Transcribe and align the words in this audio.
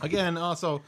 Again, 0.00 0.36
also, 0.36 0.82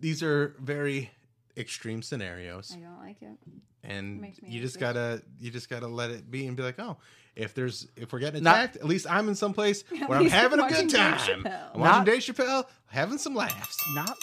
these 0.00 0.22
are 0.22 0.54
very 0.60 1.10
extreme 1.56 2.02
scenarios, 2.02 2.72
I 2.76 2.80
don't 2.80 2.98
like 3.00 3.20
it. 3.22 3.36
and 3.84 4.20
Makes 4.20 4.40
me 4.42 4.50
you 4.50 4.60
just 4.60 4.76
anxious. 4.76 4.94
gotta 4.94 5.22
you 5.40 5.50
just 5.50 5.68
gotta 5.68 5.86
let 5.88 6.10
it 6.10 6.30
be 6.30 6.46
and 6.46 6.56
be 6.56 6.62
like, 6.62 6.78
oh, 6.78 6.96
if 7.36 7.54
there's 7.54 7.88
if 7.96 8.12
we're 8.12 8.18
getting 8.20 8.42
Not- 8.42 8.56
attacked, 8.56 8.76
at 8.76 8.86
least 8.86 9.06
I'm 9.10 9.28
in 9.28 9.34
some 9.34 9.52
place 9.54 9.84
where 10.06 10.18
I'm 10.18 10.24
least 10.24 10.34
I'm 10.34 10.40
having 10.50 10.60
a 10.60 10.68
good 10.68 10.90
time. 10.90 11.18
Chappelle. 11.18 11.74
I'm 11.74 11.80
watching 11.80 11.96
Not- 11.98 12.06
Dave 12.06 12.20
Chappelle, 12.22 12.64
having 12.86 13.18
some 13.18 13.34
laughs. 13.34 13.76
Not 13.94 14.16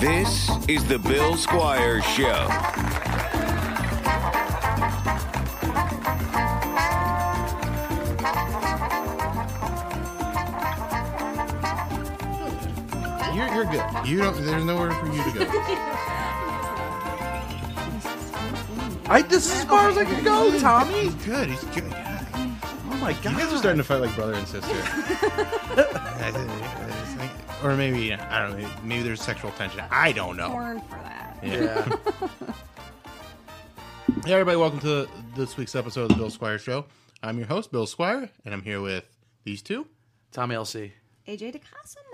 This 0.00 0.50
is 0.68 0.84
the 0.86 0.98
Bill 0.98 1.36
Squire 1.36 2.02
Show. 2.02 2.46
You're, 13.56 13.64
you're 13.72 13.72
good. 13.72 14.06
You 14.06 14.18
don't. 14.18 14.44
There's 14.44 14.64
nowhere 14.64 14.90
for 14.90 15.06
you 15.06 15.24
to 15.24 15.30
go. 15.38 15.46
I. 19.08 19.24
This 19.26 19.46
is 19.46 19.52
as 19.52 19.64
far 19.64 19.88
as 19.88 19.96
I 19.96 20.04
can 20.04 20.22
go, 20.22 20.50
Tommi. 20.58 21.04
He's 21.04 21.14
good. 21.24 21.48
He's 21.48 21.64
good. 21.64 21.90
Yeah. 21.90 22.22
Oh 22.90 22.98
my 23.00 23.14
god. 23.14 23.32
You 23.32 23.38
guys 23.38 23.50
are 23.54 23.56
starting 23.56 23.78
to 23.78 23.84
fight 23.84 24.02
like 24.02 24.14
brother 24.14 24.34
and 24.34 24.46
sister. 24.46 24.68
or 27.64 27.74
maybe 27.76 28.12
I 28.12 28.46
don't 28.46 28.60
know. 28.60 28.68
Maybe 28.84 29.02
there's 29.02 29.22
sexual 29.22 29.52
tension. 29.52 29.82
I 29.90 30.12
don't 30.12 30.36
know. 30.36 30.50
Porn 30.50 30.82
for 30.82 30.96
that. 30.96 31.38
Yeah. 31.42 31.96
Hey, 34.26 34.34
everybody, 34.34 34.58
welcome 34.58 34.80
to 34.80 35.08
this 35.34 35.56
week's 35.56 35.74
episode 35.74 36.02
of 36.02 36.08
the 36.08 36.16
Bill 36.16 36.28
Squire 36.30 36.58
Show. 36.58 36.84
I'm 37.22 37.38
your 37.38 37.46
host, 37.46 37.72
Bill 37.72 37.86
Squire, 37.86 38.28
and 38.44 38.52
I'm 38.52 38.62
here 38.62 38.82
with 38.82 39.08
these 39.44 39.62
two. 39.62 39.86
Tommi 40.32 40.52
LC. 40.54 40.92
AJ 41.26 41.54
DeCosimo. 41.54 42.05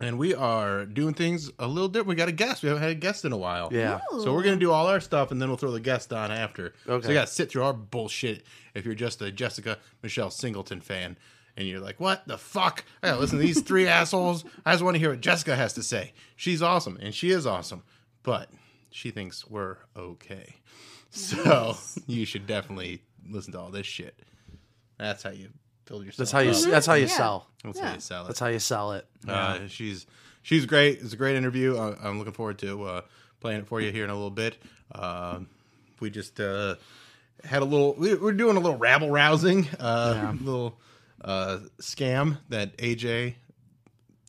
And 0.00 0.18
we 0.18 0.34
are 0.34 0.86
doing 0.86 1.14
things 1.14 1.50
a 1.58 1.66
little 1.66 1.88
different. 1.88 2.08
We 2.10 2.14
got 2.14 2.28
a 2.28 2.32
guest. 2.32 2.62
We 2.62 2.68
haven't 2.68 2.82
had 2.82 2.92
a 2.92 2.94
guest 2.94 3.24
in 3.24 3.32
a 3.32 3.36
while. 3.36 3.68
Yeah. 3.72 4.00
So 4.10 4.32
we're 4.32 4.44
going 4.44 4.58
to 4.58 4.64
do 4.64 4.70
all 4.70 4.86
our 4.86 5.00
stuff, 5.00 5.32
and 5.32 5.42
then 5.42 5.48
we'll 5.48 5.58
throw 5.58 5.72
the 5.72 5.80
guest 5.80 6.12
on 6.12 6.30
after. 6.30 6.74
Okay. 6.88 7.02
So 7.04 7.08
you 7.08 7.14
got 7.14 7.26
to 7.26 7.32
sit 7.32 7.50
through 7.50 7.64
our 7.64 7.72
bullshit 7.72 8.44
if 8.74 8.84
you're 8.84 8.94
just 8.94 9.20
a 9.22 9.32
Jessica 9.32 9.78
Michelle 10.02 10.30
Singleton 10.30 10.80
fan. 10.80 11.16
And 11.56 11.66
you're 11.66 11.80
like, 11.80 11.98
what 11.98 12.28
the 12.28 12.38
fuck? 12.38 12.84
I 13.02 13.08
gotta 13.08 13.20
listen 13.20 13.38
to 13.38 13.44
these 13.44 13.62
three 13.62 13.88
assholes. 13.88 14.44
I 14.64 14.72
just 14.72 14.84
want 14.84 14.94
to 14.94 15.00
hear 15.00 15.10
what 15.10 15.20
Jessica 15.20 15.56
has 15.56 15.72
to 15.72 15.82
say. 15.82 16.12
She's 16.36 16.62
awesome, 16.62 16.96
and 17.02 17.12
she 17.12 17.30
is 17.30 17.46
awesome. 17.46 17.82
But 18.22 18.48
she 18.90 19.10
thinks 19.10 19.44
we're 19.44 19.78
okay. 19.96 20.54
So 21.10 21.76
you 22.06 22.24
should 22.26 22.46
definitely 22.46 23.02
listen 23.28 23.54
to 23.54 23.60
all 23.60 23.70
this 23.70 23.86
shit. 23.86 24.16
That's 24.98 25.24
how 25.24 25.30
you 25.30 25.48
build 25.88 26.04
yourself. 26.04 26.18
That's 26.18 26.32
how 26.32 26.40
you. 26.40 26.50
up. 26.50 26.70
That's 26.70 26.86
how 26.86 26.94
you 26.94 27.06
Yeah. 27.06 27.16
sell. 27.16 27.46
That's 27.64 27.78
how 27.80 27.86
Yeah. 27.88 27.94
you 27.94 28.00
sell 28.00 28.22
it. 28.24 28.26
That's 28.28 28.40
how 28.40 28.46
you 28.48 28.58
sell 28.58 28.92
it. 28.92 29.06
Uh, 29.26 29.66
she's 29.68 30.06
she's 30.42 30.66
great. 30.66 31.00
It's 31.00 31.12
a 31.12 31.16
great 31.16 31.36
interview. 31.36 31.76
I, 31.76 31.96
I'm 32.02 32.18
looking 32.18 32.32
forward 32.34 32.58
to 32.60 32.84
uh, 32.84 33.00
playing 33.40 33.60
it 33.60 33.66
for 33.66 33.80
you 33.80 33.90
here 33.92 34.04
in 34.04 34.10
a 34.10 34.14
little 34.14 34.30
bit. 34.30 34.56
Um 34.94 35.48
we 36.00 36.10
just 36.10 36.38
uh, 36.38 36.76
had 37.44 37.60
a 37.62 37.64
little. 37.64 37.94
We, 37.94 38.14
we're 38.14 38.32
doing 38.32 38.56
a 38.56 38.60
little 38.60 38.78
rabble 38.78 39.10
rousing, 39.10 39.66
uh, 39.80 40.32
little 40.40 40.78
uh, 41.24 41.58
scam 41.80 42.38
that 42.50 42.76
AJ. 42.76 43.34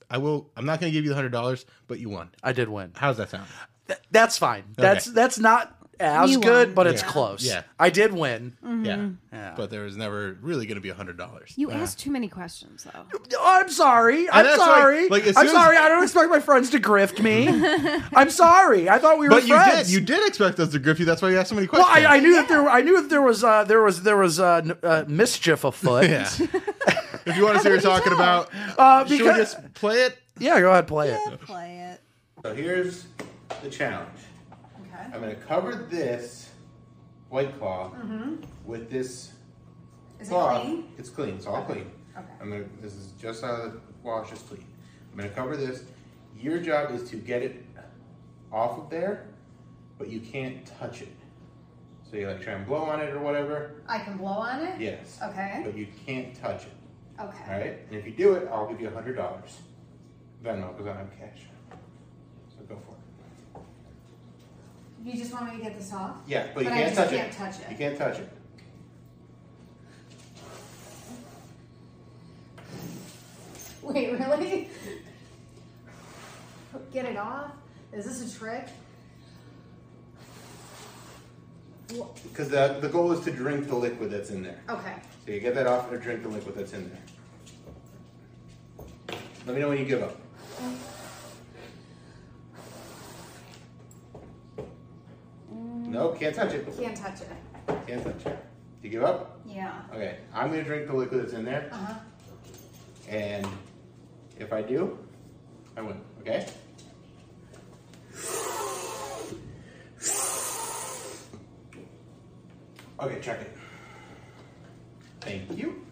I 0.09 0.17
will. 0.17 0.49
I'm 0.57 0.65
not 0.65 0.79
going 0.79 0.91
to 0.91 0.97
give 0.97 1.03
you 1.03 1.09
the 1.09 1.15
hundred 1.15 1.31
dollars, 1.31 1.67
but 1.87 1.99
you 1.99 2.09
won. 2.09 2.31
I 2.41 2.53
did 2.53 2.69
win. 2.69 2.91
How's 2.95 3.17
that 3.17 3.29
sound? 3.29 3.45
Th- 3.87 3.99
that's 4.09 4.39
fine. 4.39 4.63
That's 4.75 5.05
that's 5.05 5.37
not 5.37 5.75
as 5.99 6.31
You 6.31 6.39
good, 6.39 6.69
won. 6.69 6.73
but 6.75 6.87
it's 6.87 7.01
Yeah. 7.01 7.07
close. 7.09 7.43
Yeah. 7.45 7.61
I 7.79 7.89
did 7.89 8.13
win. 8.13 8.55
Yeah. 8.83 9.09
Yeah. 9.33 9.53
But 9.57 9.69
there 9.69 9.83
was 9.83 9.97
never 9.97 10.37
really 10.41 10.65
going 10.65 10.75
to 10.75 10.81
be 10.81 10.89
a 10.89 10.93
hundred 10.93 11.17
dollars. 11.17 11.53
You 11.55 11.71
asked 11.71 11.99
too 11.99 12.09
many 12.11 12.27
questions, 12.27 12.85
though. 12.85 13.05
I'm 13.41 13.69
sorry. 13.69 14.29
I'm 14.29 14.45
that's 14.45 14.57
why, 14.59 14.65
sorry. 14.65 15.09
like, 15.09 15.23
as 15.27 15.35
I'm 15.37 15.47
soon 15.47 15.55
as- 15.55 15.61
sorry. 15.63 15.77
I 15.77 15.89
don't 15.89 16.03
expect 16.03 16.29
my 16.29 16.39
friends 16.39 16.69
to 16.71 16.79
grift 16.79 17.21
me. 17.21 17.47
I'm 18.15 18.29
sorry. 18.29 18.89
I 18.89 18.97
thought 18.99 19.19
we 19.19 19.25
were 19.27 19.31
But 19.35 19.47
you 19.47 19.55
friends. 19.55 19.87
did. 19.87 19.93
You 19.93 20.01
did 20.01 20.27
expect 20.27 20.59
us 20.59 20.69
to 20.71 20.79
grip 20.79 20.99
you. 20.99 21.05
That's 21.05 21.21
why 21.21 21.31
you 21.31 21.37
asked 21.39 21.49
so 21.49 21.55
many 21.55 21.67
Well, 21.71 21.83
questions. 21.83 22.05
I, 22.07 22.15
I 22.15 22.19
knew 22.19 22.33
that 22.35 22.47
there. 22.47 22.69
I 22.69 22.81
knew 22.81 23.01
that 23.01 23.09
there 23.09 23.21
was. 23.21 23.43
Uh, 23.43 23.63
there 23.65 23.81
was. 23.81 24.03
There 24.03 24.17
was 24.17 24.39
uh, 24.39 24.61
n- 24.63 24.77
uh, 24.83 25.03
mischief 25.07 25.63
afoot. 25.63 26.05
yeah. 26.09 26.21
if 27.25 27.35
you 27.37 27.43
want 27.43 27.57
to 27.57 27.63
see 27.63 27.69
what 27.69 27.75
we're 27.75 27.79
talking 27.81 28.13
about, 28.13 28.49
Uh, 28.77 29.01
should 29.03 29.11
we 29.11 29.17
because 29.19 29.53
just 29.53 29.73
play 29.73 30.03
it? 30.03 30.17
yeah, 30.37 30.59
go 30.61 30.71
ahead, 30.71 30.87
play 30.87 31.09
it. 31.11 31.41
Play 31.41 31.91
it. 31.93 32.01
So 32.43 32.55
here's 32.55 33.05
the 33.61 33.69
challenge. 33.69 34.07
Okay. 35.09 35.17
I'm 35.17 35.23
going 35.23 35.35
to 35.35 35.41
cover 35.41 35.87
this 35.89 36.49
white 37.29 37.57
claw 37.57 37.91
mm-hmm. 37.91 38.35
with 38.65 38.91
this 38.91 39.31
Is 40.19 40.29
cloth. 40.29 40.61
it 40.61 40.65
clean? 40.65 40.91
It's 40.97 41.09
clean. 41.09 41.35
It's 41.35 41.47
all 41.47 41.63
clean. 41.63 41.91
Okay. 42.15 42.27
I'm 42.41 42.49
gonna. 42.51 42.65
This 42.81 42.93
is 42.93 43.13
just 43.19 43.43
out 43.43 43.61
of 43.61 43.73
the 43.73 43.79
wash. 44.03 44.31
It's 44.31 44.41
clean. 44.41 44.65
I'm 45.11 45.17
gonna 45.17 45.29
cover 45.29 45.55
this. 45.55 45.83
Your 46.37 46.59
job 46.59 46.91
is 46.91 47.09
to 47.09 47.15
get 47.15 47.41
it 47.41 47.65
off 48.51 48.77
of 48.77 48.89
there, 48.89 49.27
but 49.97 50.09
you 50.09 50.19
can't 50.19 50.65
touch 50.79 51.01
it. 51.01 51.15
So 52.09 52.17
you 52.17 52.27
like 52.27 52.41
try 52.41 52.53
and 52.53 52.65
blow 52.65 52.83
on 52.83 52.99
it 52.99 53.13
or 53.13 53.19
whatever. 53.19 53.81
I 53.87 53.99
can 53.99 54.17
blow 54.17 54.27
on 54.31 54.61
it? 54.61 54.79
Yes. 54.79 55.19
Okay. 55.23 55.61
But 55.63 55.77
you 55.77 55.87
can't 56.05 56.35
touch 56.35 56.63
it. 56.63 56.71
Okay. 57.19 57.43
All 57.47 57.59
right. 57.59 57.77
And 57.89 57.99
if 57.99 58.05
you 58.05 58.11
do 58.11 58.33
it, 58.33 58.47
I'll 58.51 58.67
give 58.67 58.81
you 58.81 58.87
a 58.89 58.93
hundred 58.93 59.15
dollars. 59.15 59.59
Venmo 60.43 60.75
because 60.75 60.87
I 60.87 60.97
don't 60.97 61.09
have 61.09 61.19
cash. 61.19 61.41
So 62.57 62.63
go 62.67 62.75
for 62.85 62.93
it. 62.93 62.99
You 65.03 65.13
just 65.13 65.31
want 65.33 65.45
me 65.51 65.57
to 65.57 65.63
get 65.63 65.77
this 65.77 65.93
off? 65.93 66.17
Yeah, 66.27 66.47
but 66.53 66.63
you 66.63 66.69
But 66.69 66.75
can't 66.75 66.95
touch 66.95 67.09
can't 67.09 67.33
it. 67.33 67.37
touch 67.37 67.59
it. 67.59 67.71
You 67.71 67.77
can't 67.77 67.97
touch 67.97 68.19
it. 68.19 68.29
Wait, 73.81 74.11
really? 74.11 74.69
Get 76.91 77.05
it 77.05 77.17
off? 77.17 77.51
Is 77.93 78.05
this 78.05 78.35
a 78.35 78.37
trick? 78.39 78.67
Because 82.23 82.49
the, 82.49 82.77
the 82.81 82.89
goal 82.89 83.11
is 83.13 83.21
to 83.25 83.31
drink 83.31 83.67
the 83.67 83.75
liquid 83.75 84.11
that's 84.11 84.29
in 84.29 84.43
there. 84.43 84.59
Okay. 84.69 84.93
So 85.25 85.31
you 85.31 85.39
get 85.39 85.55
that 85.55 85.65
off 85.65 85.91
and 85.91 85.99
drink 86.01 86.21
the 86.21 86.29
liquid 86.29 86.55
that's 86.55 86.73
in 86.73 86.87
there. 86.89 87.01
Let 89.47 89.55
me 89.55 89.61
know 89.61 89.69
when 89.69 89.79
you 89.79 89.85
give 89.85 90.03
up. 90.03 90.15
Nope, 95.89 96.19
can't 96.19 96.35
touch 96.35 96.53
it. 96.53 96.77
Can't 96.77 96.95
touch 96.95 97.21
it. 97.21 97.29
Can't 97.87 98.03
touch 98.03 98.25
it. 98.25 98.37
Do 98.81 98.87
You 98.87 98.89
give 98.89 99.03
up? 99.03 99.39
Yeah. 99.45 99.81
Okay, 99.93 100.17
I'm 100.33 100.49
gonna 100.49 100.63
drink 100.63 100.87
the 100.87 100.93
liquid 100.93 101.21
that's 101.21 101.33
in 101.33 101.43
there, 101.45 101.67
Uh 101.71 101.75
huh. 101.77 101.93
and 103.09 103.47
if 104.39 104.53
I 104.53 104.61
do, 104.61 104.97
I 105.75 105.81
win. 105.81 105.99
Okay? 106.21 106.47
Okay, 112.99 113.19
check 113.21 113.41
it. 113.41 113.51
Thank 115.21 115.57
you. 115.57 115.85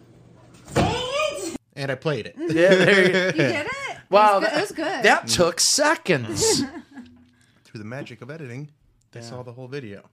Dang 0.74 0.94
it! 0.94 1.56
And 1.76 1.92
I 1.92 1.96
played 1.96 2.26
it. 2.28 2.36
Yeah, 2.38 2.76
there 2.76 3.02
you, 3.02 3.08
You 3.28 3.32
did 3.32 3.66
it? 3.66 3.98
wow, 4.10 4.40
It 4.40 4.42
was 4.42 4.44
good. 4.44 4.50
that, 4.52 4.58
It 4.58 4.62
was 4.62 4.72
good. 4.72 5.04
that 5.04 5.28
took 5.28 5.60
seconds. 5.60 6.62
Through 7.64 7.80
the 7.80 7.86
magic 7.86 8.22
of 8.22 8.30
editing, 8.30 8.70
they 9.12 9.22
saw 9.22 9.44
the 9.44 9.54
whole 9.54 9.68
video. 9.68 10.04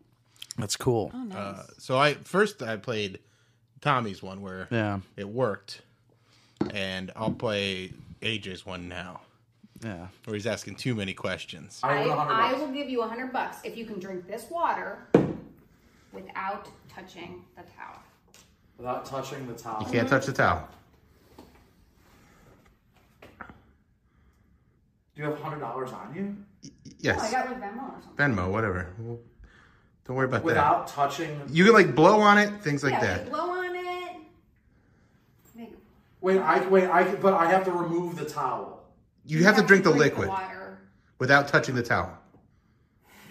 That's 0.58 0.76
cool. 0.76 1.11
Oh, 1.14 1.25
nice. 1.25 1.37
Uh, 1.37 1.67
so 1.79 1.99
I 1.99 2.14
first 2.14 2.62
I 2.62 2.76
played 2.76 3.19
Tommy's 3.81 4.23
one 4.23 4.41
where 4.41 4.69
Yeah, 4.70 5.00
it 5.17 5.29
worked, 5.29 5.82
and 6.73 7.11
I'll 7.17 7.32
play 7.32 7.93
AJ's 8.23 8.64
one 8.64 8.88
now 8.88 9.20
yeah. 9.85 10.06
where 10.25 10.35
he's 10.35 10.46
asking 10.46 10.76
too 10.76 10.94
many 10.94 11.12
questions. 11.12 11.81
I, 11.82 12.05
I 12.08 12.52
will 12.55 12.69
give 12.69 12.88
you 12.88 13.02
a 13.02 13.06
hundred 13.06 13.32
bucks 13.32 13.58
if 13.64 13.76
you 13.76 13.85
can 13.85 13.99
drink 13.99 14.26
this 14.26 14.50
water 14.50 14.99
without 16.12 16.69
touching 16.88 17.44
the 17.56 17.62
towel. 17.62 18.00
Without 18.79 19.05
touching 19.05 19.47
the 19.47 19.55
towel. 19.55 19.82
You 19.85 19.93
can't 19.93 20.08
touch 20.08 20.26
the 20.26 20.32
towel. 20.32 20.69
Do 25.14 25.23
you 25.23 25.25
have 25.25 25.38
hundred 25.38 25.61
dollars 25.61 25.90
on 25.93 26.14
you? 26.14 26.70
Yes, 27.04 27.20
Oh, 27.22 27.26
I 27.26 27.30
got 27.30 27.46
like 27.50 27.60
Venmo 27.60 27.82
or 27.98 28.00
something. 28.02 28.16
Venmo, 28.36 28.50
whatever. 28.50 28.88
We'll, 28.98 29.20
Don't 30.06 30.16
worry 30.16 30.24
about 30.24 30.38
that. 30.38 30.44
without 30.44 30.88
touching. 30.88 31.38
You 31.50 31.64
can 31.64 31.74
like 31.74 31.94
blow 31.94 32.18
on 32.20 32.38
it, 32.38 32.62
things 32.62 32.82
like 32.82 32.92
yeah, 32.94 33.00
that. 33.00 33.20
like 33.24 33.30
blow 33.30 33.50
on 33.50 33.76
it. 33.76 34.16
Make, 35.54 35.74
Wait, 36.22 36.38
I 36.38 36.66
wait. 36.68 36.88
I 36.88 37.14
but 37.16 37.34
I 37.34 37.50
have 37.50 37.64
to 37.66 37.72
remove 37.72 38.16
the 38.16 38.24
towel. 38.24 38.84
You 39.26 39.44
have 39.44 39.56
to 39.56 39.62
drink 39.62 39.84
the 39.84 39.90
liquid 39.90 40.28
water. 40.28 40.78
without 41.18 41.46
touching 41.48 41.74
the 41.74 41.82
towel. 41.82 42.16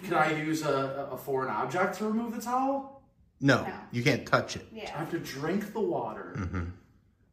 Can 0.04 0.14
I 0.14 0.36
use 0.38 0.62
a, 0.62 1.08
a 1.10 1.16
foreign 1.16 1.50
object 1.50 1.96
to 1.98 2.04
remove 2.06 2.34
the 2.36 2.40
towel? 2.42 3.02
No, 3.40 3.62
No. 3.62 3.72
you 3.90 4.02
can't 4.04 4.24
touch 4.26 4.54
it. 4.56 4.66
Yeah. 4.72 4.84
I 4.94 4.98
have 5.00 5.10
to 5.10 5.18
drink 5.18 5.72
the 5.72 5.80
water 5.80 6.34
Mm-hmm. 6.38 6.64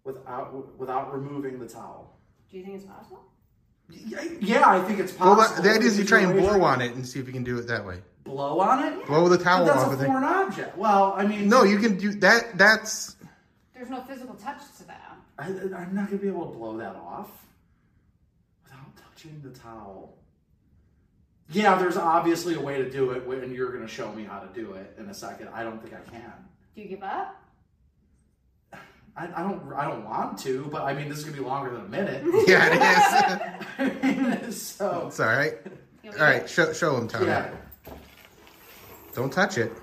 without 0.03 0.79
without 0.79 1.13
removing 1.13 1.59
the 1.59 1.67
towel. 1.67 2.17
Do 2.49 2.57
you 2.57 2.63
think 2.63 2.75
it's 2.77 2.85
possible? 2.85 3.23
Yeah, 3.91 4.21
yeah, 4.39 4.69
I 4.69 4.81
think 4.81 4.99
it's 4.99 5.17
Well, 5.19 5.35
possible. 5.35 5.63
the 5.63 5.71
idea 5.71 5.88
is 5.88 5.97
you 5.99 6.05
try 6.05 6.19
and 6.21 6.33
blow 6.38 6.61
on 6.63 6.81
it 6.81 6.93
and 6.95 7.05
see 7.07 7.19
if 7.19 7.27
you 7.27 7.33
can 7.33 7.43
do 7.43 7.57
it 7.57 7.67
that 7.67 7.85
way. 7.85 8.01
Blow 8.23 8.59
on 8.59 8.83
it? 8.85 9.05
Blow 9.07 9.27
the 9.29 9.38
But 9.38 9.43
towel 9.43 9.65
that's 9.65 9.77
off 9.79 9.89
a 9.91 9.93
of 9.93 10.01
it. 10.01 10.05
foreign 10.05 10.23
object. 10.23 10.77
Well, 10.77 11.13
I 11.17 11.25
mean, 11.25 11.49
No, 11.49 11.63
you 11.63 11.79
can 11.79 11.97
do 11.97 12.11
that. 12.19 12.57
That's 12.57 13.15
There's 13.73 13.89
no 13.89 14.01
physical 14.01 14.35
touch 14.35 14.61
to 14.77 14.88
that. 14.88 15.17
I, 15.39 15.45
I'm 15.45 15.95
not 15.95 16.07
gonna 16.07 16.21
be 16.21 16.27
able 16.27 16.51
to 16.51 16.57
blow 16.57 16.77
that 16.77 16.95
off 16.95 17.31
without 18.63 18.85
touching 18.95 19.41
the 19.43 19.49
towel. 19.49 20.13
Yeah, 21.49 21.75
there's 21.77 21.97
obviously 21.97 22.53
a 22.55 22.59
way 22.61 22.77
to 22.77 22.89
do 22.89 23.11
it, 23.11 23.27
and 23.43 23.53
you're 23.53 23.71
gonna 23.73 23.88
show 23.88 24.11
me 24.13 24.23
how 24.23 24.39
to 24.39 24.47
do 24.53 24.73
it 24.73 24.95
in 24.99 25.07
a 25.09 25.13
second. 25.13 25.49
I 25.53 25.63
don't 25.63 25.81
think 25.81 25.93
I 25.95 26.09
can. 26.09 26.31
Do 26.75 26.81
you 26.81 26.88
give 26.88 27.03
up? 27.03 27.40
I, 29.18 29.28
I 29.36 29.44
don't. 29.44 29.74
I 29.74 29.86
don't 29.90 30.06
want 30.06 30.38
to, 30.40 30.68
but 30.72 30.84
I 30.84 30.94
mean, 30.94 31.10
this 31.10 31.18
is 31.19 31.25
gonna 31.25 31.38
be 31.38 31.44
longer 31.44 31.72
than 31.72 31.81
a 31.81 31.90
minute. 31.90 32.24
yeah, 32.48 32.68
it 33.78 33.92
is. 33.92 34.02
I 34.04 34.40
mean, 34.42 34.52
so 34.52 35.06
it's 35.08 35.19
all 35.19 35.28
right. 35.28 35.56
You'll 36.04 36.13
All 36.13 36.19
give 36.19 36.22
right, 36.22 36.42
up? 36.44 36.48
show 36.48 36.74
show 36.74 36.96
him, 36.98 37.08
Tommi. 37.08 37.25
yeah. 37.28 37.52
Don't 39.13 39.31
touch 39.31 39.58
it. 39.58 39.74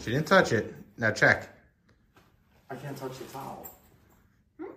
She 0.00 0.10
didn't 0.10 0.26
touch 0.26 0.52
it. 0.52 0.74
Now 0.96 1.10
check. 1.10 1.48
I 2.70 2.74
can't 2.76 2.96
touch 2.96 3.18
the 3.18 3.24
towel. 3.24 3.66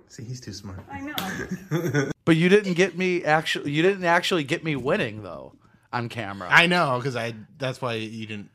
See, 0.09 0.23
he's 0.23 0.41
too 0.41 0.53
smart. 0.53 0.79
I 0.91 1.01
know. 1.01 2.11
But 2.25 2.37
you 2.37 2.49
didn't 2.49 2.73
get 2.73 2.97
me 2.97 3.23
actually. 3.23 3.69
You 3.71 3.83
didn't 3.83 4.03
actually 4.05 4.43
get 4.43 4.63
me 4.63 4.75
winning 4.75 5.21
though 5.21 5.53
on 5.93 6.09
camera. 6.09 6.47
I 6.51 6.65
know 6.65 6.97
because 6.97 7.15
I. 7.15 7.33
That's 7.59 7.79
why 7.81 7.93
you 7.93 8.25
didn't 8.25 8.49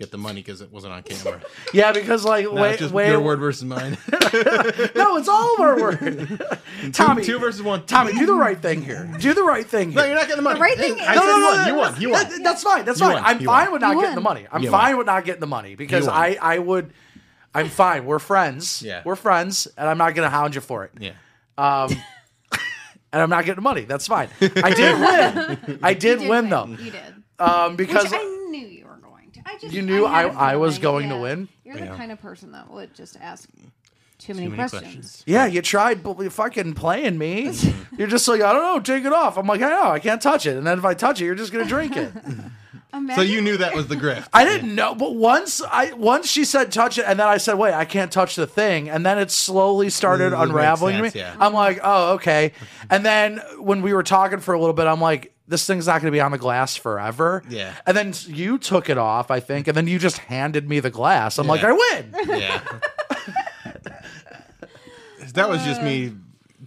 get 0.00 0.10
the 0.10 0.18
money 0.18 0.40
because 0.40 0.60
it 0.62 0.72
wasn't 0.72 0.92
on 0.92 1.02
camera. 1.04 1.40
yeah, 1.72 1.92
because 1.92 2.24
like 2.24 2.46
Not 2.46 2.54
wait, 2.54 2.78
just 2.80 2.92
wait, 2.92 3.10
your 3.10 3.20
word 3.20 3.38
versus 3.38 3.62
mine. 3.64 3.96
no, 4.10 5.16
it's 5.16 5.28
all 5.28 5.54
of 5.54 5.60
our 5.60 5.80
word. 5.80 5.98
Tommi, 6.90 7.22
two 7.24 7.38
versus 7.38 7.62
one. 7.62 7.82
Tommi, 7.82 8.18
do 8.18 8.26
the 8.26 8.34
right 8.34 8.60
thing 8.60 8.82
here. 8.82 9.08
Do 9.20 9.34
the 9.34 9.42
right 9.44 9.64
thing. 9.66 9.92
No, 9.94 10.04
you're 10.04 10.14
not 10.14 10.22
getting 10.22 10.36
the 10.36 10.42
money. 10.42 10.58
The 10.58 10.62
right 10.62 10.76
thing 10.78 10.92
I 10.94 10.96
is- 10.96 11.06
said 11.06 11.14
No, 11.14 11.20
no, 11.20 11.36
you 11.36 11.40
no, 11.40 11.46
won. 11.46 11.58
no, 11.58 11.66
You 11.66 11.76
won. 11.78 12.00
You 12.00 12.10
won. 12.10 12.28
That- 12.28 12.42
that's 12.42 12.62
fine. 12.62 12.84
That's 12.84 12.98
You 12.98 13.06
fine. 13.06 13.14
won. 13.16 13.24
I'm 13.24 13.40
You 13.40 13.46
fine 13.46 13.64
won. 13.66 13.72
with 13.74 13.82
not 13.82 13.94
You 13.94 14.00
getting 14.00 14.14
the 14.16 14.20
money. 14.22 14.46
I'm 14.50 14.62
You 14.62 14.70
fine 14.70 14.90
won. 14.92 14.98
with 14.98 15.06
not 15.06 15.24
getting 15.24 15.40
the 15.40 15.46
money 15.46 15.74
because. 15.76 16.08
I 16.08 16.36
I 16.40 16.58
would. 16.58 16.92
I'm 17.54 17.68
fine. 17.68 18.06
We're 18.06 18.18
friends. 18.20 18.80
Yeah. 18.82 19.02
We're 19.04 19.16
friends, 19.16 19.68
and 19.76 19.88
I'm 19.88 19.98
not 19.98 20.14
gonna 20.14 20.30
hound 20.30 20.54
you 20.54 20.60
for 20.60 20.84
it. 20.84 20.92
Yeah. 20.98 21.12
Um, 21.58 21.90
and 23.12 23.20
I'm 23.20 23.28
not 23.28 23.44
getting 23.44 23.56
the 23.56 23.60
money. 23.62 23.82
That's 23.82 24.06
fine. 24.06 24.28
I 24.40 24.70
did 24.72 24.98
win. 25.68 25.78
I 25.82 25.94
did, 25.94 26.22
You 26.22 26.30
win 26.30 26.48
though, 26.48 26.66
You 26.66 26.90
did. 26.92 27.02
um, 27.40 27.72
Which 27.76 27.88
because 27.88 28.12
I 28.12 28.18
knew 28.50 28.66
you 28.66 28.84
were 28.86 28.96
going 29.02 29.24
to. 29.24 29.28
I 29.46 29.58
just 29.58 29.72
You 29.74 29.82
knew 29.82 30.06
had 30.06 30.26
a 30.26 30.28
I- 30.32 30.52
I 30.52 30.56
was 30.56 30.78
feeling, 30.78 31.08
going 31.08 31.16
to 31.16 31.22
win? 31.22 31.48
You're 31.64 31.76
the 31.76 31.84
Yeah. 31.86 31.96
kind 31.96 32.12
of 32.12 32.20
person 32.20 32.52
that 32.52 32.70
would 32.70 32.94
just 32.94 33.16
ask 33.20 33.48
too 34.18 34.34
many, 34.34 34.46
Too 34.46 34.50
many 34.50 34.56
questions. 34.68 34.82
questions. 34.82 35.22
yeah, 35.26 35.46
you 35.46 35.62
tried 35.62 36.02
bu- 36.02 36.28
fucking 36.28 36.74
playing 36.74 37.16
me. 37.18 37.52
You're 37.98 38.06
just 38.08 38.28
like 38.28 38.42
I 38.42 38.52
don't 38.52 38.62
know, 38.62 38.78
take 38.80 39.04
it 39.04 39.12
off. 39.12 39.36
I'm 39.38 39.46
like 39.46 39.62
I 39.62 39.70
know, 39.70 39.90
I 39.90 39.98
can't 39.98 40.20
touch 40.20 40.44
it, 40.46 40.56
and 40.56 40.66
then 40.66 40.78
if 40.78 40.84
I 40.84 40.92
touch 40.94 41.20
it, 41.20 41.24
you're 41.24 41.34
just 41.34 41.52
gonna 41.52 41.64
drink 41.64 41.96
it. 41.96 42.12
So 42.92 42.98
Imagine 42.98 43.28
you 43.32 43.40
knew 43.40 43.56
that 43.58 43.72
was 43.72 43.86
the 43.86 43.94
grift. 43.94 44.26
I 44.32 44.44
didn't 44.44 44.74
know, 44.74 44.96
but 44.96 45.14
once 45.14 45.62
I 45.62 45.92
once 45.92 46.28
she 46.28 46.44
said 46.44 46.72
touch 46.72 46.98
it, 46.98 47.04
and 47.06 47.20
then 47.20 47.26
I 47.28 47.36
said, 47.36 47.54
wait, 47.54 47.72
I 47.72 47.84
can't 47.84 48.10
touch 48.10 48.34
the 48.34 48.48
thing, 48.48 48.90
and 48.90 49.06
then 49.06 49.16
it 49.16 49.30
slowly 49.30 49.90
started 49.90 50.32
It 50.32 50.36
makes 50.38 50.42
unraveling 50.42 50.96
sense, 51.04 51.14
me. 51.14 51.20
yeah. 51.20 51.36
I'm 51.38 51.52
like, 51.54 51.78
oh, 51.84 52.14
okay. 52.14 52.50
And 52.90 53.06
then 53.06 53.40
when 53.60 53.82
we 53.82 53.92
were 53.94 54.02
talking 54.02 54.40
for 54.40 54.54
a 54.54 54.58
little 54.58 54.74
bit, 54.74 54.88
I'm 54.88 55.00
like, 55.00 55.32
this 55.50 55.66
thing's 55.66 55.86
not 55.88 56.00
going 56.00 56.06
to 56.12 56.16
be 56.16 56.20
on 56.20 56.30
the 56.30 56.38
glass 56.38 56.76
forever. 56.76 57.42
Yeah. 57.48 57.74
And 57.84 57.96
then 57.96 58.14
you 58.26 58.56
took 58.56 58.88
it 58.88 58.96
off, 58.96 59.30
I 59.32 59.40
think, 59.40 59.66
and 59.66 59.76
then 59.76 59.88
you 59.88 59.98
just 59.98 60.18
handed 60.18 60.68
me 60.68 60.78
the 60.78 60.90
glass. 60.90 61.38
I'm 61.38 61.48
like, 61.48 61.64
I 61.64 61.72
win. 61.72 62.14
Yeah. 62.28 62.62
that 65.34 65.48
was 65.48 65.62
just 65.64 65.82
me 65.82 66.12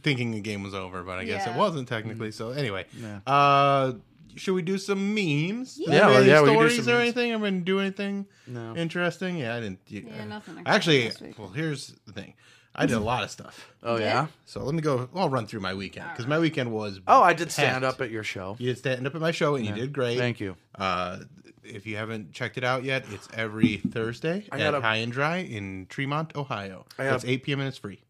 thinking 0.04 0.32
the 0.32 0.42
game 0.42 0.64
was 0.64 0.74
over, 0.74 1.02
but 1.04 1.18
I 1.18 1.24
guess 1.24 1.48
it 1.48 1.56
wasn't 1.56 1.88
technically. 1.88 2.32
So 2.32 2.52
anyway, 2.52 2.86
uh, 3.26 3.94
should 4.36 4.54
we 4.54 4.62
do 4.62 4.78
some 4.78 5.14
memes? 5.16 5.78
Yeah, 5.80 5.90
Anybody 5.90 6.12
well, 6.12 6.18
any 6.22 6.28
yeah, 6.30 6.42
we 6.42 6.48
can 6.50 6.54
do 6.60 6.70
stories 6.70 6.76
some 6.86 6.94
or 6.94 6.98
memes. 6.98 7.02
anything? 7.18 7.34
I 7.34 7.38
mean, 7.38 7.64
do 7.64 7.80
anything 7.80 8.26
No. 8.48 8.76
interesting? 8.76 9.38
Yeah, 9.38 9.56
I 9.56 9.60
didn't. 9.62 9.80
You, 9.88 10.06
Yeah, 10.08 10.26
nothing 10.26 10.62
Actually, 10.66 11.12
well, 11.38 11.50
here's 11.50 11.94
the 12.06 12.12
thing. 12.12 12.34
I 12.76 12.86
did 12.86 12.96
a 12.98 13.00
lot 13.00 13.24
of 13.24 13.30
stuff. 13.32 13.72
Oh 13.84 13.98
yeah. 13.98 14.28
So 14.46 14.64
let 14.64 14.74
me 14.74 14.82
go. 14.82 15.10
I'll 15.14 15.30
run 15.30 15.46
through 15.46 15.60
my 15.60 15.74
weekend 15.74 16.10
because 16.12 16.26
my 16.28 16.40
weekend 16.40 16.72
was. 16.72 17.00
Oh, 17.08 17.22
I 17.22 17.34
did 17.34 17.52
stand 17.52 17.84
packed. 17.84 17.96
up 17.96 18.02
at 18.02 18.10
your 18.10 18.24
show. 18.24 18.56
You 18.60 18.68
did 18.68 18.78
stand 18.80 19.06
up 19.06 19.14
at 19.16 19.22
my 19.22 19.32
show 19.32 19.56
and 19.56 19.66
you 19.66 19.74
did 19.74 19.94
great. 19.94 20.18
Thank 20.18 20.40
you. 20.40 20.56
Uh, 20.76 21.20
if 21.64 21.86
you 21.86 21.96
haven't 21.96 22.34
checked 22.34 22.58
it 22.58 22.64
out 22.64 22.84
yet, 22.84 23.06
it's 23.12 23.30
every 23.34 23.78
Thursday 23.78 24.46
I 24.52 24.56
at 24.56 24.72
gotta- 24.72 24.82
High 24.82 24.98
and 24.98 25.12
Dry 25.14 25.38
in 25.38 25.86
Tremont, 25.88 26.36
Ohio. 26.36 26.86
I 27.00 27.04
gotta- 27.06 27.16
It's 27.16 27.26
8 27.26 27.44
p.m. 27.44 27.60
and 27.62 27.70
it's 27.70 27.78
free. 27.78 28.02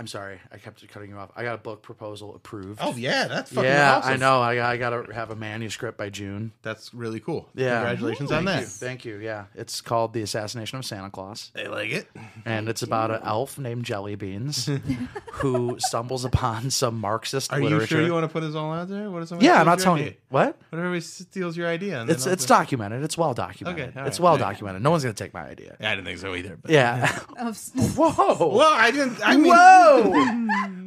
I'm 0.00 0.06
sorry, 0.06 0.40
I 0.50 0.56
kept 0.56 0.88
cutting 0.88 1.10
you 1.10 1.16
off. 1.18 1.30
I 1.36 1.42
got 1.44 1.56
a 1.56 1.58
book 1.58 1.82
proposal 1.82 2.34
approved. 2.34 2.80
Oh 2.82 2.94
yeah, 2.96 3.26
that's 3.28 3.52
fucking 3.52 3.68
yeah, 3.68 3.96
awesome. 3.98 4.12
I 4.14 4.16
know. 4.16 4.40
I, 4.40 4.72
I 4.72 4.76
got 4.78 4.90
to 5.06 5.12
have 5.12 5.30
a 5.30 5.36
manuscript 5.36 5.98
by 5.98 6.08
June. 6.08 6.52
That's 6.62 6.94
really 6.94 7.20
cool. 7.20 7.50
Yeah. 7.54 7.80
Congratulations 7.80 8.32
on 8.32 8.46
Thank 8.46 8.56
that. 8.56 8.60
you. 8.62 8.66
Thank 8.66 9.04
you. 9.04 9.16
Yeah, 9.18 9.44
it's 9.54 9.82
called 9.82 10.14
The 10.14 10.22
Assassination 10.22 10.78
of 10.78 10.86
Santa 10.86 11.10
Claus. 11.10 11.52
I 11.54 11.64
like 11.64 11.90
it. 11.90 12.08
and 12.46 12.70
it's 12.70 12.80
about 12.80 13.10
an 13.10 13.20
elf 13.24 13.58
named 13.58 13.84
Jelly 13.84 14.14
Beans 14.14 14.70
who 15.32 15.76
stumbles 15.78 16.24
upon 16.24 16.70
some 16.70 16.98
Marxist 16.98 17.52
Are 17.52 17.58
you 17.58 17.64
literature. 17.64 17.96
sure 17.96 18.02
you 18.06 18.14
want 18.14 18.24
to 18.24 18.32
put 18.32 18.40
this 18.40 18.54
all 18.54 18.72
out 18.72 18.88
there? 18.88 19.10
What 19.10 19.28
somebody 19.28 19.48
yeah, 19.48 19.60
I'm 19.60 19.66
not 19.66 19.80
telling 19.80 20.00
you 20.00 20.06
idea? 20.08 20.18
what. 20.30 20.56
What 20.70 20.78
everybody 20.78 21.00
steals 21.02 21.58
your 21.58 21.66
idea? 21.68 22.00
and 22.00 22.08
It's 22.08 22.24
it's 22.24 22.44
do- 22.46 22.48
documented. 22.54 23.02
It's 23.04 23.18
well 23.18 23.34
documented. 23.34 23.88
Okay, 23.90 24.06
it's 24.08 24.18
right. 24.18 24.24
well 24.24 24.34
Okay. 24.36 24.44
documented. 24.44 24.82
No 24.82 24.92
one's 24.92 25.02
gonna 25.02 25.12
take 25.12 25.34
my 25.34 25.46
idea. 25.46 25.76
Yeah, 25.78 25.90
I 25.92 25.94
didn't 25.94 26.06
think 26.06 26.20
so 26.20 26.34
either. 26.34 26.56
But. 26.56 26.70
Yeah. 26.70 27.18
Of- 27.38 27.58
Whoa. 27.98 28.48
Well, 28.56 28.72
I 28.72 28.90
didn't. 28.90 29.18
I 29.22 29.36
mean, 29.36 29.52
Whoa. 29.52 29.89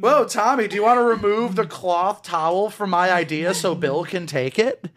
Whoa, 0.00 0.24
Tommi, 0.24 0.68
do 0.68 0.76
you 0.76 0.82
want 0.82 0.98
to 0.98 1.04
remove 1.04 1.56
the 1.56 1.66
cloth 1.66 2.22
towel 2.22 2.70
from 2.70 2.90
my 2.90 3.10
idea 3.10 3.54
so 3.54 3.74
Bill 3.74 4.04
can 4.04 4.26
take 4.26 4.58
it? 4.58 4.88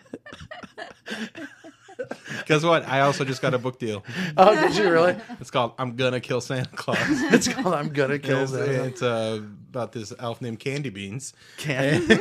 guess 2.45 2.63
what? 2.63 2.87
I 2.87 3.01
also 3.01 3.25
just 3.25 3.41
got 3.41 3.53
a 3.53 3.57
book 3.57 3.79
deal. 3.79 4.03
Oh, 4.37 4.55
did 4.55 4.75
you 4.75 4.89
really? 4.89 5.15
It's 5.39 5.51
called 5.51 5.73
"I'm 5.77 5.95
Gonna 5.95 6.19
Kill 6.19 6.41
Santa 6.41 6.69
Claus." 6.75 6.97
It's 7.33 7.47
called 7.47 7.73
I'm 7.73 7.89
gonna 7.89 8.19
kill 8.19 8.43
it's 8.43 8.51
Santa. 8.51 8.83
it's, 8.83 9.01
uh, 9.01 9.41
about 9.69 9.91
this 9.91 10.13
elf 10.19 10.41
named 10.41 10.59
Candy 10.59 10.89
Beans, 10.89 11.33
Candy. 11.57 12.15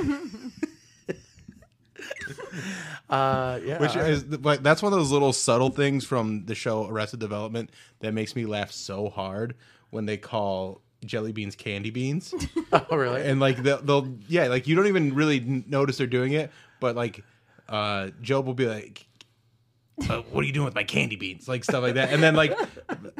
uh, 3.10 3.60
yeah. 3.64 3.78
which 3.78 3.96
is 3.96 4.24
but 4.24 4.62
that's 4.62 4.82
one 4.82 4.92
of 4.92 4.98
those 4.98 5.12
little 5.12 5.32
subtle 5.32 5.70
things 5.70 6.04
from 6.04 6.44
the 6.46 6.54
show 6.54 6.86
Arrested 6.86 7.20
Development 7.20 7.70
that 8.00 8.12
makes 8.12 8.36
me 8.36 8.46
laugh 8.46 8.70
so 8.70 9.08
hard 9.08 9.54
when 9.90 10.06
they 10.06 10.16
call 10.16 10.82
jelly 11.04 11.32
beans 11.32 11.54
candy 11.54 11.90
beans. 11.90 12.34
oh, 12.72 12.96
really? 12.96 13.22
and 13.22 13.40
like 13.40 13.62
they'll, 13.62 13.80
they'll 13.82 14.16
yeah 14.28 14.46
like 14.48 14.66
you 14.66 14.74
don't 14.74 14.86
even 14.86 15.14
really 15.14 15.64
notice 15.66 15.98
they're 15.98 16.06
doing 16.06 16.32
it 16.32 16.50
but 16.80 16.96
like 16.96 17.24
uh 17.68 18.08
Gob 18.26 18.46
will 18.46 18.54
be 18.54 18.66
like 18.66 19.06
uh, 20.08 20.20
what 20.30 20.42
are 20.42 20.46
you 20.46 20.52
doing 20.52 20.64
with 20.64 20.74
my 20.74 20.84
candy 20.84 21.16
beans 21.16 21.48
like 21.48 21.64
stuff 21.64 21.82
like 21.82 21.94
that 21.94 22.12
and 22.12 22.22
then 22.22 22.34
like 22.34 22.56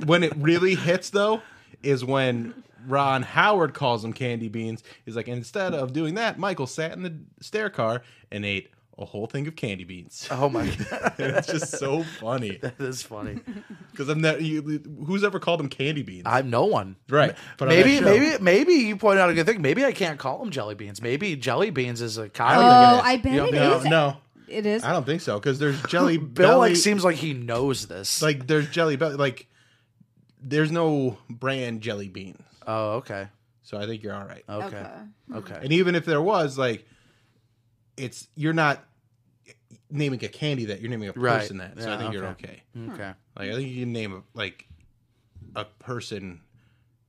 when 0.05 0.23
it 0.23 0.35
really 0.37 0.75
hits 0.75 1.11
though 1.11 1.41
is 1.83 2.05
when 2.05 2.55
ron 2.87 3.23
howard 3.23 3.73
calls 3.73 4.03
them 4.03 4.13
candy 4.13 4.49
beans 4.49 4.83
he's 5.05 5.17
like 5.17 5.27
instead 5.27 5.75
of 5.75 5.93
doing 5.93 6.15
that 6.15 6.39
michael 6.39 6.67
sat 6.67 6.93
in 6.93 7.03
the 7.03 7.15
stair 7.41 7.71
car 7.71 8.03
and 8.31 8.45
ate 8.45 8.71
a 8.99 9.05
whole 9.05 9.27
thing 9.27 9.47
of 9.47 9.55
candy 9.57 9.85
beans 9.85 10.27
oh 10.31 10.49
my 10.49 10.67
god, 10.67 11.13
it's 11.19 11.47
just 11.49 11.77
so 11.79 12.03
funny 12.19 12.57
that 12.63 12.81
is 12.81 13.03
funny. 13.03 13.39
because 13.91 14.09
i'm 14.09 14.21
not 14.21 14.41
you, 14.41 14.63
who's 15.07 15.23
ever 15.23 15.39
called 15.39 15.61
them 15.61 15.69
candy 15.69 16.03
beans 16.03 16.23
I'm 16.25 16.49
no 16.49 16.65
one. 16.65 16.97
right 17.09 17.37
but 17.59 17.69
Maybe, 17.69 17.99
that 17.99 18.05
maybe, 18.05 18.43
maybe 18.43 18.73
you 18.73 18.97
point 18.97 19.19
out 19.19 19.29
a 19.29 19.35
good 19.35 19.47
thing. 19.47 19.61
Maybe 19.61 19.85
I 19.85 19.93
can't 19.93 20.19
call 20.19 20.39
them 20.39 20.51
jelly 20.51 20.75
beans. 20.75 21.03
Maybe 21.03 21.37
jelly 21.37 21.71
beans 21.71 22.01
is 22.01 22.17
a 22.19 22.29
copy. 22.29 22.55
don't 22.55 22.65
oh, 22.65 22.95
think. 23.03 23.05
I 23.07 23.17
bet 23.19 23.33
You 23.33 23.45
it 23.47 23.55
no 23.55 23.77
is. 23.79 23.85
no 23.85 24.17
It 24.49 24.65
is. 24.67 24.83
I 24.85 24.93
don't 24.93 25.05
think 25.05 25.21
so 25.21 25.39
because 25.39 25.59
there's 25.59 25.81
jelly 25.85 26.17
Bill 26.19 26.49
belly. 26.49 26.71
like 26.71 26.77
seems 26.77 27.05
like 27.05 27.17
he 27.17 27.35
knows 27.35 27.87
this. 27.87 28.23
like 28.23 28.47
there's 28.47 28.69
jelly 28.71 28.97
belly. 28.97 29.17
Like 29.17 29.47
there's 30.41 30.71
no 30.71 31.19
brand 31.29 31.81
jelly 31.81 32.09
beans, 32.09 32.41
oh, 32.67 32.93
okay, 32.99 33.29
so 33.63 33.79
I 33.79 33.87
think 33.87 34.03
you're 34.03 34.15
all 34.15 34.27
right. 34.27 34.45
okay, 34.49 34.67
Okay. 34.77 34.89
okay. 35.35 35.61
And 35.63 35.73
even 35.73 35.95
if 35.97 36.05
there 36.05 36.23
was, 36.23 36.57
like, 36.57 36.87
it's 37.97 38.29
you're 38.35 38.53
not 38.53 38.85
naming 39.91 40.23
a 40.25 40.29
candy 40.29 40.67
that 40.67 40.81
you're 40.81 40.91
naming 40.91 41.09
a 41.09 41.13
Right. 41.13 41.41
person 41.41 41.59
that. 41.59 41.81
So 41.81 41.89
I 41.89 41.93
Yeah, 41.93 41.99
think 41.99 42.13
you're 42.15 42.27
okay. 42.27 42.63
okay. 42.77 42.93
Okay. 42.93 43.13
Like 43.39 43.51
I 43.51 43.55
think 43.55 43.69
you 43.71 43.81
can 43.85 43.93
name 43.93 44.23
like 44.35 44.67
a 45.55 45.65
person, 45.65 46.41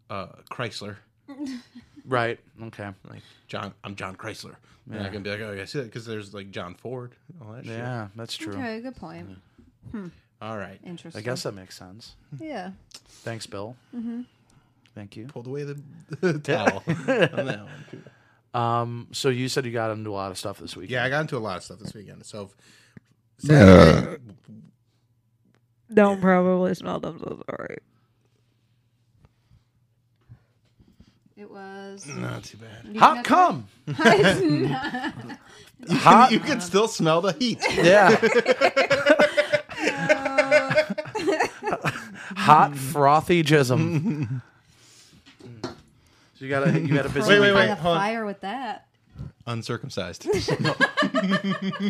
uh, 0.10 0.28
Chrysler. 0.52 0.98
Right. 2.06 2.40
Okay. 2.64 2.90
Like 3.10 3.22
John, 3.50 3.74
I'm 3.84 3.96
John 3.98 4.16
Chrysler. 4.16 4.56
And 4.90 5.06
I 5.06 5.10
can 5.10 5.24
be 5.24 5.30
like, 5.30 5.42
oh, 5.42 5.60
I 5.62 5.66
see 5.66 5.80
that 5.80 5.86
because 5.86 6.06
there's 6.06 6.34
like 6.34 6.52
John 6.52 6.74
Ford, 6.76 7.12
all 7.42 7.52
that 7.52 7.66
shit. 7.66 7.74
Yeah, 7.76 8.08
that's 8.16 8.38
true. 8.38 8.54
Okay, 8.56 8.80
good 8.80 8.96
point. 8.96 9.28
All 10.42 10.58
right. 10.58 10.80
Interesting. 10.86 11.20
I 11.20 11.26
guess 11.26 11.44
that 11.44 11.52
makes 11.54 11.78
sense. 11.78 12.16
Yeah. 12.40 12.72
Thanks, 13.26 13.46
Bill. 13.46 13.76
Mm-hmm. 13.94 14.22
Thank 14.96 15.18
you. 15.18 15.26
Pulled 15.26 15.48
away 15.48 15.64
the, 15.66 15.82
the 16.22 16.40
towel 16.40 16.82
on 16.88 16.96
that 17.06 17.34
one 17.64 17.86
too. 17.92 18.02
Um, 18.58 19.08
so 19.12 19.30
you 19.30 19.50
said 19.50 19.66
you 19.66 19.72
got 19.72 19.92
into 19.92 20.10
a 20.10 20.18
lot 20.18 20.32
of 20.32 20.38
stuff 20.38 20.58
this 20.58 20.76
week. 20.76 20.90
Yeah, 20.90 21.04
I 21.04 21.10
got 21.10 21.22
into 21.22 21.38
a 21.38 21.40
lot 21.40 21.58
of 21.58 21.64
stuff 21.64 21.78
this 21.78 21.94
weekend. 21.94 22.26
So 22.26 22.50
Saturday, 23.38 24.18
Don't 25.94 26.20
probably 26.20 26.74
smell 26.74 27.00
them. 27.00 27.20
So 27.20 27.44
sorry. 27.52 27.78
It 31.36 31.52
was. 31.52 32.08
not 32.08 32.44
too 32.46 32.58
bad. 32.58 32.98
How 32.98 33.22
come? 33.22 33.68
Hot. 35.90 36.32
You 36.32 36.40
can 36.40 36.60
still 36.60 36.88
smell 36.88 37.22
the 37.22 37.34
heat. 37.34 37.60
Yeah. 37.76 38.10
Hot 42.38 42.76
frothy 42.76 43.44
jism. 43.44 44.42
so 46.38 46.46
you 46.46 46.50
got 46.50 46.68
a 46.68 46.80
you 46.80 46.94
got 46.94 47.06
a 47.06 47.10
busy 47.10 47.30
Wait, 47.30 47.40
wait, 47.40 47.48
week. 47.52 47.56
wait. 47.56 47.68
By 47.68 47.68
the 47.68 47.76
hold 47.76 47.98
on. 47.98 48.02
fire 48.02 48.26
with 48.26 48.42
that. 48.42 48.88
Uncircumcised. 49.48 50.26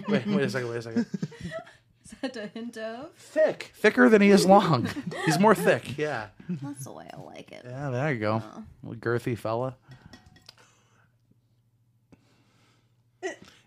wait, 0.07 0.27
wait 0.27 0.43
a 0.43 0.49
second, 0.49 0.69
wait 0.69 0.77
a 0.77 0.81
second. 0.81 1.05
Is 2.05 2.13
that 2.21 2.37
a 2.37 2.47
hint 2.47 2.77
of? 2.77 3.11
Thick, 3.15 3.71
thicker 3.75 4.07
than 4.09 4.21
he 4.21 4.29
is 4.29 4.45
long. 4.45 4.87
He's 5.25 5.39
more 5.39 5.53
thick. 5.55 5.97
Yeah. 5.97 6.27
That's 6.47 6.85
the 6.85 6.91
way 6.93 7.09
I 7.13 7.17
like 7.19 7.51
it. 7.51 7.63
Yeah, 7.65 7.89
there 7.89 8.13
you 8.13 8.19
go. 8.19 8.41
Little 8.83 8.99
girthy 9.01 9.37
fella. 9.37 9.75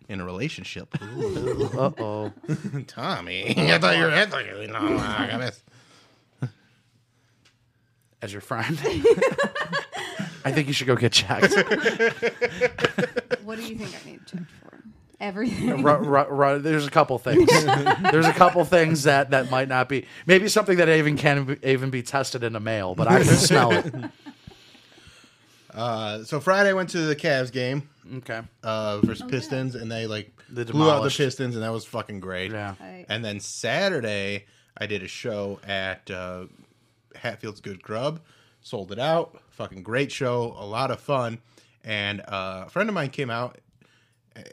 In 0.09 0.21
a 0.21 0.25
relationship. 0.25 0.97
Uh 1.01 1.07
oh. 1.99 2.33
Tommi. 2.49 3.57
I 3.57 3.79
thought 3.79 3.97
you 3.97 4.05
were. 4.05 4.11
I 4.11 4.27
thought 4.27 4.47
you 4.47 4.55
were. 4.55 4.67
No, 4.67 4.79
I 4.99 5.29
got 5.31 5.41
this. 5.41 5.63
As 8.23 8.33
your 8.33 8.41
friend. 8.43 8.79
I 10.45 10.53
think 10.53 10.69
you 10.69 10.73
should 10.75 10.87
go 10.87 10.97
get 10.97 11.13
checked. 11.13 11.53
What 13.45 13.57
do 13.59 13.65
you 13.67 13.75
think 13.77 13.95
I 14.07 14.11
need 14.11 14.27
checked 14.27 14.51
for? 14.63 14.79
Everything. 15.19 15.83
Ru- 15.83 15.97
ru- 15.99 16.29
ru- 16.29 16.59
there's 16.61 16.87
a 16.87 16.91
couple 16.91 17.19
things. 17.19 17.49
There's 18.13 18.27
a 18.27 18.33
couple 18.33 18.65
things 18.65 19.03
that, 19.05 19.31
that 19.31 19.51
might 19.51 19.69
not 19.69 19.89
be 19.89 20.07
maybe 20.27 20.49
something 20.49 20.77
that 20.79 20.89
even 20.89 21.17
can 21.17 21.45
be, 21.45 21.57
even 21.65 21.91
be 21.91 22.03
tested 22.03 22.43
in 22.45 22.55
a 22.57 22.61
mail, 22.61 22.95
but 22.95 23.09
I 23.09 23.19
can 23.25 23.27
smell 23.37 23.73
it. 23.73 23.93
Uh, 25.75 26.23
so 26.25 26.41
Friday 26.41 26.71
I 26.71 26.73
went 26.73 26.91
to 26.91 27.01
the 27.03 27.15
Cavs 27.17 27.53
game 27.53 27.89
Okay. 28.17 28.41
uh, 28.63 28.99
versus 29.03 29.25
Pistons, 29.29 29.75
and 29.75 29.91
they 29.91 30.07
like 30.07 30.33
They 30.49 30.65
blew 30.65 30.83
out 30.85 30.87
the 30.87 30.93
demolished. 30.95 31.19
Pistons, 31.19 31.55
and 31.55 31.65
that 31.65 31.73
was 31.73 31.85
fucking 31.85 32.21
great. 32.21 32.51
Yeah. 32.53 32.75
Right. 32.81 33.05
And 33.09 33.25
then 33.25 33.41
Saturday 33.41 34.47
I 34.79 34.87
did 34.87 35.03
a 35.03 35.09
show 35.09 35.61
at 35.67 36.11
uh, 36.11 36.47
Hatfield's 37.15 37.61
Good 37.61 37.83
Grub, 37.83 38.21
sold 38.63 38.91
it 38.93 38.99
out. 38.99 39.41
Fucking 39.61 39.83
great 39.83 40.11
show, 40.11 40.57
a 40.59 40.65
lot 40.65 40.91
of 40.91 41.01
fun. 41.01 41.39
And 41.85 42.23
uh, 42.23 42.65
a 42.67 42.71
friend 42.71 42.89
of 42.89 42.95
mine 42.95 43.11
came 43.11 43.29
out, 43.29 43.59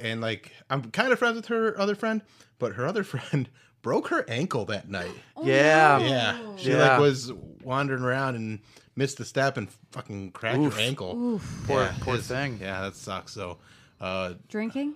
and 0.01 0.19
like 0.19 0.51
I'm 0.69 0.91
kind 0.91 1.13
of 1.13 1.17
friends 1.19 1.37
with 1.37 1.45
her 1.45 1.79
other 1.79 1.95
friend, 1.95 2.21
but 2.59 2.73
her 2.73 2.85
other 2.85 3.03
friend 3.05 3.47
broke 3.81 4.09
her 4.09 4.25
ankle 4.29 4.65
that 4.65 4.89
night. 4.89 5.11
Yeah. 5.41 5.99
Yeah, 5.99 6.37
she 6.57 6.71
Yeah. 6.71 6.89
like 6.89 6.99
was 6.99 7.31
wandering 7.63 8.03
around 8.03 8.35
and 8.35 8.59
missed 8.97 9.17
the 9.17 9.23
step 9.23 9.55
and 9.55 9.69
fucking 9.93 10.31
cracked 10.31 10.61
her 10.61 10.77
ankle. 10.81 11.39
Poor- 11.67 11.83
Yeah, 11.83 11.93
poor 12.01 12.15
it's- 12.15 12.27
thing. 12.27 12.57
Yeah, 12.59 12.81
that 12.81 12.95
sucks. 12.97 13.31
So, 13.31 13.59
uh, 14.01 14.33
Drinking? 14.49 14.95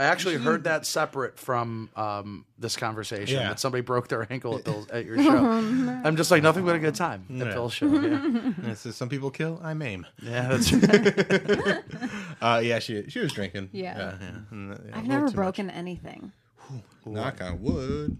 I 0.00 0.04
actually 0.04 0.36
heard 0.36 0.64
that 0.64 0.86
separate 0.86 1.38
from 1.38 1.90
um, 1.94 2.44
this 2.58 2.74
conversation 2.76 3.38
Yeah. 3.38 3.48
that 3.48 3.60
somebody 3.60 3.82
broke 3.82 4.08
their 4.08 4.26
ankle 4.32 4.56
at, 4.56 4.64
Bill's, 4.64 4.88
at 4.90 5.04
your 5.04 5.22
show. 5.22 5.44
I'm 5.46 6.16
just 6.16 6.30
like 6.30 6.42
nothing 6.42 6.64
but 6.64 6.74
a 6.74 6.78
good 6.78 6.94
time 6.94 7.26
at 7.30 7.36
Yeah. 7.48 7.52
Bill's 7.52 7.74
show. 7.74 7.86
Yeah, 7.86 8.52
it 8.70 8.78
says 8.78 8.96
some 8.96 9.08
people 9.10 9.30
kill, 9.30 9.60
I 9.62 9.74
maim. 9.74 10.06
yeah 10.22 10.48
that's 10.48 10.72
right. 10.72 11.78
Uh, 12.42 12.58
yeah, 12.64 12.78
she 12.78 13.04
she 13.10 13.18
was 13.20 13.32
drinking. 13.34 13.68
Yeah. 13.72 13.98
yeah. 13.98 14.14
yeah. 14.20 14.36
And, 14.50 14.72
uh, 14.72 14.76
yeah, 14.86 14.94
a 14.94 14.96
I've 14.96 15.02
little 15.02 15.08
never 15.08 15.20
too 15.20 15.24
much. 15.26 15.34
broken 15.34 15.68
anything. 15.70 16.32
Knock 17.04 17.42
on 17.42 17.60
wood. 17.60 18.16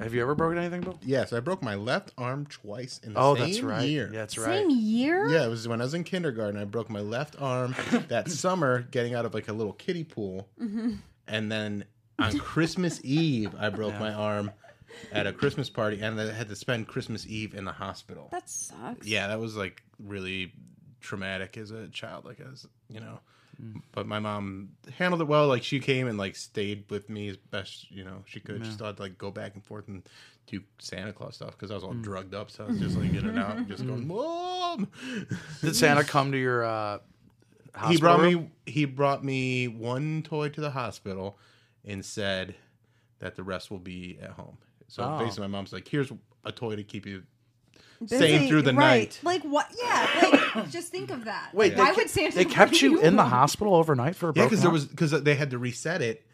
Have 0.00 0.14
you 0.14 0.22
ever 0.22 0.34
broken 0.34 0.58
anything, 0.58 0.80
Bill? 0.82 0.98
Yes, 1.02 1.32
I 1.32 1.40
broke 1.40 1.62
my 1.62 1.74
left 1.74 2.12
arm 2.18 2.46
twice 2.46 2.98
in 3.02 3.14
the 3.14 3.20
Oh, 3.20 3.34
same 3.34 3.44
that's 3.46 3.60
right. 3.60 3.88
year. 3.88 4.10
Yeah, 4.12 4.20
that's 4.20 4.38
right. 4.38 4.60
Same 4.60 4.70
year? 4.70 5.28
Yeah, 5.28 5.44
it 5.44 5.48
was 5.48 5.66
when 5.68 5.80
I 5.80 5.84
was 5.84 5.94
in 5.94 6.04
kindergarten. 6.04 6.60
I 6.60 6.64
broke 6.64 6.88
my 6.90 7.00
left 7.00 7.36
arm 7.40 7.74
that 8.08 8.30
summer 8.30 8.82
getting 8.90 9.14
out 9.14 9.24
of 9.24 9.34
like 9.34 9.48
a 9.48 9.52
little 9.52 9.72
kiddie 9.72 10.04
pool. 10.04 10.48
Mm-hmm. 10.60 10.94
And 11.26 11.50
then 11.52 11.84
on 12.18 12.38
Christmas 12.38 13.00
Eve, 13.04 13.54
I 13.58 13.68
broke 13.68 13.98
my 13.98 14.12
arm 14.12 14.50
at 15.12 15.26
a 15.26 15.32
Christmas 15.32 15.68
party 15.70 16.00
and 16.00 16.20
I 16.20 16.32
had 16.32 16.48
to 16.48 16.56
spend 16.56 16.88
Christmas 16.88 17.26
Eve 17.26 17.54
in 17.54 17.64
the 17.64 17.72
hospital. 17.72 18.28
That 18.32 18.48
sucks. 18.48 19.06
yeah, 19.06 19.28
that 19.28 19.38
was 19.38 19.56
like 19.56 19.82
really 19.98 20.52
traumatic 21.00 21.56
as 21.56 21.70
a 21.70 21.88
child, 21.88 22.24
like 22.24 22.40
as 22.40 22.66
you 22.88 23.00
know. 23.00 23.20
Mm. 23.62 23.82
But 23.92 24.06
my 24.06 24.18
mom 24.20 24.70
handled 24.98 25.20
it 25.20 25.26
well. 25.26 25.48
Like 25.48 25.62
she 25.62 25.80
came 25.80 26.06
and 26.06 26.18
like 26.18 26.36
stayed 26.36 26.84
with 26.90 27.08
me 27.08 27.28
as 27.28 27.36
best 27.36 27.90
you 27.90 28.04
know 28.04 28.22
she 28.26 28.40
could. 28.40 28.64
She 28.64 28.72
still 28.72 28.86
had 28.86 28.96
to 28.96 29.02
like 29.02 29.18
go 29.18 29.30
back 29.30 29.54
and 29.54 29.64
forth 29.64 29.88
and 29.88 30.02
do 30.46 30.62
Santa 30.78 31.12
Claus 31.12 31.36
stuff 31.36 31.52
because 31.52 31.70
I 31.70 31.74
was 31.74 31.84
all 31.84 31.94
mm. 31.94 32.02
drugged 32.02 32.34
up. 32.34 32.50
So 32.50 32.64
I 32.64 32.68
was 32.68 32.78
just 32.78 32.96
like 32.96 33.12
in 33.12 33.28
and 33.28 33.38
out, 33.38 33.56
and 33.56 33.68
just 33.68 33.86
going, 33.86 34.04
mm. 34.04 34.06
"Mom." 34.06 34.88
Did 35.60 35.74
Santa 35.74 36.04
come 36.04 36.32
to 36.32 36.38
your 36.38 36.64
uh, 36.64 36.98
hospital? 37.74 37.90
he 37.90 37.98
brought 37.98 38.22
me 38.22 38.50
he 38.66 38.84
brought 38.84 39.24
me 39.24 39.68
one 39.68 40.22
toy 40.22 40.48
to 40.50 40.60
the 40.60 40.70
hospital 40.70 41.38
and 41.84 42.04
said 42.04 42.54
that 43.18 43.34
the 43.34 43.42
rest 43.42 43.70
will 43.70 43.78
be 43.78 44.18
at 44.22 44.30
home. 44.30 44.58
So 44.86 45.02
Oh. 45.02 45.18
basically, 45.18 45.48
my 45.48 45.58
mom's 45.58 45.72
like, 45.72 45.88
"Here's 45.88 46.12
a 46.44 46.52
toy 46.52 46.76
to 46.76 46.84
keep 46.84 47.06
you 47.06 47.24
Busy, 48.00 48.18
sane 48.18 48.48
through 48.48 48.62
the 48.62 48.72
right. 48.74 49.00
night." 49.00 49.20
Like 49.22 49.42
what? 49.42 49.66
Yeah. 49.76 50.30
Like 50.54 50.70
just 50.70 50.88
think 50.92 51.10
of 51.10 51.24
that. 51.24 51.50
Wait, 51.52 51.76
why 51.76 51.90
they, 51.90 51.96
would 51.96 52.10
Santa? 52.10 52.34
they 52.36 52.44
kept 52.60 52.80
you 52.82 53.00
in 53.00 53.16
the 53.16 53.24
hospital 53.24 53.74
overnight 53.74 54.16
for 54.16 54.30
a 54.30 54.32
Yeah, 54.34 54.44
because 54.44 54.62
there 54.62 54.70
was 54.70 54.84
because 54.86 55.10
they 55.10 55.34
had 55.34 55.50
to 55.50 55.58
reset 55.58 56.00
it, 56.02 56.24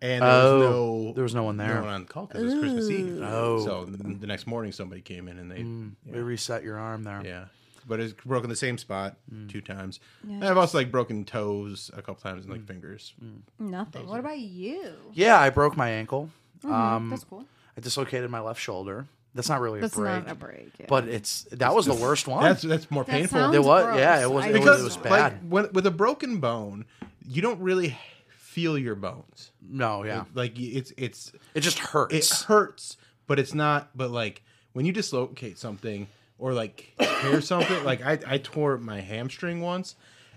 and 0.00 0.22
there 0.22 0.30
Oh, 0.30 0.58
was 0.58 0.62
no 1.06 1.12
there 1.14 1.22
was 1.24 1.34
no 1.34 1.42
one 1.44 1.56
there. 1.56 1.74
no 1.76 1.82
one 1.82 1.90
on 1.94 2.04
call 2.06 2.26
because 2.26 2.42
it 2.42 2.46
was 2.46 2.54
Christmas 2.58 2.90
Eve. 2.90 3.20
Oh. 3.22 3.64
so 3.64 3.84
the, 3.84 3.96
the 4.14 4.26
next 4.26 4.46
morning 4.46 4.72
somebody 4.72 5.00
came 5.00 5.28
in 5.28 5.38
and 5.38 5.50
they 5.50 6.10
They 6.12 6.20
reset 6.20 6.62
your 6.64 6.76
arm 6.78 7.04
there. 7.04 7.22
yeah, 7.24 7.44
but 7.86 8.00
it's 8.00 8.12
broken 8.12 8.50
the 8.50 8.56
same 8.56 8.78
spot 8.78 9.16
Mm. 9.32 9.48
two 9.48 9.60
times. 9.60 10.00
And 10.24 10.44
I've 10.44 10.58
also 10.58 10.78
like 10.78 10.90
broken 10.90 11.24
toes 11.24 11.90
a 11.94 12.02
couple 12.02 12.16
times 12.16 12.44
and 12.44 12.52
like 12.52 12.66
fingers. 12.66 13.14
Nothing. 13.58 14.06
What 14.08 14.18
about 14.20 14.38
you? 14.38 14.92
Yeah, 15.12 15.38
I 15.38 15.50
broke 15.50 15.76
my 15.76 15.90
ankle. 15.90 16.30
Um, 16.64 17.10
That's 17.10 17.24
cool. 17.24 17.44
I 17.76 17.80
dislocated 17.80 18.28
my 18.30 18.40
left 18.40 18.60
shoulder. 18.60 19.06
That's 19.34 19.48
not 19.48 19.60
really 19.60 19.78
a 19.78 19.82
That's 19.82 19.94
break, 19.94 20.24
not 20.24 20.30
a 20.32 20.34
break. 20.34 20.70
Yeah. 20.78 20.86
but 20.88 21.08
it's 21.08 21.44
that 21.52 21.74
was 21.74 21.86
the 21.86 21.94
worst 21.94 22.28
one. 22.28 22.42
That's 22.42 22.62
that's 22.62 22.90
more 22.90 23.04
That 23.04 23.12
painful. 23.12 23.38
sounds 23.38 23.54
It 23.56 23.62
was- 23.64 23.84
gross. 23.84 23.98
yeah, 23.98 24.22
it 24.22 24.30
was- 24.30 24.44
I 24.44 24.48
it 24.48 24.52
was- 24.52 24.60
because 24.60 24.80
it 24.80 24.84
was 24.84 25.04
like 25.10 25.40
when, 25.40 25.72
with 25.72 25.86
a 25.86 25.90
broken 25.90 26.38
bone, 26.38 26.84
you 27.26 27.40
don't 27.40 27.60
really 27.60 27.96
feel 28.36 28.76
your 28.76 28.94
bones. 28.94 29.50
no, 29.66 30.04
yeah, 30.04 30.24
Like 30.34 30.58
it's 30.58 30.92
it's 30.98 31.32
it 31.54 31.60
just 31.60 31.78
hurts. 31.78 32.12
it 32.14 32.16
hurts. 32.28 32.42
hurts, 32.44 32.96
but 33.26 33.38
it's 33.38 33.54
not. 33.54 33.88
But 33.96 34.10
like 34.10 34.42
when 34.74 34.84
you 34.84 34.92
dislocate 34.92 35.58
something 35.58 36.06
or 36.38 36.52
like 36.52 36.92
tear 36.98 37.40
something, 37.40 37.82
like 37.84 38.04
I, 38.04 38.18
I 38.26 38.36
tore 38.38 38.76
my 38.76 39.00
hamstring 39.00 39.62
once, 39.62 39.94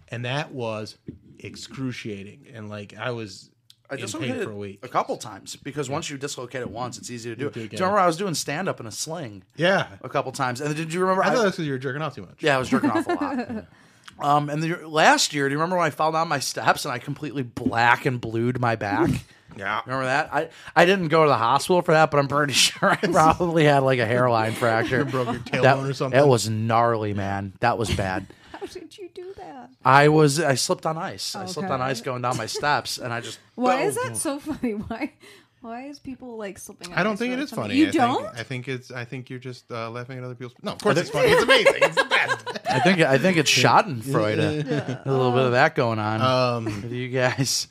and 0.08 0.24
that 0.24 0.52
was 0.54 0.98
excruciating. 1.40 2.46
And 2.54 2.70
like 2.70 2.96
I 2.98 3.12
was 3.12 3.50
I 3.90 3.96
in 3.96 4.02
dislocated 4.02 4.36
pain 4.38 4.44
for 4.46 4.52
a 4.52 4.56
week. 4.56 4.80
a 4.84 4.88
couple 4.88 5.18
times 5.18 5.56
because 5.56 5.90
once 5.90 6.10
you 6.10 6.18
dislocate 6.18 6.62
it 6.62 6.70
once, 6.70 6.98
it's 6.98 7.10
easy 7.12 7.30
to 7.30 7.36
do. 7.36 7.50
do 7.50 7.52
Do 7.52 7.60
you 7.62 7.70
remember 7.80 8.00
I 8.00 8.08
was 8.08 8.18
doing 8.18 8.34
stand 8.34 8.68
up 8.70 8.80
in 8.80 8.86
a 8.86 8.92
sling 8.92 9.44
Yeah, 9.56 9.88
a 10.02 10.10
couple 10.10 10.32
times? 10.32 10.62
And 10.62 10.76
did 10.76 10.94
you 10.94 11.02
remember? 11.02 11.24
I 11.24 11.28
I- 11.30 11.36
thought 11.36 11.44
that's 11.44 11.56
because 11.58 11.68
you 11.68 11.74
were 11.74 11.78
jerking 11.80 12.02
off 12.02 12.16
too 12.16 12.22
much. 12.22 12.38
yeah, 12.42 12.56
I 12.56 12.60
was 12.60 12.70
jerking 12.70 12.90
off 12.92 13.08
a 13.08 13.14
lot. 13.14 13.66
Um, 14.18 14.50
and 14.50 14.64
the, 14.64 14.88
last 14.88 15.34
year, 15.34 15.50
do 15.50 15.52
you 15.54 15.58
remember 15.60 15.76
when 15.76 15.88
I 15.88 15.90
fell 15.90 16.14
down 16.14 16.30
my 16.30 16.40
steps 16.40 16.86
and 16.86 16.94
I 16.94 17.00
completely 17.00 17.44
black 17.44 18.06
and 18.06 18.22
blued 18.22 18.62
my 18.62 18.78
back? 18.78 19.10
yeah. 19.58 19.82
Remember 19.86 20.06
that? 20.06 20.34
I, 20.34 20.48
I 20.74 20.86
didn't 20.86 21.10
go 21.10 21.24
to 21.24 21.28
the 21.30 21.36
hospital 21.36 21.82
for 21.82 21.92
that, 21.92 22.12
but 22.12 22.20
I'm 22.20 22.30
pretty 22.30 22.54
sure 22.54 22.92
I 22.92 22.96
probably 22.96 23.66
had 23.66 23.80
like 23.84 24.00
a 24.00 24.06
hairline 24.06 24.54
fracture. 24.54 25.04
broke 25.06 25.26
your 25.34 25.36
tailbone 25.42 25.62
that, 25.64 25.78
or 25.90 25.94
something. 25.94 26.18
It 26.18 26.26
was 26.26 26.48
gnarly, 26.48 27.14
man. 27.14 27.52
That 27.60 27.78
was 27.78 27.94
bad. 27.94 28.26
How 28.68 28.74
did 28.80 28.98
you 28.98 29.10
do 29.14 29.34
that? 29.38 29.70
I 29.84 30.08
was 30.10 30.40
I 30.40 30.56
slipped 30.56 30.86
on 30.86 30.98
ice. 30.98 31.36
I 31.36 31.46
slipped 31.46 31.70
on 31.70 31.82
ice 31.82 32.02
going 32.02 32.22
down 32.22 32.38
my 32.38 32.46
steps, 32.58 32.98
and 32.98 33.14
I 33.14 33.22
just 33.22 33.40
Why 33.56 33.84
is 33.84 33.96
that 33.96 34.18
so 34.18 34.40
funny? 34.40 34.72
Why? 34.88 35.14
Why 35.62 35.86
is 35.88 35.98
people 36.00 36.38
like 36.38 36.60
slipping? 36.60 36.92
on 36.94 37.00
I 37.00 37.04
don't 37.04 37.14
ice 37.14 37.20
think 37.20 37.30
it 37.32 37.36
really 37.36 37.44
is 37.46 37.52
funny. 37.52 37.76
You 37.76 37.88
I 37.88 37.92
don't? 37.92 38.24
Think, 38.26 38.38
I 38.40 38.44
think 38.44 38.68
it's. 38.68 38.92
I 38.92 39.06
think 39.06 39.30
you're 39.30 39.40
just 39.40 39.72
uh, 39.72 39.90
laughing 39.90 40.18
at 40.18 40.24
other 40.24 40.36
people's. 40.36 40.54
No, 40.62 40.74
of 40.74 40.78
course 40.80 40.98
it's 40.98 41.10
funny. 41.10 41.30
It's 41.30 41.42
amazing. 41.44 41.74
It's 41.78 41.96
the 41.96 42.04
best. 42.06 42.46
I 42.70 42.80
think 42.80 43.00
I 43.00 43.18
think 43.18 43.38
it's 43.38 43.52
Schadenfreude. 43.52 45.06
A 45.06 45.12
little 45.12 45.32
bit 45.32 45.46
of 45.46 45.52
that 45.54 45.74
going 45.76 45.98
on 46.00 46.22
Um, 46.22 46.66
with 46.66 46.92
you 46.92 47.10
guys. 47.10 47.68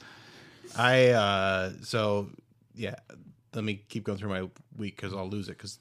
I 0.77 1.11
uh 1.11 1.73
so 1.83 2.31
yeah. 2.75 2.97
Let 3.55 3.63
me 3.63 3.81
keep 3.89 4.03
going 4.03 4.19
through 4.19 4.31
my 4.31 4.49
week 4.77 4.97
because 4.97 5.15
I'll 5.15 5.29
lose 5.29 5.47
it 5.49 5.53
because 5.57 5.79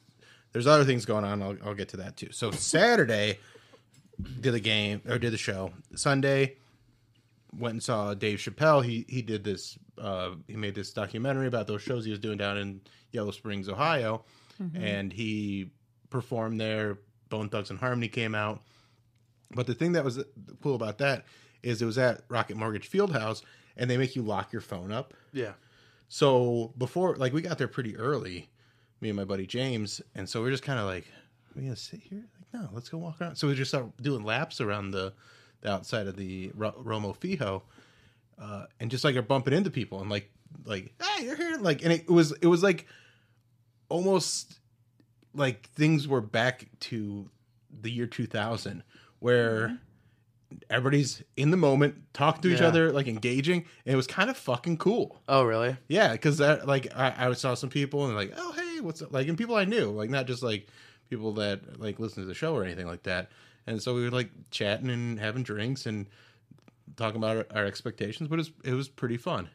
there's 0.51 0.67
other 0.67 0.83
things 0.83 1.05
going 1.05 1.25
on. 1.25 1.41
I'll, 1.41 1.57
I'll 1.65 1.73
get 1.73 1.89
to 1.89 1.97
that 1.97 2.15
too. 2.17 2.29
So 2.31 2.51
Saturday 2.51 3.39
did 4.39 4.53
the 4.53 4.59
game 4.59 5.01
or 5.07 5.17
did 5.17 5.31
the 5.33 5.37
show. 5.37 5.71
Sunday 5.95 6.57
went 7.57 7.73
and 7.73 7.83
saw 7.83 8.13
Dave 8.13 8.39
Chappelle. 8.39 8.83
He 8.83 9.05
he 9.07 9.21
did 9.21 9.43
this. 9.43 9.77
Uh, 9.97 10.31
he 10.47 10.55
made 10.55 10.75
this 10.75 10.91
documentary 10.91 11.47
about 11.47 11.67
those 11.67 11.81
shows 11.81 12.03
he 12.05 12.11
was 12.11 12.19
doing 12.19 12.37
down 12.37 12.57
in 12.57 12.81
Yellow 13.11 13.31
Springs, 13.31 13.69
Ohio. 13.69 14.23
and 14.75 15.11
he 15.11 15.71
performed 16.09 16.59
there. 16.61 16.99
Bone 17.29 17.49
Thugs-n-Harmony 17.49 18.07
came 18.07 18.35
out. 18.35 18.61
But 19.55 19.65
the 19.67 19.73
thing 19.73 19.93
that 19.93 20.03
was 20.03 20.23
cool 20.61 20.75
about 20.75 20.99
that 20.99 21.25
is 21.63 21.81
it 21.81 21.85
was 21.85 21.97
at 21.97 22.21
Rocket 22.29 22.55
Mortgage 22.57 22.89
Fieldhouse, 22.89 23.41
and 23.77 23.89
they 23.89 23.97
make 23.97 24.15
you 24.15 24.21
lock 24.21 24.51
your 24.53 24.61
phone 24.61 24.91
up. 24.91 25.13
Yeah. 25.31 25.53
So 26.07 26.73
before, 26.77 27.15
like, 27.15 27.33
we 27.33 27.41
got 27.41 27.57
there 27.57 27.67
pretty 27.67 27.97
early, 27.97 28.49
me 29.01 29.09
and 29.09 29.17
my 29.17 29.25
buddy 29.25 29.47
James, 29.47 30.01
and 30.13 30.29
so 30.29 30.41
we're 30.41 30.51
just 30.51 30.63
kind 30.63 30.79
of 30.79 30.85
like, 30.85 31.05
are 31.05 31.55
we 31.59 31.63
gonna 31.63 31.75
sit 31.75 32.01
here? 32.01 32.25
No, 32.53 32.69
let's 32.71 32.87
go 32.89 32.97
walk 32.99 33.19
around. 33.19 33.35
So 33.35 33.47
we 33.47 33.55
just 33.55 33.71
start 33.71 33.85
doing 34.01 34.23
laps 34.23 34.61
around 34.61 34.91
the, 34.91 35.13
the 35.61 35.71
outside 35.71 36.05
of 36.07 36.15
the 36.15 36.51
Ro- 36.53 36.75
Romo 36.83 37.17
Fijo, 37.17 37.63
uh, 38.39 38.65
and 38.79 38.91
just 38.91 39.03
like 39.03 39.15
are 39.15 39.21
bumping 39.23 39.53
into 39.53 39.69
people 39.71 40.01
and 40.01 40.09
like, 40.09 40.29
like, 40.65 40.93
hey, 41.01 41.25
you're 41.25 41.35
here, 41.35 41.57
like, 41.59 41.83
and 41.83 41.91
it 41.91 42.07
was 42.09 42.31
it 42.41 42.47
was 42.47 42.61
like 42.61 42.85
almost 43.89 44.59
like 45.33 45.69
things 45.71 46.07
were 46.07 46.21
back 46.21 46.67
to 46.79 47.29
the 47.81 47.89
year 47.89 48.05
2000 48.05 48.83
where 49.19 49.79
everybody's 50.69 51.23
in 51.37 51.49
the 51.49 51.57
moment 51.57 51.95
talking 52.13 52.41
to 52.43 52.53
each 52.53 52.61
Yeah. 52.61 52.67
other 52.67 52.91
like 52.91 53.07
engaging 53.07 53.65
and 53.85 53.93
it 53.93 53.95
was 53.95 54.05
kind 54.05 54.29
of 54.29 54.37
fucking 54.37 54.77
cool 54.77 55.21
Oh, 55.27 55.43
really? 55.43 55.75
yeah, 55.87 56.11
because 56.11 56.39
like 56.39 56.87
I, 56.95 57.29
I 57.29 57.33
saw 57.33 57.55
some 57.55 57.69
people 57.69 58.05
and 58.05 58.15
like, 58.15 58.33
oh 58.37 58.51
hey, 58.51 58.79
what's 58.81 59.01
up? 59.01 59.11
Like, 59.11 59.27
and 59.27 59.37
people 59.37 59.55
I 59.55 59.65
knew, 59.65 59.89
like 59.89 60.09
not 60.11 60.27
just 60.27 60.43
like 60.43 60.67
people 61.17 61.33
that 61.33 61.79
like 61.79 61.99
listen 61.99 62.23
to 62.23 62.27
the 62.27 62.33
show 62.33 62.55
or 62.55 62.63
anything 62.63 62.87
like 62.87 63.03
that. 63.03 63.29
And 63.67 63.81
so 63.81 63.93
we 63.93 64.03
were 64.03 64.11
like 64.11 64.29
chatting 64.51 64.89
and 64.89 65.19
having 65.19 65.43
drinks 65.43 65.85
and 65.85 66.07
talking 66.97 67.17
about 67.17 67.37
our, 67.37 67.45
our 67.61 67.65
expectations, 67.65 68.29
but 68.29 68.35
it 68.35 68.39
was 68.39 68.51
it 68.63 68.73
was 68.73 68.89
pretty 68.89 69.17
fun 69.17 69.49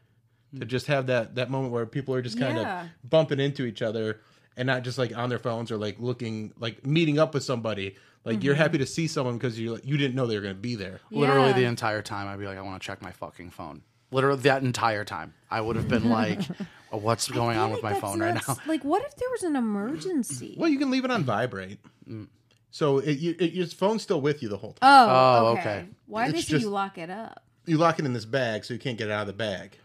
to 0.55 0.61
hmm. 0.61 0.69
just 0.69 0.87
have 0.87 1.07
that 1.07 1.35
that 1.35 1.51
moment 1.51 1.73
where 1.73 1.87
people 1.87 2.15
are 2.15 2.23
just 2.23 2.39
kind 2.39 2.57
Yeah. 2.57 2.85
of 2.85 2.89
bumping 3.09 3.41
into 3.41 3.65
each 3.65 3.83
other 3.83 4.21
and 4.57 4.67
not 4.67 4.83
just 4.83 4.99
like 4.99 5.17
on 5.17 5.29
their 5.29 5.39
phones 5.39 5.71
or 5.71 5.77
like 5.77 5.97
looking 5.99 6.53
like 6.59 6.85
meeting 6.87 7.19
up 7.19 7.35
with 7.35 7.45
somebody. 7.45 7.97
Like 8.25 8.43
you're 8.43 8.55
mm-hmm. 8.55 8.63
happy 8.63 8.79
to 8.79 8.87
see 8.87 9.07
someone 9.07 9.39
because 9.39 9.59
you 9.59 9.79
you 9.85 9.97
didn't 9.97 10.15
know 10.15 10.27
they 10.27 10.35
were 10.35 10.43
going 10.43 10.55
to 10.55 10.61
be 10.61 10.75
there. 10.75 11.01
Literally 11.11 11.49
Yeah. 11.49 11.57
the 11.57 11.65
entire 11.65 12.03
time, 12.03 12.29
I'd 12.29 12.39
be 12.39 12.47
like, 12.47 12.59
I 12.59 12.63
want 12.63 12.81
to 12.81 12.87
check 12.87 13.01
my 13.01 13.13
fucking 13.13 13.51
phone. 13.51 13.83
Literally 14.11 14.41
that 14.43 14.63
entire 14.63 15.05
time, 15.05 15.35
I 15.51 15.61
would 15.61 15.77
have 15.77 15.89
been 15.89 16.09
like, 16.09 16.41
oh, 16.93 16.99
"What's 16.99 17.29
going 17.29 17.57
on 17.59 17.71
with 17.71 17.83
my 17.83 17.95
phone 17.95 18.21
right 18.21 18.35
now?" 18.35 18.57
Like, 18.67 18.85
what 18.85 19.03
if 19.05 19.17
there 19.17 19.29
was 19.31 19.43
an 19.43 19.57
emergency? 19.57 20.55
Well, 20.59 20.69
you 20.69 20.79
can 20.79 20.91
leave 20.91 21.05
it 21.05 21.11
on 21.11 21.25
vibrate. 21.25 21.79
Mm. 22.09 22.29
So 22.71 22.99
it, 22.99 23.19
you, 23.19 23.35
it, 23.41 23.53
your 23.53 23.67
phone's 23.67 24.03
still 24.03 24.21
with 24.21 24.43
you 24.43 24.49
the 24.49 24.57
whole 24.59 24.73
time. 24.75 24.89
Oh, 25.09 25.09
Oh, 25.11 25.47
okay. 25.53 25.61
okay. 25.61 25.87
Why 26.07 26.27
do 26.27 26.33
they 26.33 26.39
It's 26.39 26.49
say 26.49 26.53
just- 26.53 26.65
you 26.65 26.71
lock 26.71 26.99
it 26.99 27.11
up? 27.11 27.43
you 27.67 27.77
lock 27.77 27.99
it 27.99 28.07
in 28.07 28.13
this 28.15 28.25
bag 28.25 28.65
so 28.65 28.73
you 28.75 28.81
can't 28.81 28.97
get 28.97 29.09
it 29.09 29.13
out 29.13 29.23
of 29.23 29.27
the 29.27 29.33
bag. 29.35 29.77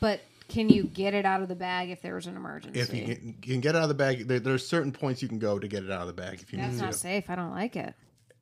But 0.00 0.20
can 0.48 0.68
you 0.68 0.84
get 0.84 1.14
it 1.14 1.24
out 1.24 1.40
of 1.42 1.48
the 1.48 1.54
bag 1.54 1.90
if 1.90 2.02
there 2.02 2.14
was 2.16 2.26
an 2.26 2.36
emergency? 2.36 2.78
If 2.80 2.92
you 2.92 3.04
can, 3.04 3.26
you 3.44 3.52
can 3.54 3.60
get 3.60 3.74
it 3.74 3.78
out 3.78 3.82
of 3.84 3.88
the 3.88 3.94
bag, 3.94 4.26
there, 4.28 4.40
there's 4.40 4.66
certain 4.66 4.90
points 4.92 5.22
you 5.22 5.28
can 5.28 5.38
go 5.38 5.58
to 5.58 5.68
get 5.68 5.84
it 5.84 5.90
out 5.90 6.00
of 6.02 6.06
the 6.08 6.12
bag 6.12 6.40
if 6.42 6.52
you 6.52 6.58
need 6.58 6.64
it. 6.64 6.66
That's 6.68 6.78
need 6.80 6.84
not 6.86 6.92
to. 6.92 6.98
safe. 6.98 7.30
I 7.30 7.36
don't 7.36 7.50
like 7.52 7.76
it. 7.76 7.94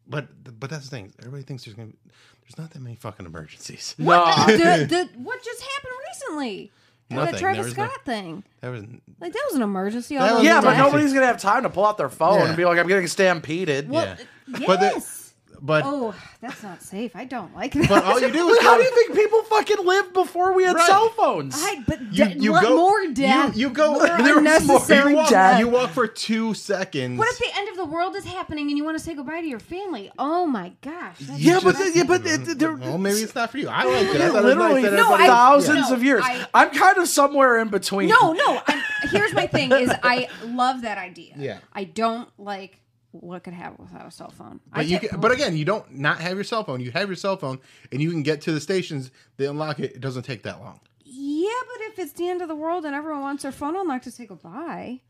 But 0.07 0.29
but 0.61 0.69
that's 0.71 0.85
the 0.85 0.91
thing. 0.97 1.13
Everybody 1.21 1.43
thinks 1.45 1.65
there's 1.65 1.75
gonna 1.77 1.89
be, 1.89 1.97
there's 2.43 2.59
not 2.59 2.71
that 2.73 2.81
many 2.81 2.97
fucking 2.97 3.25
emergencies. 3.27 3.95
No, 3.99 4.23
I- 4.25 4.53
the, 4.53 4.57
the, 4.89 5.09
what 5.19 5.43
just 5.43 5.63
happened 5.63 5.93
recently? 6.09 6.73
The 7.11 7.17
Nothing. 7.17 7.39
Travis 7.39 7.57
There 7.57 7.65
was 7.65 7.77
no- 7.77 7.85
Scott 7.87 8.05
thing. 8.05 8.45
That 8.61 8.71
was 8.71 8.83
Like 9.21 9.33
that 9.33 9.43
was 9.49 9.57
an 9.57 9.63
emergency. 9.63 10.17
All 10.17 10.37
was- 10.37 10.45
yeah, 10.45 10.61
but 10.61 10.77
nobody's 10.79 11.13
gonna 11.13 11.27
have 11.27 11.41
time 11.41 11.63
to 11.65 11.71
pull 11.71 11.85
out 11.87 11.99
their 11.99 12.09
phone 12.09 12.41
Yeah. 12.41 12.47
and 12.49 12.57
be 12.57 12.65
like, 12.65 12.79
"I'm 12.79 12.89
getting 12.89 13.07
stampeded." 13.07 13.89
yeah. 13.91 14.17
Yes. 14.49 14.63
But 14.67 14.81
the, 14.81 15.24
but 15.67 15.83
oh, 15.87 16.15
that's 16.43 16.63
not 16.63 16.83
safe. 16.83 17.17
I 17.17 17.25
don't 17.25 17.55
like 17.55 17.73
that. 17.73 17.89
but 17.89 18.05
all 18.05 18.21
you 18.21 18.31
do 18.31 18.49
is 18.51 18.61
How 18.61 18.77
do 18.77 18.83
you 18.83 18.91
think 18.95 19.15
people 19.15 19.43
fucking 19.45 19.85
lived 19.85 20.13
before 20.13 20.53
we 20.53 20.65
had 20.65 20.77
Right. 20.77 20.87
cell 20.87 21.09
phones? 21.11 21.55
I, 21.57 21.83
but 21.89 22.01
you, 22.13 22.25
de- 22.27 22.39
you 22.39 22.53
what- 22.53 22.63
go 22.63 22.77
more 22.77 23.07
death. 23.15 23.57
You, 23.57 23.69
you 23.69 23.75
go 23.75 23.93
more 23.95 24.07
there 24.07 24.19
was 24.19 24.27
more- 24.29 24.39
unnecessary 24.39 25.11
you 25.13 25.17
walk, 25.17 25.31
death. 25.31 25.59
You 25.61 25.69
walk 25.69 25.91
for 25.91 26.07
two 26.07 26.53
seconds. 26.53 27.19
What 27.19 27.29
if 27.33 27.39
the 27.39 27.51
end 27.59 27.71
of 27.71 27.77
the 27.79 27.87
world 27.87 28.15
is 28.15 28.25
happening 28.27 28.69
and 28.69 28.77
you 28.77 28.85
want 28.85 28.99
to 28.99 29.03
say 29.03 29.15
goodbye 29.15 29.41
to 29.41 29.47
your 29.47 29.59
family? 29.59 30.13
Oh 30.19 30.45
my 30.47 30.73
gosh. 30.83 31.17
that's 31.21 31.41
yeah, 31.41 31.61
but 31.65 31.73
depressing. 31.73 31.97
yeah, 31.97 32.05
but 32.05 32.27
it, 32.27 32.59
there, 32.59 32.75
well, 32.77 32.99
maybe 32.99 33.21
it's 33.21 33.35
not 33.35 33.51
for 33.51 33.57
you. 33.59 33.69
I 33.69 33.85
liked 33.85 34.15
it. 34.15 34.21
I 34.21 34.29
thought 34.29 34.37
it 34.41 34.45
was 34.45 34.45
literally 34.45 34.83
nice 34.83 34.91
that 34.91 34.97
No, 34.97 35.03
everybody- 35.15 35.23
I- 35.25 35.27
thousands 35.29 35.89
no, 35.89 35.97
of 35.97 36.05
years. 36.05 36.23
I- 36.27 36.47
I'm 36.53 36.71
kind 36.71 36.99
of 36.99 37.09
somewhere 37.09 37.59
in 37.61 37.69
between. 37.69 38.11
No, 38.11 38.33
no. 38.35 38.61
I'm, 38.67 38.83
here's 39.11 39.33
my 39.33 39.47
thing: 39.47 39.73
is 39.73 39.91
I 40.03 40.29
love 40.45 40.83
that 40.83 40.99
idea. 40.99 41.33
Yeah. 41.39 41.59
I 41.73 41.85
don't 41.85 42.29
like 42.39 42.81
what 43.21 43.45
could 43.45 43.55
happen 43.55 43.85
without 43.85 44.07
a 44.07 44.11
cell 44.11 44.31
phone. 44.31 44.61
I 44.73 44.79
But 44.79 44.87
you 44.87 44.99
can, 45.01 45.21
but 45.21 45.31
again, 45.33 45.57
you 45.57 45.65
don't 45.65 45.91
not 45.99 46.21
have 46.21 46.35
your 46.37 46.45
cell 46.45 46.65
phone. 46.65 46.81
You 46.81 46.91
have 46.93 47.09
your 47.09 47.17
cell 47.17 47.37
phone, 47.37 47.59
and 47.93 48.01
you 48.03 48.11
can 48.11 48.23
get 48.23 48.41
to 48.43 48.53
the 48.53 48.61
stations. 48.61 49.11
They 49.37 49.47
unlock 49.47 49.79
it. 49.81 49.93
It 49.93 50.01
doesn't 50.01 50.25
take 50.25 50.43
that 50.43 50.61
long. 50.61 50.81
yeah, 51.05 51.49
but 51.73 51.81
if 51.93 51.99
it's 51.99 52.13
the 52.13 52.29
end 52.29 52.43
of 52.43 52.49
the 52.49 52.55
world 52.57 52.85
and 52.85 52.95
everyone 52.95 53.23
wants 53.23 53.43
their 53.45 53.53
phone 53.53 53.77
unlocked 53.77 54.05
to 54.05 54.11
say 54.11 54.27
goodbye, 54.27 55.01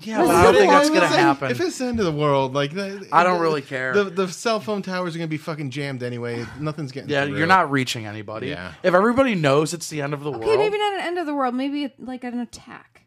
yeah, 0.00 0.18
but 0.18 0.28
I 0.32 0.42
don't 0.44 0.54
think 0.54 0.70
that's 0.70 0.88
If 0.88 0.94
gonna 0.94 1.06
it's- 1.06 1.20
happen. 1.20 1.50
If 1.50 1.60
it's 1.60 1.78
the 1.78 1.86
end 1.86 1.98
of 1.98 2.06
the 2.06 2.12
world, 2.12 2.54
like 2.54 2.72
the, 2.72 3.08
I 3.10 3.24
don't 3.24 3.38
the- 3.38 3.42
really 3.42 3.62
care. 3.62 3.92
The 3.92 4.04
the 4.04 4.28
cell 4.28 4.60
phone 4.60 4.82
towers 4.82 5.16
are 5.16 5.18
gonna 5.18 5.26
be 5.26 5.38
fucking 5.38 5.70
jammed 5.70 6.04
anyway. 6.04 6.46
Nothing's 6.60 6.92
getting. 6.92 7.10
yeah, 7.10 7.26
through. 7.26 7.36
you're 7.38 7.48
not 7.48 7.70
reaching 7.72 8.06
anybody. 8.06 8.48
Yeah. 8.48 8.74
If 8.84 8.94
everybody 8.94 9.34
knows 9.34 9.74
it's 9.74 9.88
the 9.90 10.00
end 10.02 10.14
of 10.14 10.20
the 10.22 10.30
okay, 10.30 10.46
world, 10.46 10.58
maybe 10.60 10.78
not 10.78 10.94
an 10.94 11.00
end 11.00 11.18
of 11.18 11.26
the 11.26 11.34
world, 11.34 11.54
maybe 11.56 11.92
like 11.98 12.22
an 12.22 12.38
attack. 12.38 13.02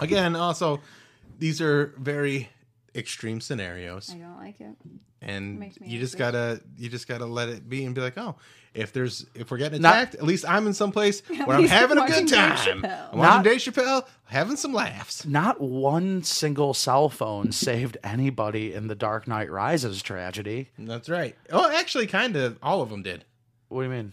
Again, 0.00 0.36
also, 0.36 0.80
these 1.40 1.60
are 1.60 1.92
very 1.98 2.48
extreme 2.94 3.40
scenarios, 3.40 4.10
I 4.12 4.18
don't 4.18 4.38
like 4.38 4.60
it. 4.60 4.76
and 5.22 5.58
makes 5.58 5.80
me 5.80 5.88
you 5.88 5.98
just 5.98 6.16
gotta 6.18 6.60
you 6.76 6.88
just 6.88 7.08
gotta 7.08 7.26
let 7.26 7.48
it 7.48 7.68
be 7.68 7.84
and 7.84 7.94
be 7.94 8.00
like, 8.00 8.16
oh, 8.18 8.36
if 8.74 8.92
there's 8.92 9.26
if 9.34 9.50
we're 9.50 9.56
getting 9.58 9.82
Not- 9.82 9.94
attacked, 9.94 10.14
at 10.16 10.22
least 10.24 10.44
I'm 10.48 10.66
in 10.66 10.74
some 10.74 10.92
place 10.92 11.20
where 11.44 11.56
I'm 11.56 11.64
having 11.66 11.98
a 11.98 12.06
good 12.06 12.28
time. 12.28 12.56
Chappelle. 12.82 13.12
I'm 13.12 13.18
watching 13.18 13.36
Not- 13.36 13.44
Dave 13.44 13.58
Chappelle, 13.60 14.06
having 14.26 14.56
some 14.56 14.72
laughs. 14.72 15.24
not 15.26 15.60
one 15.60 16.22
single 16.22 16.74
cell 16.74 17.08
phone 17.08 17.52
saved 17.52 17.96
anybody 18.04 18.72
in 18.74 18.88
the 18.88 18.94
Dark 18.94 19.26
Knight 19.28 19.50
Rises 19.50 20.02
tragedy. 20.02 20.70
That's 20.78 21.08
right. 21.08 21.36
Oh, 21.50 21.70
actually, 21.70 22.06
kind 22.06 22.36
of 22.36 22.58
all 22.62 22.82
of 22.82 22.90
them 22.90 23.02
did. 23.02 23.24
What 23.68 23.80
do 23.82 23.88
you 23.88 23.94
mean? 23.94 24.12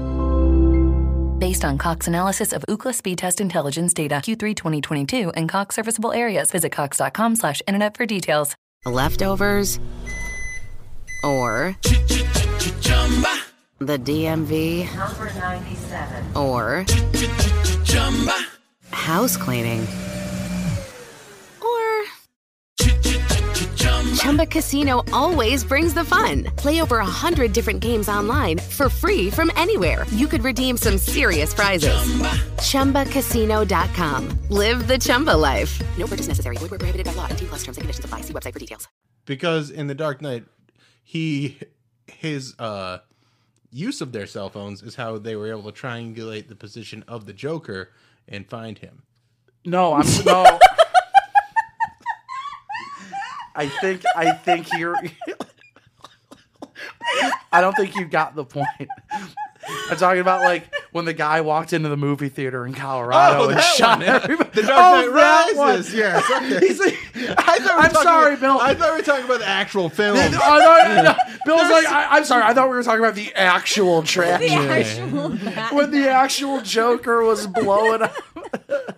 Based 1.41 1.65
on 1.65 1.79
Cox 1.79 2.07
analysis 2.07 2.53
of 2.53 2.63
Ookla 2.69 2.93
speed 2.93 3.17
test 3.17 3.41
intelligence 3.41 3.95
data 3.95 4.17
Q3 4.17 4.55
2022 4.55 5.31
and 5.31 5.49
Cox 5.49 5.75
serviceable 5.75 6.11
areas, 6.13 6.51
visit 6.51 6.71
cox.com 6.71 7.35
slash 7.35 7.63
internet 7.65 7.97
for 7.97 8.05
details. 8.05 8.55
leftovers, 8.85 9.79
or 11.23 11.75
the 13.79 13.97
DMV, 13.97 14.95
number 14.95 15.33
97 15.33 16.37
or 16.37 16.85
house 18.91 19.35
cleaning, 19.35 19.87
Chumba 24.21 24.45
Casino 24.45 25.03
always 25.11 25.63
brings 25.63 25.95
the 25.95 26.05
fun. 26.05 26.43
Play 26.55 26.79
over 26.79 26.99
a 26.99 27.05
hundred 27.05 27.53
different 27.53 27.79
games 27.79 28.07
online 28.07 28.59
for 28.59 28.87
free 28.87 29.31
from 29.31 29.49
anywhere. 29.55 30.05
You 30.11 30.27
could 30.27 30.43
redeem 30.43 30.77
some 30.77 30.99
serious 30.99 31.55
prizes. 31.55 31.97
Chumba. 32.61 33.05
ChumbaCasino.com. 33.05 34.29
Live 34.49 34.87
the 34.87 34.99
Chumba 34.99 35.35
life. 35.35 35.81
No 35.97 36.05
purchase 36.05 36.27
necessary. 36.27 36.55
Void 36.57 36.69
where 36.69 36.77
prohibited 36.79 37.07
by 37.07 37.13
law. 37.13 37.25
T 37.29 37.45
plus 37.47 37.63
terms 37.63 37.77
and 37.79 37.83
conditions 37.83 38.05
apply. 38.05 38.21
See 38.21 38.33
website 38.33 38.53
for 38.53 38.59
details. 38.59 38.87
because 39.25 39.71
in 39.71 39.87
the 39.87 39.95
Dark 39.95 40.21
Knight, 40.21 40.45
he 41.03 41.57
his 42.05 42.53
uh 42.59 42.99
use 43.71 44.01
of 44.01 44.11
their 44.11 44.27
cell 44.27 44.49
phones 44.51 44.83
is 44.83 44.95
how 44.97 45.17
they 45.17 45.35
were 45.35 45.49
able 45.49 45.63
to 45.63 45.71
triangulate 45.71 46.47
the 46.47 46.55
position 46.55 47.03
of 47.07 47.25
the 47.25 47.33
Joker 47.33 47.89
and 48.27 48.47
find 48.47 48.77
him. 48.77 49.01
No, 49.65 49.93
I'm 49.93 50.05
no. 50.25 50.59
I 53.55 53.67
think 53.67 54.03
I 54.15 54.31
think 54.31 54.67
you're. 54.77 54.95
I 57.51 57.61
don't 57.61 57.75
think 57.75 57.95
you 57.95 58.05
got 58.05 58.35
the 58.35 58.45
point. 58.45 58.67
I'm 59.91 59.97
talking 59.97 60.21
about 60.21 60.41
like 60.41 60.73
when 60.91 61.05
the 61.05 61.13
guy 61.13 61.41
walked 61.41 61.73
into 61.73 61.89
the 61.89 61.97
movie 61.97 62.29
theater 62.29 62.65
in 62.65 62.73
Colorado 62.73 63.43
Oh, 63.43 63.49
and 63.49 63.57
that 63.59 63.75
shot 63.75 63.99
one. 63.99 64.07
everybody. 64.07 64.49
The 64.61 64.61
Dark 64.63 64.79
Oh, 64.79 65.11
Knight 65.11 65.13
that 65.13 65.55
Rises. 65.55 65.91
one. 65.93 65.99
Yes. 65.99 66.31
Okay. 66.31 66.73
Like, 66.73 67.37
I 67.37 67.59
thought 67.59 67.59
we 67.59 67.65
were 67.65 67.71
I'm 67.81 67.89
talking- 67.91 68.01
sorry, 68.01 68.35
Bill. 68.37 68.59
I 68.59 68.73
thought 68.73 68.91
we 68.93 68.97
were 68.97 69.03
talking 69.05 69.25
about 69.25 69.39
the 69.39 69.47
actual 69.47 69.89
film. 69.89 70.17
I 70.17 70.27
thought- 70.29 71.17
Bill's 71.45 71.61
like, 71.61 71.85
I, 71.87 72.17
I'm 72.17 72.25
sorry. 72.25 72.43
I 72.43 72.53
thought 72.55 72.69
we 72.69 72.75
were 72.75 72.83
talking 72.83 73.01
about 73.03 73.15
the 73.15 73.31
actual 73.35 74.01
tragedy 74.01 74.55
when 75.75 75.91
the 75.91 76.09
actual 76.09 76.61
Joker 76.61 77.23
was 77.23 77.45
blowing 77.45 78.01
up. 78.01 78.15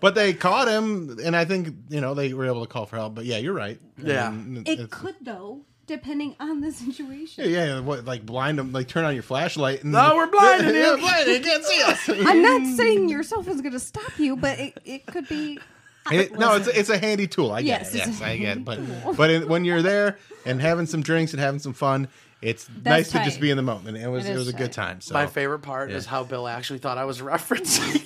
But 0.04 0.13
they 0.16 0.34
caught 0.34 0.68
him, 0.68 1.18
and 1.24 1.36
I 1.36 1.46
think 1.46 1.70
you 1.89 2.00
know 2.02 2.13
they 2.13 2.34
were 2.34 2.46
able 2.46 2.62
to 2.62 2.68
call 2.72 2.86
for 2.86 2.98
help. 2.98 3.16
But 3.16 3.26
yeah, 3.26 3.38
you're 3.38 3.54
right. 3.54 3.80
Yeah. 3.98 4.28
And 4.28 4.68
It 4.68 4.92
could 4.92 5.16
though. 5.22 5.62
depending 5.88 6.36
on 6.39 6.62
the 6.62 6.72
situation. 6.72 7.50
Yeah, 7.50 7.66
yeah, 7.66 7.80
what 7.80 8.06
like 8.06 8.26
blind 8.26 8.60
them, 8.60 8.72
like 8.74 8.88
turn 8.88 9.06
on 9.06 9.13
your 9.13 9.24
flashlight 9.24 9.84
and 9.84 9.92
No, 9.94 10.16
we're 10.16 10.28
blinded, 10.28 10.76
yeah, 10.76 10.82
dude. 10.92 11.00
blinded, 11.00 11.36
you 11.38 11.42
can't 11.44 11.63
see 11.66 11.82
us. 11.84 12.10
I'm 12.28 12.42
not 12.42 12.78
saying 12.78 13.10
your 13.10 13.24
cell 13.24 13.42
phone's 13.44 13.62
going 13.62 13.74
to 13.74 13.80
stop 13.80 14.18
you, 14.20 14.36
but 14.36 14.60
it, 14.60 14.78
it 14.86 15.06
could 15.08 15.28
be. 15.28 15.60
It- 16.12 16.38
no, 16.38 16.58
it's 16.58 16.68
a, 16.68 16.78
it's 16.78 16.89
a 16.89 16.98
handy 16.98 17.28
tool. 17.28 17.50
I 17.54 17.62
get 17.62 17.80
Yes, 17.84 17.96
it. 17.96 17.98
Yes, 18.00 18.22
I 18.22 18.36
get 18.36 18.58
it. 18.58 18.66
But 18.66 18.76
tool. 18.76 19.13
but 19.13 19.30
in, 19.30 19.48
when 19.48 19.63
you're 19.63 19.82
there 19.82 20.18
and 20.46 20.60
having 20.62 20.86
some 20.86 21.02
drinks 21.02 21.32
and 21.32 21.39
having 21.39 21.62
some 21.62 21.72
fun, 21.72 22.10
it's 22.42 22.68
nice 22.84 23.10
to 23.13 23.24
just 23.24 23.39
be 23.39 23.50
in 23.52 23.56
the 23.56 23.63
moment. 23.63 23.96
It 23.96 24.10
was 24.10 24.26
It 24.26 24.32
it, 24.32 24.34
is 24.34 24.39
was 24.39 24.48
a 24.50 24.58
good 24.58 24.74
time. 24.74 25.00
So 25.00 25.13
My 25.13 25.28
favorite 25.28 25.60
part 25.60 25.92
Yeah. 25.92 25.96
is 25.96 26.06
how 26.06 26.26
Bill 26.26 26.46
actually 26.46 26.80
thought 26.80 26.98
I 26.98 27.06
was 27.06 27.22
referencing 27.22 28.06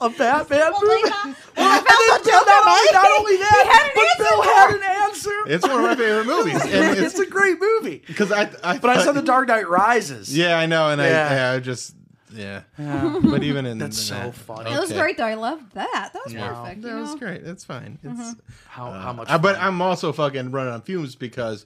a 0.00 0.10
Batman 0.10 0.60
Well, 0.60 0.80
movie. 0.82 1.02
like, 1.02 1.12
uh, 1.12 1.34
Well, 1.56 1.76
and 1.78 1.86
then 1.86 2.26
not, 2.26 2.66
only, 2.66 2.92
not 2.92 3.18
only 3.18 3.36
that, 3.38 3.82
an 3.84 3.90
but 3.94 4.24
Bill 4.24 4.42
had 4.42 4.74
an 4.76 4.82
answer. 5.08 5.30
it's 5.46 5.66
one 5.66 5.76
of 5.78 5.82
my 5.82 5.96
favorite 5.96 6.26
movies, 6.36 6.62
and 6.62 6.98
it's, 6.98 7.00
it's 7.00 7.18
a 7.18 7.26
great 7.26 7.58
movie. 7.60 8.02
because 8.06 8.30
I, 8.32 8.42
I 8.62 8.78
But 8.78 8.90
I 8.90 8.94
thought- 8.96 9.04
said 9.04 9.12
The 9.14 9.22
Dark 9.22 9.48
Knight 9.48 9.68
Rises. 9.68 10.36
Yeah, 10.36 10.58
I 10.58 10.66
know, 10.66 10.90
and 10.90 11.00
Yeah. 11.00 11.06
I, 11.30 11.34
yeah, 11.34 11.52
I 11.52 11.60
just 11.60 11.94
yeah. 12.30 12.62
But 12.76 13.42
even 13.42 13.64
in 13.66 13.78
That's 13.78 13.98
in 13.98 14.04
so 14.04 14.14
that- 14.14 14.34
funny. 14.34 14.70
That 14.70 14.80
was 14.80 14.92
great, 14.92 15.16
though. 15.16 15.24
I 15.24 15.34
loved 15.34 15.72
that. 15.72 16.10
That 16.12 16.22
was 16.24 16.34
Yeah. 16.34 16.52
perfect. 16.52 16.82
That 16.82 16.88
you 16.90 16.94
was 16.96 17.14
great. 17.16 17.42
That's 17.44 17.64
fine. 17.64 17.98
It's 18.02 18.36
How, 18.66 18.90
how 18.92 19.12
much? 19.14 19.28
Uh, 19.30 19.38
but. 19.38 19.56
I'm 19.58 19.80
also 19.80 20.12
fucking 20.12 20.50
running 20.50 20.74
on 20.74 20.82
fumes 20.82 21.16
because 21.16 21.64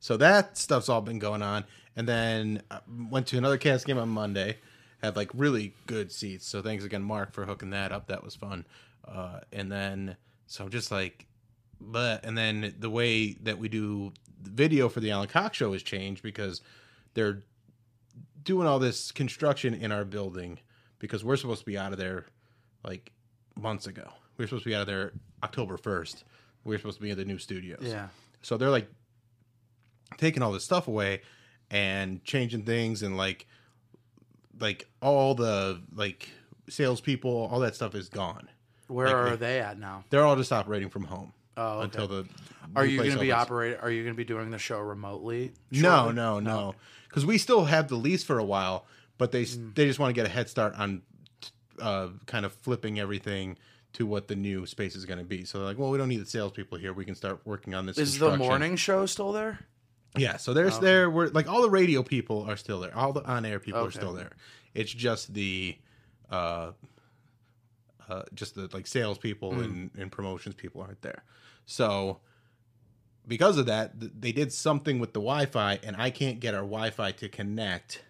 so 0.00 0.16
that 0.18 0.56
stuff's 0.56 0.88
all 0.88 1.00
been 1.00 1.18
going 1.18 1.42
on, 1.42 1.64
and 1.96 2.06
then 2.08 2.62
I 2.70 2.78
went 3.10 3.26
to 3.28 3.38
another 3.38 3.58
Cavs 3.58 3.84
game 3.84 3.98
on 3.98 4.08
Monday, 4.08 4.58
had 5.04 5.16
like 5.16 5.30
really 5.34 5.74
good 5.86 6.10
seats. 6.10 6.46
So 6.46 6.62
thanks 6.62 6.84
again, 6.84 7.02
Mark, 7.02 7.32
for 7.32 7.44
hooking 7.44 7.70
that 7.70 7.92
up. 7.92 8.08
That 8.08 8.24
was 8.24 8.34
fun. 8.34 8.66
Uh, 9.06 9.40
and 9.52 9.70
then 9.70 10.16
so 10.46 10.64
I'm 10.64 10.70
just 10.70 10.90
like, 10.90 11.26
but 11.80 12.24
and 12.24 12.36
then 12.36 12.74
the 12.78 12.90
way 12.90 13.32
that 13.42 13.58
we 13.58 13.68
do 13.68 14.12
the 14.42 14.50
video 14.50 14.88
for 14.88 15.00
the 15.00 15.10
Alan 15.10 15.28
Cox 15.28 15.56
show 15.56 15.72
has 15.72 15.82
changed 15.82 16.22
because 16.22 16.60
they're 17.14 17.42
doing 18.42 18.66
all 18.66 18.78
this 18.78 19.10
construction 19.10 19.74
in 19.74 19.90
our 19.90 20.04
building 20.04 20.58
because 20.98 21.24
we're 21.24 21.36
supposed 21.36 21.60
to 21.60 21.66
be 21.66 21.78
out 21.78 21.92
of 21.92 21.98
there 21.98 22.26
like 22.84 23.10
months 23.56 23.86
ago. 23.86 24.08
We 24.36 24.44
are 24.44 24.48
supposed 24.48 24.64
to 24.64 24.70
be 24.70 24.74
out 24.74 24.82
of 24.82 24.86
there 24.86 25.12
October 25.42 25.76
1st. 25.76 26.24
We 26.64 26.74
are 26.74 26.78
supposed 26.78 26.98
to 26.98 27.02
be 27.02 27.10
in 27.10 27.18
the 27.18 27.24
new 27.24 27.38
studios. 27.38 27.80
yeah. 27.82 28.08
So 28.42 28.56
they're 28.58 28.70
like 28.70 28.88
taking 30.18 30.42
all 30.42 30.52
this 30.52 30.64
stuff 30.64 30.86
away 30.88 31.22
and 31.70 32.22
changing 32.24 32.64
things 32.64 33.02
and 33.02 33.16
like 33.16 33.46
like 34.60 34.88
all 35.02 35.34
the 35.34 35.80
like 35.94 36.28
salespeople, 36.68 37.48
all 37.50 37.60
that 37.60 37.74
stuff 37.74 37.94
is 37.94 38.08
gone. 38.08 38.48
Where 38.88 39.06
Like, 39.06 39.14
are 39.16 39.30
they- 39.30 39.46
they 39.46 39.60
at 39.60 39.78
now? 39.78 40.04
They're 40.10 40.24
all 40.24 40.36
just 40.36 40.52
operating 40.52 40.90
from 40.90 41.04
home 41.04 41.32
Oh, 41.56 41.78
okay. 41.78 41.84
until 41.84 42.08
the. 42.08 42.28
Are 42.76 42.84
you 42.84 42.98
going 42.98 43.12
to 43.12 43.18
be 43.18 43.32
operating? 43.32 43.78
Are 43.80 43.90
you 43.90 44.02
going 44.02 44.14
to 44.14 44.16
be 44.16 44.24
doing 44.24 44.50
the 44.50 44.58
show 44.58 44.80
remotely? 44.80 45.52
No, 45.70 45.80
shortly? 46.04 46.14
no, 46.14 46.40
no. 46.40 46.74
Because 47.08 47.24
we 47.24 47.38
still 47.38 47.64
have 47.66 47.88
the 47.88 47.94
lease 47.96 48.24
for 48.24 48.38
a 48.38 48.44
while, 48.44 48.86
but 49.18 49.30
they 49.32 49.44
Mm. 49.44 49.74
they 49.74 49.86
just 49.86 49.98
want 49.98 50.10
to 50.10 50.14
get 50.14 50.26
a 50.26 50.32
head 50.32 50.48
start 50.48 50.74
on 50.78 51.02
uh, 51.80 52.08
kind 52.26 52.44
of 52.46 52.52
flipping 52.54 52.98
everything 53.00 53.56
to 53.94 54.06
what 54.06 54.28
the 54.28 54.34
new 54.36 54.66
space 54.66 54.94
is 54.96 55.04
going 55.04 55.18
to 55.18 55.24
be. 55.24 55.44
So 55.44 55.58
they're 55.58 55.66
like, 55.68 55.78
well, 55.78 55.90
we 55.90 55.98
don't 55.98 56.08
need 56.08 56.20
the 56.20 56.26
salespeople 56.26 56.78
here. 56.78 56.92
We 56.92 57.04
can 57.04 57.14
start 57.14 57.40
working 57.44 57.74
on 57.74 57.86
this. 57.86 57.96
Is 57.98 58.18
the 58.18 58.26
construction." 58.30 58.48
morning 58.48 58.76
show 58.76 59.06
still 59.06 59.32
there? 59.32 59.60
Yeah, 60.16 60.36
so 60.36 60.54
there's 60.54 60.74
there. 60.80 61.10
We're 61.10 61.28
like 61.28 61.48
all 61.48 61.62
the 61.62 61.70
radio 61.70 62.02
people 62.02 62.44
are 62.48 62.56
still 62.56 62.80
there. 62.80 62.96
All 62.96 63.12
the 63.12 63.24
on 63.24 63.44
air 63.44 63.58
people 63.58 63.80
are 63.86 63.90
still 63.90 64.12
there. 64.12 64.32
It's 64.74 64.92
just 64.92 65.34
the, 65.34 65.76
uh, 66.30 66.72
uh, 68.08 68.22
just 68.34 68.54
the 68.54 68.68
like 68.72 68.86
salespeople 68.86 69.52
and, 69.60 69.90
and 69.98 70.12
promotions 70.12 70.54
people 70.54 70.82
aren't 70.82 71.02
there. 71.02 71.24
So 71.66 72.20
because 73.26 73.56
of 73.58 73.66
that, 73.66 73.98
th- 73.98 74.12
they 74.18 74.32
did 74.32 74.52
something 74.52 74.98
with 74.98 75.14
the 75.14 75.20
Wi-Fi, 75.20 75.80
and 75.82 75.96
I 75.96 76.10
can't 76.10 76.40
get 76.40 76.54
our 76.54 76.60
Wi-Fi 76.62 77.12
to 77.12 77.28
connect 77.28 78.02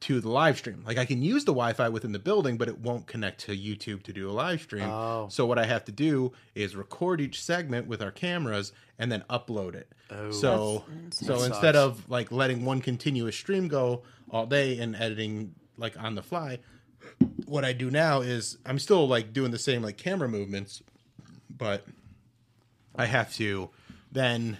to 0.00 0.20
the 0.20 0.28
live 0.28 0.58
stream. 0.58 0.82
Like 0.86 0.98
I 0.98 1.04
can 1.04 1.22
use 1.22 1.44
the 1.44 1.52
Wi-Fi 1.52 1.88
within 1.88 2.12
the 2.12 2.18
building, 2.18 2.56
but 2.56 2.68
it 2.68 2.78
won't 2.78 3.06
connect 3.06 3.40
to 3.42 3.56
YouTube 3.56 4.02
to 4.04 4.12
do 4.12 4.30
a 4.30 4.32
live 4.32 4.60
stream. 4.62 4.88
Oh. 4.88 5.26
So 5.30 5.44
what 5.46 5.58
I 5.58 5.66
have 5.66 5.84
to 5.86 5.92
do 5.92 6.32
is 6.54 6.76
record 6.76 7.20
each 7.20 7.42
segment 7.42 7.86
with 7.88 8.00
our 8.00 8.12
cameras 8.12 8.72
and 8.98 9.10
then 9.10 9.24
upload 9.28 9.74
it. 9.74 9.90
Oh. 10.10 10.30
so 10.30 10.84
so 11.10 11.38
That 11.38 11.46
instead 11.46 11.74
sucks. 11.74 11.76
of 11.76 12.10
like 12.10 12.30
letting 12.30 12.64
one 12.64 12.80
continuous 12.80 13.36
stream 13.36 13.68
go 13.68 14.02
all 14.30 14.46
day 14.46 14.78
and 14.78 14.94
editing 14.94 15.54
like 15.76 15.98
on 15.98 16.14
the 16.14 16.22
fly, 16.22 16.58
what 17.46 17.64
I 17.64 17.72
do 17.72 17.90
now 17.90 18.20
is 18.20 18.58
I'm 18.66 18.78
still 18.78 19.06
like 19.08 19.32
doing 19.32 19.50
the 19.50 19.58
same 19.58 19.82
like 19.82 19.96
camera 19.96 20.28
movements, 20.28 20.82
but 21.50 21.84
I 22.94 23.06
have 23.06 23.32
to 23.34 23.70
then 24.12 24.58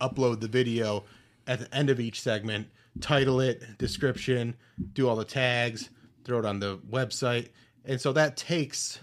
upload 0.00 0.40
the 0.40 0.48
video 0.48 1.04
at 1.46 1.60
the 1.60 1.74
end 1.74 1.90
of 1.90 1.98
each 2.00 2.20
segment, 2.20 2.68
title 3.00 3.40
it, 3.40 3.78
description, 3.78 4.56
do 4.92 5.08
all 5.08 5.16
the 5.16 5.24
tags, 5.24 5.90
throw 6.24 6.38
it 6.38 6.44
on 6.44 6.60
the 6.60 6.78
website. 6.78 7.48
And 7.84 8.00
so 8.00 8.12
that 8.12 8.36
takes 8.36 9.00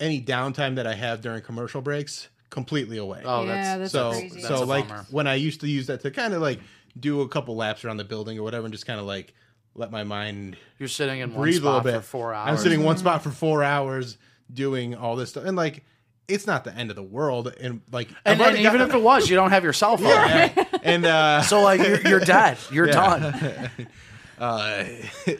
any 0.00 0.20
downtime 0.20 0.76
that 0.76 0.86
I 0.86 0.94
have 0.94 1.20
during 1.20 1.42
commercial 1.42 1.80
breaks 1.80 2.28
completely 2.50 2.98
away. 2.98 3.22
Oh, 3.24 3.44
Yeah, 3.44 3.78
that's, 3.78 3.92
that's 3.92 3.92
so 3.92 4.10
crazy. 4.10 4.40
so 4.40 4.48
That's 4.48 4.60
a 4.62 4.64
like 4.64 4.88
bummer. 4.88 5.06
when 5.10 5.26
I 5.26 5.34
used 5.34 5.60
to 5.60 5.68
use 5.68 5.86
that 5.88 6.00
to 6.02 6.10
kind 6.10 6.34
of 6.34 6.42
like 6.42 6.60
do 6.98 7.20
a 7.20 7.28
couple 7.28 7.56
laps 7.56 7.84
around 7.84 7.98
the 7.98 8.04
building 8.04 8.38
or 8.38 8.42
whatever 8.42 8.64
and 8.64 8.72
just 8.72 8.86
kind 8.86 8.98
of 8.98 9.06
like 9.06 9.34
let 9.74 9.90
my 9.90 10.04
mind 10.04 10.56
you're 10.78 10.88
sitting 10.88 11.20
in 11.20 11.32
one 11.32 11.42
breathe 11.42 11.62
a 11.62 11.64
little 11.64 11.80
spot 11.80 11.84
bit 11.84 11.94
for 11.96 12.02
four 12.02 12.34
hours. 12.34 12.48
I'm 12.50 12.56
sitting 12.56 12.80
in 12.80 12.86
one 12.86 12.96
mm-hmm. 12.96 13.00
spot 13.00 13.22
for 13.22 13.30
four 13.30 13.62
hours 13.62 14.18
doing 14.52 14.94
all 14.94 15.14
this 15.14 15.30
stuff, 15.30 15.44
and 15.44 15.56
like 15.56 15.84
it's 16.26 16.46
not 16.46 16.64
the 16.64 16.74
end 16.74 16.90
of 16.90 16.96
the 16.96 17.02
world. 17.02 17.54
And 17.60 17.80
like, 17.90 18.08
and, 18.24 18.40
and 18.40 18.58
even 18.58 18.78
got- 18.78 18.88
if 18.88 18.94
it 18.94 19.02
was, 19.02 19.30
you 19.30 19.36
don't 19.36 19.50
have 19.50 19.64
your 19.64 19.72
cell 19.72 19.96
phone. 19.96 20.08
yeah. 20.08 20.64
and 20.82 21.04
uh, 21.04 21.42
So 21.42 21.62
like 21.62 21.80
you're, 21.80 22.00
you're 22.02 22.20
dead. 22.20 22.58
You're 22.72 22.86
Yeah. 22.88 22.92
done. 22.92 23.70
uh, 24.38 24.84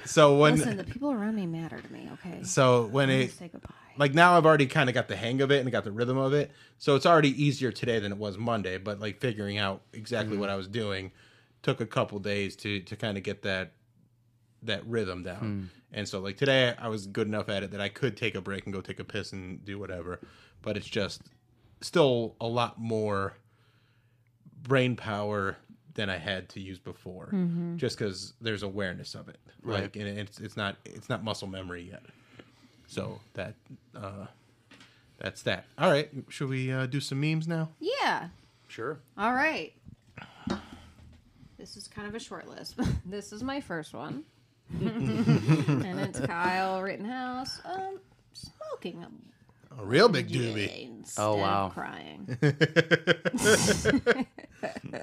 so 0.05 0.39
when 0.39 0.57
Listen, 0.57 0.77
the 0.77 0.85
people 0.85 1.13
around 1.13 1.35
me 1.37 1.47
matter 1.47 1.81
to 1.81 1.93
me, 1.93 2.09
okay? 2.15 2.43
so 2.43 2.87
when 2.87 3.11
it 3.11 3.33
Say 3.33 3.49
goodbye. 3.49 3.71
like 3.97 4.15
now 4.15 4.37
I've 4.37 4.47
already 4.47 4.67
kind 4.67 4.89
of 4.89 4.95
got 4.95 5.09
the 5.09 5.17
hang 5.17 5.41
of 5.41 5.51
it 5.51 5.61
and 5.61 5.71
got 5.71 5.85
the 5.85 5.93
rhythm 5.93 6.19
of 6.19 6.33
it. 6.33 6.51
So 6.79 6.97
it's 6.97 7.07
already 7.07 7.31
easier 7.43 7.71
today 7.73 7.99
than 8.01 8.13
it 8.13 8.19
was 8.19 8.37
Monday. 8.39 8.79
But 8.79 9.01
like 9.01 9.21
figuring 9.21 9.59
out 9.59 9.83
exactly 9.93 10.33
Mm-hmm. 10.33 10.41
what 10.41 10.51
I 10.51 10.57
was 10.57 10.69
doing 10.69 11.13
took 11.63 11.81
a 11.81 11.87
couple 11.87 12.19
days 12.19 12.57
to 12.57 12.81
to 12.81 12.97
kind 12.97 13.17
of 13.17 13.23
get 13.23 13.43
that 13.43 13.73
that 14.63 14.85
rhythm 14.87 15.23
down. 15.23 15.39
Hmm. 15.39 15.63
And 15.93 16.09
so 16.09 16.21
like 16.21 16.37
today 16.37 16.75
I 16.79 16.89
was 16.89 17.07
good 17.07 17.29
enough 17.29 17.49
at 17.49 17.63
it 17.63 17.71
that 17.71 17.81
I 17.81 17.89
could 17.89 18.17
take 18.17 18.35
a 18.35 18.41
break 18.41 18.65
and 18.65 18.75
go 18.75 18.81
take 18.81 18.99
a 19.01 19.05
piss 19.05 19.33
and 19.33 19.65
do 19.65 19.79
whatever. 19.79 20.21
But 20.63 20.77
it's 20.77 20.89
just 20.89 21.23
still 21.81 22.35
a 22.41 22.47
lot 22.49 22.79
more 22.81 23.35
brain 24.63 24.97
power 24.97 25.57
than 25.95 26.09
I 26.11 26.17
had 26.17 26.49
to 26.51 26.61
use 26.61 26.79
before, 26.79 27.33
just 27.77 27.99
because 27.99 28.35
there's 28.41 28.63
awareness 28.63 29.15
of 29.15 29.29
it. 29.29 29.39
Like, 29.65 29.97
and 29.97 30.07
it's 30.07 30.39
it's 30.41 30.57
not 30.57 30.77
it's 30.85 31.09
not 31.09 31.25
muscle 31.25 31.49
memory 31.49 31.83
yet. 31.91 32.03
So 32.87 33.21
that 33.35 33.55
uh, 33.95 34.27
that's 35.19 35.43
that. 35.43 35.65
All 35.79 35.91
right, 35.91 36.09
should 36.29 36.49
we 36.49 36.73
uh, 36.73 36.87
do 36.87 37.01
some 37.01 37.21
memes 37.21 37.47
now? 37.49 37.71
Yeah. 37.81 38.29
Sure. 38.69 38.99
All 39.17 39.33
right. 39.33 39.73
This 41.59 41.77
is 41.77 41.89
kind 41.89 42.07
of 42.07 42.15
a 42.15 42.21
short 42.21 42.49
list. 42.49 42.77
this 43.05 43.33
is 43.33 43.43
my 43.43 43.61
first 43.61 43.93
one. 43.93 44.25
and 44.81 45.99
it's 46.01 46.21
Kyle 46.27 46.81
Rittenhouse 46.83 47.61
um, 47.65 47.99
smoking 48.33 49.03
a 49.03 49.09
A 49.79 49.85
real 49.85 50.09
big 50.09 50.29
doobie. 50.29 50.89
instead 50.99 51.23
Oh, 51.23 51.37
wow. 51.37 51.67
of 51.67 51.75
crying. 51.75 52.27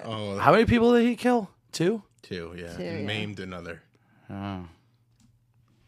Oh, 0.03 0.37
How 0.37 0.51
many 0.51 0.65
people 0.65 0.93
did 0.93 1.05
he 1.05 1.15
kill? 1.15 1.49
Two. 1.71 2.03
two, 2.21 2.53
yeah, 2.57 2.75
Two, 2.75 2.83
and 2.83 2.99
yeah. 3.01 3.05
maimed 3.05 3.39
another. 3.39 3.81
Oh. 4.29 4.65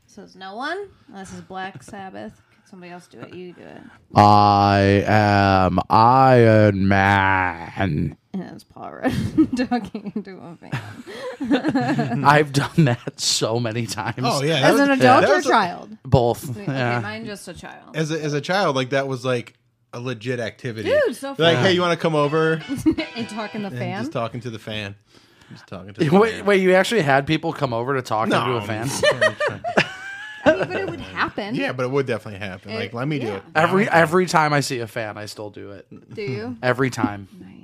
Says 0.05 0.35
no 0.35 0.55
one. 0.55 0.87
This 1.09 1.33
is 1.33 1.41
Black 1.41 1.83
Sabbath. 1.83 2.41
Can 2.51 2.65
somebody 2.65 2.91
else 2.93 3.07
do 3.07 3.19
it? 3.19 3.33
You 3.33 3.53
do 3.53 3.61
it. 3.61 3.81
I 4.15 5.03
am 5.05 5.79
Iron 5.89 6.87
Man. 6.87 8.17
And 8.57 8.63
it's 8.63 9.57
Paul 9.59 9.67
talking 9.67 10.11
into 10.15 10.37
a 10.37 10.55
fan. 10.55 12.23
I've 12.25 12.51
done 12.53 12.85
that 12.85 13.19
so 13.19 13.59
many 13.59 13.85
times. 13.85 14.17
Oh 14.23 14.41
yeah, 14.43 14.61
that 14.61 14.63
As 14.63 14.71
was- 14.73 14.81
an 14.81 14.91
adult 14.91 15.21
that 15.21 15.29
or 15.29 15.37
a- 15.37 15.43
child? 15.43 15.97
both. 16.03 16.49
Okay, 16.49 16.65
Yeah. 16.65 16.99
mine 17.01 17.25
just 17.25 17.47
a 17.47 17.53
child. 17.53 17.95
as 17.95 18.11
a, 18.11 18.21
as 18.23 18.33
a 18.33 18.41
child, 18.41 18.75
like 18.75 18.89
that 18.91 19.07
was 19.07 19.23
like 19.25 19.53
a 19.93 19.99
legit 19.99 20.39
activity. 20.39 20.89
Dude, 20.89 21.15
so 21.15 21.33
They're 21.35 21.47
like, 21.47 21.55
fun. 21.57 21.65
hey, 21.65 21.73
you 21.73 21.81
want 21.81 21.93
to 21.93 22.01
come 22.01 22.15
over? 22.15 22.53
and 23.15 23.29
talking 23.29 23.61
the 23.61 23.67
And 23.69 23.77
fan. 23.77 23.99
just 24.01 24.11
talking 24.11 24.39
to 24.41 24.49
the 24.49 24.59
fan. 24.59 24.95
Just 25.51 25.67
talking 25.67 25.93
to 25.93 25.99
the 26.03 26.09
Wait, 26.09 26.31
fan. 26.33 26.45
wait, 26.45 26.61
you 26.61 26.73
actually 26.73 27.01
had 27.01 27.25
people 27.27 27.53
come 27.53 27.73
over 27.73 27.93
to 27.95 28.01
talk 28.01 28.27
No. 28.27 28.39
into 28.41 28.53
a 28.57 28.61
fan? 28.61 28.89
I 30.45 30.51
mean, 30.55 30.67
but 30.67 30.71
it 30.79 30.89
would 30.89 30.99
happen. 31.01 31.55
yeah, 31.55 31.71
but 31.73 31.83
it 31.83 31.91
would 31.91 32.05
definitely 32.05 32.39
happen. 32.39 32.73
Like, 32.73 32.93
let 32.93 33.07
me 33.07 33.19
do 33.19 33.27
it. 33.35 33.43
Every 33.55 33.87
every 33.89 34.25
time 34.27 34.53
I 34.53 34.61
see 34.61 34.79
a 34.79 34.87
fan, 34.87 35.17
I 35.17 35.25
still 35.25 35.49
do 35.49 35.71
it. 35.71 35.87
Do 36.13 36.21
you? 36.21 36.57
Every 36.63 36.89
time. 36.89 37.27
Nice. 37.39 37.56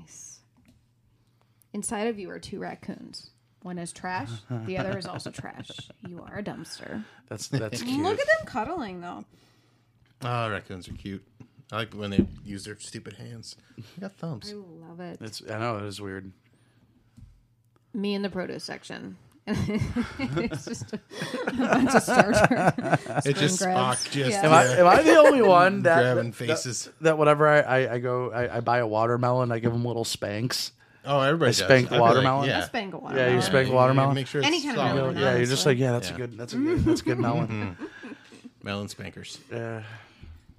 Inside 1.73 2.07
of 2.07 2.19
you 2.19 2.29
are 2.29 2.39
two 2.39 2.59
raccoons. 2.59 3.31
One 3.63 3.77
is 3.79 3.91
trash. 3.93 4.29
The 4.65 4.77
other 4.77 4.97
is 4.97 5.05
also 5.05 5.31
trash. 5.31 5.69
You 6.07 6.21
are 6.27 6.39
a 6.39 6.43
dumpster. 6.43 7.03
That's 7.29 7.47
that's 7.47 7.81
cute. 7.81 8.01
Look 8.03 8.19
at 8.19 8.27
them 8.27 8.45
cuddling 8.45 9.01
though. 9.01 9.25
Oh, 10.21 10.49
raccoons 10.49 10.87
are 10.87 10.93
cute. 10.93 11.23
I 11.71 11.77
like 11.77 11.93
when 11.93 12.11
they 12.11 12.25
use 12.45 12.65
their 12.65 12.77
stupid 12.77 13.13
hands. 13.13 13.55
They 13.77 14.01
got 14.01 14.13
thumbs. 14.13 14.51
I 14.53 14.87
love 14.87 14.99
it. 14.99 15.17
It's 15.21 15.41
I 15.49 15.57
know 15.59 15.77
it 15.77 15.83
is 15.85 15.99
weird. 15.99 16.31
Me 17.93 18.13
in 18.13 18.21
the 18.21 18.29
produce 18.29 18.63
section. 18.63 19.17
it's 19.47 20.65
just 20.65 20.93
a, 20.93 20.99
a 21.47 21.51
bunch 21.53 21.93
of 21.95 22.01
starter. 22.03 22.97
It's 23.25 23.39
just 23.39 23.59
grabs. 23.59 24.05
Spock 24.05 24.11
just 24.11 24.29
Yeah. 24.31 24.45
Am 24.45 24.53
I 24.53 24.63
am 24.65 24.87
I 24.87 25.01
the 25.01 25.15
only 25.17 25.41
one 25.41 25.83
that 25.83 26.01
grabbing 26.01 26.31
that- 26.31 26.35
faces. 26.37 26.89
that 27.01 27.17
whenever 27.17 27.47
I, 27.47 27.59
I, 27.59 27.93
I 27.95 27.99
go 27.99 28.31
I, 28.31 28.57
I 28.57 28.59
buy 28.61 28.77
a 28.79 28.87
watermelon 28.87 29.51
I 29.51 29.59
give 29.59 29.71
them 29.73 29.83
little 29.85 30.05
spanks. 30.05 30.71
Oh, 31.05 31.19
everybody 31.21 31.49
I 31.49 31.51
does. 31.51 31.57
spanked 31.57 31.91
I 31.91 31.95
like, 31.97 32.01
watermelon? 32.01 32.47
yeah. 32.49 32.59
Let's 32.59 32.69
bang 32.69 32.93
a 32.93 33.15
Yeah, 33.15 33.35
you 33.35 33.41
spank 33.41 33.67
you- 33.67 33.73
watermelon. 33.73 34.09
You 34.11 34.15
make 34.15 34.27
sure 34.27 34.39
it's 34.41 34.47
Any 34.47 34.61
kind 34.61 34.77
of 34.77 34.87
solid. 34.87 34.95
melon. 34.95 35.17
yeah, 35.17 35.35
you're 35.35 35.45
just 35.45 35.65
like 35.65 35.77
yeah, 35.77 35.91
that's 35.91 36.09
Yeah. 36.09 36.15
a 36.15 36.17
good 36.17 36.37
that's 36.37 36.53
a 36.53 36.57
good 36.57 36.79
that's 36.85 37.01
a 37.01 37.03
good 37.03 37.17
mm-hmm. 37.17 37.21
melon. 37.21 37.77
melon 38.63 38.87
spankers. 38.87 39.39
Yeah. 39.51 39.83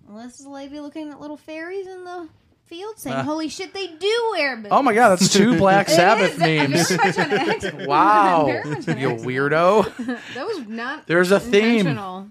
Well, 0.08 0.22
this 0.24 0.38
is 0.40 0.46
a 0.46 0.50
lady 0.50 0.80
looking 0.80 1.10
at 1.10 1.20
little 1.20 1.38
fairies 1.38 1.86
in 1.86 2.04
the 2.04 2.28
field 2.66 2.98
saying, 2.98 3.16
ah. 3.16 3.22
"Holy 3.22 3.48
shit, 3.48 3.72
they 3.72 3.86
do 3.86 4.28
wear 4.32 4.56
boots." 4.56 4.68
Oh 4.70 4.82
my 4.82 4.92
god, 4.94 5.10
that's 5.10 5.32
two 5.32 5.56
Black 5.58 5.88
Sabbath 6.00 6.34
It 6.40 6.68
memes. 6.70 6.88
Very 6.90 6.98
much 7.06 7.18
an 7.18 7.32
accident. 7.32 7.88
Wow, 7.88 8.44
Very 8.46 8.64
much 8.70 8.88
an 8.88 8.98
you 8.98 9.10
accident. 9.12 9.26
weirdo. 9.26 10.16
That 10.34 10.46
was 10.46 10.68
not. 10.68 11.06
There's 11.06 11.30
a 11.30 11.40
theme. 11.40 11.78
intentional. 11.86 12.28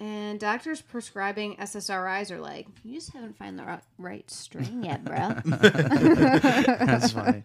And 0.00 0.40
doctors 0.40 0.80
prescribing 0.82 1.56
SSRIs 1.56 2.30
are 2.32 2.40
like, 2.40 2.66
you 2.84 2.94
just 2.94 3.12
haven't 3.12 3.36
found 3.38 3.58
the 3.58 3.64
right, 3.64 3.80
right 3.96 4.28
strain 4.30 4.82
yet, 4.82 5.04
bro. 5.04 5.16
That's 5.44 7.12
funny. 7.12 7.42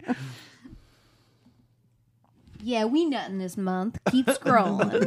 yeah, 2.62 2.85
we 2.85 3.05
nutting 3.05 3.38
this 3.38 3.55
month. 3.55 3.99
Keep 4.12 4.25
scrolling. 4.27 5.05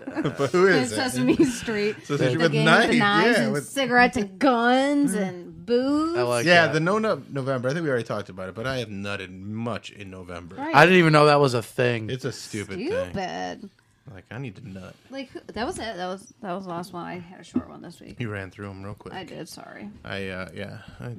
But 0.36 0.50
who 0.50 0.66
And 0.66 0.76
is 0.76 0.92
it? 0.92 0.96
Sesame 0.96 1.36
Street. 1.46 1.96
Sesame 2.04 2.34
the 2.34 2.38
with 2.38 2.52
game 2.52 2.64
knife, 2.66 2.82
with 2.88 2.90
the 2.92 2.98
knives 2.98 3.38
yeah, 3.38 3.44
and 3.44 3.52
with- 3.52 3.66
cigarettes 3.66 4.16
and 4.18 4.38
guns 4.38 5.14
and 5.14 5.64
booze. 5.64 6.18
I 6.18 6.22
like 6.22 6.44
yeah, 6.46 6.66
that. 6.66 6.74
the 6.74 6.80
no 6.80 6.98
nut 6.98 7.30
November. 7.32 7.70
I 7.70 7.72
think 7.72 7.84
we 7.84 7.88
already 7.88 8.04
talked 8.04 8.28
about 8.28 8.48
it, 8.50 8.54
but 8.54 8.66
I 8.66 8.78
have 8.78 8.88
nutted 8.88 9.30
much 9.30 9.90
in 9.90 10.10
November. 10.10 10.56
Right. 10.56 10.74
I 10.74 10.84
didn't 10.84 10.98
even 10.98 11.12
know 11.14 11.26
that 11.26 11.40
was 11.40 11.54
a 11.54 11.62
thing. 11.62 12.10
It's 12.10 12.24
a 12.26 12.32
stupid, 12.32 12.76
thing. 13.14 13.70
Stupid. 14.10 14.14
Like 14.30 14.36
I 14.36 14.38
need 14.40 14.56
to 14.56 14.68
nut. 14.68 14.94
Like 15.10 15.30
who- 15.30 15.40
that 15.46 15.66
was 15.66 15.78
it. 15.78 15.96
That 15.96 16.06
was 16.08 16.32
that 16.42 16.52
was 16.52 16.64
the 16.64 16.70
last 16.70 16.92
one. 16.92 17.04
I 17.04 17.18
had 17.18 17.40
a 17.40 17.44
short 17.44 17.68
one 17.68 17.80
this 17.82 18.00
week. 18.00 18.16
You 18.20 18.30
ran 18.30 18.50
through 18.50 18.68
them 18.68 18.82
real 18.82 18.94
quick. 18.94 19.14
I 19.14 19.24
did. 19.24 19.48
Sorry. 19.48 19.88
I 20.04 20.28
uh 20.28 20.48
yeah. 20.54 20.78
I 21.00 21.14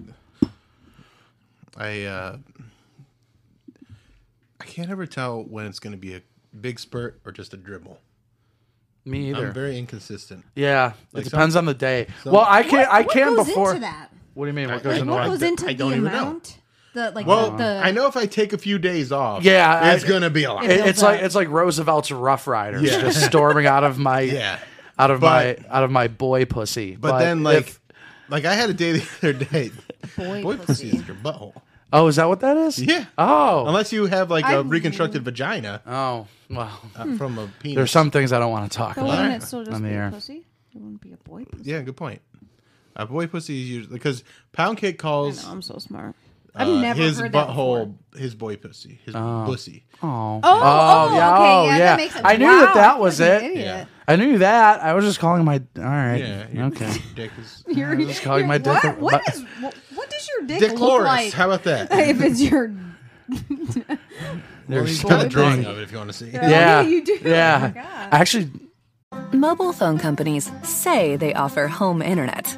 I 1.78 2.04
uh 2.04 2.38
I 4.60 4.64
can't 4.66 4.90
ever 4.92 5.06
tell 5.06 5.42
when 5.44 5.66
it's 5.66 5.80
going 5.80 5.94
to 5.94 5.98
be 5.98 6.16
a 6.16 6.22
big 6.60 6.80
spurt 6.80 7.20
or 7.26 7.32
just 7.32 7.54
a 7.54 7.58
dribble. 7.58 8.00
Me 9.06 9.30
either. 9.32 9.48
I'm 9.48 9.54
very 9.54 9.80
inconsistent. 9.80 10.46
yeah, 10.54 10.94
Like 11.14 11.26
it 11.26 11.30
depends 11.32 11.54
some- 11.56 11.62
on 11.64 11.66
the 11.66 11.74
day. 11.74 12.06
some- 12.24 12.34
well, 12.34 12.46
I 12.48 12.62
can't. 12.62 12.88
I 12.92 13.02
what 13.02 13.12
can 13.12 13.36
goes 13.36 13.48
before. 13.48 13.70
into 13.70 13.82
that? 13.82 14.10
What 14.36 14.46
do 14.46 14.50
you 14.50 14.54
mean? 14.54 14.68
What 14.70 14.80
I- 14.80 14.84
goes 14.84 14.94
I- 14.94 15.00
into 15.00 15.12
What 15.12 15.20
what? 15.22 15.28
goes 15.30 15.42
into 15.42 15.66
I 15.66 15.68
the 15.70 15.74
don't 15.74 15.92
even 15.94 16.04
know. 16.04 16.10
amount? 16.10 16.58
The 16.94 17.12
like 17.12 17.26
Well, 17.26 17.52
the, 17.52 17.58
the 17.58 17.82
I 17.84 17.92
know 17.92 18.08
if 18.08 18.18
I 18.18 18.26
take 18.26 18.52
a 18.54 18.58
few 18.58 18.78
days 18.80 19.12
off, 19.12 19.44
Yeah, 19.44 19.94
it's 19.94 20.04
I- 20.04 20.08
going 20.08 20.22
to 20.24 20.30
be 20.30 20.44
a 20.44 20.54
lot. 20.54 20.66
It- 20.66 20.72
It- 20.72 20.74
it's 20.74 20.84
builds 20.84 21.02
like 21.04 21.22
it's 21.22 21.36
like 21.36 21.48
Roosevelt's 21.50 22.12
Rough 22.12 22.48
Riders 22.48 22.84
Yeah. 22.84 23.02
just 23.02 23.26
storming 23.26 23.66
out 23.66 23.84
of 23.84 23.98
my 23.98 24.20
yeah. 24.22 24.60
out 25.00 25.10
of 25.12 25.22
But- 25.22 25.60
my 25.62 25.70
out 25.70 25.84
of 25.84 25.92
my 25.92 26.08
boy 26.08 26.46
pussy. 26.46 26.96
But, 26.96 27.20
then 27.20 27.44
like 27.44 27.60
if- 27.60 27.80
like 28.30 28.46
I 28.46 28.54
had 28.54 28.70
a 28.70 28.74
day 28.74 28.92
the 28.94 29.08
other 29.30 29.34
day. 29.34 29.72
boy, 30.18 30.42
Boy 30.44 30.58
pussy 30.58 30.90
pussy. 30.92 30.98
is 30.98 31.08
your 31.08 31.16
butthole. 31.18 31.54
oh, 31.94 32.08
is 32.08 32.16
that 32.18 32.28
what 32.28 32.40
that 32.42 32.58
is? 32.58 32.78
Yeah. 32.82 33.06
Oh. 33.18 33.66
Unless 33.68 33.94
you 33.94 34.06
have 34.08 34.30
like 34.30 34.46
a 34.46 34.58
I'm- 34.58 34.70
reconstructed 34.70 35.24
vagina 35.24 35.82
oh. 35.88 36.28
Well, 36.50 36.82
uh, 36.98 37.16
from 37.16 37.38
a 37.40 37.48
penis. 37.62 37.76
there's 37.78 37.92
some 37.92 38.12
things 38.12 38.34
I 38.34 38.40
don't 38.40 38.52
want 38.52 38.70
to 38.70 38.78
talk 38.78 38.96
So 38.96 39.02
about. 39.06 39.18
wouldn't 39.22 39.42
it 39.42 39.46
still 39.48 39.64
just 39.64 39.74
On 39.74 39.82
the 39.84 39.88
be 39.88 39.96
air. 39.96 40.12
pussy? 40.12 40.46
It 40.76 40.82
wouldn't 40.82 41.00
be 41.02 41.14
a 41.14 41.18
boy 41.18 41.46
pussy. 41.46 41.64
Yeah, 41.72 41.82
good 41.82 41.96
point. 41.96 42.22
A 42.98 43.06
boy 43.06 43.28
pussy 43.28 43.62
is 43.64 43.70
usually 43.70 43.94
because 43.94 44.26
pound 44.52 44.78
cake 44.78 44.96
I 44.96 45.02
calls 45.02 45.46
know, 45.46 45.52
I'm 45.52 45.62
so 45.62 45.78
smart. 45.78 46.14
I've 46.54 46.68
uh, 46.68 46.82
never 46.82 47.02
his 47.02 47.20
heard 47.20 47.32
that 47.32 47.48
butthole 47.50 47.96
his 48.16 48.36
boy 48.36 48.58
pussy, 48.58 49.00
his 49.06 49.14
pussy. 49.14 49.86
Oh. 50.04 50.08
Oh, 50.08 50.40
oh, 50.44 51.16
yeah, 51.16 51.34
okay, 51.34 51.44
oh, 51.44 51.66
yeah, 51.66 51.72
yeah. 51.72 51.78
that 51.78 51.98
makes 51.98 52.14
sense. 52.14 52.26
I 52.28 52.36
knew 52.38 52.46
Wow, 52.46 52.60
that 52.66 52.74
that 52.76 53.00
was 53.00 53.20
it. 53.22 53.44
idiot. 53.44 53.58
Yeah. 53.66 53.86
I 54.08 54.16
knew 54.18 54.38
that. 54.40 54.82
I 54.82 54.94
was 54.94 55.06
just 55.06 55.20
calling 55.20 55.46
my. 55.46 55.62
All 55.78 55.84
right. 55.84 56.18
Yeah, 56.18 56.48
your 56.52 56.66
okay. 56.66 56.94
Dick 57.16 57.32
is 57.40 57.64
You're, 57.68 57.96
was 57.96 58.08
just 58.08 58.22
calling 58.22 58.48
my 58.48 58.56
you're- 58.56 58.74
dick 58.74 58.84
What, 58.84 58.86
a- 58.98 59.00
what, 59.00 59.22
but- 59.26 59.36
is, 59.36 59.42
what, 59.62 59.76
what 59.96 60.10
does 60.10 60.28
your 60.36 60.48
dick, 60.48 60.60
Dick 60.60 60.72
look 60.72 60.82
Loris. 60.82 61.06
like? 61.06 61.34
How 61.34 61.46
about 61.46 61.64
that? 61.64 61.88
if 61.92 62.22
it's 62.22 62.42
your 62.42 62.74
Well, 63.88 63.98
There's 64.68 64.90
he's 64.90 65.04
got 65.04 65.26
a 65.26 65.30
drawing 65.30 65.66
of 65.66 65.78
it 65.78 65.84
if 65.84 65.92
you 65.92 65.98
want 65.98 66.10
to 66.12 66.14
see. 66.18 66.30
Yeah. 66.32 66.82
Oh, 66.84 66.88
you 66.88 67.04
do? 67.04 67.18
Yeah. 67.24 67.72
Oh. 67.76 68.08
Actually, 68.12 68.50
Mobile 69.34 69.74
phone 69.74 69.98
companies 69.98 70.52
say 70.64 71.16
they 71.16 71.34
offer 71.34 71.68
home 71.68 72.02
internet. 72.02 72.58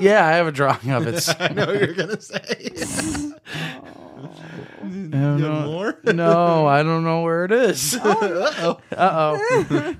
Yeah, 0.00 0.26
I 0.26 0.32
have 0.32 0.46
a 0.46 0.52
drawing 0.52 0.90
of 0.90 1.06
it. 1.06 1.28
I 1.40 1.48
know 1.52 1.66
what 1.66 1.80
you're 1.80 1.94
gonna 1.94 2.20
say. 2.20 2.40
I 4.82 4.86
You 4.86 5.10
have 5.12 5.38
know. 5.40 5.62
more? 5.66 5.98
no, 6.04 6.66
I 6.66 6.82
don't 6.82 7.04
know 7.04 7.22
where 7.22 7.44
it 7.44 7.52
is. 7.52 7.96
Uh-oh. 8.02 8.80
Uh 8.92 9.38
oh. 9.38 9.96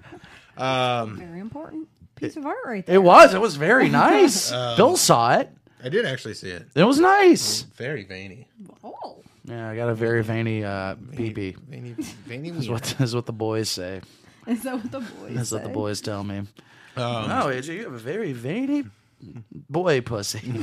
Um, 0.57 1.17
Very 1.19 1.41
important 1.41 1.89
piece 2.15 2.37
of 2.37 2.47
art 2.47 2.59
right 2.65 2.85
there. 2.87 2.97
It 2.97 3.03
was. 3.03 3.35
It 3.35 3.41
was 3.41 3.57
very 3.57 3.89
nice. 3.89 4.51
Bill 4.77 4.97
saw 4.97 5.37
it. 5.39 5.51
I 5.83 5.89
did 5.89 6.07
actually 6.07 6.35
see 6.35 6.51
it. 6.51 6.67
It 6.75 6.85
was 6.85 6.99
nice. 6.99 7.63
Very 7.77 8.05
veiny. 8.05 8.47
Oh. 8.83 9.19
Yeah, 9.47 9.69
I 9.69 9.77
got 9.77 9.89
a 9.91 9.95
very 9.95 10.23
veiny 10.23 10.65
uh, 10.65 10.95
BB. 10.95 11.57
Veiny, 11.69 11.91
veiny 12.27 12.49
Is 12.51 12.57
wiener. 12.69 12.73
what 12.73 13.01
is 13.01 13.15
what 13.15 13.27
the 13.27 13.33
boys 13.35 13.69
say. 13.69 14.01
Is 14.47 14.63
that 14.63 14.75
what 14.75 14.91
the 14.91 15.01
boys 15.01 15.35
That's 15.35 15.53
what 15.53 15.63
the 15.63 15.69
say? 15.69 15.75
boys 15.75 16.01
tell 16.01 16.25
me. 16.25 16.39
Um, 16.39 17.29
no, 17.29 17.47
AJ, 17.49 17.75
you 17.75 17.85
have 17.85 17.93
a 17.93 17.99
very 17.99 18.33
veiny 18.33 18.85
boy 19.71 20.01
pussy. 20.01 20.41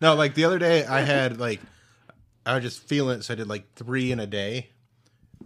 No, 0.00 0.16
like 0.16 0.34
the 0.34 0.46
other 0.46 0.58
day, 0.58 0.84
I 0.84 1.02
had 1.02 1.38
like 1.38 1.60
I 2.44 2.56
was 2.56 2.64
just 2.64 2.82
feeling 2.88 3.20
it, 3.20 3.22
so 3.22 3.34
I 3.34 3.36
did 3.36 3.46
like 3.48 3.72
three 3.76 4.10
in 4.10 4.18
a 4.18 4.26
day. 4.26 4.70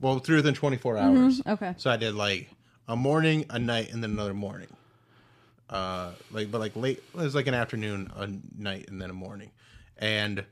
Well, 0.01 0.19
three 0.19 0.37
within 0.37 0.55
twenty 0.55 0.79
four 0.79 0.97
hours. 0.97 1.43
Okay. 1.47 1.75
So 1.77 1.91
I 1.91 1.99
did 1.99 2.15
like 2.15 2.49
a 2.89 2.97
morning, 2.97 3.45
a 3.51 3.59
night, 3.59 3.93
and 3.93 4.03
then 4.03 4.13
another 4.13 4.33
morning. 4.33 4.69
Uh, 5.69 6.13
like 6.33 6.51
but 6.51 6.61
like 6.63 6.75
late. 6.75 7.03
It 7.13 7.17
was 7.19 7.35
like 7.35 7.49
an 7.49 7.53
afternoon, 7.53 8.11
a 8.17 8.31
night, 8.59 8.87
and 8.89 8.99
then 8.99 9.11
a 9.11 9.13
morning. 9.13 9.51
And 9.99 10.43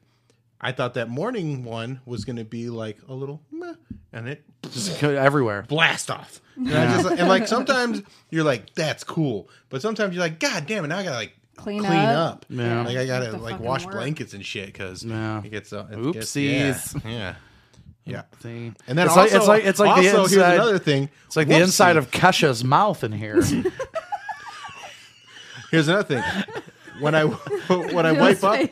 I 0.60 0.72
thought 0.72 0.92
that 0.94 1.08
morning 1.08 1.64
one 1.64 2.02
was 2.04 2.26
going 2.26 2.36
to 2.36 2.44
be 2.44 2.68
like 2.68 2.98
a 3.08 3.14
little, 3.14 3.40
meh, 3.50 3.72
and 4.12 4.28
it 4.28 4.44
Just 4.70 5.00
go 5.00 5.16
everywhere. 5.16 5.64
blast 5.66 6.10
off. 6.10 6.42
And, 6.56 6.72
I 6.72 7.02
just, 7.02 7.10
and 7.18 7.28
like 7.28 7.48
sometimes 7.48 8.02
you're 8.30 8.44
like, 8.44 8.74
that's 8.74 9.02
cool, 9.04 9.48
but 9.70 9.82
sometimes 9.82 10.14
you're 10.14 10.22
like, 10.22 10.38
God 10.38 10.66
damn 10.66 10.84
it, 10.84 10.88
now 10.88 10.98
I 10.98 11.02
gotta 11.04 11.16
like 11.16 11.34
Clean 11.56 11.80
clean 11.80 11.92
up. 11.92 12.32
up. 12.32 12.46
Yeah. 12.48 12.84
Like 12.84 12.96
I 12.96 13.06
gotta 13.06 13.36
like 13.36 13.60
wash 13.60 13.84
work. 13.84 13.94
blankets 13.94 14.34
and 14.34 14.44
shit 14.44 14.66
because 14.66 15.04
Yeah. 15.04 15.42
it 15.44 15.50
gets 15.50 15.72
uh, 15.72 15.86
it 15.90 15.96
Oopsies. 15.98 16.50
Gets, 16.50 16.94
yeah. 17.04 17.10
yeah. 17.10 17.34
Yeah. 18.06 18.22
See? 18.42 18.72
And 18.86 18.98
then 18.98 19.06
it's 19.06 19.16
also, 19.16 19.46
like 19.46 19.48
it's 19.48 19.48
like 19.48 19.64
it's 19.64 19.78
like 19.78 20.02
the 20.02 20.08
inside. 20.08 20.30
here's 20.30 20.54
another 20.54 20.78
thing. 20.78 21.08
It's 21.26 21.36
like 21.36 21.48
the 21.48 21.58
inside 21.60 21.96
of 21.96 22.10
Kesha's 22.10 22.62
mouth 22.62 23.02
in 23.02 23.12
here. 23.12 23.40
Here's 25.70 25.88
another 25.88 26.04
thing. 26.04 26.22
When 27.00 27.14
I 27.14 27.24
when 27.68 28.06
I 28.06 28.12
wipe 28.12 28.42
up, 28.44 28.70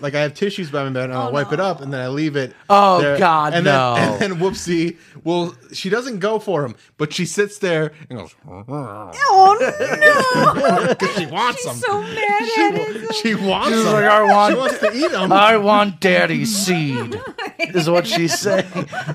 like 0.00 0.14
I 0.14 0.20
have 0.20 0.34
tissues 0.34 0.70
by 0.70 0.84
my 0.84 0.90
bed, 0.90 1.04
and 1.04 1.14
I'll 1.14 1.32
wipe 1.32 1.52
it 1.52 1.58
up, 1.60 1.80
and 1.80 1.92
then 1.92 2.00
I 2.00 2.08
leave 2.08 2.36
it. 2.36 2.54
Oh, 2.70 3.00
there, 3.00 3.18
God, 3.18 3.52
and 3.54 3.64
no. 3.64 3.94
Then, 3.96 4.12
and 4.12 4.20
then 4.20 4.38
Whoopsie, 4.40 4.96
well, 5.24 5.54
she 5.72 5.88
doesn't 5.90 6.20
go 6.20 6.38
for 6.38 6.64
him, 6.64 6.76
but 6.98 7.12
she 7.12 7.26
sits 7.26 7.58
there 7.58 7.92
and 8.08 8.18
goes. 8.20 8.34
Oh 9.30 9.56
no! 9.60 10.88
Because 10.88 11.16
she 11.16 11.26
wants 11.26 11.64
them. 11.64 11.76
So 11.76 12.00
mad 12.02 12.48
she, 12.54 12.60
at 12.62 12.72
wa- 12.72 12.78
it. 13.08 13.14
she 13.16 13.34
wants 13.34 13.68
She's 13.76 13.84
them. 13.84 13.92
like, 13.94 14.04
I 14.04 14.22
want- 14.22 14.52
She 14.54 14.58
wants 14.58 14.78
to 14.78 14.92
eat 14.96 15.10
them. 15.12 15.32
I 15.32 15.56
want 15.56 16.00
daddy's 16.00 16.54
seed. 16.56 17.20
Is 17.58 17.88
what 17.90 18.06
she's 18.06 18.38
saying. 18.38 18.66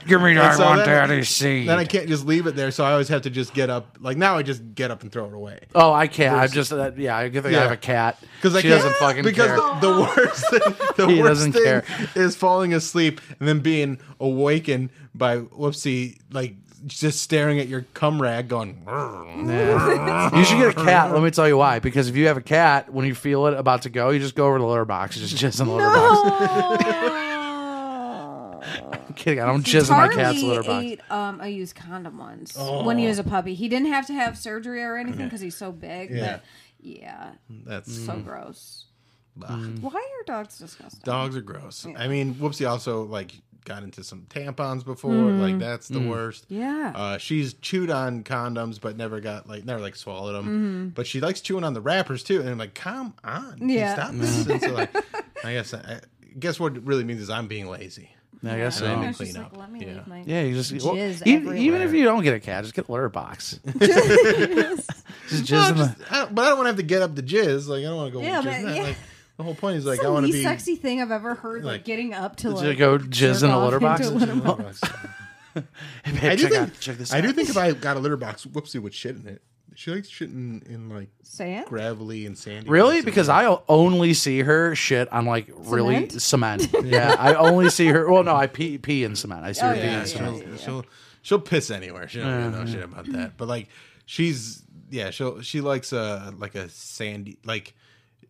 Give 0.06 0.22
me 0.22 0.38
I 0.38 0.56
so 0.56 0.66
want 0.66 0.80
then- 0.86 0.88
daddy's 1.08 1.30
seed. 1.30 1.68
then 1.70 1.80
I 1.80 1.86
can't 1.86 2.08
just 2.08 2.26
leave 2.26 2.48
it 2.48 2.56
there, 2.56 2.72
so 2.72 2.84
I 2.84 2.92
always 2.92 3.08
have 3.10 3.22
to 3.24 3.30
just 3.30 3.54
get 3.54 3.70
up. 3.70 3.98
Like 4.02 4.18
now, 4.18 4.38
I 4.38 4.44
just 4.44 4.76
get 4.76 4.92
up 4.92 5.02
and 5.02 5.12
throw 5.12 5.26
it 5.28 5.34
away. 5.34 5.60
oh, 5.76 5.92
I 5.94 6.08
can't. 6.08 6.36
I'm 6.36 6.50
just 6.50 6.72
uh, 6.74 6.92
yeah. 6.98 7.18
I 7.18 7.30
think 7.30 7.46
I 7.46 7.50
Yeah. 7.50 7.62
have 7.62 7.72
a 7.72 7.78
cat 7.78 8.18
Because 8.38 8.56
I 8.56 8.62
she 8.62 8.68
doesn't 8.70 8.96
fucking 8.98 9.24
because 9.24 9.48
care. 9.48 9.58
the, 9.58 9.74
the 9.82 10.02
worst 10.18 10.50
thing, 10.50 10.60
the 10.98 11.08
He 11.14 11.22
worst 11.22 11.44
thing 11.44 11.54
care. 11.54 11.84
is 12.16 12.36
falling 12.36 12.74
asleep 12.74 13.22
and 13.40 13.48
then 13.48 13.60
being 13.60 14.00
awakened 14.20 14.90
by 15.16 15.38
whoopsie 15.40 16.18
like 16.32 16.56
just 16.86 17.22
staring 17.22 17.60
at 17.60 17.70
your 17.70 17.86
cum 17.94 18.22
rag, 18.22 18.50
going. 18.50 18.84
You 20.34 20.44
should 20.46 20.58
get 20.58 20.78
a 20.78 20.84
cat. 20.86 21.14
Let 21.14 21.22
me 21.24 21.32
tell 21.32 21.48
you 21.48 21.56
why. 21.58 21.80
Because 21.80 22.10
if 22.10 22.16
you 22.18 22.28
have 22.28 22.36
a 22.38 22.42
cat, 22.42 22.92
when 22.92 23.06
you 23.06 23.16
feel 23.16 23.46
it 23.48 23.54
about 23.54 23.84
to 23.84 23.90
go, 23.90 24.10
you 24.10 24.20
just 24.20 24.36
go 24.36 24.48
over 24.48 24.58
to 24.58 24.62
the 24.62 24.68
litter 24.68 24.84
box. 24.86 25.16
You 25.16 25.26
just 25.26 25.42
jizz 25.42 25.62
in 25.62 25.68
the 25.68 25.74
litter 25.74 25.90
box. 25.90 27.04
I'm 29.08 29.14
kidding. 29.16 29.42
I 29.42 29.46
don't 29.46 29.66
jizz 29.66 29.90
in 29.90 29.98
my 29.98 30.08
cat's 30.08 30.40
Charlie 30.40 30.44
litter 30.48 30.64
box. 30.64 30.86
ate 30.86 31.02
um, 31.12 31.42
a 31.42 31.48
used 31.48 31.76
condom 31.76 32.18
once 32.18 32.56
when 32.58 32.98
he 32.98 33.08
was 33.08 33.20
a 33.20 33.24
puppy. 33.24 33.56
He 33.56 33.68
didn't 33.68 33.90
have 33.90 34.08
to 34.08 34.14
have 34.14 34.38
surgery 34.38 34.82
or 34.84 34.98
anything 34.98 35.26
because 35.26 35.42
he's 35.42 35.56
so 35.56 35.72
big. 35.72 36.12
Yeah. 36.12 36.34
But 36.38 36.44
yeah, 36.84 37.32
That's 37.50 37.92
so 38.06 38.14
mm. 38.14 38.26
gross. 38.26 38.86
Bah. 39.36 39.48
Mm. 39.48 39.82
Why 39.82 39.96
are 39.96 40.24
dogs 40.26 40.60
disgusting? 40.60 41.02
dogs 41.04 41.36
are 41.36 41.42
gross. 41.42 41.88
I 41.98 42.08
mean, 42.08 42.36
Whoopsie 42.36 42.70
also 42.70 43.04
like 43.04 43.34
got 43.66 43.84
into 43.84 44.04
some 44.04 44.26
tampons 44.30 44.86
before. 44.86 45.12
Mm. 45.12 45.42
Like 45.42 45.60
that's 45.60 45.88
the 45.88 46.00
mm. 46.00 46.10
worst. 46.10 46.46
Yeah. 46.50 46.92
Uh, 46.94 47.18
she's 47.18 47.54
chewed 47.56 47.90
on 47.90 48.24
condoms, 48.24 48.80
but 48.80 48.98
never 48.98 49.20
got 49.20 49.48
like 49.48 49.66
never 49.66 49.82
like 49.82 49.96
swallowed 49.96 50.36
them. 50.36 50.46
Mm-hmm. 50.46 50.88
But 50.90 51.08
she 51.08 51.20
likes 51.20 51.42
chewing 51.42 51.64
on 51.64 51.74
the 51.74 51.82
wrappers 51.82 52.24
too. 52.24 52.42
And 52.42 52.50
I'm 52.50 52.58
like, 52.58 52.76
come 52.76 53.14
on, 53.24 53.58
Can 53.58 53.70
Yeah. 53.70 53.96
stop 53.96 54.12
this. 54.14 54.46
And 54.46 54.62
so 54.62 54.74
like, 54.74 54.96
I 55.44 55.54
guess 55.54 55.74
I, 55.74 56.02
guess 56.38 56.60
what 56.60 56.76
it 56.76 56.84
really 56.84 57.04
means 57.04 57.22
is 57.22 57.30
I'm 57.30 57.48
being 57.48 57.68
lazy. 57.70 58.10
I 58.44 58.58
guess 58.58 58.80
so. 58.80 58.88
need 58.88 58.94
I 58.94 59.02
to 59.02 59.08
was 59.08 59.18
clean 59.18 59.34
just 59.34 59.40
up. 59.46 59.58
let 59.58 59.72
me 59.72 59.80
Yeah. 59.86 59.94
leave 59.94 60.08
my 60.08 60.24
Yeah, 60.26 60.42
you 60.42 60.54
just 60.56 60.72
well, 60.84 60.96
Jizz 60.96 61.26
even, 61.28 61.58
even 61.58 61.76
if 61.82 61.86
everywhere. 61.86 61.96
you 61.96 62.04
don't 62.06 62.24
get 62.24 62.34
a 62.36 62.40
cat, 62.40 62.64
just 62.64 62.74
get 62.76 62.88
a 62.88 62.92
litter 62.92 63.10
box. 63.10 63.60
just 63.80 65.46
jizz 65.46 65.52
No, 65.52 65.68
in 65.70 65.78
the. 65.78 65.96
I 66.10 66.26
but 66.26 66.46
I 66.46 66.50
don't 66.50 66.58
want 66.58 66.66
to 66.66 66.70
have 66.70 66.76
to 66.78 66.84
get 66.84 67.02
up 67.02 67.16
to 67.16 67.24
jizz. 67.24 67.68
Like 67.68 67.80
I 67.80 67.84
don't 67.84 67.96
want 67.98 68.14
to 68.14 68.20
go. 68.20 68.26
Yeah, 68.26 68.42
jizz 68.42 68.44
but 68.46 68.54
in 68.56 68.66
that. 68.66 68.76
yeah. 68.76 68.84
Like 68.84 68.98
the 69.38 69.44
whole 69.44 69.56
point 69.56 69.78
is 69.78 69.86
like 69.86 69.96
It's 69.96 70.04
I 70.04 70.08
the 70.08 70.14
want 70.14 70.26
to 70.26 70.32
least 70.32 70.40
be. 70.40 70.44
sexy 70.44 70.76
thing 70.76 71.02
I've 71.02 71.12
ever 71.12 71.36
heard. 71.36 71.64
Like, 71.64 71.72
Like- 71.80 71.86
getting 71.86 72.14
up 72.14 72.36
to 72.38 72.50
To 72.50 72.56
like 72.56 72.78
go 72.78 72.98
jizz 72.98 73.10
jerk 73.42 73.44
in 73.44 73.50
a 73.50 73.58
off 73.58 73.64
litter 73.72 73.76
into 73.78 73.88
box? 73.88 74.10
litter 74.10 74.36
box. 74.36 74.82
Hey, 76.04 76.30
I 76.32 76.36
do 76.36 76.42
check, 76.44 76.52
think. 76.52 76.64
out, 76.64 76.80
check 76.80 76.98
this 76.98 77.14
I 77.14 77.20
out. 77.20 77.22
do 77.22 77.32
think 77.32 77.48
if 77.50 77.58
I 77.58 77.72
got 77.74 77.96
a 77.96 78.00
litter 78.00 78.18
box, 78.18 78.44
Whoopsie 78.46 78.82
would 78.82 78.92
shit 78.94 79.16
in 79.18 79.28
it. 79.28 79.42
She 79.76 79.92
likes 79.92 80.10
shitting 80.10 80.68
in 80.68 80.90
like 80.90 81.10
Sand? 81.24 81.68
gravelly 81.68 82.26
and 82.26 82.38
sandy. 82.38 82.70
Really? 82.70 82.96
places. 82.96 83.06
Because 83.06 83.30
I 83.30 83.58
only 83.68 84.14
see 84.14 84.42
her 84.42 84.76
shit 84.76 85.12
on 85.12 85.26
like 85.26 85.50
really 85.54 86.10
cement. 86.10 86.68
yeah, 86.84 87.16
I 87.18 87.34
only 87.36 87.70
see 87.70 87.88
her. 87.88 88.10
Well, 88.10 88.24
no, 88.24 88.36
I 88.36 88.48
pee 88.48 88.78
pee 88.78 89.04
in 89.04 89.16
cement. 89.16 89.44
I 89.44 89.52
see 89.52 89.62
oh, 89.62 89.70
her 89.70 89.74
Oh, 89.74 89.78
pee 89.78 89.82
in 89.82 89.88
yeah, 89.88 90.04
cement. 90.06 90.44
she'll, 90.44 90.58
she'll 90.58 90.86
she'll 91.22 91.40
piss 91.40 91.72
anywhere. 91.72 92.08
She 92.08 92.20
don't 92.20 92.36
really 92.36 92.52
know 92.52 92.66
shit 92.66 92.84
about 92.84 93.12
that. 93.12 93.38
But 93.38 93.48
like 93.48 93.70
she's 94.06 94.64
yeah, 94.90 95.10
she'll 95.10 95.42
she 95.42 95.62
likes 95.62 95.92
a 95.94 96.34
like 96.38 96.56
a 96.56 96.70
sandy 96.70 97.38
like 97.44 97.74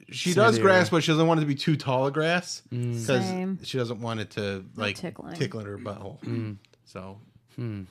she 0.10 0.34
does 0.34 0.56
Sandy 0.56 0.62
grass, 0.62 0.75
area. 0.75 0.91
but 0.91 1.03
she 1.03 1.12
doesn't 1.12 1.27
want 1.27 1.39
it 1.39 1.41
to 1.41 1.47
be 1.47 1.56
too 1.56 1.75
tall 1.75 2.08
of 2.08 2.13
grass 2.13 2.62
mm. 2.71 2.91
because 2.91 3.25
Same. 3.25 3.60
she 3.63 3.77
doesn't 3.77 4.01
want 4.01 4.19
it 4.19 4.32
to 4.32 4.65
like 4.75 4.95
tickling. 4.95 5.36
tickle 5.36 5.60
in 5.62 5.65
her 5.65 5.77
butthole. 5.77 6.19
Mm. 6.21 6.58
So 6.86 7.19
hmm. 7.56 7.84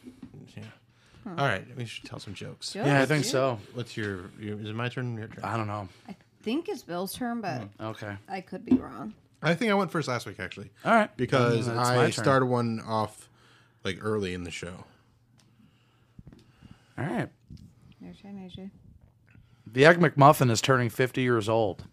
yeah. 0.56 0.64
All 1.26 1.34
right, 1.46 1.64
we 1.76 1.84
should 1.84 2.04
tell 2.04 2.18
some 2.18 2.34
jokes. 2.34 2.74
Yeah, 2.74 3.00
I 3.00 3.06
think 3.06 3.24
so. 3.24 3.58
What's 3.74 3.96
your, 3.96 4.30
your 4.40 4.58
is 4.58 4.70
it 4.70 4.74
my 4.74 4.88
turn? 4.88 5.16
Your 5.16 5.28
turn? 5.28 5.44
I 5.44 5.56
don't 5.56 5.68
know. 5.68 5.88
I 6.08 6.16
think 6.42 6.68
it's 6.68 6.82
Bill's 6.82 7.12
turn, 7.14 7.40
but 7.40 7.62
hmm, 7.62 7.84
Okay. 7.84 8.16
I 8.28 8.40
could 8.40 8.64
be 8.64 8.74
wrong. 8.76 9.14
I 9.40 9.54
think 9.54 9.70
I 9.70 9.74
went 9.74 9.90
first 9.92 10.08
last 10.08 10.26
week 10.26 10.40
actually. 10.40 10.70
All 10.84 10.92
right. 10.94 11.16
because 11.16 11.66
Then 11.66 11.76
it's 11.78 11.88
my 11.88 11.98
I 11.98 12.10
turn. 12.10 12.12
started 12.12 12.46
one 12.46 12.80
off 12.86 13.28
like 13.84 13.98
early 14.00 14.34
in 14.34 14.44
the 14.44 14.50
show. 14.50 14.84
All 16.98 17.04
right. 17.04 17.28
Your 18.00 18.14
turn, 18.14 18.36
AJ. 18.38 18.70
The 19.66 19.86
Egg 19.86 19.98
McMuffin 19.98 20.50
is 20.50 20.60
turning 20.60 20.90
50 20.90 21.22
years 21.22 21.48
old. 21.48 21.84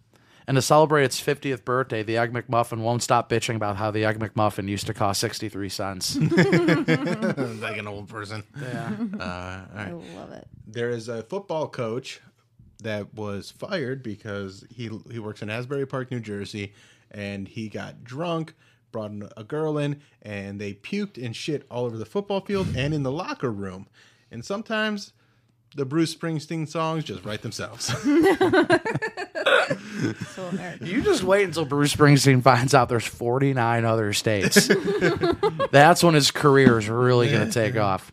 And 0.49 0.55
to 0.55 0.63
celebrate 0.63 1.03
its 1.03 1.21
50th 1.21 1.63
birthday, 1.63 2.01
the 2.01 2.17
Egg 2.17 2.33
McMuffin 2.33 2.79
won't 2.79 3.03
stop 3.03 3.29
bitching 3.29 3.55
about 3.55 3.75
how 3.75 3.91
the 3.91 4.03
Egg 4.03 4.17
McMuffin 4.17 4.67
used 4.67 4.87
to 4.87 4.95
cost 4.95 5.21
63 5.21 5.69
cents. 5.69 6.15
like 7.61 7.77
an 7.77 7.85
old 7.87 8.09
person. 8.09 8.41
yeah. 8.59 8.91
Uh, 9.19 9.21
all 9.21 9.79
I 9.79 9.91
right. 9.91 9.93
love 9.93 10.31
it. 10.31 10.47
There 10.65 10.89
is 10.89 11.07
a 11.07 11.21
football 11.21 11.67
coach 11.67 12.19
that 12.81 13.13
was 13.13 13.51
fired 13.51 14.01
because 14.01 14.65
he 14.71 14.89
he 15.11 15.19
works 15.19 15.43
in 15.43 15.51
Asbury 15.51 15.85
Park, 15.85 16.09
New 16.09 16.19
Jersey, 16.19 16.73
and 17.11 17.47
he 17.47 17.69
got 17.69 18.03
drunk, 18.03 18.55
brought 18.91 19.11
a 19.37 19.43
girl 19.43 19.77
in, 19.77 20.01
and 20.23 20.59
they 20.59 20.73
puked 20.73 21.23
and 21.23 21.35
shit 21.35 21.67
all 21.69 21.85
over 21.85 21.95
the 21.99 22.07
football 22.07 22.41
field 22.41 22.75
and 22.75 22.95
in 22.95 23.03
the 23.03 23.11
locker 23.11 23.51
room. 23.51 23.85
And 24.31 24.43
sometimes 24.43 25.13
the 25.75 25.85
Bruce 25.85 26.15
Springsteen 26.15 26.67
songs 26.67 27.03
just 27.03 27.23
write 27.25 27.41
themselves. 27.41 27.93
So 30.35 30.51
You 30.81 31.01
just 31.01 31.23
wait 31.23 31.43
until 31.45 31.65
Bruce 31.65 31.95
Springsteen 31.95 32.41
finds 32.41 32.73
out 32.73 32.89
there's 32.89 33.05
49 33.05 33.85
other 33.85 34.13
states. 34.13 34.69
That's 35.71 36.03
when 36.03 36.15
his 36.15 36.31
career 36.31 36.79
is 36.79 36.89
really 36.89 37.29
going 37.29 37.47
to 37.47 37.53
take 37.53 37.75
off. 37.75 38.11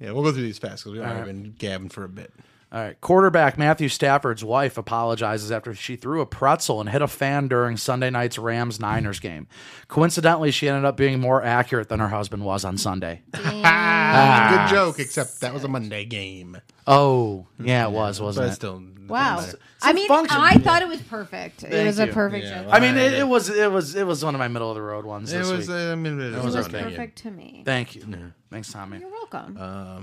yeah, 0.00 0.10
we'll 0.12 0.22
go 0.22 0.32
through 0.32 0.42
these 0.42 0.58
fast 0.58 0.84
because 0.84 0.98
we've 0.98 1.02
right. 1.02 1.24
been 1.24 1.54
gabbing 1.58 1.90
for 1.90 2.04
a 2.04 2.08
bit. 2.08 2.32
All 2.70 2.80
right. 2.82 3.00
Quarterback 3.00 3.56
Matthew 3.56 3.88
Stafford's 3.88 4.44
wife 4.44 4.76
apologizes 4.76 5.50
after 5.50 5.74
she 5.74 5.96
threw 5.96 6.20
a 6.20 6.26
pretzel 6.26 6.80
and 6.80 6.90
hit 6.90 7.00
a 7.00 7.08
fan 7.08 7.48
during 7.48 7.76
Sunday 7.78 8.10
night's 8.10 8.38
Rams 8.38 8.78
Niners 8.78 9.20
game. 9.20 9.46
Coincidentally, 9.88 10.50
she 10.50 10.68
ended 10.68 10.84
up 10.84 10.96
being 10.96 11.18
more 11.18 11.42
accurate 11.42 11.88
than 11.88 11.98
her 12.00 12.08
husband 12.08 12.44
was 12.44 12.64
on 12.64 12.76
Sunday. 12.76 13.22
Ah, 13.70 14.66
good 14.68 14.74
joke, 14.74 14.98
except 15.00 15.40
that 15.42 15.52
was 15.52 15.64
a 15.64 15.68
Monday 15.68 16.04
game. 16.04 16.56
Oh, 16.86 17.46
yeah, 17.60 17.86
it 17.86 17.90
was, 17.90 18.20
wasn't 18.20 18.46
But 18.46 18.52
it? 18.52 18.54
still, 18.54 18.82
Wow. 19.06 19.44
I 19.82 19.92
mean, 19.92 20.08
function. 20.08 20.38
I 20.40 20.54
thought 20.54 20.80
it 20.82 20.88
was 20.88 21.00
perfect. 21.02 21.62
it 21.62 21.70
Thank 21.70 21.86
was 21.86 21.98
a 21.98 22.06
perfect 22.06 22.44
Yeah, 22.46 22.58
joke. 22.58 22.66
well, 22.68 22.76
I 22.76 22.80
mean, 22.80 22.96
it, 22.96 23.12
it 23.14 23.28
was 23.28 23.48
it 23.50 23.70
was 23.70 23.94
it 23.94 24.06
was 24.06 24.24
one 24.24 24.34
of 24.34 24.38
my 24.38 24.48
middle 24.48 24.70
of 24.70 24.74
the 24.74 24.82
road 24.82 25.04
ones. 25.04 25.32
It 25.32 25.38
this 25.38 25.50
was. 25.50 25.68
week. 25.68 25.76
Uh, 25.76 25.92
I 25.92 25.94
mean, 25.94 26.20
it, 26.20 26.34
it 26.34 26.42
was, 26.44 26.56
was 26.56 26.68
perfect 26.68 27.18
to 27.18 27.30
me. 27.30 27.62
Thank 27.64 27.94
you. 27.96 28.32
Thanks, 28.50 28.72
Tommi. 28.72 29.00
You're 29.00 29.10
welcome. 29.10 29.56
Uh, 29.58 30.00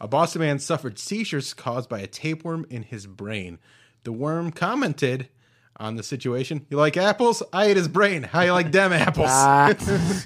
A 0.00 0.08
Boston 0.08 0.40
man 0.40 0.58
suffered 0.58 0.98
seizures 0.98 1.52
caused 1.54 1.88
by 1.88 2.00
a 2.00 2.06
tapeworm 2.06 2.64
in 2.70 2.82
his 2.84 3.06
brain. 3.06 3.58
The 4.04 4.12
worm 4.12 4.50
commented 4.50 5.28
on 5.76 5.96
the 5.96 6.02
situation. 6.02 6.66
You 6.70 6.76
like 6.78 6.96
apples? 6.96 7.42
I 7.52 7.66
ate 7.66 7.76
his 7.76 7.88
brain. 7.88 8.22
How 8.22 8.40
you 8.42 8.52
like 8.52 8.72
them 8.72 8.92
apples? 8.92 9.28
Ah, 9.30 9.74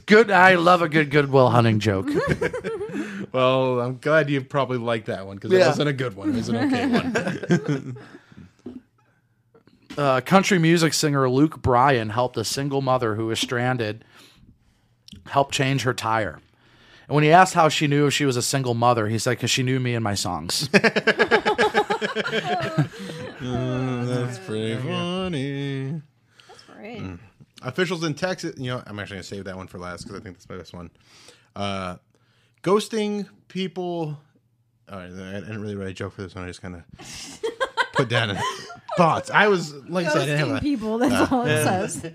good. 0.07 0.31
I 0.31 0.55
love 0.55 0.83
a 0.83 0.89
good 0.89 1.11
Goodwill 1.11 1.51
Hunting 1.51 1.79
joke. 1.81 2.09
well, 3.33 3.81
I'm 3.81 3.99
glad 3.99 4.31
you 4.31 4.43
probably 4.43 4.79
liked 4.79 5.07
that 5.07 5.27
one 5.27 5.37
because 5.37 5.53
it 5.53 5.59
Yeah. 5.59 5.69
wasn't 5.69 5.89
a 5.89 5.93
good 5.93 6.15
one. 6.17 6.31
It 6.31 6.37
was 6.37 6.49
an 6.49 6.57
okay 6.57 6.87
one. 6.87 7.97
uh, 9.99 10.21
country 10.23 10.59
music 10.59 10.93
singer 10.93 11.29
Luke 11.29 11.63
Bryan 11.63 12.11
helped 12.11 12.37
a 12.37 12.45
single 12.45 12.81
mother 12.83 13.15
who 13.17 13.27
was 13.27 13.39
stranded 13.41 14.05
help 15.27 15.53
change 15.53 15.83
her 15.83 15.95
tire. 15.95 16.41
And 17.09 17.15
when 17.15 17.25
he 17.25 17.31
asked 17.31 17.55
how 17.55 17.69
she 17.69 17.87
knew 17.87 18.07
if 18.07 18.15
she 18.15 18.25
was 18.25 18.37
a 18.37 18.43
single 18.43 18.75
mother, 18.75 19.09
he 19.09 19.19
said, 19.19 19.33
"Because 19.33 19.51
she 19.51 19.63
knew 19.63 19.79
me 19.81 19.95
and 19.95 20.03
my 20.03 20.15
songs." 20.15 20.69
That's 23.41 24.39
pretty 24.39 24.77
funny. 24.77 26.03
That's 26.49 26.63
great. 26.63 27.01
Mm. 27.01 27.19
Officials 27.63 28.05
in 28.05 28.15
Texas, 28.15 28.55
you 28.59 28.71
know, 28.71 28.83
I'm 28.87 28.99
actually 28.99 29.17
going 29.17 29.23
to 29.23 29.29
save 29.29 29.45
that 29.45 29.57
one 29.57 29.67
for 29.67 29.79
last 29.79 30.05
because 30.05 30.21
I 30.21 30.23
think 30.23 30.37
that's 30.37 30.49
my 30.49 30.57
best 30.57 30.75
one. 30.75 30.91
Uh, 31.57 31.97
ghosting 32.63 33.29
people. 33.49 34.19
All 34.91 34.99
right, 34.99 35.11
I 35.11 35.41
didn't 35.41 35.63
really 35.63 35.77
write 35.77 35.89
a 35.89 35.95
joke 35.95 36.13
for 36.15 36.23
this 36.23 36.35
one. 36.35 36.45
I 36.45 36.49
just 36.49 36.61
kind 36.61 36.77
of 36.77 37.43
put 37.93 38.09
down 38.09 38.31
in 38.31 38.39
thoughts. 38.97 39.31
I 39.31 39.49
was, 39.49 39.75
like 39.75 40.07
I 40.07 40.13
said, 40.13 40.23
I 40.23 40.27
didn't 40.27 40.39
have 40.39 40.49
Ghosting 40.49 40.59
a, 40.59 40.61
people, 40.61 40.99
that's 40.99 41.33
all 41.33 41.47
it 41.47 41.65
says. 41.65 42.13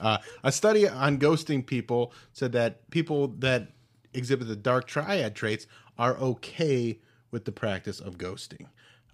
Uh, 0.00 0.18
a 0.44 0.52
study 0.52 0.88
on 0.88 1.18
ghosting 1.18 1.64
people 1.64 2.12
said 2.32 2.52
that 2.52 2.88
people 2.90 3.28
that 3.38 3.68
exhibit 4.16 4.48
the 4.48 4.56
dark 4.56 4.86
triad 4.86 5.34
traits 5.34 5.66
are 5.98 6.16
okay 6.18 6.98
with 7.30 7.44
the 7.44 7.52
practice 7.52 8.00
of 8.00 8.18
ghosting. 8.18 8.66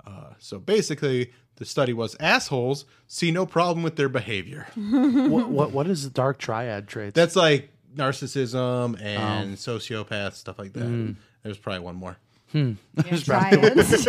Uh, 0.07 0.31
so 0.39 0.59
basically, 0.59 1.33
the 1.57 1.65
study 1.65 1.93
was 1.93 2.17
assholes 2.19 2.85
see 3.07 3.31
no 3.31 3.47
problem 3.47 3.83
with 3.83 3.97
their 3.97 4.09
behavior. 4.09 4.67
what, 4.75 5.49
what 5.49 5.71
what 5.73 5.87
is 5.87 6.05
the 6.05 6.11
dark 6.11 6.39
triad 6.39 6.89
traits? 6.89 7.15
That's 7.15 7.37
like 7.37 7.71
narcissism 7.95 9.01
and 9.01 9.57
sociopath 9.57 10.35
stuff 10.35 10.59
like 10.59 10.73
that. 10.73 11.17
There's 11.43 11.59
probably 11.59 11.81
one 11.81 11.97
more. 11.97 12.17
Triads. 12.53 14.07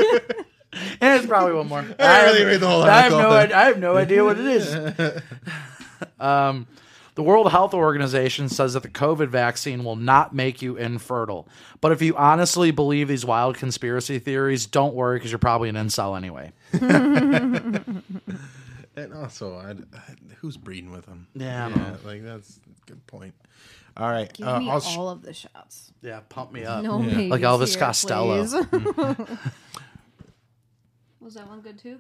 And 1.00 1.20
it's 1.20 1.26
probably 1.28 1.54
one 1.54 1.68
more. 1.68 1.86
I 2.00 2.26
really 2.26 2.46
read 2.46 2.60
the 2.60 2.68
whole 2.68 2.84
I 2.84 3.02
have 3.02 3.12
no. 3.12 3.30
idea- 3.30 3.58
I 3.58 3.64
have 3.66 3.80
no 3.80 3.96
idea 3.96 4.24
what 4.24 4.38
it 4.40 4.46
is. 4.46 5.22
um, 6.20 6.68
the 7.16 7.24
World 7.24 7.52
Health 7.52 7.74
Organization 7.74 8.50
says 8.50 8.74
that 8.74 8.84
the 8.84 8.90
COVID 8.90 9.28
vaccine 9.30 9.84
will 9.84 9.96
not 9.96 10.34
make 10.34 10.62
you 10.62 10.76
infertile. 10.78 11.48
But 11.82 11.92
if 11.92 12.02
you 12.02 12.16
honestly 12.16 12.72
believe 12.72 13.08
these 13.08 13.26
wild 13.26 13.56
conspiracy 13.58 14.18
theories, 14.20 14.66
don't 14.66 14.94
worry 14.96 15.18
because 15.20 15.32
you're 15.32 15.40
probably 15.40 15.70
an 15.70 15.76
incel 15.76 16.18
anyway. 16.18 16.52
And 18.96 19.12
also, 19.12 19.56
I, 19.58 19.74
who's 20.36 20.56
breeding 20.56 20.92
with 20.92 21.08
them? 21.08 21.26
Yeah, 21.34 21.66
I 21.66 21.70
don't 21.70 21.78
know. 21.80 21.98
like 22.06 22.24
that's 22.24 22.58
a 22.58 22.86
good 22.92 23.08
point. 23.08 23.34
All 23.98 24.08
right, 24.08 24.32
Give 24.32 24.48
uh, 24.48 24.60
me 24.60 24.70
I'll 24.70 24.82
sh- 24.82 24.96
all 24.98 25.10
of 25.10 25.24
the 25.24 25.34
shots. 25.34 25.92
Yeah, 26.04 26.20
pump 26.30 26.52
me 26.52 26.64
up. 26.64 26.84
No 26.84 27.02
Yeah. 27.02 27.10
babies 27.16 27.32
Like 27.32 27.42
Elvis 27.42 27.70
here, 27.70 27.80
Costello. 27.80 28.46
please. 28.46 28.54
Was 31.20 31.34
that 31.34 31.48
one 31.48 31.62
good 31.62 31.80
too? 31.80 32.00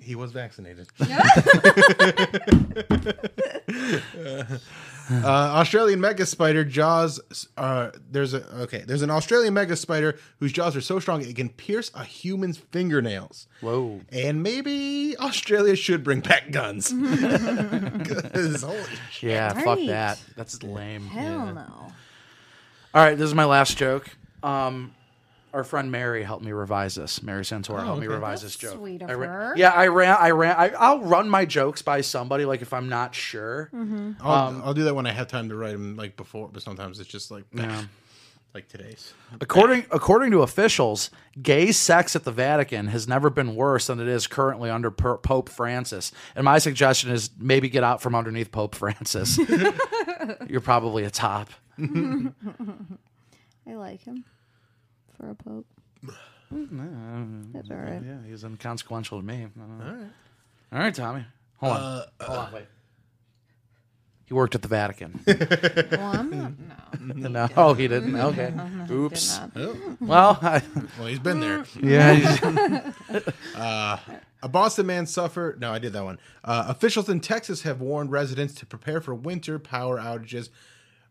He 0.00 0.14
was 0.14 0.32
vaccinated. 0.32 0.88
uh, 5.10 5.24
Australian 5.24 6.00
mega 6.00 6.24
spider 6.26 6.64
jaws. 6.64 7.20
Uh, 7.56 7.90
there's 8.10 8.34
a 8.34 8.44
okay. 8.62 8.82
There's 8.86 9.02
an 9.02 9.10
Australian 9.10 9.54
mega 9.54 9.76
spider 9.76 10.18
whose 10.38 10.52
jaws 10.52 10.76
are 10.76 10.80
so 10.80 10.98
strong 10.98 11.22
it 11.22 11.34
can 11.36 11.48
pierce 11.50 11.90
a 11.94 12.04
human's 12.04 12.58
fingernails. 12.58 13.46
Whoa. 13.60 14.00
And 14.10 14.42
maybe 14.42 15.16
Australia 15.18 15.76
should 15.76 16.02
bring 16.04 16.20
back 16.20 16.50
guns. 16.50 16.88
'Cause 16.92 18.62
holy 18.62 18.82
shit. 19.10 19.30
Yeah, 19.30 19.52
fuck 19.52 19.66
Right. 19.78 19.88
that. 19.88 20.20
That's 20.36 20.62
lame. 20.62 21.06
Hell 21.06 21.22
Yeah. 21.46 21.52
no. 21.52 21.92
All 22.92 23.04
right, 23.04 23.16
this 23.16 23.26
is 23.28 23.34
my 23.34 23.44
last 23.44 23.76
joke. 23.76 24.08
Um, 24.42 24.92
our 25.52 25.64
friend 25.64 25.90
Mary 25.90 26.22
helped 26.22 26.44
me 26.44 26.52
revise 26.52 26.94
this. 26.94 27.22
Mary 27.22 27.42
Santora 27.42 27.84
helped 27.84 28.00
me 28.00 28.06
revise 28.06 28.42
That's 28.42 28.54
this 28.56 28.70
joke. 28.70 28.78
sweet 28.78 29.02
of 29.02 29.10
I 29.10 29.14
ra- 29.14 29.26
her. 29.26 29.54
Yeah, 29.56 29.70
I 29.70 29.88
ran. 29.88 30.16
I 30.18 30.30
ran. 30.30 30.56
I, 30.56 30.68
I'll 30.70 31.00
run 31.00 31.28
my 31.28 31.44
jokes 31.44 31.82
by 31.82 32.00
somebody, 32.00 32.44
like 32.44 32.62
if 32.62 32.72
I'm 32.72 32.88
not 32.88 33.14
sure. 33.14 33.70
Mm-hmm. 33.74 34.12
I'll, 34.22 34.62
I'll 34.64 34.74
do 34.74 34.84
that 34.84 34.94
when 34.94 35.06
I 35.06 35.12
have 35.12 35.28
time 35.28 35.48
to 35.48 35.56
write 35.56 35.72
them, 35.72 35.96
like 35.96 36.16
before. 36.16 36.48
But 36.52 36.62
sometimes 36.62 37.00
it's 37.00 37.08
just 37.08 37.30
like, 37.30 37.44
Yeah. 37.52 37.84
like 38.54 38.68
today's. 38.68 39.12
According 39.40 39.86
according 39.90 40.30
to 40.32 40.42
officials, 40.42 41.10
gay 41.40 41.72
sex 41.72 42.14
at 42.16 42.24
the 42.24 42.32
Vatican 42.32 42.88
has 42.88 43.06
never 43.08 43.30
been 43.30 43.54
worse 43.54 43.86
than 43.88 44.00
it 44.00 44.08
is 44.08 44.26
currently 44.26 44.70
under 44.70 44.90
Per- 44.90 45.18
Pope 45.18 45.48
Francis. 45.48 46.12
And 46.34 46.44
my 46.44 46.58
suggestion 46.58 47.10
is 47.10 47.30
maybe 47.38 47.68
get 47.68 47.84
out 47.84 48.02
from 48.02 48.14
underneath 48.14 48.50
Pope 48.52 48.74
Francis. 48.74 49.38
You're 50.48 50.60
probably 50.60 51.04
a 51.04 51.10
top. 51.10 51.48
I 53.66 53.74
like 53.74 54.02
him 54.02 54.24
for 55.20 55.30
a 55.30 55.34
pope. 55.34 55.66
That's 56.50 57.70
all 57.70 57.76
right. 57.76 58.02
Yeah, 58.04 58.16
he's 58.26 58.42
inconsequential 58.44 59.20
to 59.20 59.24
me. 59.26 59.46
All 59.58 59.66
right. 59.92 60.06
All 60.72 60.78
right, 60.78 60.94
Tommi. 60.94 61.24
Hold 61.56 61.76
on. 61.76 62.02
Hold 62.22 62.38
on. 62.38 62.52
Wait. 62.52 62.64
He 64.26 64.34
worked 64.34 64.54
at 64.54 64.62
the 64.62 64.68
Vatican. 64.68 65.20
Well, 65.26 65.36
I'm 66.00 66.30
not. 66.30 66.52
No. 67.00 67.28
no, 67.28 67.48
oh, 67.56 67.72
he 67.74 67.88
didn't. 67.88 68.14
Okay. 68.14 68.52
Oops. 68.90 69.38
Did 69.38 69.56
not. 69.56 70.00
Well, 70.00 70.38
I, 70.42 70.62
Well, 70.98 71.06
he's 71.08 71.18
been 71.18 71.40
there. 71.40 71.64
yeah. 71.80 72.14
he's- 72.14 73.22
A 74.42 74.48
Boston 74.48 74.86
man 74.86 75.06
suffered. 75.06 75.60
No, 75.60 75.72
I 75.72 75.78
did 75.78 75.92
that 75.94 76.04
one. 76.04 76.18
Uh, 76.44 76.66
officials 76.68 77.08
in 77.08 77.20
Texas 77.20 77.62
have 77.62 77.80
warned 77.80 78.10
residents 78.12 78.54
to 78.54 78.66
prepare 78.66 79.00
for 79.00 79.14
winter 79.14 79.58
power 79.58 79.98
outages, 79.98 80.50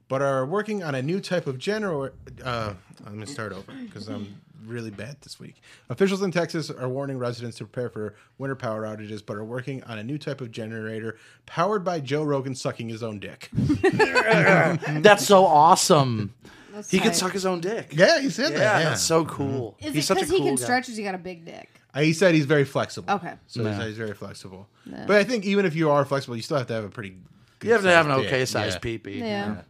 but 0.09 0.21
are 0.21 0.45
working 0.45 0.83
on 0.83 0.95
a 0.95 1.01
new 1.01 1.21
type 1.21 1.47
of 1.47 1.57
generator. 1.57 2.13
Uh, 2.43 2.73
let 3.05 3.13
me 3.15 3.25
start 3.25 3.53
over 3.53 3.71
because 3.85 4.09
I'm 4.09 4.35
really 4.65 4.91
bad 4.91 5.15
this 5.21 5.39
week. 5.39 5.61
Officials 5.89 6.21
in 6.21 6.31
Texas 6.31 6.69
are 6.69 6.89
warning 6.89 7.17
residents 7.17 7.57
to 7.59 7.65
prepare 7.65 7.89
for 7.89 8.15
winter 8.37 8.55
power 8.55 8.83
outages, 8.83 9.25
but 9.25 9.37
are 9.37 9.45
working 9.45 9.81
on 9.85 9.97
a 9.99 10.03
new 10.03 10.17
type 10.17 10.41
of 10.41 10.51
generator 10.51 11.17
powered 11.45 11.83
by 11.85 11.99
Joe 12.01 12.23
Rogan 12.23 12.53
sucking 12.55 12.89
his 12.89 13.01
own 13.01 13.19
dick. 13.19 13.49
That's 13.53 15.25
so 15.25 15.45
awesome. 15.45 16.33
That's 16.73 16.89
He 16.91 16.99
can 16.99 17.13
suck 17.13 17.31
his 17.31 17.45
own 17.45 17.61
dick. 17.61 17.89
yeah, 17.91 18.19
he 18.19 18.29
said 18.29 18.51
Yeah, 18.53 18.57
that. 18.59 18.79
Yeah. 18.83 18.89
that's 18.89 19.01
so 19.01 19.25
cool. 19.25 19.75
Is 19.79 19.93
he's 19.93 20.03
it 20.03 20.07
such 20.07 20.17
a 20.17 20.19
because 20.21 20.29
cool 20.29 20.39
he 20.39 20.45
can 20.45 20.55
guy. 20.55 20.63
stretch? 20.63 20.89
Or 20.89 20.91
he 20.91 21.03
got 21.03 21.15
a 21.15 21.19
big 21.19 21.45
dick? 21.45 21.69
Uh, 21.93 22.01
he 22.01 22.13
said 22.13 22.35
he's 22.35 22.45
very 22.45 22.63
flexible. 22.65 23.11
Okay. 23.15 23.33
So 23.47 23.63
he 23.65 23.73
said 23.73 23.87
he's 23.87 23.97
very 23.97 24.13
flexible. 24.13 24.67
But 24.85 25.11
I 25.17 25.23
think 25.23 25.45
even 25.45 25.65
if 25.65 25.75
you 25.75 25.89
are 25.89 26.05
flexible, 26.05 26.35
you 26.35 26.41
still 26.41 26.57
have 26.57 26.67
to 26.67 26.73
have 26.73 26.83
a 26.83 26.89
pretty. 26.89 27.15
You 27.63 27.71
have 27.73 27.81
to 27.81 27.89
have 27.91 28.05
an 28.07 28.21
good-sized 28.21 28.27
okay 28.27 28.39
dick. 28.39 28.47
sized 28.47 28.79
Yeah. 28.85 28.97
peepee. 28.97 29.19
Yeah. 29.19 29.61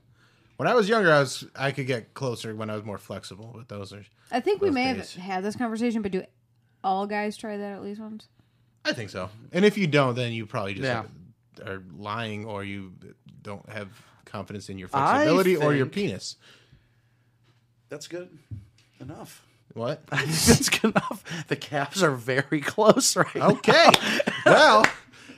When 0.60 0.68
I 0.68 0.74
was 0.76 0.90
younger, 0.90 1.10
I 1.10 1.20
was 1.22 1.46
I 1.56 1.72
could 1.72 1.88
get 1.88 2.14
closer 2.14 2.54
when 2.54 2.70
I 2.70 2.76
was 2.76 2.84
more 2.84 2.98
flexible. 2.98 3.54
But 3.56 3.70
those 3.70 3.94
are, 3.94 4.04
I 4.30 4.42
think 4.42 4.62
we 4.62 4.70
may 4.72 4.94
days. 4.94 5.14
have 5.14 5.24
had 5.24 5.42
this 5.46 5.56
conversation, 5.56 6.02
but 6.02 6.12
do 6.12 6.24
all 6.84 7.08
guys 7.08 7.38
try 7.38 7.56
that 7.56 7.72
at 7.72 7.82
least 7.82 8.02
once? 8.02 8.28
I 8.84 8.92
think 8.92 9.10
so. 9.10 9.30
And 9.54 9.64
if 9.64 9.78
you 9.78 9.88
don't, 9.88 10.16
then 10.16 10.34
you 10.34 10.46
probably 10.46 10.74
just 10.74 10.84
Yeah. 10.84 11.04
are 11.66 11.82
lying, 11.98 12.44
or 12.44 12.66
you 12.66 12.92
don't 13.42 13.70
have 13.70 13.88
confidence 14.26 14.68
in 14.68 14.78
your 14.78 14.90
flexibility 14.90 15.56
or 15.56 15.74
your 15.74 15.86
penis. 15.86 16.36
That's 17.88 18.10
good 18.10 18.28
enough. 19.00 19.42
What? 19.76 20.06
That's 20.08 20.68
good 20.68 20.92
enough. 20.92 21.24
The 21.48 21.56
caps 21.56 22.04
are 22.04 22.12
very 22.12 22.60
close 22.66 23.16
right 23.16 23.34
now. 23.34 23.52
Okay. 23.52 23.90
well, 24.46 24.86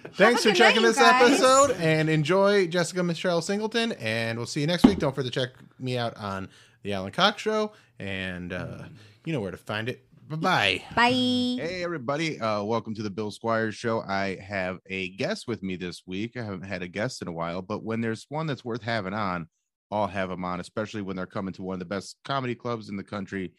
thanks 0.14 0.44
for 0.44 0.52
checking 0.54 0.82
night, 0.82 0.90
this 0.90 0.98
guys. 0.98 1.32
episode 1.32 1.72
and 1.80 2.10
enjoy 2.10 2.68
Jessica 2.68 3.04
Michelle 3.04 3.42
Singleton. 3.42 3.92
And 3.94 4.38
we'll 4.38 4.48
see 4.48 4.62
you 4.62 4.68
next 4.68 4.86
week. 4.86 5.00
Don't 5.00 5.14
forget 5.14 5.32
to 5.32 5.40
check 5.40 5.50
me 5.80 5.98
out 5.98 6.16
on 6.18 6.50
the 6.84 6.94
Alan 6.94 7.12
Cox 7.12 7.42
Show, 7.42 7.74
and 8.00 8.54
uh, 8.54 8.84
you 9.26 9.34
know 9.34 9.40
where 9.40 9.52
to 9.52 9.58
find 9.58 9.90
it. 9.90 10.06
Bye 10.30 10.36
bye. 10.38 10.84
Bye. 10.96 11.12
Hey 11.12 11.84
everybody, 11.84 12.40
uh, 12.40 12.64
welcome 12.64 12.96
to 12.96 13.04
the 13.04 13.10
Bill 13.10 13.32
Squires 13.32 13.76
show. 13.76 14.02
I 14.02 14.38
have 14.38 14.80
a 14.88 15.10
guest 15.10 15.48
with 15.48 15.62
me 15.62 15.76
this 15.76 16.04
week. 16.08 16.38
I 16.38 16.44
haven't 16.44 16.64
had 16.64 16.82
a 16.82 16.88
guest 16.88 17.22
in 17.22 17.28
a 17.28 17.34
while, 17.34 17.62
but 17.62 17.84
when 17.84 18.02
there's 18.02 18.26
one 18.30 18.48
that's 18.48 18.64
worth 18.66 18.82
having 18.82 19.14
on, 19.14 19.48
I'll 19.92 20.08
have 20.08 20.30
them 20.30 20.46
on, 20.46 20.60
especially 20.60 21.02
when 21.02 21.18
they're 21.18 21.26
coming 21.26 21.54
to 21.56 21.64
one 21.64 21.74
of 21.74 21.80
the 21.80 21.86
best 21.86 22.16
comedy 22.24 22.56
clubs 22.56 22.90
in 22.90 22.96
the 22.96 23.04
country, 23.04 23.52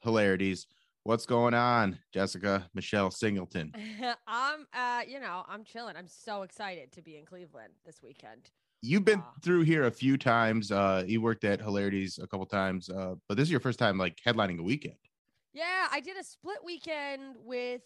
Hilarities. 0.00 0.66
What's 1.06 1.24
going 1.24 1.54
on, 1.54 2.00
Jessica 2.12 2.68
Michelle 2.74 3.12
Singleton? 3.12 3.72
I'm 4.26 4.66
uh 4.72 5.04
you 5.06 5.20
know, 5.20 5.44
I'm 5.46 5.62
chilling. 5.62 5.94
I'm 5.96 6.08
so 6.08 6.42
excited 6.42 6.90
to 6.92 7.00
be 7.00 7.16
in 7.16 7.24
Cleveland 7.24 7.74
this 7.84 8.02
weekend. 8.02 8.50
You've 8.82 9.04
been 9.04 9.20
Wow. 9.20 9.34
through 9.40 9.62
here 9.62 9.84
a 9.84 9.90
few 9.92 10.16
times. 10.18 10.72
Uh, 10.72 11.04
you 11.06 11.20
worked 11.20 11.44
at 11.44 11.60
Hilarities 11.60 12.18
a 12.18 12.26
couple 12.26 12.44
times, 12.46 12.90
uh, 12.90 13.14
but 13.28 13.36
this 13.36 13.44
is 13.44 13.52
your 13.52 13.60
first 13.60 13.78
time 13.78 13.98
like 13.98 14.16
headlining 14.26 14.58
a 14.58 14.64
weekend. 14.64 14.96
Yeah, 15.52 15.86
I 15.90 16.00
did 16.00 16.16
a 16.16 16.24
split 16.24 16.62
weekend 16.64 17.36
with 17.44 17.82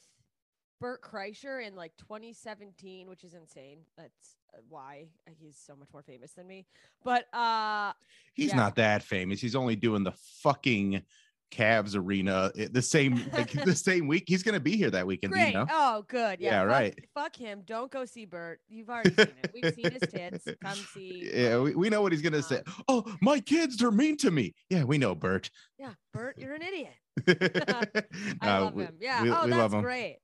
Bert 0.80 1.02
Kreischer 1.02 1.64
in 1.64 1.76
like 1.76 1.96
2017, 1.98 3.08
which 3.08 3.22
is 3.24 3.34
insane. 3.34 3.80
That's 3.96 4.38
uh, 4.54 4.58
why 4.68 5.08
he's 5.38 5.58
so 5.58 5.76
much 5.76 5.88
more 5.92 6.02
famous 6.02 6.32
than 6.32 6.46
me. 6.46 6.66
But 7.04 7.32
uh 7.34 7.92
He's 8.34 8.48
Yeah. 8.48 8.56
not 8.56 8.76
that 8.76 9.02
famous. 9.02 9.40
He's 9.40 9.56
only 9.56 9.76
doing 9.76 10.04
the 10.04 10.12
fucking 10.12 11.02
Cavs 11.50 11.96
arena 11.96 12.50
the 12.70 12.80
same 12.82 13.28
like 13.32 13.50
the 13.52 13.74
same 13.90 14.06
week. 14.06 14.24
He's 14.26 14.42
gonna 14.42 14.60
be 14.60 14.76
here 14.76 14.90
that 14.90 15.06
weekend. 15.06 15.32
great. 15.32 15.48
You 15.48 15.54
know? 15.54 15.66
Oh, 15.70 16.04
good. 16.08 16.40
Yeah, 16.40 16.50
Yeah, 16.52 16.60
fuck- 16.62 16.68
right. 16.70 16.98
Fuck 17.14 17.36
him. 17.36 17.62
Don't 17.66 17.90
go 17.90 18.04
see 18.04 18.24
Bert. 18.24 18.60
You've 18.68 18.88
already 18.88 19.10
seen 19.16 19.32
it. 19.42 19.50
We've 19.54 19.74
seen 19.74 19.90
his 19.90 20.02
tits. 20.10 20.46
Come 20.62 20.76
see. 20.94 21.30
Yeah, 21.34 21.58
we, 21.58 21.74
we 21.74 21.88
know 21.90 22.02
what 22.02 22.12
he's 22.12 22.22
gonna 22.22 22.42
say. 22.42 22.62
Oh, 22.88 23.04
my 23.20 23.40
kids 23.40 23.82
are 23.82 23.90
mean 23.90 24.16
to 24.18 24.30
me. 24.30 24.54
Yeah, 24.68 24.84
we 24.84 24.98
know, 24.98 25.14
Bert. 25.14 25.50
Yeah, 25.78 25.94
Bert, 26.12 26.38
you're 26.38 26.54
an 26.54 26.62
idiot. 26.62 26.94
I 27.28 28.02
I 28.40 28.58
love 28.58 28.76
him. 28.78 28.94
Yeah. 29.00 29.22
We, 29.22 29.30
oh, 29.30 29.44
we 29.44 29.50
that's 29.50 29.58
love 29.60 29.74
him. 29.74 29.82
great. 29.82 30.18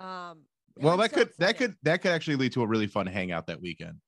Um 0.00 0.42
Well, 0.76 0.94
I'm 0.94 0.98
that 1.00 1.10
so 1.10 1.16
could 1.18 1.30
that 1.38 1.58
could 1.58 1.74
that 1.82 2.02
could 2.02 2.12
actually 2.12 2.36
lead 2.36 2.52
to 2.52 2.62
a 2.62 2.66
really 2.66 2.86
fun 2.86 3.06
hangout 3.06 3.46
that 3.48 3.60
weekend. 3.60 3.98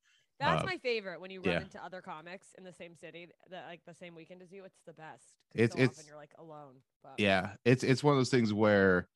That's 0.41 0.63
Uh, 0.63 0.67
my 0.67 0.79
favorite 0.79 1.21
when 1.21 1.31
you 1.31 1.41
run 1.41 1.55
yeah. 1.55 1.61
into 1.61 1.83
other 1.83 2.01
comics 2.03 2.49
in 2.59 2.65
the 2.65 2.73
same 2.73 2.95
city, 2.97 3.29
that 3.51 3.67
like 3.69 3.81
the 3.87 3.95
same 3.95 4.15
weekend 4.15 4.43
as 4.43 4.51
you. 4.53 4.65
It's 4.65 4.81
the 4.87 4.93
best. 4.93 5.23
It's- 5.55 5.73
so 5.77 5.83
it's- 5.83 5.99
often 5.99 6.07
you're 6.09 6.17
like 6.17 6.33
alone. 6.39 6.75
But 7.03 7.15
Yeah, 7.19 7.53
it's 7.65 7.85
it's 7.85 8.03
one 8.03 8.15
of 8.15 8.19
those 8.19 8.31
things 8.31 8.53
where 8.53 9.07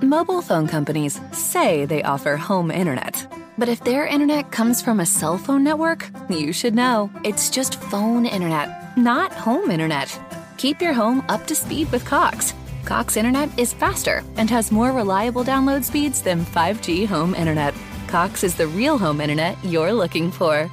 Mobile 0.00 0.42
phone 0.42 0.68
companies 0.68 1.20
say 1.32 1.84
they 1.86 2.02
offer 2.04 2.36
home 2.36 2.70
internet. 2.70 3.26
But 3.58 3.68
if 3.68 3.82
their 3.84 4.06
internet 4.06 4.50
comes 4.52 4.80
from 4.80 5.00
a 5.00 5.06
cell 5.06 5.36
phone 5.36 5.64
network, 5.64 6.08
you 6.30 6.52
should 6.52 6.74
know. 6.74 7.10
It's 7.24 7.50
just 7.50 7.80
phone 7.82 8.24
internet, 8.24 8.96
not 8.96 9.32
home 9.32 9.70
internet. 9.70 10.08
Keep 10.56 10.80
your 10.80 10.92
home 10.92 11.24
up 11.28 11.46
to 11.48 11.54
speed 11.56 11.90
with 11.92 12.04
Cox. 12.04 12.54
Cox 12.84 13.16
internet 13.16 13.48
is 13.58 13.72
faster 13.74 14.22
and 14.36 14.48
has 14.50 14.70
more 14.72 14.92
reliable 14.92 15.44
download 15.44 15.82
speeds 15.84 16.22
than 16.22 16.44
5G 16.44 17.04
home 17.04 17.34
internet. 17.34 17.74
Cox 18.12 18.44
is 18.44 18.54
the 18.54 18.66
real 18.66 18.98
home 18.98 19.22
internet 19.22 19.56
you're 19.64 19.90
looking 19.94 20.30
for. 20.30 20.68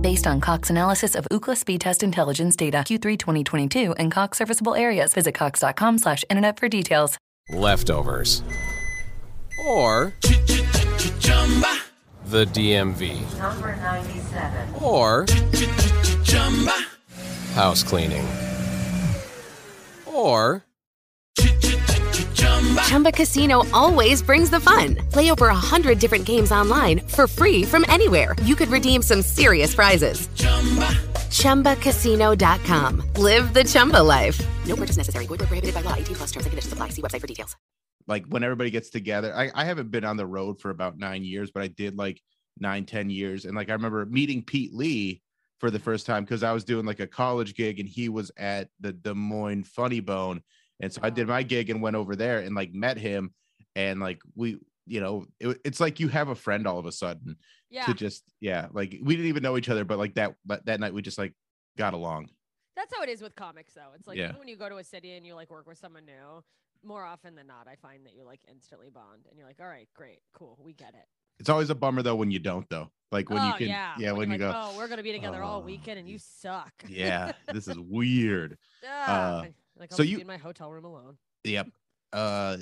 Based 0.00 0.26
on 0.26 0.40
Cox 0.40 0.70
analysis 0.70 1.14
of 1.14 1.28
Ookla 1.30 1.54
speed 1.54 1.82
test 1.82 2.02
intelligence 2.02 2.56
data 2.56 2.78
Q3 2.78 3.18
2022 3.18 3.92
and 3.98 4.10
Cox 4.10 4.38
serviceable 4.38 4.74
areas, 4.74 5.12
visit 5.12 5.34
cox.com 5.34 5.98
slash 5.98 6.24
internet 6.30 6.58
for 6.58 6.66
details. 6.70 7.18
leftovers, 7.50 8.42
or 9.66 10.14
the 12.24 12.46
DMV, 12.46 13.20
Number 13.38 13.76
97. 13.76 14.74
or 14.82 15.26
house 17.52 17.82
cleaning, 17.82 18.26
or 20.06 20.64
Chumba 22.86 23.12
Casino 23.12 23.64
always 23.72 24.22
brings 24.22 24.50
the 24.50 24.60
fun. 24.60 24.96
Play 25.12 25.30
over 25.30 25.48
a 25.48 25.54
hundred 25.54 25.98
different 25.98 26.24
games 26.26 26.52
online 26.52 27.00
for 27.00 27.26
free 27.26 27.64
from 27.64 27.84
anywhere. 27.88 28.34
You 28.42 28.54
could 28.56 28.68
redeem 28.68 29.02
some 29.02 29.22
serious 29.22 29.74
prizes. 29.74 30.28
Chumba. 30.36 30.88
ChumbaCasino.com. 31.30 33.02
Live 33.16 33.54
the 33.54 33.64
Chumba 33.64 34.02
life. 34.02 34.40
No 34.66 34.76
purchase 34.76 34.96
necessary. 34.96 35.26
Void 35.26 35.40
where 35.40 35.46
prohibited 35.46 35.74
by 35.74 35.80
law. 35.82 35.94
18 35.94 36.16
plus 36.16 36.32
terms 36.32 36.46
and 36.46 36.50
conditions 36.50 36.72
apply. 36.72 36.88
See 36.90 37.02
website 37.02 37.20
for 37.20 37.26
details. 37.26 37.56
like 38.06 38.26
when 38.26 38.42
everybody 38.42 38.70
gets 38.70 38.90
together. 38.90 39.34
I, 39.34 39.50
I 39.54 39.64
haven't 39.64 39.90
been 39.90 40.04
on 40.04 40.16
the 40.16 40.26
road 40.26 40.60
for 40.60 40.70
about 40.70 40.98
nine 40.98 41.22
years, 41.24 41.50
but 41.50 41.62
I 41.62 41.68
did 41.68 41.96
like 41.96 42.20
nine, 42.58 42.84
ten 42.84 43.10
years. 43.10 43.44
And 43.44 43.54
like 43.54 43.68
I 43.70 43.74
remember 43.74 44.04
meeting 44.06 44.42
Pete 44.44 44.74
Lee 44.74 45.22
for 45.60 45.70
the 45.70 45.78
first 45.78 46.06
time 46.06 46.24
because 46.24 46.42
I 46.42 46.52
was 46.52 46.64
doing 46.64 46.86
like 46.86 47.00
a 47.00 47.06
college 47.06 47.54
gig 47.54 47.78
and 47.78 47.88
he 47.88 48.08
was 48.08 48.32
at 48.36 48.68
the 48.80 48.92
Des 48.92 49.14
Moines 49.14 49.64
Funny 49.64 50.00
Bone. 50.00 50.42
And 50.80 50.92
so 50.92 51.00
I 51.02 51.10
did 51.10 51.28
my 51.28 51.42
gig 51.42 51.70
and 51.70 51.82
went 51.82 51.96
over 51.96 52.16
there 52.16 52.40
and 52.40 52.54
like 52.54 52.72
met 52.72 52.96
him. 52.98 53.32
and 53.76 54.00
like 54.00 54.20
we 54.34 54.58
you 54.86 55.00
know 55.00 55.24
it, 55.38 55.60
it's 55.64 55.78
like 55.78 56.00
you 56.00 56.08
have 56.08 56.28
a 56.28 56.34
friend 56.34 56.66
all 56.66 56.78
of 56.78 56.86
a 56.86 56.90
sudden 56.92 57.36
Yeah. 57.70 57.86
to 57.86 57.94
just 57.94 58.24
yeah 58.40 58.66
like 58.72 58.90
we 59.02 59.14
didn't 59.14 59.28
even 59.28 59.42
know 59.44 59.56
each 59.56 59.68
other 59.68 59.84
but 59.84 59.98
like 59.98 60.14
that 60.14 60.34
but 60.44 60.66
that 60.66 60.80
night 60.80 60.92
we 60.92 61.02
just 61.02 61.18
like 61.18 61.34
got 61.78 61.94
along 61.94 62.28
That's 62.74 62.92
how 62.96 63.02
it 63.02 63.08
is 63.08 63.20
with 63.22 63.36
comics, 63.36 63.74
though. 63.74 63.92
It's 63.94 64.08
like 64.08 64.18
Yeah. 64.18 64.32
when 64.38 64.48
you 64.48 64.56
go 64.56 64.68
to 64.68 64.78
a 64.78 64.84
city 64.84 65.12
and 65.12 65.24
you 65.24 65.34
like 65.34 65.50
work 65.50 65.66
with 65.68 65.78
someone 65.78 66.06
new, 66.06 66.42
more 66.82 67.04
often 67.04 67.34
than 67.36 67.46
not, 67.46 67.68
I 67.68 67.76
find 67.76 68.04
that 68.06 68.14
you 68.14 68.24
like 68.24 68.40
instantly 68.50 68.88
bond, 68.90 69.26
and 69.28 69.38
you're 69.38 69.46
like, 69.46 69.60
all 69.60 69.68
right, 69.68 69.88
great, 69.94 70.20
cool, 70.32 70.58
we 70.64 70.72
get 70.72 70.94
it. 70.94 71.06
it's 71.38 71.50
always 71.50 71.70
a 71.70 71.74
bummer 71.74 72.02
though 72.02 72.16
when 72.16 72.30
you 72.30 72.38
don't 72.40 72.66
though 72.70 72.90
like 73.12 73.28
when 73.30 73.42
oh 73.42 73.46
you 73.48 73.52
can 73.54 73.68
yeah, 73.68 73.94
yeah 73.98 74.12
when, 74.12 74.30
you're 74.30 74.38
you 74.38 74.46
like, 74.46 74.54
go 74.54 74.62
oh, 74.72 74.76
we're 74.78 74.88
gonna 74.88 75.02
be 75.02 75.12
together 75.12 75.42
all 75.42 75.60
"Oh, 75.60 75.64
weekend, 75.64 75.98
and 76.00 76.08
you 76.08 76.18
suck. 76.18 76.72
yeah 76.88 77.32
this 77.52 77.68
is 77.68 77.78
weird 77.78 78.56
uh, 79.06 79.44
like 79.80 79.92
I'll 79.92 79.96
so 79.96 80.02
you- 80.02 80.16
be 80.16 80.20
in 80.22 80.26
my 80.26 80.36
hotel 80.36 80.70
room 80.70 80.84
alone. 80.84 81.16
Yep. 81.44 81.68
Uh 82.12 82.56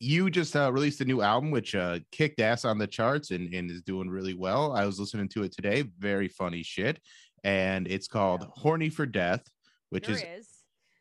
you 0.00 0.28
just 0.30 0.54
uh, 0.56 0.72
released 0.72 1.00
a 1.00 1.04
new 1.04 1.22
album 1.22 1.50
which 1.52 1.74
uh 1.76 1.98
kicked 2.12 2.40
ass 2.40 2.64
on 2.64 2.78
the 2.78 2.86
charts 2.86 3.30
and, 3.30 3.52
and 3.54 3.70
is 3.70 3.82
doing 3.82 4.08
really 4.10 4.34
well. 4.34 4.72
I 4.72 4.84
was 4.86 4.98
listening 5.00 5.28
to 5.30 5.42
it 5.44 5.52
today. 5.52 5.84
Very 5.98 6.26
funny 6.28 6.62
shit. 6.64 7.00
And 7.44 7.86
it's 7.88 8.08
called 8.08 8.46
Horny 8.56 8.88
for 8.90 9.06
Death, 9.06 9.44
which 9.90 10.08
is 10.08 10.22
is. 10.22 10.48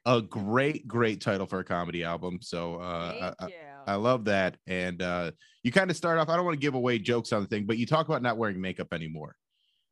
a 0.05 0.21
great, 0.21 0.87
great 0.87 1.21
title 1.21 1.47
for 1.47 1.57
a 1.59 1.63
comedy 1.63 2.03
album. 2.03 2.37
So 2.41 2.75
uh 2.75 3.33
I- 3.39 3.45
I 3.87 3.95
love 3.95 4.25
that. 4.25 4.57
And 4.67 5.01
uh 5.01 5.31
you 5.63 5.71
kind 5.71 5.89
of 5.89 5.97
start 5.97 6.19
off, 6.19 6.29
I 6.29 6.35
don't 6.35 6.45
want 6.45 6.53
to 6.55 6.61
give 6.61 6.75
away 6.75 6.99
jokes 6.99 7.33
on 7.33 7.41
the 7.41 7.47
thing, 7.47 7.65
but 7.65 7.77
you 7.79 7.85
talk 7.87 8.07
about 8.07 8.21
not 8.21 8.37
wearing 8.37 8.61
makeup 8.61 8.93
anymore. 8.93 9.35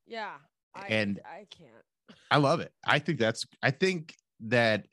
yeah, 0.06 0.34
I, 0.76 0.88
and- 0.90 1.20
I 1.26 1.48
can't. 1.50 2.18
I 2.30 2.38
love 2.38 2.60
it. 2.66 2.72
I 2.86 3.00
think 3.00 3.18
that's 3.20 3.46
I 3.64 3.72
think 3.72 4.14
that 4.42 4.86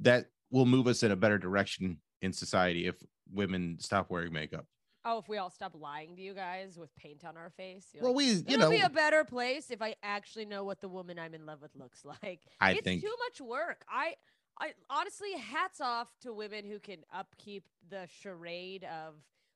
that 0.00 0.26
will 0.50 0.66
move 0.66 0.86
us 0.86 1.02
in 1.02 1.10
a 1.10 1.16
better 1.16 1.38
direction 1.38 1.98
in 2.22 2.32
society 2.32 2.86
if 2.86 2.96
women 3.32 3.76
stop 3.80 4.10
wearing 4.10 4.32
makeup. 4.32 4.66
Oh, 5.04 5.18
if 5.18 5.28
we 5.28 5.38
all 5.38 5.50
stop 5.50 5.72
lying 5.78 6.16
to 6.16 6.22
you 6.22 6.34
guys 6.34 6.76
with 6.76 6.94
paint 6.96 7.24
on 7.24 7.36
our 7.36 7.50
face. 7.50 7.86
Well, 8.00 8.10
like, 8.10 8.16
we, 8.16 8.24
you 8.24 8.44
It'll 8.48 8.58
know, 8.58 8.70
be 8.70 8.80
a 8.80 8.88
better 8.90 9.22
place 9.22 9.70
if 9.70 9.80
I 9.80 9.94
actually 10.02 10.46
know 10.46 10.64
what 10.64 10.80
the 10.80 10.88
woman 10.88 11.16
I'm 11.16 11.32
in 11.32 11.46
love 11.46 11.62
with 11.62 11.70
looks 11.76 12.04
like. 12.22 12.40
I 12.60 12.72
it's 12.72 12.82
think- 12.82 13.02
too 13.02 13.14
much 13.28 13.40
work. 13.40 13.84
I, 13.88 14.14
I 14.60 14.72
honestly, 14.90 15.32
hats 15.34 15.80
off 15.80 16.08
to 16.22 16.32
women 16.32 16.64
who 16.64 16.80
can 16.80 16.98
upkeep 17.14 17.64
the 17.88 18.08
charade 18.20 18.82
of 18.84 19.14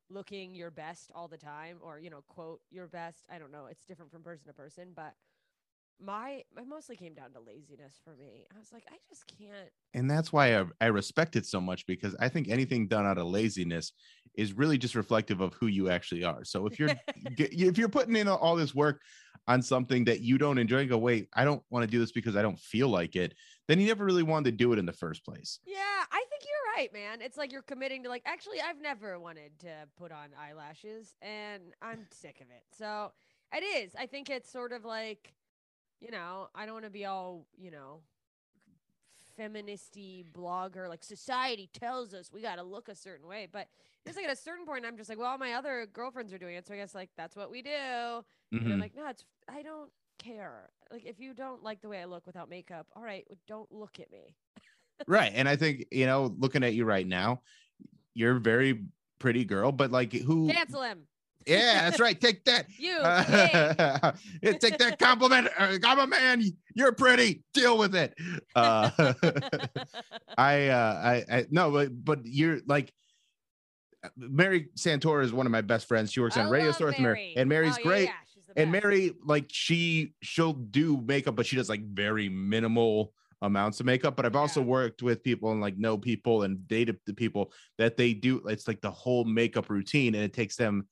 looking 0.08 0.54
your 0.54 0.70
best 0.70 1.10
all 1.14 1.26
the 1.26 1.38
time, 1.38 1.78
or 1.82 1.98
you 1.98 2.10
know, 2.10 2.22
quote 2.28 2.60
your 2.70 2.86
best. 2.86 3.24
I 3.32 3.38
don't 3.38 3.50
know. 3.50 3.66
It's 3.66 3.84
different 3.84 4.12
from 4.12 4.22
person 4.22 4.46
to 4.46 4.52
person, 4.52 4.88
but 4.94 5.14
my, 6.02 6.42
it 6.56 6.66
mostly 6.68 6.96
came 6.96 7.14
down 7.14 7.32
to 7.32 7.40
laziness 7.40 8.00
for 8.04 8.16
me. 8.16 8.46
I 8.54 8.58
was 8.58 8.72
like, 8.72 8.84
I 8.90 8.96
just 9.08 9.24
can't. 9.38 9.70
and 9.94 10.10
that's 10.10 10.32
why 10.32 10.58
I, 10.58 10.64
I 10.80 10.86
respect 10.86 11.36
it 11.36 11.46
so 11.46 11.60
much 11.60 11.86
because 11.86 12.16
I 12.20 12.28
think 12.28 12.48
anything 12.48 12.88
done 12.88 13.06
out 13.06 13.18
of 13.18 13.26
laziness 13.26 13.92
is 14.34 14.52
really 14.52 14.78
just 14.78 14.94
reflective 14.94 15.40
of 15.40 15.54
who 15.54 15.66
you 15.66 15.90
actually 15.90 16.24
are. 16.24 16.44
So 16.44 16.66
if 16.66 16.78
you're 16.78 16.90
if 17.38 17.78
you're 17.78 17.88
putting 17.88 18.16
in 18.16 18.28
all 18.28 18.56
this 18.56 18.74
work 18.74 19.00
on 19.48 19.62
something 19.62 20.04
that 20.04 20.20
you 20.20 20.38
don't 20.38 20.58
enjoy, 20.58 20.78
and 20.78 20.88
go 20.88 20.98
wait, 20.98 21.28
I 21.34 21.44
don't 21.44 21.62
want 21.70 21.84
to 21.84 21.90
do 21.90 21.98
this 21.98 22.12
because 22.12 22.36
I 22.36 22.42
don't 22.42 22.58
feel 22.58 22.88
like 22.88 23.16
it. 23.16 23.34
Then 23.68 23.80
you 23.80 23.86
never 23.86 24.04
really 24.04 24.22
wanted 24.22 24.50
to 24.50 24.56
do 24.56 24.72
it 24.72 24.78
in 24.78 24.86
the 24.86 24.92
first 24.92 25.24
place. 25.24 25.58
Yeah, 25.66 25.78
I 26.12 26.24
think 26.28 26.42
you're 26.44 26.74
right, 26.76 26.92
man. 26.92 27.20
It's 27.20 27.36
like 27.36 27.52
you're 27.52 27.62
committing 27.62 28.02
to 28.04 28.08
like 28.08 28.22
actually 28.24 28.60
I've 28.60 28.80
never 28.80 29.18
wanted 29.18 29.58
to 29.60 29.72
put 29.96 30.12
on 30.12 30.28
eyelashes 30.38 31.16
and 31.22 31.62
I'm 31.82 32.06
sick 32.10 32.40
of 32.40 32.46
it. 32.50 32.62
So 32.76 33.12
it 33.52 33.62
is. 33.62 33.92
I 33.98 34.06
think 34.06 34.30
it's 34.30 34.50
sort 34.50 34.72
of 34.72 34.84
like, 34.84 35.32
you 36.00 36.10
know, 36.10 36.48
I 36.54 36.64
don't 36.64 36.74
want 36.74 36.86
to 36.86 36.90
be 36.90 37.04
all, 37.04 37.46
you 37.56 37.70
know, 37.70 38.00
feministy 39.38 40.24
blogger 40.36 40.88
like 40.88 41.02
society 41.02 41.70
tells 41.72 42.12
us 42.12 42.30
we 42.32 42.42
got 42.42 42.56
to 42.56 42.62
look 42.62 42.88
a 42.88 42.94
certain 42.94 43.26
way, 43.26 43.48
but 43.50 43.68
it's 44.04 44.16
like 44.16 44.26
at 44.26 44.32
a 44.32 44.36
certain 44.36 44.66
point 44.66 44.84
I'm 44.84 44.96
just 44.96 45.08
like, 45.08 45.18
well, 45.18 45.28
all 45.28 45.38
my 45.38 45.52
other 45.54 45.86
girlfriends 45.92 46.32
are 46.32 46.38
doing 46.38 46.56
it, 46.56 46.66
so 46.66 46.74
I 46.74 46.78
guess 46.78 46.94
like 46.94 47.10
that's 47.16 47.36
what 47.36 47.50
we 47.50 47.62
do. 47.62 47.70
And 47.70 48.24
I'm 48.52 48.60
mm-hmm. 48.60 48.80
like, 48.80 48.96
no, 48.96 49.06
it's 49.08 49.24
I 49.48 49.62
don't 49.62 49.90
care. 50.18 50.70
Like 50.92 51.06
if 51.06 51.20
you 51.20 51.34
don't 51.34 51.62
like 51.62 51.80
the 51.80 51.88
way 51.88 52.00
I 52.00 52.04
look 52.04 52.26
without 52.26 52.50
makeup, 52.50 52.86
all 52.94 53.02
right, 53.02 53.26
don't 53.46 53.70
look 53.72 54.00
at 54.00 54.10
me. 54.10 54.34
right. 55.06 55.32
And 55.34 55.48
I 55.48 55.56
think, 55.56 55.86
you 55.90 56.06
know, 56.06 56.34
looking 56.38 56.64
at 56.64 56.74
you 56.74 56.84
right 56.84 57.06
now, 57.06 57.42
you're 58.14 58.36
a 58.36 58.40
very 58.40 58.84
pretty 59.18 59.44
girl, 59.44 59.72
but 59.72 59.90
like 59.90 60.12
who 60.12 60.50
Cancel 60.50 60.82
him. 60.82 61.06
Yeah, 61.46 61.88
that's 61.88 62.00
right. 62.00 62.20
Take 62.20 62.44
that. 62.44 62.66
You, 62.78 62.96
Uh, 62.98 64.12
yeah, 64.42 64.52
take 64.52 64.78
that 64.78 64.98
compliment. 64.98 65.48
Uh, 65.58 65.78
I'm 65.84 65.98
a 65.98 66.06
man. 66.06 66.42
You're 66.74 66.92
pretty. 66.92 67.42
Deal 67.54 67.76
with 67.78 67.94
it. 67.94 68.14
Uh, 68.54 68.90
I, 70.38 70.68
uh, 70.68 71.00
I, 71.02 71.24
I, 71.36 71.46
no, 71.50 71.70
but, 71.70 72.04
but 72.04 72.20
you're 72.24 72.60
like, 72.66 72.92
Mary 74.16 74.68
Santora 74.76 75.24
is 75.24 75.32
one 75.32 75.46
of 75.46 75.52
my 75.52 75.60
best 75.60 75.86
friends. 75.88 76.12
She 76.12 76.20
works 76.20 76.36
I 76.36 76.42
on 76.44 76.50
radio 76.50 76.72
and 76.86 76.98
Mary- 77.00 77.34
and 77.36 77.48
Mary's 77.48 77.76
Oh, 77.78 77.82
great. 77.82 78.04
yeah, 78.04 78.12
the 78.54 78.62
and. 78.62 78.72
Mary, 78.72 79.12
like, 79.24 79.46
she 79.48 80.14
she'll 80.22 80.54
do 80.54 80.96
makeup, 81.06 81.36
but 81.36 81.46
she 81.46 81.56
does 81.56 81.68
like 81.68 81.82
very 81.84 82.28
minimal 82.28 83.12
amounts 83.42 83.78
of 83.80 83.86
makeup. 83.86 84.16
But 84.16 84.24
I've 84.26 84.36
also 84.36 84.62
worked 84.62 85.02
with 85.02 85.22
people 85.22 85.52
and 85.52 85.60
like 85.60 85.76
know 85.76 85.98
people 85.98 86.42
and 86.44 86.66
dated 86.66 86.98
the 87.06 87.12
people 87.14 87.52
that 87.78 87.96
they 87.98 88.14
do. 88.14 88.38
It's 88.48 88.66
like 88.68 88.80
the 88.80 88.90
whole 88.90 89.24
makeup 89.24 89.68
routine, 89.68 90.14
and 90.14 90.24
it 90.24 90.32
takes 90.32 90.56
them 90.56 90.88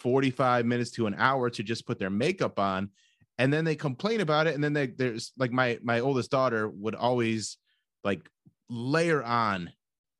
45 0.00 0.66
minutes 0.66 0.90
to 0.92 1.06
an 1.06 1.14
hour 1.16 1.50
to 1.50 1.62
just 1.62 1.86
put 1.86 1.98
their 1.98 2.10
makeup 2.10 2.58
on. 2.58 2.90
And 3.38 3.52
then 3.52 3.64
they 3.64 3.76
complain 3.76 4.20
about 4.20 4.46
it. 4.46 4.54
And 4.54 4.62
then 4.62 4.72
they 4.72 4.88
there's 4.88 5.32
like 5.38 5.52
my 5.52 5.78
my 5.82 6.00
oldest 6.00 6.30
daughter 6.30 6.68
would 6.68 6.94
always 6.94 7.56
like 8.04 8.28
layer 8.68 9.22
on 9.22 9.72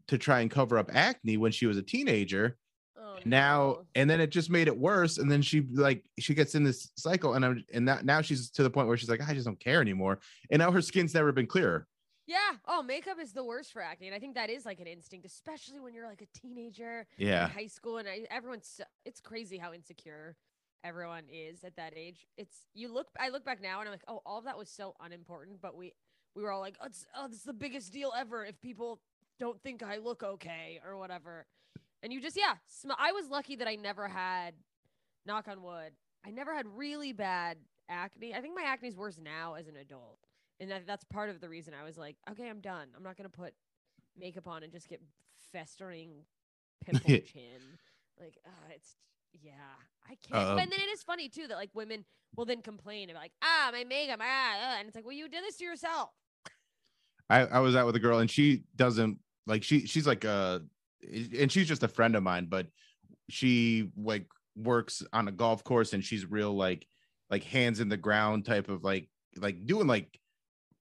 to 0.08 0.18
try 0.18 0.40
and 0.40 0.50
cover 0.50 0.78
up 0.78 0.90
acne 0.92 1.36
when 1.36 1.52
she 1.52 1.66
was 1.66 1.76
a 1.76 1.82
teenager. 1.82 2.56
Oh, 2.98 3.18
now 3.24 3.78
and 3.94 4.08
then 4.08 4.20
it 4.20 4.30
just 4.30 4.50
made 4.50 4.68
it 4.68 4.76
worse. 4.76 5.18
And 5.18 5.30
then 5.30 5.42
she 5.42 5.66
like 5.72 6.04
she 6.18 6.34
gets 6.34 6.54
in 6.54 6.64
this 6.64 6.90
cycle 6.96 7.34
and 7.34 7.44
I'm 7.44 7.64
and 7.72 7.88
that, 7.88 8.04
now 8.04 8.22
she's 8.22 8.50
to 8.52 8.62
the 8.62 8.70
point 8.70 8.88
where 8.88 8.96
she's 8.96 9.10
like 9.10 9.26
I 9.26 9.34
just 9.34 9.46
don't 9.46 9.60
care 9.60 9.80
anymore. 9.80 10.20
And 10.50 10.60
now 10.60 10.70
her 10.70 10.82
skin's 10.82 11.14
never 11.14 11.32
been 11.32 11.46
clearer 11.46 11.86
Yeah. 12.30 12.58
Oh, 12.66 12.80
makeup 12.82 13.18
is 13.20 13.32
the 13.32 13.42
worst 13.42 13.72
for 13.72 13.82
acne, 13.82 14.06
and 14.06 14.14
I 14.14 14.20
think 14.20 14.36
that 14.36 14.50
is 14.50 14.64
like 14.64 14.78
an 14.78 14.86
instinct, 14.86 15.26
especially 15.26 15.80
when 15.80 15.94
you're 15.94 16.06
like 16.06 16.22
a 16.22 16.38
teenager. 16.38 17.06
in 17.18 17.26
Yeah. 17.26 17.48
high 17.48 17.66
school, 17.66 17.98
and 17.98 18.08
I, 18.08 18.26
everyone's. 18.30 18.68
So, 18.68 18.84
it's 19.04 19.20
crazy 19.20 19.58
how 19.58 19.72
insecure 19.72 20.36
everyone 20.84 21.24
is 21.28 21.64
at 21.64 21.74
that 21.76 21.92
age. 21.96 22.26
It's 22.36 22.56
you 22.72 22.92
look. 22.92 23.08
I 23.18 23.30
look 23.30 23.44
back 23.44 23.60
now, 23.60 23.80
and 23.80 23.88
I'm 23.88 23.92
like, 23.92 24.04
oh, 24.06 24.22
all 24.24 24.38
of 24.38 24.44
that 24.44 24.56
was 24.56 24.68
so 24.70 24.94
unimportant, 25.00 25.60
but 25.60 25.74
we 25.76 25.92
we 26.36 26.42
were 26.44 26.52
all 26.52 26.60
like, 26.60 26.76
oh, 26.80 26.86
it's, 26.86 27.04
oh, 27.16 27.26
this 27.26 27.38
is 27.38 27.44
the 27.44 27.52
biggest 27.52 27.92
deal 27.92 28.12
ever 28.16 28.44
if 28.44 28.60
people 28.60 29.00
don't 29.40 29.60
think 29.60 29.82
I 29.82 29.96
look 29.96 30.22
okay 30.22 30.80
or 30.86 30.96
whatever. 30.96 31.46
And 32.02 32.12
you 32.12 32.20
just 32.20 32.36
yeah, 32.36 32.54
sm- 32.68 32.92
I 32.96 33.10
was 33.10 33.28
lucky 33.28 33.56
that 33.56 33.66
I 33.66 33.74
never 33.74 34.06
had, 34.06 34.54
knock 35.26 35.48
on 35.48 35.62
wood, 35.62 35.92
I 36.24 36.30
never 36.30 36.54
had 36.54 36.66
really 36.68 37.12
bad 37.12 37.58
acne. 37.88 38.34
I 38.34 38.40
think 38.40 38.54
my 38.54 38.62
acne's 38.62 38.96
worse 38.96 39.18
now 39.20 39.54
as 39.54 39.66
an 39.66 39.74
adult. 39.76 40.20
And 40.60 40.70
that, 40.70 40.86
that's 40.86 41.04
part 41.04 41.30
of 41.30 41.40
the 41.40 41.48
reason 41.48 41.74
I 41.74 41.84
was 41.84 41.96
like, 41.96 42.16
okay, 42.30 42.48
I'm 42.48 42.60
done. 42.60 42.88
I'm 42.96 43.02
not 43.02 43.16
going 43.16 43.28
to 43.28 43.36
put 43.36 43.54
makeup 44.18 44.46
on 44.46 44.62
and 44.62 44.70
just 44.70 44.88
get 44.88 45.00
festering 45.52 46.10
pimple 46.84 47.08
chin. 47.08 47.60
Like, 48.20 48.36
uh, 48.46 48.72
it's, 48.74 48.96
yeah, 49.32 49.52
I 50.06 50.16
can't. 50.28 50.50
Um, 50.50 50.58
and 50.58 50.70
then 50.70 50.80
it 50.80 50.90
is 50.92 51.02
funny 51.02 51.28
too 51.28 51.46
that 51.48 51.56
like 51.56 51.70
women 51.74 52.04
will 52.36 52.44
then 52.44 52.62
complain 52.62 53.10
about 53.10 53.22
like, 53.22 53.32
ah, 53.42 53.70
my 53.72 53.84
makeup, 53.84 54.20
ah, 54.22 54.54
ah," 54.60 54.76
and 54.78 54.86
it's 54.86 54.94
like, 54.94 55.04
well, 55.04 55.14
you 55.14 55.28
did 55.28 55.42
this 55.44 55.56
to 55.56 55.64
yourself. 55.64 56.10
I, 57.30 57.46
I 57.46 57.58
was 57.60 57.76
out 57.76 57.86
with 57.86 57.96
a 57.96 58.00
girl 58.00 58.18
and 58.18 58.30
she 58.30 58.64
doesn't 58.74 59.18
like 59.46 59.62
she 59.62 59.86
she's 59.86 60.06
like 60.06 60.24
uh 60.24 60.58
and 61.38 61.50
she's 61.50 61.68
just 61.68 61.84
a 61.84 61.88
friend 61.88 62.16
of 62.16 62.22
mine, 62.22 62.46
but 62.50 62.66
she 63.28 63.90
like 63.96 64.26
works 64.56 65.02
on 65.12 65.28
a 65.28 65.32
golf 65.32 65.62
course 65.64 65.92
and 65.92 66.04
she's 66.04 66.28
real 66.28 66.54
like 66.54 66.86
like 67.30 67.44
hands 67.44 67.80
in 67.80 67.88
the 67.88 67.96
ground 67.96 68.44
type 68.44 68.68
of 68.68 68.82
like 68.82 69.08
like 69.36 69.64
doing 69.64 69.86
like 69.86 70.19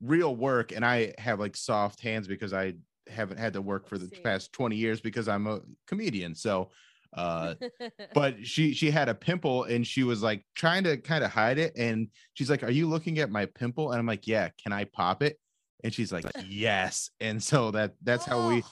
real 0.02 0.36
work 0.36 0.72
and 0.72 0.86
I 0.86 1.14
have 1.18 1.39
like 1.39 1.56
soft 1.56 2.02
hands 2.02 2.28
because 2.28 2.54
I 2.54 2.76
haven't 3.08 3.38
had 3.38 3.54
to 3.54 3.62
work 3.62 3.88
for 3.88 3.97
the 3.97 4.08
past 4.24 4.54
20 4.54 4.76
years 4.76 5.02
because 5.02 5.28
I'm 5.28 5.47
a 5.47 5.62
comedian. 5.88 6.36
So 6.36 6.70
uh 7.14 7.56
but 8.14 8.45
she 8.45 8.74
she 8.74 8.91
had 8.91 9.10
a 9.10 9.16
pimple 9.16 9.64
and 9.64 9.86
she 9.86 10.04
was 10.04 10.22
like 10.22 10.45
trying 10.56 10.84
to 10.84 10.95
kind 10.95 11.24
of 11.24 11.32
hide 11.32 11.58
it 11.58 11.76
and 11.76 12.08
she's 12.36 12.52
like 12.52 12.62
are 12.62 12.70
you 12.70 12.88
looking 12.88 13.18
at 13.20 13.32
my 13.32 13.45
pimple? 13.45 13.91
And 13.91 14.00
i'm 14.00 14.06
like 14.06 14.28
yeah 14.28 14.50
can 14.62 14.72
i 14.72 14.84
pop 14.84 15.24
it? 15.24 15.39
And 15.84 15.93
she's 15.93 16.12
like 16.12 16.26
yes. 16.47 17.10
And 17.20 17.41
so 17.41 17.72
that 17.72 17.95
that's 18.04 18.26
how 18.26 18.47
we 18.47 18.64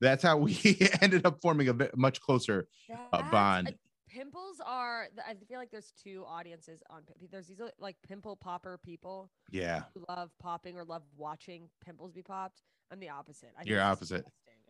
that's 0.00 0.22
how 0.22 0.36
we 0.36 0.58
ended 1.00 1.24
up 1.24 1.38
forming 1.40 1.68
a 1.68 1.74
bit 1.74 1.96
much 1.96 2.20
closer 2.20 2.68
uh, 3.12 3.30
bond 3.30 3.74
pimples 4.16 4.60
are. 4.64 5.08
I 5.26 5.34
feel 5.48 5.58
like 5.58 5.70
there's 5.70 5.92
two 6.02 6.24
audiences 6.26 6.82
on. 6.90 7.02
There's 7.30 7.46
these 7.46 7.60
uh, 7.60 7.68
like 7.78 7.96
pimple 8.06 8.36
popper 8.36 8.78
people 8.84 9.30
yeah 9.50 9.82
who 9.94 10.04
love 10.08 10.30
popping 10.40 10.76
or 10.76 10.84
love 10.84 11.02
watching 11.16 11.68
pimples 11.84 12.12
be 12.12 12.22
popped. 12.22 12.62
I'm 12.90 13.00
the 13.00 13.10
opposite. 13.10 13.50
I 13.56 13.62
think 13.62 13.70
you're 13.70 13.82
opposite. 13.82 14.24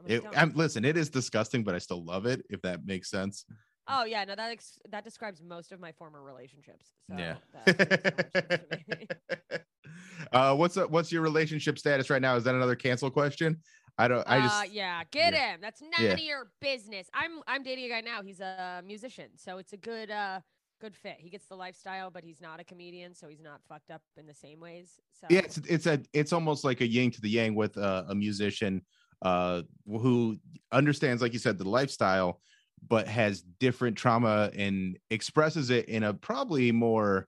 It, 0.07 0.25
I'm, 0.37 0.53
listen 0.55 0.85
it 0.85 0.99
is 0.99 1.09
disgusting 1.09 1.65
but 1.65 1.75
i 1.75 1.79
still 1.79 2.05
love 2.05 2.27
it 2.27 2.45
if 2.51 2.61
that 2.61 2.85
makes 2.85 3.11
sense 3.11 3.47
Oh 3.89 4.05
yeah, 4.05 4.25
no, 4.25 4.35
that 4.35 4.51
ex- 4.51 4.81
that 4.91 5.05
describes 5.05 5.41
most 5.43 5.71
of 5.71 5.79
my 5.79 5.93
former 5.93 6.23
relationships. 6.23 6.91
So 7.09 7.17
yeah 7.17 7.37
that 7.53 7.79
makes 7.79 8.03
so 8.03 8.11
much 8.17 8.33
sense 8.33 8.81
to 8.89 8.97
me. 8.97 9.09
uh 10.33 10.57
what's 10.57 10.77
up 10.77 10.91
what's 10.91 11.13
your 11.13 11.23
relationship 11.23 11.79
status 11.79 12.11
right 12.11 12.21
now 12.21 12.35
is 12.37 12.45
that 12.45 12.55
another 12.55 12.75
cancel 12.75 13.11
question 13.11 13.61
I 13.99 14.09
don't. 14.09 14.25
I 14.29 14.39
uh, 14.39 14.63
yeah, 14.71 15.03
get 15.11 15.33
yeah. 15.33 15.55
him. 15.55 15.61
That's 15.63 15.81
none 15.81 15.93
Yeah. 15.99 16.13
of 16.13 16.19
your 16.19 16.51
business. 16.61 17.09
I'm 17.15 17.41
I'm 17.47 17.63
dating 17.63 17.87
a 17.87 17.89
guy 17.89 18.01
now. 18.03 18.23
He's 18.23 18.41
a 18.41 18.83
musician, 18.85 19.31
so 19.37 19.59
it's 19.59 19.73
a 19.73 19.77
good 19.77 20.11
uh 20.11 20.41
good 20.81 20.95
fit. 20.95 21.17
He 21.19 21.31
gets 21.31 21.47
the 21.47 21.55
lifestyle, 21.57 22.11
but 22.11 22.23
he's 22.23 22.41
not 22.41 22.61
a 22.61 22.65
comedian, 22.65 23.15
so 23.15 23.29
he's 23.29 23.41
not 23.41 23.61
fucked 23.69 23.91
up 23.91 24.03
in 24.19 24.27
the 24.27 24.35
same 24.35 24.61
ways. 24.61 25.01
So 25.19 25.27
yeah, 25.31 25.41
it's 25.41 25.57
it's 25.59 25.87
a 25.87 26.01
it's 26.13 26.33
almost 26.33 26.65
like 26.65 26.83
a 26.83 26.87
yin 26.87 27.11
to 27.13 27.21
the 27.21 27.31
yang 27.31 27.55
with 27.55 27.79
uh, 27.79 28.05
a 28.09 28.15
musician 28.15 28.83
uh 29.23 29.63
who 29.87 30.37
understands, 30.73 31.23
like 31.23 31.33
you 31.33 31.39
said, 31.39 31.57
the 31.57 31.69
lifestyle, 31.69 32.41
but 32.87 33.09
has 33.09 33.41
different 33.41 33.97
trauma 33.97 34.51
and 34.55 34.99
expresses 35.11 35.71
it 35.71 35.87
in 35.87 36.03
a 36.03 36.13
probably 36.13 36.71
more 36.71 37.27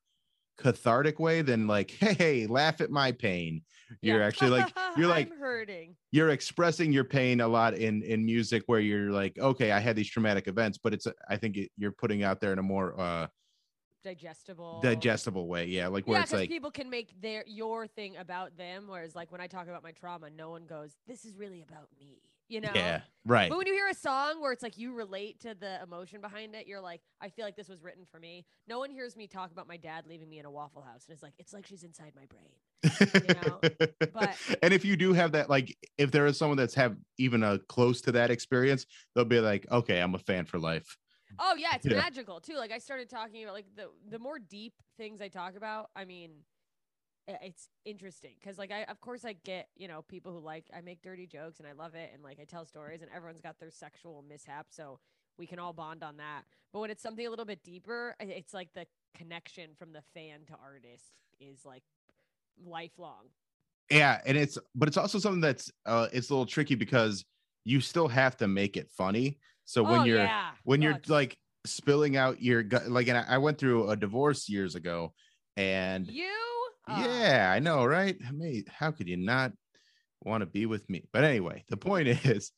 cathartic 0.58 1.18
way 1.18 1.40
than 1.40 1.66
like, 1.66 1.90
hey, 1.92 2.12
hey, 2.14 2.46
laugh 2.46 2.82
at 2.82 2.90
my 2.90 3.12
pain. 3.12 3.62
You're 4.02 4.20
Yeah. 4.20 4.26
actually 4.26 4.50
like 4.50 4.72
you're 4.96 5.08
like 5.08 5.32
hurting. 5.38 5.96
you're 6.12 6.30
expressing 6.30 6.92
your 6.92 7.04
pain 7.04 7.40
a 7.40 7.48
lot 7.48 7.74
in 7.74 8.02
in 8.02 8.24
music 8.24 8.62
where 8.66 8.80
you're 8.80 9.10
like 9.10 9.38
okay 9.38 9.72
i 9.72 9.78
had 9.78 9.96
these 9.96 10.08
traumatic 10.08 10.46
events 10.48 10.78
but 10.78 10.92
it's 10.94 11.06
i 11.28 11.36
think 11.36 11.56
it, 11.56 11.70
you're 11.76 11.92
putting 11.92 12.22
out 12.22 12.40
there 12.40 12.52
in 12.52 12.58
a 12.58 12.62
more 12.62 12.98
uh 13.00 13.26
Digestible. 14.04 14.78
digestible 14.80 15.48
way 15.48 15.66
yeah 15.66 15.88
like 15.88 16.06
where 16.06 16.18
yeah, 16.18 16.22
it's 16.22 16.32
like 16.32 16.48
people 16.48 16.70
can 16.70 16.88
make 16.88 17.20
their 17.20 17.44
your 17.46 17.86
thing 17.86 18.16
about 18.16 18.56
them, 18.56 18.86
whereas 18.88 19.14
like 19.14 19.30
when 19.32 19.40
I 19.40 19.48
talk 19.48 19.66
about 19.68 19.82
my 19.82 19.92
trauma, 19.92 20.30
no 20.30 20.50
one 20.50 20.66
goes, 20.66 20.96
"This 21.06 21.24
is 21.24 21.34
really 21.36 21.62
about 21.62 21.88
me," 21.98 22.22
you 22.48 22.60
know? 22.60 22.72
yeah 22.74 23.00
right 23.24 23.48
But 23.50 23.58
when 23.58 23.66
you 23.66 23.72
hear 23.74 23.88
a 23.88 23.94
song 23.94 24.40
where 24.40 24.52
it's 24.52 24.62
like 24.62 24.78
you 24.78 24.94
relate 24.94 25.40
to 25.40 25.54
the 25.54 25.82
emotion 25.82 26.20
behind 26.20 26.54
it, 26.54 26.66
you're 26.66 26.80
like, 26.80 27.00
I 27.20 27.28
feel 27.28 27.44
like 27.44 27.56
this 27.56 27.68
was 27.68 27.82
written 27.82 28.04
for 28.10 28.18
me. 28.18 28.46
No 28.66 28.78
one 28.78 28.90
hears 28.90 29.16
me 29.16 29.26
talk 29.26 29.52
about 29.52 29.68
my 29.68 29.76
dad 29.76 30.06
leaving 30.06 30.28
me 30.28 30.38
in 30.38 30.44
a 30.44 30.50
Waffle 30.50 30.82
House, 30.82 31.04
and 31.08 31.14
it's 31.14 31.22
like 31.22 31.34
it's 31.38 31.52
like 31.52 31.66
she's 31.66 31.84
inside 31.84 32.12
my 32.16 32.26
brain. 32.26 32.50
You 33.26 33.34
know? 33.34 33.60
but 34.14 34.36
and 34.62 34.72
if 34.72 34.84
you 34.84 34.96
do 34.96 35.12
have 35.12 35.32
that 35.32 35.50
like 35.50 35.76
if 35.98 36.10
there 36.10 36.26
is 36.26 36.38
someone 36.38 36.56
that's 36.56 36.74
have 36.74 36.96
even 37.18 37.42
a 37.42 37.58
close 37.58 38.00
to 38.02 38.12
that 38.12 38.30
experience 38.30 38.86
they'll 39.14 39.24
be 39.24 39.40
like 39.40 39.66
okay 39.70 40.00
i'm 40.00 40.14
a 40.14 40.18
fan 40.18 40.44
for 40.44 40.58
life 40.58 40.96
oh 41.38 41.54
yeah, 41.56 41.74
it's 41.74 41.86
Yeah. 41.86 41.94
magical 41.94 42.40
too. 42.40 42.56
Like 42.56 42.72
I 42.72 42.78
started 42.78 43.08
talking 43.08 43.42
about 43.44 43.54
like 43.54 43.66
the 43.76 43.88
the 44.10 44.18
more 44.18 44.38
deep 44.38 44.74
things 44.96 45.20
I 45.20 45.28
talk 45.28 45.56
about. 45.56 45.90
I 45.94 46.04
mean, 46.04 46.30
it's 47.42 47.68
interesting 47.84 48.34
because 48.40 48.58
like 48.58 48.70
I 48.72 48.84
of 48.84 49.00
course 49.00 49.24
I 49.24 49.34
get 49.34 49.68
you 49.76 49.86
know 49.88 50.02
people 50.02 50.32
who 50.32 50.40
like 50.40 50.64
I 50.74 50.80
make 50.80 51.02
dirty 51.02 51.26
jokes 51.26 51.58
and 51.58 51.68
I 51.68 51.72
love 51.72 51.94
it 51.94 52.10
and 52.14 52.22
like 52.22 52.38
I 52.40 52.44
tell 52.44 52.64
stories 52.64 53.02
and 53.02 53.10
everyone's 53.14 53.40
got 53.42 53.58
their 53.60 53.70
sexual 53.70 54.24
mishap 54.28 54.66
so 54.70 54.98
we 55.36 55.46
can 55.46 55.58
all 55.58 55.72
bond 55.72 56.02
on 56.02 56.16
that. 56.16 56.42
But 56.72 56.80
when 56.80 56.90
it's 56.90 57.02
something 57.02 57.26
a 57.26 57.30
little 57.30 57.44
bit 57.44 57.62
deeper, 57.62 58.16
it's 58.20 58.52
like 58.52 58.72
the 58.74 58.86
connection 59.14 59.70
from 59.78 59.92
the 59.92 60.02
fan 60.14 60.40
to 60.46 60.54
artist 60.60 61.12
is 61.40 61.64
like 61.64 61.82
lifelong. 62.64 63.26
yeah 63.90 64.20
and 64.26 64.36
it's 64.36 64.58
but 64.74 64.88
it's 64.88 64.96
also 64.96 65.18
something 65.18 65.40
that's 65.40 65.70
uh 65.86 66.08
it's 66.12 66.30
a 66.30 66.32
little 66.32 66.46
tricky 66.46 66.74
because 66.74 67.24
you 67.64 67.80
still 67.80 68.08
have 68.08 68.36
to 68.36 68.48
make 68.48 68.76
it 68.76 68.90
funny 68.90 69.38
so 69.64 69.82
when 69.82 70.00
Oh, 70.00 70.04
you're 70.04 70.18
yeah. 70.18 70.50
when 70.64 70.82
you're 70.82 71.00
like 71.08 71.36
spilling 71.66 72.16
out 72.16 72.42
your 72.42 72.62
gut 72.62 72.88
like 72.88 73.08
and 73.08 73.18
I, 73.18 73.24
I 73.28 73.38
went 73.38 73.58
through 73.58 73.90
a 73.90 73.96
divorce 73.96 74.48
years 74.48 74.74
ago 74.74 75.12
and 75.56 76.06
You? 76.06 76.34
Uh, 76.88 77.02
yeah 77.02 77.52
i 77.54 77.58
know 77.58 77.84
right? 77.84 78.16
Mate 78.32 78.68
how 78.68 78.90
could 78.90 79.08
you 79.08 79.16
not 79.16 79.52
want 80.22 80.42
to 80.42 80.46
be 80.46 80.66
with 80.66 80.88
me? 80.90 81.04
But 81.12 81.24
anyway 81.24 81.64
the 81.68 81.76
point 81.76 82.08
is 82.26 82.52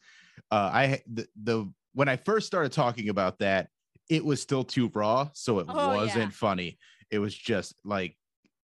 uh 0.51 0.71
i 0.73 1.01
the, 1.13 1.27
the 1.43 1.73
when 1.95 2.09
i 2.09 2.17
first 2.17 2.47
started 2.47 2.73
talking 2.73 3.09
about 3.09 3.39
that 3.41 3.69
it 4.09 4.25
was 4.25 4.41
still 4.43 4.65
too 4.65 4.91
raw 4.95 5.29
so 5.35 5.59
it 5.61 5.67
Oh, 5.69 5.95
wasn't 5.95 6.25
yeah. 6.25 6.31
funny. 6.31 6.79
It 7.11 7.19
was 7.19 7.35
just 7.35 7.75
like 7.85 8.17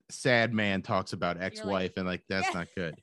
sad 0.10 0.54
man 0.54 0.82
talks 0.82 1.14
about 1.14 1.42
ex-wife 1.42 1.94
and 1.98 2.06
like 2.06 2.24
that's 2.30 2.54
Yeah. 2.54 2.60
not 2.60 2.68
good. 2.76 2.96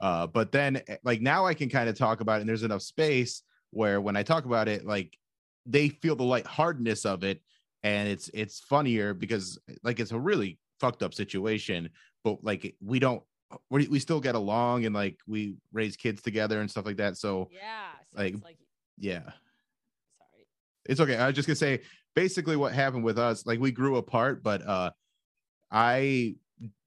Uh 0.00 0.26
but 0.26 0.52
then 0.52 0.82
eh, 0.88 0.96
like 1.04 1.20
now 1.20 1.46
i 1.46 1.54
can 1.54 1.68
kind 1.68 1.88
of 1.88 1.96
talk 1.96 2.20
about 2.20 2.38
it 2.38 2.40
and 2.42 2.48
there's 2.48 2.62
enough 2.62 2.82
space 2.82 3.42
where 3.70 4.00
when 4.00 4.16
i 4.16 4.22
talk 4.22 4.44
about 4.44 4.68
it 4.68 4.84
like 4.84 5.16
they 5.66 5.88
feel 5.88 6.16
the 6.16 6.24
lightheartedness 6.24 7.06
of 7.06 7.24
it 7.24 7.40
and 7.82 8.08
it's 8.08 8.28
it's 8.34 8.60
funnier 8.60 9.14
because 9.14 9.58
like 9.82 10.00
it's 10.00 10.12
a 10.12 10.18
really 10.18 10.58
fucked 10.82 11.02
up 11.02 11.14
situation 11.14 11.88
but 12.24 12.42
like 12.44 12.74
we 12.82 12.98
don't 12.98 13.22
we, 13.70 13.86
we 13.88 13.98
still 14.00 14.20
get 14.20 14.34
along 14.34 14.84
and 14.84 14.94
like 14.94 15.16
we 15.28 15.54
raise 15.72 15.96
kids 15.96 16.20
together 16.22 16.60
and 16.60 16.70
stuff 16.70 16.84
like 16.86 16.96
that 16.96 17.16
so 17.16 17.48
Yeah. 17.52 17.92
So 18.12 18.18
Like- 18.22 18.34
like 18.42 18.58
yeah 18.98 19.22
sorry. 19.22 20.46
it's 20.86 21.00
okay 21.00 21.16
i 21.16 21.26
was 21.26 21.34
just 21.36 21.46
gonna 21.48 21.56
say 21.56 21.80
basically 22.14 22.56
what 22.56 22.72
happened 22.72 23.04
with 23.04 23.18
us 23.18 23.46
like 23.46 23.58
we 23.60 23.70
grew 23.72 23.96
apart 23.96 24.42
but 24.42 24.60
uh 24.66 24.90
i 25.70 26.34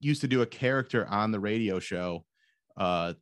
used 0.00 0.20
to 0.20 0.28
do 0.28 0.42
a 0.42 0.46
character 0.46 1.06
on 1.08 1.30
the 1.32 1.40
radio 1.40 1.78
show 1.80 2.24
uh 2.76 3.12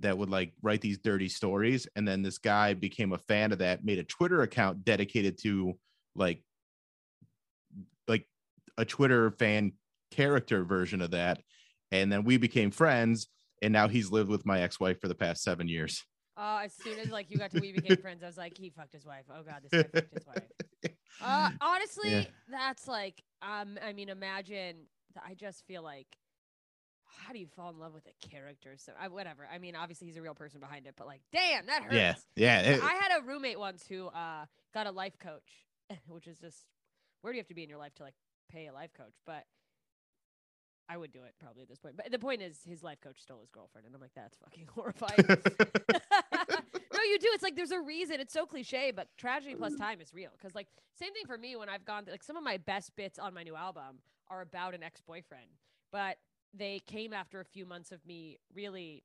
that 0.00 0.16
would 0.18 0.28
like 0.30 0.52
write 0.62 0.80
these 0.80 0.98
dirty 0.98 1.28
stories 1.28 1.86
and 1.96 2.06
then 2.06 2.20
this 2.22 2.38
guy 2.38 2.74
became 2.74 3.12
a 3.12 3.18
fan 3.18 3.52
of 3.52 3.58
that 3.58 3.84
made 3.84 3.98
a 3.98 4.04
twitter 4.04 4.42
account 4.42 4.84
dedicated 4.84 5.38
to 5.38 5.72
like 6.14 6.42
like 8.08 8.26
a 8.76 8.84
twitter 8.84 9.30
fan 9.32 9.72
character 10.14 10.64
version 10.64 11.00
of 11.00 11.10
that 11.10 11.40
and 11.92 12.10
then 12.12 12.24
we 12.24 12.36
became 12.36 12.70
friends 12.70 13.26
and 13.62 13.72
now 13.72 13.88
he's 13.88 14.10
lived 14.10 14.28
with 14.30 14.44
my 14.46 14.60
ex-wife 14.60 15.00
for 15.00 15.08
the 15.08 15.14
past 15.14 15.42
seven 15.42 15.68
years 15.68 16.04
Uh, 16.36 16.62
as 16.64 16.74
soon 16.74 16.98
as 16.98 17.08
like 17.10 17.30
you 17.30 17.38
got 17.38 17.50
to 17.50 17.60
we 17.60 17.72
became 17.72 17.96
friends, 17.98 18.22
I 18.22 18.26
was 18.26 18.36
like, 18.36 18.56
he 18.58 18.70
fucked 18.70 18.92
his 18.92 19.04
wife. 19.06 19.24
Oh 19.30 19.42
god, 19.42 19.62
this 19.62 19.70
guy 19.70 19.88
fucked 20.00 20.12
his 20.14 20.26
wife. 20.26 20.42
Uh, 21.22 21.48
honestly, 21.60 22.10
Yeah. 22.10 22.24
that's 22.50 22.88
like, 22.88 23.22
um, 23.40 23.78
I 23.82 23.92
mean, 23.92 24.08
imagine. 24.08 24.74
I 25.24 25.34
just 25.34 25.64
feel 25.64 25.82
like, 25.82 26.08
how 27.04 27.32
do 27.32 27.38
you 27.38 27.46
fall 27.46 27.70
in 27.70 27.78
love 27.78 27.94
with 27.94 28.04
a 28.08 28.28
character? 28.28 28.74
So, 28.76 28.92
I, 29.00 29.06
whatever. 29.08 29.46
I 29.50 29.58
mean, 29.58 29.76
obviously 29.76 30.08
he's 30.08 30.16
a 30.16 30.22
real 30.22 30.34
person 30.34 30.58
behind 30.58 30.86
it, 30.88 30.94
but 30.98 31.06
like, 31.06 31.20
damn, 31.32 31.66
that 31.66 31.84
hurts. 31.84 31.94
yeah 31.94 32.14
yeah 32.36 32.60
it- 32.62 32.82
I 32.82 32.94
had 32.94 33.20
a 33.20 33.22
roommate 33.24 33.58
once 33.60 33.86
who 33.88 34.08
uh 34.08 34.44
got 34.74 34.86
a 34.88 34.90
life 34.90 35.16
coach, 35.20 35.48
which 36.08 36.26
is 36.26 36.36
just 36.38 36.66
where 37.20 37.32
do 37.32 37.36
you 37.36 37.40
have 37.40 37.48
to 37.48 37.54
be 37.54 37.62
in 37.62 37.68
your 37.70 37.78
life 37.78 37.94
to 37.94 38.02
like 38.02 38.14
pay 38.50 38.66
a 38.66 38.72
life 38.72 38.90
coach? 38.96 39.14
But 39.24 39.44
I 40.88 40.96
would 40.96 41.12
do 41.12 41.22
it 41.22 41.34
probably 41.40 41.62
at 41.62 41.68
this 41.68 41.78
point. 41.78 41.96
But 41.96 42.10
the 42.10 42.18
point 42.18 42.42
is, 42.42 42.58
his 42.68 42.82
life 42.82 43.00
coach 43.00 43.20
stole 43.22 43.40
his 43.40 43.50
girlfriend, 43.50 43.86
and 43.86 43.94
I'm 43.94 44.00
like, 44.00 44.14
that's 44.14 44.36
fucking 44.36 44.68
horrifying. 44.74 45.16
no, 45.28 47.00
you 47.10 47.18
do. 47.18 47.28
It's 47.32 47.42
like 47.42 47.56
there's 47.56 47.70
a 47.70 47.80
reason. 47.80 48.20
It's 48.20 48.32
so 48.32 48.46
cliche, 48.46 48.90
but 48.94 49.08
tragedy 49.16 49.54
plus 49.54 49.74
time 49.76 50.00
is 50.00 50.12
real. 50.12 50.30
Because 50.36 50.54
like 50.54 50.68
same 50.98 51.12
thing 51.12 51.26
for 51.26 51.38
me 51.38 51.56
when 51.56 51.68
I've 51.68 51.84
gone 51.84 52.04
like 52.10 52.22
some 52.22 52.36
of 52.36 52.42
my 52.44 52.56
best 52.58 52.94
bits 52.96 53.18
on 53.18 53.34
my 53.34 53.42
new 53.42 53.56
album 53.56 53.98
are 54.28 54.40
about 54.42 54.74
an 54.74 54.82
ex 54.82 55.00
boyfriend, 55.00 55.46
but 55.92 56.18
they 56.52 56.80
came 56.86 57.12
after 57.12 57.40
a 57.40 57.44
few 57.44 57.66
months 57.66 57.90
of 57.92 58.04
me 58.06 58.38
really 58.54 59.02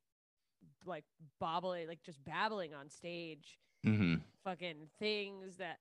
like 0.84 1.04
bobbling, 1.38 1.88
like 1.88 2.02
just 2.02 2.22
babbling 2.24 2.74
on 2.74 2.88
stage, 2.90 3.58
Mhm. 3.86 4.20
fucking 4.44 4.88
things 4.98 5.56
that 5.56 5.78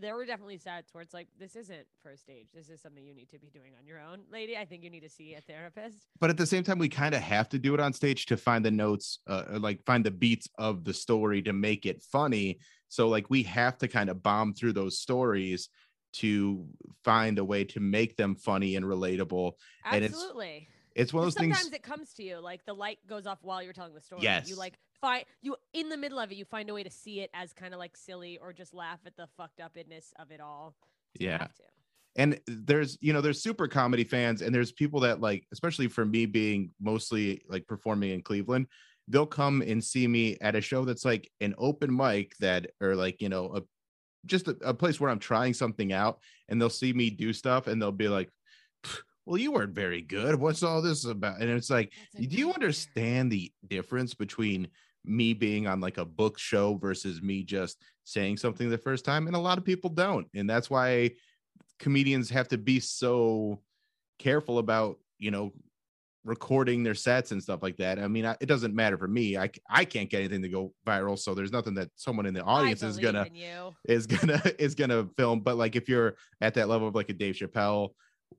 there 0.00 0.16
were 0.16 0.24
definitely 0.24 0.58
sets 0.58 0.92
where 0.94 1.02
it's 1.02 1.14
like 1.14 1.28
this 1.38 1.56
isn't 1.56 1.86
first 2.02 2.22
stage. 2.22 2.48
This 2.54 2.68
is 2.68 2.80
something 2.80 3.04
you 3.04 3.14
need 3.14 3.30
to 3.30 3.38
be 3.38 3.48
doing 3.50 3.72
on 3.78 3.86
your 3.86 4.00
own, 4.00 4.20
lady. 4.30 4.56
I 4.56 4.64
think 4.64 4.82
you 4.84 4.90
need 4.90 5.00
to 5.00 5.08
see 5.08 5.34
a 5.34 5.40
therapist. 5.40 6.06
but 6.20 6.30
at 6.30 6.36
the 6.36 6.46
same 6.46 6.62
time 6.62 6.78
we 6.78 6.88
kind 6.88 7.14
of 7.14 7.20
have 7.20 7.48
to 7.50 7.58
do 7.58 7.74
it 7.74 7.80
on 7.80 7.92
stage 7.92 8.26
to 8.26 8.36
find 8.36 8.64
the 8.64 8.70
notes 8.70 9.18
uh, 9.26 9.44
or, 9.50 9.58
like 9.58 9.84
find 9.84 10.04
the 10.04 10.10
beats 10.10 10.48
of 10.58 10.84
the 10.84 10.94
story 10.94 11.42
to 11.42 11.52
make 11.52 11.86
it 11.86 12.02
funny 12.02 12.58
so 12.88 13.08
like 13.08 13.28
we 13.30 13.42
have 13.42 13.78
to 13.78 13.88
kind 13.88 14.10
of 14.10 14.22
bomb 14.22 14.52
through 14.54 14.72
those 14.72 14.98
stories 14.98 15.68
to 16.12 16.66
find 17.04 17.38
a 17.38 17.44
way 17.44 17.64
to 17.64 17.80
make 17.80 18.16
them 18.16 18.34
funny 18.34 18.76
and 18.76 18.84
relatable 18.84 19.52
and 19.90 20.04
it's 20.04 20.14
Absolutely. 20.14 20.68
it's 20.94 21.12
one 21.12 21.22
of 21.22 21.26
those 21.26 21.34
sometimes 21.34 21.56
things 21.56 21.64
Sometimes 21.64 21.76
it 21.76 21.82
comes 21.82 22.12
to 22.14 22.22
you 22.22 22.38
like 22.40 22.64
the 22.66 22.74
light 22.74 22.98
goes 23.06 23.26
off 23.26 23.38
while 23.42 23.62
you're 23.62 23.72
telling 23.72 23.94
the 23.94 24.00
story. 24.00 24.22
Yes. 24.22 24.48
You 24.48 24.56
like 24.56 24.74
find 25.02 25.24
you 25.42 25.56
in 25.74 25.90
the 25.90 25.96
middle 25.98 26.18
of 26.18 26.32
it, 26.32 26.36
you 26.36 26.46
find 26.46 26.70
a 26.70 26.74
way 26.74 26.82
to 26.82 26.90
see 26.90 27.20
it 27.20 27.30
as 27.34 27.52
kind 27.52 27.74
of 27.74 27.78
like 27.78 27.94
silly 27.96 28.38
or 28.38 28.54
just 28.54 28.72
laugh 28.72 29.00
at 29.04 29.16
the 29.18 29.28
fucked 29.36 29.60
upness 29.60 30.14
of 30.18 30.30
it 30.30 30.40
all. 30.40 30.74
You 31.18 31.28
Yeah. 31.28 31.48
and 32.16 32.40
there's 32.46 32.96
you 33.02 33.12
know 33.12 33.20
there's 33.20 33.42
super 33.42 33.68
comedy 33.68 34.04
fans 34.04 34.40
and 34.42 34.54
there's 34.54 34.72
people 34.72 35.00
that 35.00 35.20
like 35.20 35.44
especially 35.52 35.88
for 35.88 36.04
me 36.06 36.24
being 36.26 36.70
mostly 36.80 37.42
like 37.48 37.66
performing 37.66 38.10
in 38.12 38.22
cleveland 38.22 38.66
they'll 39.08 39.26
come 39.26 39.62
and 39.62 39.82
see 39.82 40.06
me 40.06 40.36
at 40.40 40.54
a 40.54 40.60
show 40.60 40.84
that's 40.84 41.04
like 41.04 41.30
an 41.40 41.54
open 41.58 41.94
mic 41.94 42.32
that 42.38 42.70
or 42.80 42.94
like 42.94 43.20
you 43.20 43.28
know 43.28 43.54
a 43.56 43.62
just 44.26 44.46
a, 44.48 44.56
a 44.62 44.74
place 44.74 45.00
where 45.00 45.10
i'm 45.10 45.18
trying 45.18 45.52
something 45.54 45.92
out 45.92 46.18
and 46.48 46.60
they'll 46.60 46.70
see 46.70 46.92
me 46.92 47.10
do 47.10 47.32
stuff 47.32 47.66
and 47.66 47.80
they'll 47.80 47.90
be 47.92 48.08
like 48.08 48.30
well 49.26 49.38
you 49.38 49.50
weren't 49.52 49.74
very 49.74 50.02
good 50.02 50.34
what's 50.34 50.62
all 50.62 50.82
this 50.82 51.04
about 51.04 51.40
and 51.40 51.50
it's 51.50 51.70
like 51.70 51.92
do 52.18 52.36
you 52.36 52.52
understand 52.52 53.32
the 53.32 53.50
difference 53.68 54.14
between 54.14 54.68
me 55.04 55.34
being 55.34 55.66
on 55.66 55.80
like 55.80 55.98
a 55.98 56.04
book 56.04 56.38
show 56.38 56.76
versus 56.76 57.22
me 57.22 57.42
just 57.42 57.82
saying 58.04 58.36
something 58.36 58.70
the 58.70 58.78
first 58.78 59.04
time 59.04 59.26
and 59.26 59.36
a 59.36 59.38
lot 59.38 59.58
of 59.58 59.64
people 59.64 59.90
don't 59.90 60.26
and 60.34 60.48
that's 60.48 60.70
why 60.70 61.10
comedians 61.78 62.30
have 62.30 62.48
to 62.48 62.58
be 62.58 62.78
so 62.78 63.60
careful 64.18 64.58
about 64.58 64.98
you 65.18 65.30
know 65.30 65.52
recording 66.24 66.84
their 66.84 66.94
sets 66.94 67.32
and 67.32 67.42
stuff 67.42 67.64
like 67.64 67.76
that. 67.78 67.98
I 67.98 68.06
mean 68.06 68.24
I, 68.24 68.36
it 68.40 68.46
doesn't 68.46 68.76
matter 68.76 68.96
for 68.96 69.08
me. 69.08 69.36
I 69.36 69.50
i 69.68 69.84
can't 69.84 70.08
get 70.08 70.18
anything 70.18 70.42
to 70.42 70.48
go 70.48 70.72
viral 70.86 71.18
so 71.18 71.34
there's 71.34 71.50
nothing 71.50 71.74
that 71.74 71.90
someone 71.96 72.26
in 72.26 72.34
the 72.34 72.44
audience 72.44 72.84
is 72.84 72.96
gonna 72.96 73.26
is 73.88 74.06
gonna 74.06 74.40
is 74.60 74.76
gonna 74.76 75.08
film 75.16 75.40
but 75.40 75.56
like 75.56 75.74
if 75.74 75.88
you're 75.88 76.14
at 76.40 76.54
that 76.54 76.68
level 76.68 76.86
of 76.86 76.94
like 76.94 77.08
a 77.08 77.12
dave 77.12 77.34
chappelle 77.34 77.90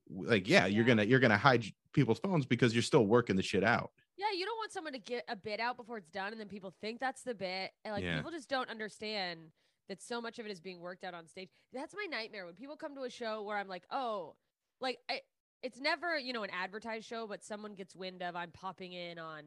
like 0.10 0.48
yeah, 0.48 0.66
you're 0.66 0.86
gonna 0.86 1.04
you're 1.04 1.20
gonna 1.20 1.38
hide 1.38 1.66
people's 1.94 2.20
phones 2.20 2.46
because 2.46 2.74
you're 2.74 2.84
still 2.84 3.06
working 3.06 3.36
the 3.36 3.44
shit 3.44 3.64
out. 3.64 3.92
Yeah, 4.16 4.32
you 4.38 4.46
don't 4.46 4.58
want 4.58 4.72
someone 4.72 4.94
to 4.94 5.00
get 5.00 5.26
a 5.28 5.36
bit 5.36 5.60
out 5.60 5.76
before 5.76 5.98
it's 5.98 6.10
done, 6.10 6.32
and 6.32 6.40
then 6.40 6.48
people 6.48 6.74
think 6.82 7.00
that's 7.00 7.24
the 7.24 7.34
bit. 7.34 7.72
And 7.84 7.94
like 7.94 8.04
Yeah. 8.04 8.18
people 8.18 8.32
just 8.32 8.50
don't 8.50 8.70
understand 8.70 9.52
that 9.90 10.02
so 10.02 10.22
much 10.22 10.40
of 10.40 10.46
it 10.46 10.52
is 10.52 10.62
being 10.62 10.80
worked 10.80 11.04
out 11.04 11.14
on 11.14 11.28
stage. 11.28 11.50
That's 11.72 11.96
my 11.96 12.06
nightmare 12.06 12.46
when 12.46 12.56
people 12.56 12.78
come 12.78 12.96
to 12.96 13.02
a 13.04 13.10
show 13.10 13.42
where 13.44 13.58
I'm 13.58 13.68
like, 13.68 13.86
oh, 13.90 14.36
like 14.80 15.00
I, 15.10 15.22
it's 15.62 15.80
never 15.80 16.18
you 16.18 16.34
know 16.34 16.44
an 16.44 16.52
advertised 16.52 17.06
show, 17.06 17.28
but 17.28 17.44
someone 17.44 17.74
gets 17.74 17.96
wind 17.96 18.22
of 18.22 18.36
I'm 18.36 18.52
popping 18.52 18.94
in 18.94 19.18
on 19.18 19.44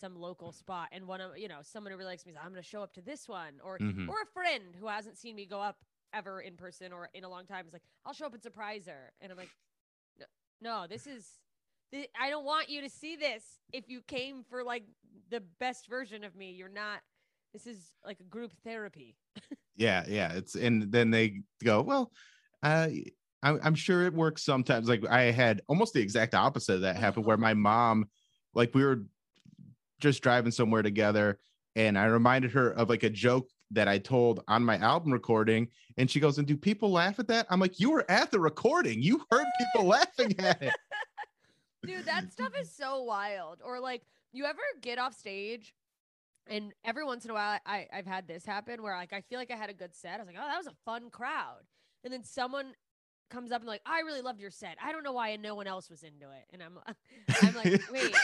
some 0.00 0.16
local 0.16 0.50
spot, 0.52 0.88
and 0.92 1.06
one 1.06 1.20
of 1.20 1.36
you 1.36 1.48
know 1.48 1.58
someone 1.62 1.92
who 1.92 1.98
really 1.98 2.10
likes 2.12 2.24
me, 2.24 2.32
says, 2.32 2.40
I'm 2.42 2.52
going 2.52 2.62
to 2.62 2.68
show 2.68 2.82
up 2.82 2.94
to 2.94 3.02
this 3.02 3.28
one, 3.28 3.60
or 3.62 3.78
Mhm. 3.78 4.08
or 4.08 4.22
a 4.22 4.26
friend 4.26 4.74
who 4.74 4.86
hasn't 4.86 5.18
seen 5.18 5.36
me 5.36 5.44
go 5.44 5.60
up 5.60 5.84
ever 6.12 6.40
in 6.40 6.56
person 6.56 6.92
or 6.92 7.08
in 7.14 7.22
a 7.22 7.28
long 7.28 7.46
time 7.46 7.66
is 7.66 7.72
like, 7.72 7.84
I'll 8.04 8.12
show 8.12 8.26
up 8.26 8.32
and 8.34 8.42
surprise 8.42 8.86
her, 8.86 9.12
and 9.20 9.30
I'm 9.30 9.38
like, 9.38 9.50
no, 10.18 10.26
no 10.60 10.86
this 10.88 11.06
is 11.06 11.38
I 11.92 12.30
don't 12.30 12.44
want 12.44 12.68
you 12.68 12.82
to 12.82 12.88
see 12.88 13.16
this. 13.16 13.44
If 13.72 13.88
you 13.88 14.00
came 14.02 14.44
for 14.48 14.62
like 14.62 14.84
the 15.30 15.42
best 15.58 15.88
version 15.88 16.24
of 16.24 16.34
me, 16.34 16.52
you're 16.52 16.68
not. 16.68 17.00
This 17.52 17.66
is 17.66 17.92
like 18.04 18.20
a 18.20 18.24
group 18.24 18.52
therapy. 18.64 19.16
Yeah, 19.76 20.04
yeah. 20.06 20.34
It's 20.34 20.56
and 20.56 20.92
then 20.92 21.10
they 21.10 21.40
go, 21.64 21.80
well, 21.80 22.12
uh, 22.62 22.88
I'm, 23.42 23.60
I'm 23.62 23.74
sure 23.74 24.04
it 24.04 24.12
works 24.12 24.44
sometimes. 24.44 24.90
Like 24.90 25.06
I 25.08 25.30
had 25.30 25.62
almost 25.68 25.94
the 25.94 26.02
exact 26.02 26.34
opposite 26.34 26.74
of 26.74 26.80
that 26.82 26.96
happen, 26.96 27.22
where 27.22 27.38
my 27.38 27.54
mom, 27.54 28.10
like 28.52 28.74
we 28.74 28.84
were 28.84 29.04
just 29.98 30.22
driving 30.22 30.52
somewhere 30.52 30.82
together, 30.82 31.38
and 31.76 31.98
I 31.98 32.06
reminded 32.06 32.50
her 32.52 32.72
of 32.72 32.90
like 32.90 33.04
a 33.04 33.08
joke 33.08 33.48
that 33.70 33.88
I 33.88 33.96
told 33.96 34.44
on 34.48 34.62
my 34.64 34.76
album 34.76 35.12
recording, 35.12 35.68
and 35.96 36.10
she 36.10 36.20
goes, 36.20 36.36
"And 36.36 36.46
do 36.46 36.58
people 36.58 36.90
laugh 36.90 37.18
at 37.18 37.28
that?" 37.28 37.46
I'm 37.48 37.60
like, 37.60 37.80
"You 37.80 37.90
were 37.92 38.04
at 38.10 38.30
the 38.30 38.40
recording. 38.40 39.00
You 39.00 39.24
heard 39.30 39.46
people 39.58 39.86
laughing 39.88 40.38
at 40.40 40.60
it." 40.62 40.74
Dude, 41.84 42.04
that 42.06 42.32
stuff 42.32 42.52
is 42.60 42.70
so 42.70 43.02
wild. 43.02 43.60
Or 43.64 43.80
like, 43.80 44.02
you 44.32 44.44
ever 44.44 44.60
get 44.80 44.98
off 44.98 45.14
stage 45.14 45.74
and 46.46 46.72
every 46.84 47.04
once 47.04 47.24
in 47.24 47.30
a 47.30 47.34
while 47.34 47.58
I, 47.66 47.86
I've 47.92 48.06
had 48.06 48.26
this 48.26 48.44
happen 48.44 48.82
where 48.82 48.96
like 48.96 49.12
I 49.12 49.20
feel 49.22 49.38
like 49.38 49.50
I 49.50 49.56
had 49.56 49.70
a 49.70 49.74
good 49.74 49.94
set. 49.94 50.14
I 50.14 50.18
was 50.18 50.26
like, 50.26 50.36
oh, 50.38 50.46
that 50.46 50.58
was 50.58 50.66
a 50.66 50.74
fun 50.84 51.10
crowd. 51.10 51.62
And 52.04 52.12
then 52.12 52.24
someone 52.24 52.72
comes 53.30 53.52
up 53.52 53.60
and 53.60 53.68
like, 53.68 53.82
I 53.86 54.00
really 54.00 54.20
loved 54.22 54.40
your 54.40 54.50
set. 54.50 54.76
I 54.82 54.90
don't 54.92 55.04
know 55.04 55.12
why 55.12 55.28
and 55.30 55.42
no 55.42 55.54
one 55.54 55.66
else 55.66 55.88
was 55.90 56.02
into 56.02 56.26
it. 56.30 56.46
And 56.52 56.62
I'm 56.62 56.78
I'm 57.42 57.54
like, 57.54 57.80
wait. 57.92 58.14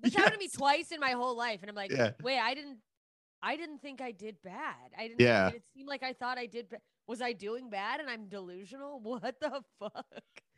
This 0.00 0.14
happened 0.14 0.34
to 0.34 0.38
me 0.38 0.48
twice 0.48 0.92
in 0.92 1.00
my 1.00 1.10
whole 1.12 1.36
life. 1.36 1.60
And 1.62 1.70
I'm 1.70 1.76
like, 1.76 1.90
Yeah. 1.90 2.12
wait, 2.22 2.38
I 2.38 2.54
didn't 2.54 2.78
I 3.42 3.56
didn't 3.56 3.78
think 3.82 4.00
I 4.00 4.12
did 4.12 4.36
bad. 4.42 4.74
I 4.98 5.08
didn't 5.08 5.20
Yeah. 5.20 5.48
it 5.48 5.62
seemed 5.74 5.88
like 5.88 6.02
I 6.02 6.12
thought 6.12 6.38
I 6.38 6.46
did 6.46 6.68
ba- 6.70 6.80
was 7.06 7.20
I 7.22 7.32
doing 7.32 7.70
bad 7.70 8.00
and 8.00 8.10
I'm 8.10 8.26
delusional? 8.28 9.00
What 9.02 9.38
the 9.40 9.62
fuck? 9.78 10.04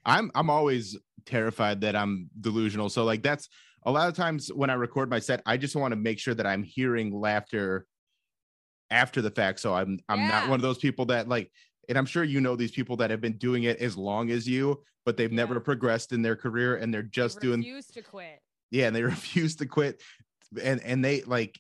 I'm 0.09 0.31
I'm 0.35 0.51
always 0.51 0.97
terrified 1.27 1.83
that 1.83 1.95
I'm 1.95 2.31
delusional. 2.41 2.89
So 2.89 3.05
like 3.05 3.23
that's 3.23 3.49
a 3.85 3.93
lot 3.93 4.09
of 4.09 4.15
times 4.15 4.49
when 4.49 4.71
I 4.71 4.75
record 4.75 5.11
my 5.11 5.19
set, 5.21 5.43
I 5.47 5.57
just 5.57 5.77
want 5.77 5.93
to 5.93 5.97
make 5.97 6.19
sure 6.19 6.35
that 6.35 6.47
I'm 6.47 6.63
hearing 6.63 7.13
laughter 7.13 7.87
after 8.91 9.23
the 9.23 9.31
fact. 9.31 9.61
So 9.61 9.75
I'm 9.75 10.01
I'm 10.09 10.27
not 10.27 10.49
one 10.49 10.57
of 10.57 10.63
those 10.63 10.79
people 10.79 11.05
that 11.07 11.29
like 11.29 11.53
and 11.89 11.97
I'm 11.97 12.07
sure 12.07 12.25
you 12.25 12.41
know 12.41 12.57
these 12.57 12.71
people 12.71 12.97
that 12.97 13.11
have 13.11 13.21
been 13.21 13.37
doing 13.37 13.65
it 13.65 13.79
as 13.79 13.97
long 13.97 14.31
as 14.31 14.49
you, 14.49 14.83
but 15.05 15.17
they've 15.17 15.33
never 15.33 15.61
progressed 15.61 16.13
in 16.13 16.23
their 16.23 16.37
career 16.37 16.77
and 16.77 16.93
they're 16.93 17.03
just 17.03 17.41
doing 17.41 17.61
refuse 17.61 17.87
to 17.89 18.03
quit. 18.03 18.41
yeah, 18.71 18.87
and 18.87 18.97
they 18.97 19.03
refuse 19.15 19.57
to 19.57 19.67
quit. 19.67 20.03
And 20.63 20.83
and 20.83 21.05
they 21.05 21.23
like 21.23 21.59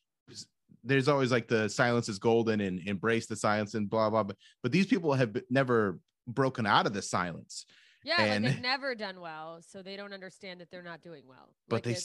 there's 0.84 1.08
always 1.08 1.30
like 1.30 1.48
the 1.48 1.68
silence 1.68 2.08
is 2.08 2.18
golden 2.18 2.62
and 2.62 2.80
embrace 2.86 3.26
the 3.26 3.36
silence 3.36 3.74
and 3.74 3.90
blah 3.90 4.08
blah. 4.08 4.22
But 4.22 4.36
but 4.62 4.72
these 4.72 4.86
people 4.86 5.12
have 5.12 5.36
never 5.50 5.98
broken 6.26 6.64
out 6.64 6.86
of 6.86 6.94
the 6.94 7.02
silence. 7.02 7.66
Yeah, 8.08 8.22
And- 8.24 8.44
like 8.44 8.54
they've 8.54 8.62
never 8.62 8.94
done 8.94 9.20
well, 9.20 9.60
so 9.62 9.82
they 9.82 9.96
don't 9.96 10.12
understand 10.12 10.60
that 10.60 10.70
they're 10.70 10.82
not 10.82 11.02
doing 11.02 11.24
well. 11.26 11.54
but 11.68 11.84
Like, 11.86 11.96
they 11.96 12.00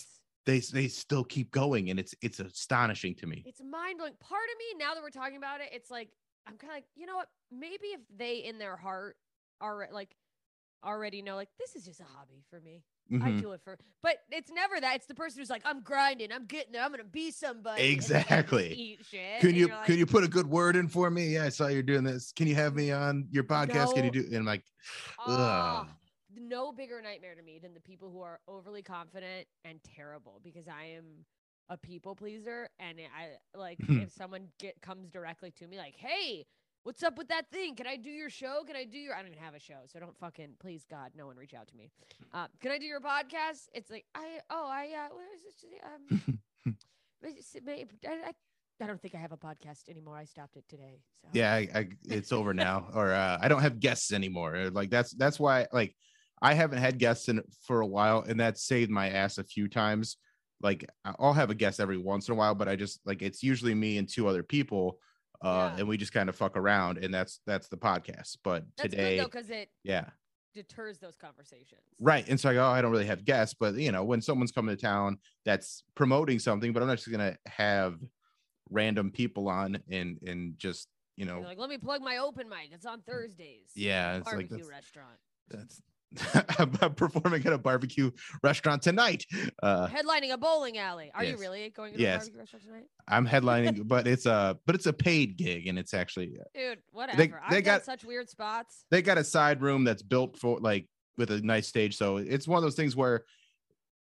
they 0.46 0.60
they 0.60 0.88
still 0.90 1.24
keep 1.24 1.52
going 1.52 1.90
and 1.90 2.00
it's 2.00 2.14
it's 2.22 2.40
astonishing 2.42 3.16
to 3.16 3.26
me 3.28 3.44
it's 3.46 3.62
mind 3.62 3.98
blowing. 3.98 4.14
Part 4.20 4.44
of 4.52 4.58
me, 4.60 4.84
now 4.84 4.94
that 4.94 5.02
we're 5.02 5.10
talking 5.10 5.38
about 5.38 5.62
it, 5.62 5.70
it's 5.72 5.90
like 5.90 6.10
I'm 6.46 6.58
kind 6.58 6.72
of 6.72 6.76
like, 6.76 6.86
you 6.96 7.06
know 7.06 7.16
what? 7.16 7.30
Maybe 7.52 7.88
if 7.88 8.02
they 8.14 8.40
in 8.44 8.58
their 8.58 8.76
heart 8.76 9.16
are 9.62 9.88
like 9.94 10.14
already 10.84 11.22
know, 11.22 11.36
like 11.36 11.50
this 11.60 11.76
is 11.76 11.86
just 11.86 12.00
a 12.00 12.04
hobby 12.04 12.44
for 12.50 12.60
me. 12.62 12.84
I 13.22 13.32
Mhm. 13.32 13.42
do 13.42 13.52
it 13.52 13.62
for, 13.62 13.78
but 14.02 14.16
it's 14.32 14.50
never 14.50 14.80
that. 14.80 14.96
It's 14.96 15.06
the 15.08 15.14
person 15.14 15.40
who's 15.40 15.50
like, 15.50 15.62
I'm 15.66 15.82
grinding, 15.82 16.32
I'm 16.32 16.46
getting 16.46 16.72
there, 16.72 16.82
I'm 16.84 16.90
gonna 16.92 17.04
be 17.04 17.32
somebody. 17.32 17.82
and 17.94 18.02
then 18.02 18.08
they 18.10 18.20
just 18.20 18.30
Exactly. 18.32 18.74
Eat 18.74 19.06
shit. 19.06 19.42
can 19.42 19.56
you 19.56 19.68
like, 19.68 19.86
can 19.86 19.98
you 19.98 20.06
put 20.06 20.24
a 20.24 20.28
good 20.28 20.48
word 20.48 20.76
in 20.78 20.88
for 20.88 21.10
me 21.12 21.28
yeah 21.28 21.44
i 21.44 21.50
saw 21.50 21.68
you're 21.68 21.84
doing 21.84 22.04
this 22.04 22.32
can 22.32 22.48
you 22.48 22.56
have 22.56 22.76
me 22.76 22.92
on 22.92 23.28
your 23.30 23.44
podcast 23.44 23.94
can 23.94 24.06
you 24.06 24.12
No. 24.12 24.22
do 24.22 24.26
and 24.28 24.36
i'm 24.38 24.46
like 24.46 24.64
ugh. 25.20 25.88
no 26.36 26.72
bigger 26.72 27.02
nightmare 27.02 27.36
to 27.36 27.42
me 27.42 27.60
than 27.60 27.74
the 27.74 27.80
people 27.82 28.10
who 28.10 28.22
are 28.22 28.40
overly 28.48 28.82
confident 28.82 29.48
and 29.66 29.80
terrible 29.84 30.40
because 30.44 30.68
I 30.68 30.86
am 30.96 31.26
a 31.70 31.78
people 31.78 32.16
pleaser 32.16 32.70
and 32.80 33.00
I 33.00 33.58
like 33.58 33.78
if 33.90 34.12
someone 34.12 34.48
get 34.60 34.82
comes 34.82 35.10
directly 35.10 35.52
to 35.52 35.68
me 35.68 35.78
like, 35.78 35.96
"Hey, 35.96 36.46
what's 36.84 37.04
up 37.04 37.18
with 37.18 37.30
that 37.30 37.50
thing? 37.52 37.76
Can 37.76 37.88
I 37.88 37.96
do 37.96 38.10
your 38.10 38.30
show? 38.30 38.64
Can 38.66 38.76
I 38.76 38.86
do 38.86 38.98
your 38.98 39.16
I 39.16 39.20
don't 39.20 39.32
even 39.32 39.44
have 39.44 39.56
a 39.56 39.60
show, 39.60 39.82
so 39.92 40.00
don't 40.00 40.18
fucking 40.18 40.54
please 40.60 40.86
God, 40.90 41.12
no 41.16 41.26
one 41.26 41.38
reach 41.38 41.54
out 41.54 41.68
to 41.68 41.76
me. 41.76 41.92
Uh, 42.34 42.48
can 42.62 42.72
I 42.72 42.78
do 42.78 42.86
your 42.86 43.00
podcast? 43.00 43.68
It's 43.74 43.90
like, 43.90 44.06
I 44.16 44.40
oh, 44.50 44.68
I 44.68 44.90
uh 45.06 45.14
what 45.14 45.26
is 45.36 45.44
this? 45.44 45.66
Um 45.84 46.76
I, 47.26 48.28
I 48.28 48.32
I 48.82 48.88
don't 48.88 49.02
think 49.02 49.16
I 49.16 49.20
have 49.20 49.32
a 49.32 49.38
podcast 49.38 49.88
anymore. 49.90 50.18
I 50.18 50.26
stopped 50.26 50.58
it 50.58 50.66
today. 50.68 51.00
So 51.22 51.30
yeah 51.34 51.54
I, 51.54 51.68
I 51.74 51.88
it's 52.06 52.32
over 52.32 52.54
now 52.54 52.88
or 52.94 53.12
uh, 53.12 53.38
i 53.42 53.48
don't 53.48 53.62
have 53.62 53.80
guests 53.80 54.12
anymore 54.14 54.70
like 54.72 54.90
that's 54.90 55.12
that's 55.14 55.40
why 55.40 55.68
like 55.72 55.96
i 56.42 56.54
haven't 56.54 56.80
had 56.80 57.00
guests 57.00 57.30
in 57.30 57.42
for 57.66 57.82
a 57.82 57.88
while 57.88 58.24
and 58.28 58.40
that 58.40 58.58
saved 58.58 58.92
my 58.92 59.10
ass 59.10 59.38
a 59.38 59.44
few 59.44 59.68
times 59.68 60.18
like 60.62 60.90
i'll 61.20 61.34
have 61.34 61.50
a 61.50 61.56
guest 61.56 61.80
every 61.80 61.98
once 61.98 62.28
in 62.28 62.34
a 62.34 62.36
while 62.36 62.56
but 62.56 62.68
i 62.68 62.76
just 62.76 63.00
like 63.06 63.22
it's 63.22 63.42
usually 63.42 63.74
me 63.74 63.98
and 63.98 64.10
two 64.10 64.28
other 64.28 64.44
people 64.44 64.98
uh 65.44 65.72
Yeah. 65.74 65.80
and 65.80 65.88
we 65.88 65.98
just 65.98 66.14
kind 66.14 66.30
of 66.30 66.36
fuck 66.36 66.56
around 66.58 66.98
and 66.98 67.14
that's 67.14 67.40
that's 67.46 67.68
the 67.68 67.78
podcast 67.78 68.38
but 68.44 68.64
that's 68.78 68.90
today 68.92 69.20
because 69.24 69.50
it 69.50 69.70
yeah 69.84 70.06
deters 70.56 71.00
those 71.00 71.16
conversations. 71.16 71.82
Right. 72.00 72.30
And 72.30 72.40
so 72.40 72.48
I 72.48 72.54
go, 72.54 72.64
oh, 72.64 72.68
I 72.70 72.80
don't 72.84 72.92
really 72.92 73.08
have 73.08 73.26
guests, 73.26 73.56
but 73.60 73.74
you 73.74 73.92
know, 73.92 74.04
when 74.04 74.22
someone's 74.22 74.52
coming 74.52 74.76
to 74.76 74.80
town 74.80 75.18
that's 75.46 75.84
promoting 75.96 76.38
something, 76.38 76.72
but 76.74 76.84
I'm 76.84 76.88
not 76.88 76.98
just 76.98 77.10
gonna 77.12 77.36
have 77.48 77.96
random 78.70 79.10
people 79.12 79.50
on 79.50 79.80
and 79.90 80.20
and 80.28 80.54
just 80.60 80.90
you 81.16 81.26
know 81.26 81.38
You're 81.40 81.48
like, 81.48 81.58
let 81.58 81.70
me 81.72 81.80
plug 81.80 82.02
my 82.02 82.18
open 82.18 82.48
mic. 82.50 82.70
It's 82.72 82.86
on 82.86 83.02
Thursdays. 83.02 83.72
Yeah, 83.76 84.18
it's 84.18 84.28
like 84.28 84.34
barbecue 84.36 84.58
that's- 84.58 84.70
restaurant. 84.70 85.18
that's 85.50 85.82
performing 86.96 87.46
at 87.46 87.54
a 87.54 87.58
barbecue 87.58 88.12
restaurant 88.44 88.82
tonight. 88.82 89.26
Uh 89.62 89.88
Headlining 89.88 90.32
a 90.32 90.38
bowling 90.38 90.78
alley. 90.78 91.12
Are 91.14 91.24
you 91.24 91.38
really 91.38 91.70
going 91.70 91.94
to 91.94 92.00
Yes. 92.00 92.16
a 92.28 92.32
barbecue 92.32 92.40
restaurant 92.40 92.66
tonight? 92.66 92.86
I'm 93.08 93.28
headlining, 93.28 93.88
but 93.88 94.08
it's 94.08 94.26
a 94.26 94.58
but 94.66 94.76
it's 94.76 94.86
a 94.86 94.94
paid 94.94 95.38
gig 95.38 95.68
and 95.68 95.78
it's 95.80 95.94
actually 95.94 96.36
Dude, 96.54 96.80
whatever. 96.92 97.18
they 97.18 97.58
I've 97.58 97.64
got- 97.64 97.86
such 97.86 98.04
weird 98.04 98.30
spots. 98.30 98.86
they 98.92 99.02
got 99.02 99.18
a 99.18 99.24
side 99.24 99.62
room 99.62 99.84
that's 99.84 100.02
built 100.04 100.38
for 100.38 100.60
like 100.60 100.88
with 101.18 101.30
a 101.32 101.42
nice 101.42 101.68
stage. 101.68 101.96
So 101.98 102.18
it's 102.18 102.48
one 102.48 102.58
of 102.58 102.64
those 102.64 102.76
things 102.76 102.96
where, 102.96 103.24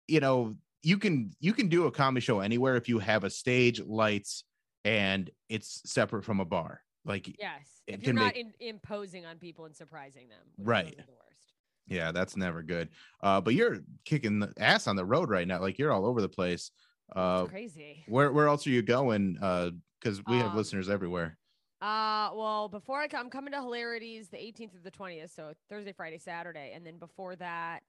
you 0.08 0.20
know, 0.22 0.56
you 0.84 0.98
can 0.98 1.32
you 1.40 1.54
can 1.54 1.68
do 1.68 1.86
a 1.86 1.92
comedy 1.92 2.22
show 2.24 2.40
anywhere 2.40 2.76
if 2.76 2.88
you 2.90 3.00
have 3.00 3.24
a 3.24 3.30
stage, 3.30 3.82
lights, 3.82 4.44
and 4.86 5.30
it's 5.50 5.82
separate 5.86 6.24
from 6.26 6.40
a 6.40 6.46
bar. 6.46 6.82
Like 7.06 7.36
Yes. 7.40 7.62
If 7.88 8.04
you're 8.04 8.14
not 8.14 8.36
make- 8.36 8.38
in, 8.38 8.54
imposing 8.60 9.26
on 9.26 9.38
people 9.38 9.66
and 9.66 9.76
surprising 9.76 10.30
them. 10.30 10.40
Right. 10.58 10.96
the 10.96 11.04
worst. 11.12 11.51
Yeah, 11.92 12.12
that's 12.12 12.38
never 12.38 12.64
good. 12.64 12.90
Uh, 13.22 13.42
but 13.42 13.54
you're 13.54 13.80
kicking 14.06 14.40
the 14.40 14.54
ass 14.58 14.88
on 14.88 14.96
the 14.96 15.06
road 15.06 15.30
right 15.30 15.48
now. 15.48 15.60
Like 15.60 15.78
you're 15.78 15.92
all 15.92 16.06
over 16.06 16.22
the 16.22 16.30
place. 16.30 16.72
Uh, 17.16 17.44
crazy. 17.46 18.04
where 18.08 18.32
where 18.32 18.48
else 18.48 18.66
are 18.66 18.70
you 18.70 18.82
going? 18.82 19.38
Uh, 19.42 19.72
because 20.00 20.24
we 20.26 20.38
have 20.38 20.52
Um, 20.52 20.58
listeners 20.58 20.90
everywhere. 20.90 21.38
Uh, 21.82 22.30
well, 22.34 22.70
before 22.70 23.02
I 23.02 23.08
come, 23.08 23.26
I'm 23.26 23.30
coming 23.30 23.52
to 23.54 23.60
Hilarities 23.62 24.30
the 24.30 24.38
18th 24.38 24.76
of 24.76 24.84
the 24.84 24.92
20th, 24.92 25.36
so 25.36 25.54
Thursday, 25.70 25.92
Friday, 25.92 26.18
Saturday, 26.20 26.72
and 26.74 26.86
then 26.86 26.98
before 26.98 27.36
that, 27.38 27.82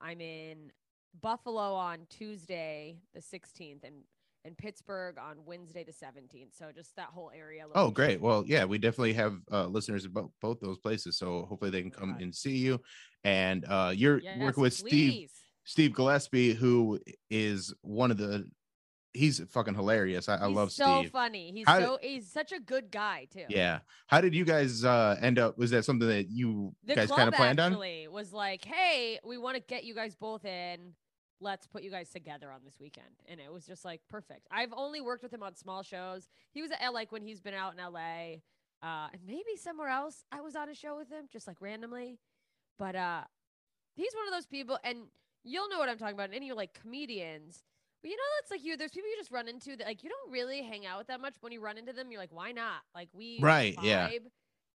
I'm 0.00 0.20
in 0.20 0.70
Buffalo 1.20 1.74
on 1.74 2.06
Tuesday 2.08 2.96
the 3.12 3.20
16th, 3.20 3.84
and 3.84 4.02
and 4.44 4.56
Pittsburgh 4.56 5.18
on 5.18 5.44
Wednesday 5.44 5.84
the 5.84 5.92
17th. 5.92 6.56
So 6.56 6.70
just 6.74 6.96
that 6.96 7.08
whole 7.08 7.30
area. 7.34 7.66
Oh, 7.74 7.90
great. 7.90 8.20
Well, 8.20 8.44
yeah, 8.46 8.64
we 8.64 8.78
definitely 8.78 9.12
have 9.14 9.36
uh, 9.50 9.66
listeners 9.66 10.04
in 10.04 10.12
both, 10.12 10.60
those 10.60 10.78
places. 10.78 11.18
So 11.18 11.46
hopefully 11.46 11.70
they 11.70 11.82
can 11.82 11.90
come 11.90 12.16
and 12.20 12.34
see 12.34 12.56
you. 12.56 12.80
And 13.24 13.64
uh, 13.68 13.92
you're 13.94 14.20
Yes, 14.20 14.38
working 14.40 14.62
with 14.62 14.74
Steve 14.74 15.12
please. 15.12 15.32
Steve 15.64 15.94
Gillespie, 15.94 16.54
who 16.54 16.98
is 17.28 17.74
one 17.82 18.10
of 18.10 18.16
the 18.16 18.48
he's 19.12 19.40
fucking 19.50 19.74
hilarious. 19.74 20.28
I, 20.28 20.36
I 20.36 20.46
He's 20.46 20.56
love 20.56 20.72
so 20.72 21.00
Steve. 21.00 21.10
funny. 21.10 21.52
He's 21.52 21.66
How 21.66 21.78
so 21.80 21.98
he's 22.00 22.30
such 22.30 22.52
a 22.52 22.60
good 22.60 22.90
guy 22.90 23.26
too. 23.30 23.44
Yeah. 23.48 23.80
How 24.06 24.20
did 24.20 24.34
you 24.34 24.44
guys 24.44 24.84
uh 24.84 25.16
end 25.20 25.38
up? 25.38 25.58
Was 25.58 25.70
that 25.72 25.84
something 25.84 26.08
that 26.08 26.28
you 26.30 26.74
The 26.84 26.94
guys 26.94 27.10
kind 27.10 27.28
of 27.28 27.34
planned 27.34 27.60
on? 27.60 27.76
was 28.10 28.32
like, 28.32 28.64
"Hey, 28.64 29.18
we 29.24 29.36
want 29.38 29.56
to 29.56 29.62
get 29.62 29.84
you 29.84 29.94
guys 29.94 30.14
both 30.14 30.44
in. 30.44 30.94
Let's 31.40 31.66
put 31.66 31.82
you 31.82 31.90
guys 31.90 32.10
together 32.10 32.50
on 32.50 32.60
this 32.64 32.78
weekend." 32.80 33.06
And 33.28 33.40
it 33.40 33.52
was 33.52 33.66
just 33.66 33.84
like 33.84 34.00
perfect. 34.08 34.46
I've 34.50 34.72
only 34.72 35.00
worked 35.00 35.22
with 35.22 35.32
him 35.32 35.42
on 35.42 35.54
small 35.54 35.82
shows. 35.82 36.28
He 36.52 36.62
was 36.62 36.70
at 36.78 36.92
like 36.92 37.12
when 37.12 37.22
he's 37.22 37.40
been 37.40 37.54
out 37.54 37.74
in 37.74 37.78
LA, 37.78 38.40
uh, 38.82 39.08
and 39.12 39.20
maybe 39.26 39.56
somewhere 39.56 39.88
else. 39.88 40.24
I 40.32 40.40
was 40.40 40.56
on 40.56 40.68
a 40.68 40.74
show 40.74 40.96
with 40.96 41.10
him, 41.10 41.26
just 41.30 41.46
like 41.46 41.60
randomly. 41.60 42.18
But 42.78 42.96
uh, 42.96 43.22
he's 43.94 44.14
one 44.14 44.26
of 44.26 44.32
those 44.32 44.46
people, 44.46 44.78
and 44.84 44.98
you'll 45.44 45.68
know 45.68 45.78
what 45.78 45.88
I'm 45.88 45.98
talking 45.98 46.14
about. 46.14 46.30
Any 46.32 46.52
like 46.52 46.74
comedians. 46.74 47.64
But 48.02 48.10
you 48.10 48.16
know, 48.16 48.22
that's 48.40 48.50
like 48.50 48.64
you. 48.64 48.76
There's 48.76 48.92
people 48.92 49.10
you 49.10 49.16
just 49.18 49.30
run 49.30 49.48
into 49.48 49.76
that 49.76 49.86
like 49.86 50.02
you 50.02 50.08
don't 50.08 50.32
really 50.32 50.62
hang 50.62 50.86
out 50.86 50.98
with 50.98 51.08
that 51.08 51.20
much. 51.20 51.34
When 51.40 51.52
you 51.52 51.60
run 51.60 51.76
into 51.76 51.92
them, 51.92 52.10
you're 52.10 52.20
like, 52.20 52.32
why 52.32 52.52
not? 52.52 52.80
Like 52.94 53.08
we 53.12 53.38
Right, 53.40 53.76
yeah. 53.82 54.08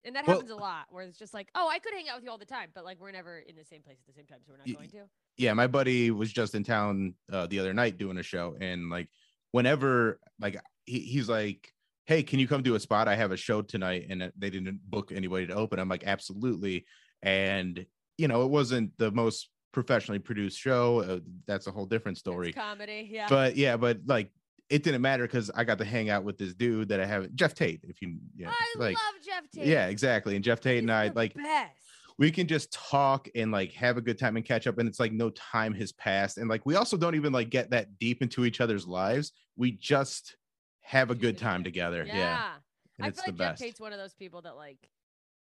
And 0.05 0.15
that 0.17 0.27
Well- 0.27 0.37
happens 0.37 0.51
a 0.51 0.57
lot, 0.57 0.87
where 0.91 1.05
it's 1.05 1.19
just 1.19 1.33
like, 1.35 1.49
oh, 1.55 1.69
I 1.69 1.79
could 1.79 1.95
hang 1.95 2.09
out 2.09 2.17
with 2.17 2.25
you 2.25 2.31
all 2.31 2.39
the 2.39 2.45
time, 2.45 2.71
but 2.75 2.85
like 2.85 3.01
we're 3.01 3.11
never 3.13 3.39
in 3.39 3.57
the 3.57 3.65
same 3.65 3.83
place 3.83 3.99
at 4.01 4.07
the 4.07 4.13
same 4.13 4.27
time, 4.27 4.39
so 4.45 4.53
we're 4.53 4.59
not 4.59 4.67
Y- 4.67 4.75
going 4.75 4.91
to. 4.91 5.09
yeah, 5.39 5.53
my 5.55 5.67
buddy 5.67 6.11
was 6.11 6.33
just 6.33 6.55
in 6.55 6.63
town 6.65 7.15
uh, 7.33 7.47
the 7.47 7.59
other 7.59 7.73
night 7.73 7.97
doing 7.99 8.19
a 8.19 8.23
show, 8.23 8.57
and 8.61 8.91
like 8.91 9.09
whenever 9.53 10.21
like 10.39 10.61
he, 10.87 11.01
he's 11.01 11.29
like, 11.29 11.73
"Hey, 12.07 12.23
can 12.23 12.39
you 12.39 12.47
come 12.47 12.63
do 12.63 12.75
a 12.75 12.81
spot? 12.81 13.09
I 13.09 13.17
have 13.17 13.33
a 13.33 13.37
show 13.37 13.63
tonight," 13.63 14.07
and 14.11 14.23
uh, 14.25 14.31
they 14.37 14.51
didn't 14.51 14.81
book 14.91 15.11
anybody 15.13 15.47
to 15.47 15.55
open. 15.55 15.79
I'm 15.79 15.89
like, 15.89 16.05
"Absolutely," 16.05 16.85
and 17.23 17.87
you 18.19 18.29
know, 18.29 18.43
it 18.45 18.51
wasn't 18.51 18.97
the 18.99 19.11
most 19.11 19.49
professionally 19.73 20.19
produced 20.21 20.59
show. 20.59 21.01
Uh, 21.01 21.21
that's 21.47 21.67
a 21.67 21.71
whole 21.73 21.87
different 21.87 22.19
story. 22.19 22.51
It's 22.51 22.59
comedy, 22.59 23.09
yeah. 23.11 23.27
But 23.29 23.57
yeah, 23.57 23.77
but 23.77 24.01
like 24.07 24.31
it 24.71 24.83
didn't 24.83 25.03
matter 25.03 25.25
because 25.25 25.51
I 25.55 25.65
got 25.65 25.79
to 25.79 25.85
hang 25.85 26.09
out 26.11 26.25
with 26.25 26.39
this 26.39 26.55
dude 26.55 26.89
that 26.89 27.01
I 27.01 27.07
have, 27.07 27.33
Jeff 27.35 27.55
Tate. 27.55 27.81
If 27.85 28.01
you, 28.01 28.17
yeah, 28.37 28.51
I 28.51 28.79
like, 28.79 28.97
love 28.97 29.15
Jeff 29.25 29.51
Tate. 29.51 29.67
yeah, 29.67 29.87
exactly. 29.87 30.37
And 30.37 30.45
Jeff 30.45 30.61
Tate 30.61 30.79
and 30.79 30.91
I 30.91 31.09
like 31.15 31.35
Best. 31.35 31.73
we 32.19 32.31
can 32.31 32.47
just 32.47 32.73
talk 32.73 33.29
and 33.35 33.53
like 33.53 33.73
have 33.73 33.97
a 33.97 34.01
good 34.01 34.19
time 34.19 34.37
and 34.37 34.45
catch 34.45 34.67
up 34.67 34.79
and 34.79 34.89
it's 34.89 34.99
like 35.01 35.13
no 35.13 35.31
time 35.31 35.75
has 35.75 35.93
passed 35.93 36.39
and 36.39 36.49
like 36.49 36.65
we 36.65 36.77
also 36.77 36.97
don't 36.97 37.15
even 37.15 37.33
like 37.33 37.51
get 37.51 37.71
that 37.71 37.99
deep 37.99 38.23
into 38.23 38.45
each 38.45 38.61
other's 38.61 38.87
lives 38.87 39.33
we 39.57 39.73
just 39.73 40.37
have 40.81 41.11
a 41.11 41.15
good 41.15 41.37
time 41.37 41.63
together 41.65 42.05
yeah, 42.07 42.17
Yeah. 42.17 42.51
and 42.99 43.05
I 43.07 43.09
it's 43.09 43.21
feel 43.23 43.27
the 43.27 43.31
like 43.33 43.39
Jeff 43.39 43.53
best 43.55 43.63
Tate's 43.63 43.81
one 43.81 43.93
of 43.93 43.99
those 43.99 44.15
people 44.15 44.43
that 44.43 44.57
like 44.57 44.79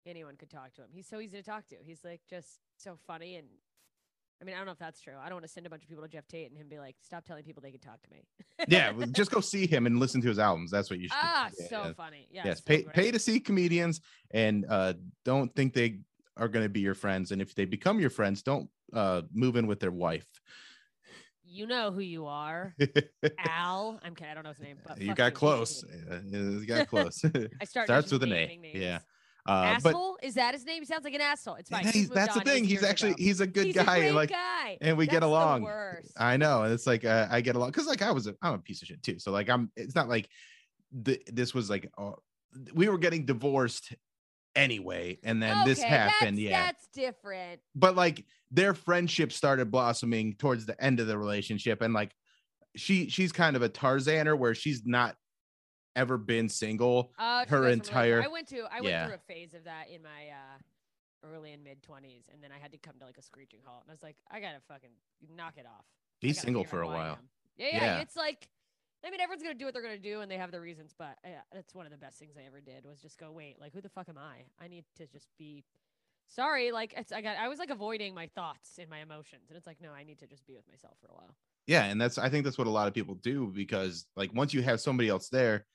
anyone 0.06 0.36
could 0.36 0.50
talk 0.50 0.72
to 0.74 0.82
him. 0.82 0.88
He's 0.92 1.08
so 1.08 1.18
easy 1.20 1.36
to 1.38 1.42
talk 1.42 1.66
to. 1.68 1.76
He's 1.84 2.04
like 2.04 2.20
just 2.30 2.48
so 2.76 2.96
funny 3.08 3.36
and 3.36 3.48
I 4.40 4.44
mean, 4.44 4.54
I 4.54 4.58
don't 4.58 4.66
know 4.66 4.72
if 4.72 4.78
that's 4.78 5.00
true. 5.00 5.14
I 5.18 5.26
don't 5.28 5.36
want 5.36 5.46
to 5.46 5.50
send 5.52 5.66
a 5.66 5.70
bunch 5.70 5.82
of 5.82 5.88
people 5.88 6.04
to 6.04 6.08
Jeff 6.08 6.26
Tate 6.28 6.50
and 6.50 6.58
him 6.58 6.68
be 6.68 6.78
like, 6.78 6.96
"Stop 7.00 7.24
telling 7.24 7.42
people 7.42 7.62
they 7.62 7.70
can 7.70 7.80
talk 7.80 8.02
to 8.02 8.10
me." 8.10 8.22
yeah 8.68 8.90
well, 8.90 9.06
just 9.12 9.30
go 9.30 9.40
see 9.40 9.66
him 9.66 9.86
and 9.86 9.98
listen 9.98 10.20
to 10.20 10.28
his 10.28 10.38
albums 10.38 10.70
that's 10.70 10.90
what 10.90 10.98
you 10.98 11.08
should. 11.08 11.16
Ah, 11.20 11.50
Yeah, 11.58 11.68
so 11.68 11.76
yeah. 11.84 11.92
funny. 11.94 12.28
Yeah, 12.30 12.44
yes 12.46 12.58
so 12.58 12.64
pay, 12.66 12.82
great. 12.82 12.94
pay 12.94 13.10
to 13.10 13.18
see 13.18 13.38
comedians 13.40 14.00
and 14.32 14.66
uh 14.68 14.94
don't 15.24 15.54
think 15.54 15.72
they 15.72 16.00
are 16.36 16.48
going 16.48 16.64
to 16.64 16.68
be 16.68 16.80
your 16.80 16.94
friends 16.94 17.32
and 17.32 17.40
if 17.40 17.54
they 17.54 17.64
become 17.64 18.00
your 18.00 18.10
friends 18.10 18.42
don't 18.42 18.68
uh 18.92 19.22
move 19.32 19.56
in 19.56 19.66
with 19.66 19.80
their 19.80 19.92
wife 19.92 20.26
You 21.44 21.66
know 21.66 21.92
who 21.92 22.00
you 22.00 22.26
are, 22.26 22.74
Al. 23.38 24.00
I'm 24.02 24.14
kidding. 24.14 24.30
I 24.32 24.34
don't 24.34 24.42
know 24.44 24.50
his 24.50 24.60
name, 24.60 24.78
but 24.84 25.00
you 25.00 25.14
got 25.14 25.26
you. 25.26 25.32
close 25.32 25.84
Uh, 25.84 26.20
you 26.26 26.66
got 26.66 26.88
close 26.88 27.24
I 27.60 27.64
start 27.64 27.86
starts 27.86 28.10
with 28.10 28.22
an 28.24 28.32
a 28.32 28.46
names. 28.46 28.74
yeah 28.74 28.98
uh 29.46 29.78
but 29.82 29.90
asshole 29.90 30.18
is 30.22 30.34
that 30.34 30.54
his 30.54 30.64
name? 30.64 30.82
He 30.82 30.86
sounds 30.86 31.04
like 31.04 31.14
an 31.14 31.20
asshole. 31.20 31.54
It's 31.54 31.70
fine. 31.70 31.84
That's 31.84 32.08
the 32.08 32.16
on. 32.16 32.28
It 32.28 32.34
was 32.34 32.42
thing. 32.44 32.64
He's 32.64 32.82
actually 32.82 33.10
ago. 33.10 33.22
he's 33.22 33.40
a 33.40 33.46
good 33.46 33.66
He's 33.66 33.76
a 33.76 33.84
guy. 33.84 33.98
great 33.98 34.12
like 34.12 34.30
guy. 34.30 34.78
and 34.80 34.96
we 34.96 35.06
get 35.06 35.20
That's 35.20 35.22
the 35.22 35.26
along. 35.26 35.68
I 36.16 36.36
know. 36.36 36.62
And 36.62 36.72
it's 36.72 36.86
like 36.86 37.04
uh, 37.04 37.28
I 37.30 37.40
get 37.40 37.56
along 37.56 37.70
because 37.70 37.86
like 37.86 38.02
I 38.02 38.10
was 38.12 38.26
a 38.26 38.34
I'm 38.42 38.54
a 38.54 38.58
piece 38.58 38.82
of 38.82 38.88
shit 38.88 39.02
too. 39.02 39.18
So 39.18 39.30
like 39.30 39.48
I'm 39.48 39.70
it's 39.76 39.94
not 39.94 40.08
like 40.08 40.28
the, 40.92 41.20
this 41.26 41.54
was 41.54 41.68
like 41.68 41.90
uh, 41.98 42.12
we 42.74 42.88
were 42.88 42.98
getting 42.98 43.26
divorced 43.26 43.94
anyway, 44.54 45.18
and 45.22 45.42
then 45.42 45.64
this 45.64 45.82
happened. 45.82 46.38
That's, 46.38 46.42
yeah. 46.42 46.66
that's 46.66 46.88
different. 46.88 47.60
But 47.74 47.94
like 47.94 48.24
their 48.50 48.74
friendship 48.74 49.32
started 49.32 49.70
blossoming 49.70 50.34
towards 50.34 50.66
the 50.66 50.82
end 50.82 51.00
of 51.00 51.06
the 51.06 51.18
relationship, 51.18 51.82
and 51.82 51.94
like 51.94 52.12
she 52.74 53.08
she's 53.08 53.32
kind 53.32 53.56
of 53.56 53.62
a 53.62 53.68
Tarzaner 53.68 54.36
where 54.36 54.54
she's 54.54 54.82
not 54.84 55.16
ever 55.96 56.16
been 56.18 56.48
single 56.48 57.12
Uh, 57.18 57.44
her 57.48 57.66
entire 57.68 58.22
I 58.22 58.28
went 58.28 58.46
to 58.48 58.60
I 58.70 58.80
went 58.80 58.86
yeah. 58.86 59.06
through 59.06 59.16
a 59.16 59.18
phase 59.34 59.54
of 59.54 59.64
that 59.64 59.88
in 59.92 60.02
my 60.02 60.28
uh 60.30 60.58
early 61.24 61.52
and 61.52 61.64
mid 61.64 61.82
twenties, 61.82 62.24
and 62.32 62.42
then 62.42 62.50
I 62.52 62.58
had 62.58 62.70
to 62.72 62.78
come 62.78 62.94
to 63.00 63.04
like 63.06 63.18
a 63.18 63.22
screeching 63.22 63.60
halt, 63.64 63.82
and 63.82 63.90
I 63.90 63.94
was 63.94 64.02
like, 64.02 64.16
I 64.30 64.38
gotta 64.40 64.60
fucking 64.68 64.90
knock 65.34 65.54
it 65.56 65.66
off. 65.66 65.84
be 66.20 66.32
single 66.32 66.64
for 66.64 66.82
a 66.82 66.86
while. 66.86 67.18
Yeah, 67.56 67.68
yeah, 67.72 67.84
Yeah. 67.84 67.98
It's 67.98 68.16
like, 68.16 68.48
I 69.04 69.10
mean, 69.10 69.20
everyone's 69.20 69.42
gonna 69.42 69.54
do 69.54 69.64
what 69.64 69.74
they're 69.74 69.82
gonna 69.82 69.98
do, 69.98 70.20
and 70.20 70.30
they 70.30 70.36
have 70.36 70.50
their 70.50 70.60
reasons. 70.60 70.94
But 70.96 71.16
uh, 71.24 71.28
that's 71.52 71.74
one 71.74 71.86
of 71.86 71.92
the 71.92 71.98
best 71.98 72.18
things 72.18 72.36
I 72.36 72.46
ever 72.46 72.60
did 72.60 72.84
was 72.84 73.00
just 73.00 73.18
go, 73.18 73.32
wait, 73.32 73.60
like 73.60 73.72
who 73.72 73.80
the 73.80 73.88
fuck 73.88 74.08
am 74.08 74.18
I? 74.18 74.44
I 74.62 74.68
need 74.68 74.84
to 74.98 75.06
just 75.06 75.28
be. 75.38 75.64
Sorry, 76.28 76.72
like 76.72 76.92
it's, 76.96 77.12
I 77.12 77.20
got 77.22 77.36
I 77.38 77.48
was 77.48 77.58
like 77.58 77.70
avoiding 77.70 78.14
my 78.14 78.26
thoughts 78.34 78.78
and 78.78 78.88
my 78.90 78.98
emotions, 79.00 79.44
and 79.48 79.56
it's 79.56 79.66
like 79.66 79.80
no, 79.80 79.90
I 79.92 80.04
need 80.04 80.18
to 80.18 80.26
just 80.26 80.46
be 80.46 80.54
with 80.54 80.68
myself 80.68 80.96
for 81.00 81.08
a 81.08 81.14
while. 81.14 81.34
Yeah, 81.66 81.84
and 81.84 82.00
that's 82.00 82.18
I 82.18 82.28
think 82.28 82.44
that's 82.44 82.58
what 82.58 82.66
a 82.66 82.70
lot 82.70 82.88
of 82.88 82.94
people 82.94 83.14
do 83.14 83.46
because 83.54 84.06
like 84.16 84.32
once 84.34 84.52
you 84.52 84.62
have 84.62 84.80
somebody 84.80 85.08
else 85.08 85.28
there, 85.28 85.66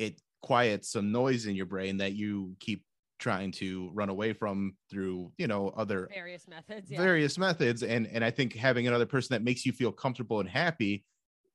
it 0.00 0.20
quiets 0.42 0.90
some 0.90 1.12
noise 1.12 1.46
in 1.46 1.54
your 1.54 1.66
brain 1.66 1.98
that 1.98 2.12
you 2.12 2.56
keep 2.60 2.84
trying 3.18 3.52
to 3.52 3.90
run 3.92 4.08
away 4.08 4.32
from 4.32 4.74
through, 4.90 5.30
you 5.36 5.46
know, 5.46 5.68
other 5.76 6.08
Various 6.12 6.48
methods. 6.48 6.90
Yeah. 6.90 7.02
various 7.02 7.36
methods 7.38 7.82
and 7.82 8.06
and 8.06 8.24
I 8.24 8.30
think 8.30 8.54
having 8.54 8.88
another 8.88 9.06
person 9.06 9.34
that 9.34 9.42
makes 9.42 9.66
you 9.66 9.72
feel 9.72 9.92
comfortable 9.92 10.40
and 10.40 10.48
happy 10.48 11.04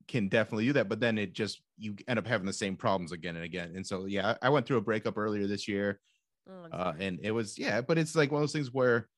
can 0.08 0.30
definitely 0.30 0.66
do 0.68 0.74
that, 0.74 0.88
but 0.88 1.00
then 1.00 1.18
it 1.18 1.34
just 1.34 1.62
you 1.78 1.96
end 2.08 2.20
up 2.20 2.28
having 2.28 2.46
the 2.46 2.54
same 2.54 2.76
problems 2.76 3.12
again 3.12 3.36
and 3.36 3.44
again. 3.44 3.74
And 3.76 3.86
so 3.86 4.06
yeah, 4.06 4.36
I 4.42 4.50
went 4.50 4.68
through 4.68 4.78
a 4.78 4.82
breakup 4.82 5.18
earlier 5.18 5.48
this 5.48 5.68
year 5.68 6.00
Oh, 6.48 6.68
uh, 6.72 6.94
and 7.00 7.20
it 7.24 7.32
was 7.32 7.58
yeah 7.58 7.82
but 7.82 7.98
it's 7.98 8.16
like 8.16 8.32
one 8.32 8.40
of 8.40 8.44
those 8.44 8.54
things 8.54 8.72
where 8.72 9.10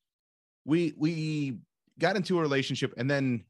we 0.64 0.94
we 0.98 1.60
got 2.00 2.16
into 2.16 2.38
a 2.40 2.42
relationship 2.42 2.94
and 2.96 3.12
then 3.12 3.44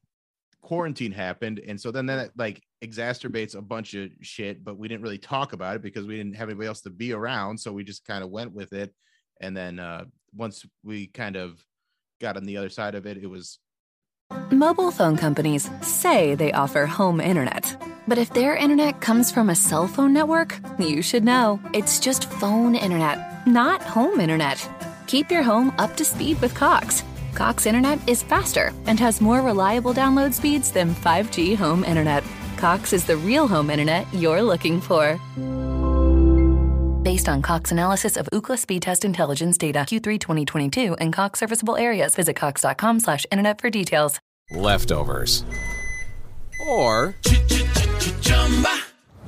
quarantine 0.62 1.12
happened 1.12 1.60
and 1.66 1.80
so 1.80 1.90
then 1.90 2.06
that 2.06 2.30
like 2.36 2.62
exacerbates 2.84 3.54
a 3.54 3.62
bunch 3.62 3.94
of 3.94 4.10
shit 4.22 4.62
but 4.64 4.76
we 4.76 4.88
didn't 4.88 5.02
really 5.02 5.18
talk 5.18 5.52
about 5.52 5.76
it 5.76 5.82
because 5.82 6.06
we 6.06 6.16
didn't 6.16 6.34
have 6.34 6.48
anybody 6.48 6.66
else 6.66 6.80
to 6.80 6.90
be 6.90 7.12
around 7.12 7.58
so 7.58 7.72
we 7.72 7.84
just 7.84 8.04
kind 8.04 8.22
of 8.22 8.30
went 8.30 8.52
with 8.52 8.72
it 8.72 8.92
and 9.40 9.56
then 9.56 9.78
uh 9.78 10.04
once 10.34 10.66
we 10.82 11.06
kind 11.06 11.36
of 11.36 11.64
got 12.20 12.36
on 12.36 12.44
the 12.44 12.56
other 12.56 12.68
side 12.68 12.94
of 12.94 13.06
it 13.06 13.16
it 13.16 13.26
was 13.26 13.58
Mobile 14.50 14.90
phone 14.90 15.16
companies 15.16 15.70
say 15.82 16.34
they 16.34 16.52
offer 16.52 16.86
home 16.86 17.20
internet. 17.20 17.76
But 18.06 18.18
if 18.18 18.32
their 18.32 18.56
internet 18.56 19.00
comes 19.00 19.30
from 19.30 19.50
a 19.50 19.54
cell 19.54 19.86
phone 19.86 20.12
network, 20.12 20.58
you 20.78 21.02
should 21.02 21.24
know. 21.24 21.60
It's 21.74 22.00
just 22.00 22.30
phone 22.30 22.74
internet, 22.74 23.46
not 23.46 23.82
home 23.82 24.20
internet. 24.20 24.66
Keep 25.06 25.30
your 25.30 25.42
home 25.42 25.72
up 25.78 25.96
to 25.96 26.04
speed 26.04 26.40
with 26.40 26.54
Cox. 26.54 27.02
Cox 27.38 27.66
internet 27.66 28.00
is 28.08 28.24
faster 28.24 28.72
and 28.86 28.98
has 28.98 29.20
more 29.20 29.42
reliable 29.42 29.94
download 29.94 30.34
speeds 30.34 30.72
than 30.72 30.92
5G 30.92 31.56
home 31.56 31.84
internet. 31.84 32.24
Cox 32.56 32.92
is 32.92 33.04
the 33.04 33.16
real 33.16 33.46
home 33.46 33.70
internet 33.70 34.12
you're 34.12 34.42
looking 34.42 34.80
for. 34.80 35.20
Based 37.04 37.28
on 37.28 37.40
Cox 37.40 37.70
analysis 37.70 38.16
of 38.16 38.28
Ookla 38.32 38.58
speed 38.58 38.82
test 38.82 39.04
intelligence 39.04 39.56
data 39.56 39.78
Q3 39.78 40.18
2022 40.18 40.94
and 40.94 41.12
Cox 41.12 41.38
serviceable 41.38 41.76
areas, 41.76 42.16
visit 42.16 42.34
cox.com 42.34 42.98
slash 42.98 43.24
internet 43.30 43.60
for 43.60 43.70
details. 43.70 44.18
Leftovers. 44.50 45.44
Or 46.66 47.14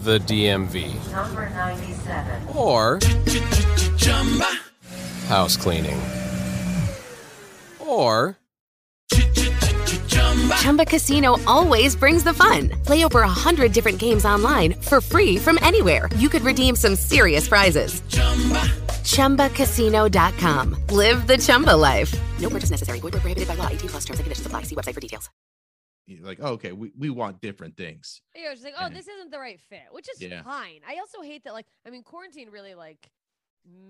the 0.00 0.18
DMV. 0.18 1.12
Number 1.12 1.48
97. 1.50 2.56
Or 2.56 2.98
house 5.28 5.56
cleaning. 5.56 6.00
Or 7.90 8.36
Chumba 10.56 10.84
Casino 10.84 11.36
always 11.46 11.96
brings 11.96 12.22
the 12.22 12.32
fun. 12.32 12.70
Play 12.84 13.04
over 13.04 13.22
a 13.22 13.28
hundred 13.28 13.72
different 13.72 13.98
games 13.98 14.24
online 14.24 14.74
for 14.74 15.00
free 15.00 15.36
from 15.36 15.58
anywhere. 15.62 16.08
You 16.16 16.28
could 16.28 16.42
redeem 16.42 16.76
some 16.76 16.94
serious 16.94 17.48
prizes. 17.48 18.00
ChumbaCasino.com. 19.02 20.76
Live 20.90 21.26
the 21.26 21.36
Chumba 21.38 21.76
life. 21.76 22.14
No 22.40 22.48
purchase 22.48 22.70
necessary. 22.70 23.00
Void 23.00 23.14
where 23.14 23.20
prohibited 23.20 23.48
by 23.48 23.54
law. 23.56 23.66
18 23.68 23.88
plus 23.90 24.04
terms 24.04 24.20
and 24.20 24.24
conditions 24.24 24.46
apply. 24.46 24.62
See 24.62 24.76
website 24.76 24.94
for 24.94 25.00
details. 25.00 25.28
you're 26.06 26.24
like 26.26 26.38
oh, 26.42 26.52
okay 26.54 26.72
we, 26.72 26.90
we 26.98 27.08
want 27.10 27.40
different 27.40 27.76
things 27.76 28.20
Yeah, 28.34 28.52
it's 28.52 28.62
like, 28.64 28.74
oh, 28.78 28.86
And- 28.86 28.96
this 28.96 29.06
isn't 29.08 29.30
the 29.30 29.38
right 29.38 29.60
fit, 29.68 29.88
which 29.92 30.08
is 30.08 30.20
Yeah. 30.22 30.42
fine. 30.42 30.80
I 30.88 30.98
also 30.98 31.22
hate 31.22 31.44
that, 31.44 31.52
like, 31.54 31.66
I 31.86 31.90
mean, 31.90 32.02
quarantine 32.02 32.50
really 32.50 32.74
like 32.74 33.10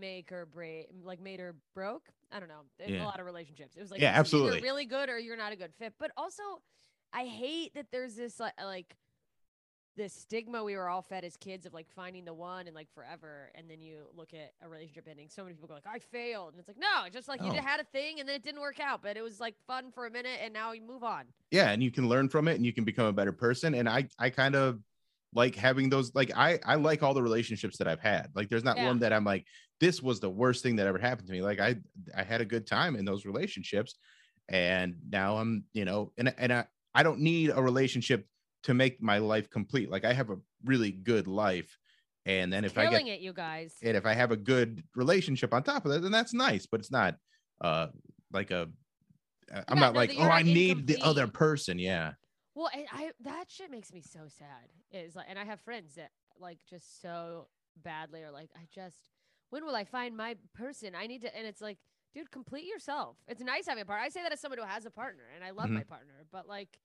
make 0.01 0.33
or 0.33 0.47
break, 0.47 0.89
like 1.05 1.21
made 1.21 1.41
or 1.41 1.55
broke. 1.75 2.09
I 2.33 2.39
don't 2.39 2.49
know. 2.49 2.63
Yeah. 2.87 3.03
a 3.03 3.07
lot 3.07 3.21
of 3.21 3.27
relationships, 3.27 3.77
it 3.77 3.81
was 3.81 3.91
like, 3.91 4.01
Yeah, 4.01 4.13
absolutely. 4.15 4.61
really 4.61 4.85
good 4.85 5.09
or 5.09 5.19
you're 5.19 5.37
not 5.37 5.53
a 5.53 5.57
good 5.57 5.73
fit. 5.79 5.95
But 5.99 6.13
also, 6.17 6.43
I 7.13 7.25
hate 7.25 7.75
that 7.75 7.87
there's 7.91 8.15
this 8.15 8.39
like, 8.39 8.53
uh, 8.61 8.67
like 8.67 8.97
this 9.97 10.15
stigma 10.15 10.63
we 10.63 10.77
were 10.77 10.89
all 10.89 11.03
fed 11.03 11.25
as 11.25 11.37
kids 11.37 11.67
of 11.67 11.75
like 11.75 11.87
finding 11.91 12.25
the 12.25 12.33
one 12.33 12.67
and 12.67 12.75
like 12.75 12.89
forever, 12.95 13.51
and 13.55 13.69
then 13.69 13.81
you 13.81 14.05
look 14.17 14.33
at 14.33 14.53
a 14.65 14.69
relationship 14.69 15.07
ending. 15.11 15.29
So 15.29 15.43
many 15.43 15.55
people 15.55 15.69
go 15.69 15.75
like, 15.75 15.87
I 15.87 15.99
failed, 15.99 16.53
and 16.53 16.61
it's 16.61 16.69
like, 16.69 16.79
no, 16.79 17.09
just 17.13 17.29
like 17.29 17.43
you 17.43 17.51
oh. 17.51 17.61
had 17.61 17.81
a 17.81 17.85
thing 17.85 18.21
and 18.21 18.29
then 18.29 18.37
it 18.37 18.45
didn't 18.45 18.61
work 18.61 18.81
out, 18.81 19.03
but 19.03 19.17
it 19.17 19.23
was 19.23 19.41
like 19.41 19.57
fun 19.67 19.91
for 19.91 20.07
a 20.07 20.11
minute, 20.11 20.39
and 20.43 20.55
now 20.55 20.73
you 20.73 20.83
move 20.83 21.03
on. 21.03 21.25
yeah 21.51 21.71
and 21.71 21.83
you 21.83 21.91
can 21.91 22.09
learn 22.09 22.29
from 22.29 22.47
it 22.49 22.55
and 22.55 22.65
you 22.65 22.73
can 22.73 22.85
become 22.85 23.07
a 23.07 23.13
better 23.13 23.33
person 23.33 23.75
and 23.75 23.89
i 23.89 24.07
i 24.19 24.31
kind 24.31 24.55
of 24.55 24.79
like 25.35 25.55
having 25.55 25.89
those 25.89 26.15
like 26.15 26.31
i 26.37 26.59
i 26.65 26.75
like 26.75 27.03
all 27.03 27.15
the 27.15 27.23
relationships 27.23 27.79
that 27.79 27.87
i've 27.87 28.01
had 28.01 28.29
like 28.35 28.49
there's 28.49 28.65
not 28.65 28.77
Yeah. 28.77 28.87
one 28.87 28.99
that 29.01 29.13
i'm 29.13 29.25
like 29.25 29.47
this 29.79 30.03
was 30.03 30.21
the 30.21 30.31
worst 30.31 30.63
thing 30.63 30.77
that 30.77 30.87
ever 30.87 30.99
happened 30.99 31.29
to 31.29 31.33
me 31.33 31.43
like 31.43 31.61
i 31.61 31.77
i 32.17 32.23
had 32.23 32.41
a 32.41 32.45
good 32.45 32.67
time 32.67 32.97
in 32.97 33.05
those 33.05 33.25
relationships 33.25 33.97
and 34.49 34.97
now 35.09 35.37
i'm 35.39 35.65
you 35.73 35.85
know 35.85 36.13
and 36.19 36.35
and 36.39 36.53
i 36.53 36.65
i 36.95 37.03
don't 37.03 37.21
need 37.21 37.51
a 37.55 37.63
relationship 37.63 38.27
to 38.65 38.75
make 38.75 39.01
my 39.01 39.19
life 39.19 39.49
complete 39.49 39.91
like 39.91 40.05
i 40.05 40.13
have 40.13 40.31
a 40.31 40.37
really 40.65 40.91
good 40.91 41.27
life 41.29 41.79
and 42.27 42.53
then 42.53 42.65
if 42.65 42.77
i 42.77 42.87
get 42.91 43.07
it, 43.07 43.21
you 43.21 43.33
guys. 43.33 43.77
and 43.83 43.97
if 43.97 44.05
I 44.05 44.13
have 44.13 44.31
a 44.31 44.37
good 44.37 44.83
relationship 44.95 45.55
on 45.55 45.63
top 45.63 45.87
of 45.87 45.91
that, 45.93 46.03
then 46.03 46.13
that's 46.13 46.35
nice. 46.35 46.67
But 46.67 46.81
it's 46.81 46.91
not 46.91 47.17
uh 47.63 47.87
like 48.31 48.51
a 48.51 48.69
I'm 49.69 49.79
Yeah, 49.79 49.81
not 49.81 49.95
no, 49.95 50.01
like, 50.01 50.13
oh, 50.17 50.23
I 50.29 50.43
need 50.43 50.87
the 50.87 50.99
other 51.03 51.27
person. 51.27 51.79
Yeah. 51.79 52.13
Well, 52.61 52.71
and 52.75 52.85
I 52.93 53.13
that 53.23 53.51
shit 53.51 53.71
makes 53.71 53.91
me 53.91 54.03
so 54.03 54.29
sad. 54.29 54.69
Is 54.93 55.17
like, 55.17 55.25
and 55.31 55.39
I 55.39 55.45
have 55.45 55.61
friends 55.61 55.95
that 55.95 56.11
like 56.39 56.59
just 56.69 57.01
so 57.01 57.47
badly 57.83 58.23
are 58.23 58.31
like, 58.31 58.51
I 58.55 58.67
just 58.71 59.09
when 59.49 59.65
will 59.65 59.75
I 59.75 59.85
find 59.85 60.15
my 60.15 60.37
person? 60.53 60.95
I 60.95 61.07
need 61.07 61.23
to, 61.23 61.35
and 61.35 61.47
it's 61.47 61.63
like, 61.63 61.79
dude, 62.13 62.31
complete 62.31 62.67
yourself. 62.67 63.17
It's 63.27 63.41
nice 63.41 63.67
having 63.67 63.81
a 63.81 63.87
partner. 63.87 64.05
I 64.05 64.11
say 64.11 64.23
that 64.23 64.33
as 64.33 64.41
someone 64.41 64.59
who 64.59 64.67
has 64.67 64.85
a 64.85 64.91
partner, 64.91 65.23
and 65.35 65.43
I 65.43 65.53
love 65.53 65.71
Mhm. 65.71 65.75
my 65.75 65.85
partner, 65.85 66.27
but 66.31 66.47
like, 66.47 66.79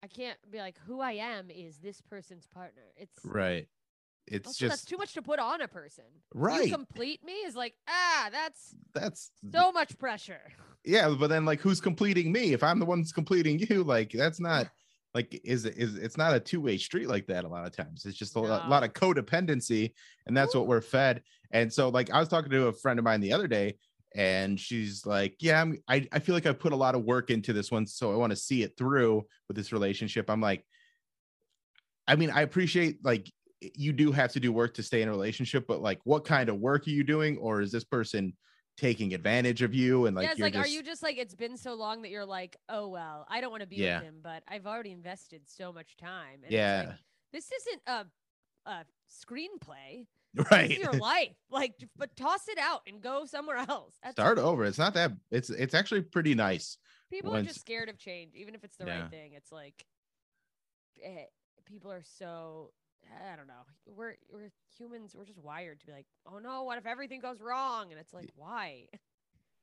I 0.00 0.06
can't 0.06 0.38
be 0.48 0.58
like, 0.58 0.78
who 0.86 1.00
I 1.00 1.12
am 1.12 1.50
is 1.50 1.78
this 1.78 2.00
person's 2.00 2.46
partner. 2.46 2.92
It's 2.96 3.18
Right. 3.24 3.68
It's 4.28 4.46
also, 4.46 4.68
that's 4.68 4.82
just 4.82 4.88
too 4.88 4.96
much 4.96 5.14
to 5.14 5.22
put 5.22 5.40
on 5.40 5.60
a 5.60 5.66
person. 5.66 6.04
Right. 6.32 6.68
You 6.68 6.76
complete 6.76 7.24
me 7.24 7.32
is 7.32 7.56
like, 7.56 7.74
ah, 7.88 8.28
that's 8.30 8.76
that's 8.94 9.32
so 9.50 9.72
much 9.72 9.98
pressure. 9.98 10.52
yeah, 10.84 11.12
but 11.18 11.26
then 11.26 11.44
like 11.44 11.60
who's 11.60 11.80
completing 11.80 12.30
me? 12.30 12.52
If 12.52 12.62
I'm 12.62 12.78
the 12.78 12.86
one 12.86 13.00
that's 13.00 13.10
completing 13.12 13.58
you, 13.58 13.82
like 13.82 14.12
that's 14.12 14.38
not 14.38 14.68
like 15.14 15.40
is 15.44 15.64
is 15.64 15.96
it's 15.96 16.16
not 16.16 16.34
a 16.34 16.40
two-way 16.40 16.78
street 16.78 17.08
like 17.08 17.26
that 17.26 17.44
a 17.44 17.48
lot 17.48 17.66
of 17.66 17.76
times. 17.76 18.04
It's 18.04 18.16
just 18.16 18.36
a 18.36 18.40
lot, 18.40 18.68
lot 18.68 18.84
of 18.84 18.92
codependency, 18.92 19.92
and 20.26 20.36
that's 20.36 20.54
what 20.54 20.66
we're 20.66 20.80
fed. 20.80 21.22
And 21.50 21.72
so 21.72 21.88
like 21.88 22.10
I 22.10 22.20
was 22.20 22.28
talking 22.28 22.50
to 22.50 22.68
a 22.68 22.72
friend 22.72 22.98
of 22.98 23.04
mine 23.04 23.20
the 23.20 23.32
other 23.32 23.48
day, 23.48 23.76
and 24.14 24.58
she's 24.58 25.04
like, 25.06 25.36
Yeah, 25.40 25.60
I'm 25.60 25.78
I, 25.88 26.06
I 26.12 26.20
feel 26.20 26.34
like 26.34 26.46
I 26.46 26.52
put 26.52 26.72
a 26.72 26.76
lot 26.76 26.94
of 26.94 27.04
work 27.04 27.30
into 27.30 27.52
this 27.52 27.70
one, 27.70 27.86
so 27.86 28.12
I 28.12 28.16
want 28.16 28.30
to 28.30 28.36
see 28.36 28.62
it 28.62 28.76
through 28.76 29.26
with 29.48 29.56
this 29.56 29.72
relationship. 29.72 30.30
I'm 30.30 30.40
like, 30.40 30.64
I 32.06 32.14
mean, 32.16 32.30
I 32.30 32.42
appreciate 32.42 33.04
like 33.04 33.30
you 33.60 33.92
do 33.92 34.12
have 34.12 34.32
to 34.32 34.40
do 34.40 34.52
work 34.52 34.74
to 34.74 34.82
stay 34.82 35.02
in 35.02 35.08
a 35.08 35.12
relationship, 35.12 35.66
but 35.66 35.82
like 35.82 36.00
what 36.04 36.24
kind 36.24 36.48
of 36.48 36.60
work 36.60 36.86
are 36.86 36.90
you 36.90 37.04
doing? 37.04 37.36
Or 37.38 37.60
is 37.60 37.72
this 37.72 37.84
person 37.84 38.32
taking 38.80 39.14
advantage 39.14 39.62
of 39.62 39.74
you? 39.74 40.06
And 40.06 40.16
like 40.16 40.28
yeah, 40.28 40.34
like, 40.44 40.54
just 40.54 40.64
are 40.64 40.68
you 40.68 40.82
just 40.82 41.02
like 41.02 41.18
it's 41.18 41.34
been 41.34 41.56
so 41.56 41.74
long 41.74 42.02
that 42.02 42.10
you're 42.10 42.26
like, 42.26 42.56
oh 42.68 42.88
well, 42.88 43.26
I 43.28 43.40
don't 43.40 43.50
want 43.50 43.62
to 43.62 43.66
be 43.66 43.76
Yeah. 43.76 43.98
with 43.98 44.06
him, 44.06 44.20
but 44.22 44.42
I've 44.48 44.66
already 44.66 44.90
invested 44.92 45.48
so 45.48 45.72
much 45.72 45.96
time. 45.96 46.42
And 46.44 46.52
Yeah. 46.52 46.86
like, 46.88 46.98
this 47.32 47.50
isn't 47.52 47.82
a 47.86 48.06
a 48.66 48.84
screenplay. 49.10 50.06
Right. 50.34 50.68
This 50.68 50.78
is 50.78 50.82
your 50.84 50.94
life. 50.94 51.36
Like, 51.50 51.74
but 51.96 52.16
toss 52.16 52.48
it 52.48 52.58
out 52.58 52.82
and 52.86 53.00
go 53.00 53.24
somewhere 53.26 53.56
else. 53.68 53.98
That's 54.02 54.14
start 54.14 54.38
it. 54.38 54.42
over. 54.42 54.64
It's 54.64 54.78
not 54.78 54.94
that 54.94 55.12
it's 55.30 55.50
it's 55.50 55.74
actually 55.74 56.02
pretty 56.02 56.34
nice. 56.34 56.78
People 57.10 57.34
are 57.34 57.42
just 57.42 57.60
scared 57.60 57.88
of 57.88 57.98
change, 57.98 58.34
even 58.34 58.54
if 58.54 58.62
it's 58.64 58.76
the 58.76 58.86
Yeah. 58.86 59.02
right 59.02 59.10
thing. 59.10 59.32
It's 59.34 59.50
like 59.52 59.84
eh, 61.02 61.24
people 61.64 61.90
are 61.92 62.02
so 62.02 62.72
I 63.32 63.36
don't 63.36 63.46
know. 63.46 63.64
We're 63.86 64.14
we're 64.32 64.50
humans. 64.76 65.14
We're 65.16 65.24
just 65.24 65.38
wired 65.38 65.80
to 65.80 65.86
be 65.86 65.92
like, 65.92 66.06
oh 66.26 66.38
no, 66.38 66.64
what 66.64 66.78
if 66.78 66.86
everything 66.86 67.20
goes 67.20 67.40
wrong? 67.40 67.90
And 67.90 68.00
it's 68.00 68.12
like, 68.12 68.30
why? 68.36 68.86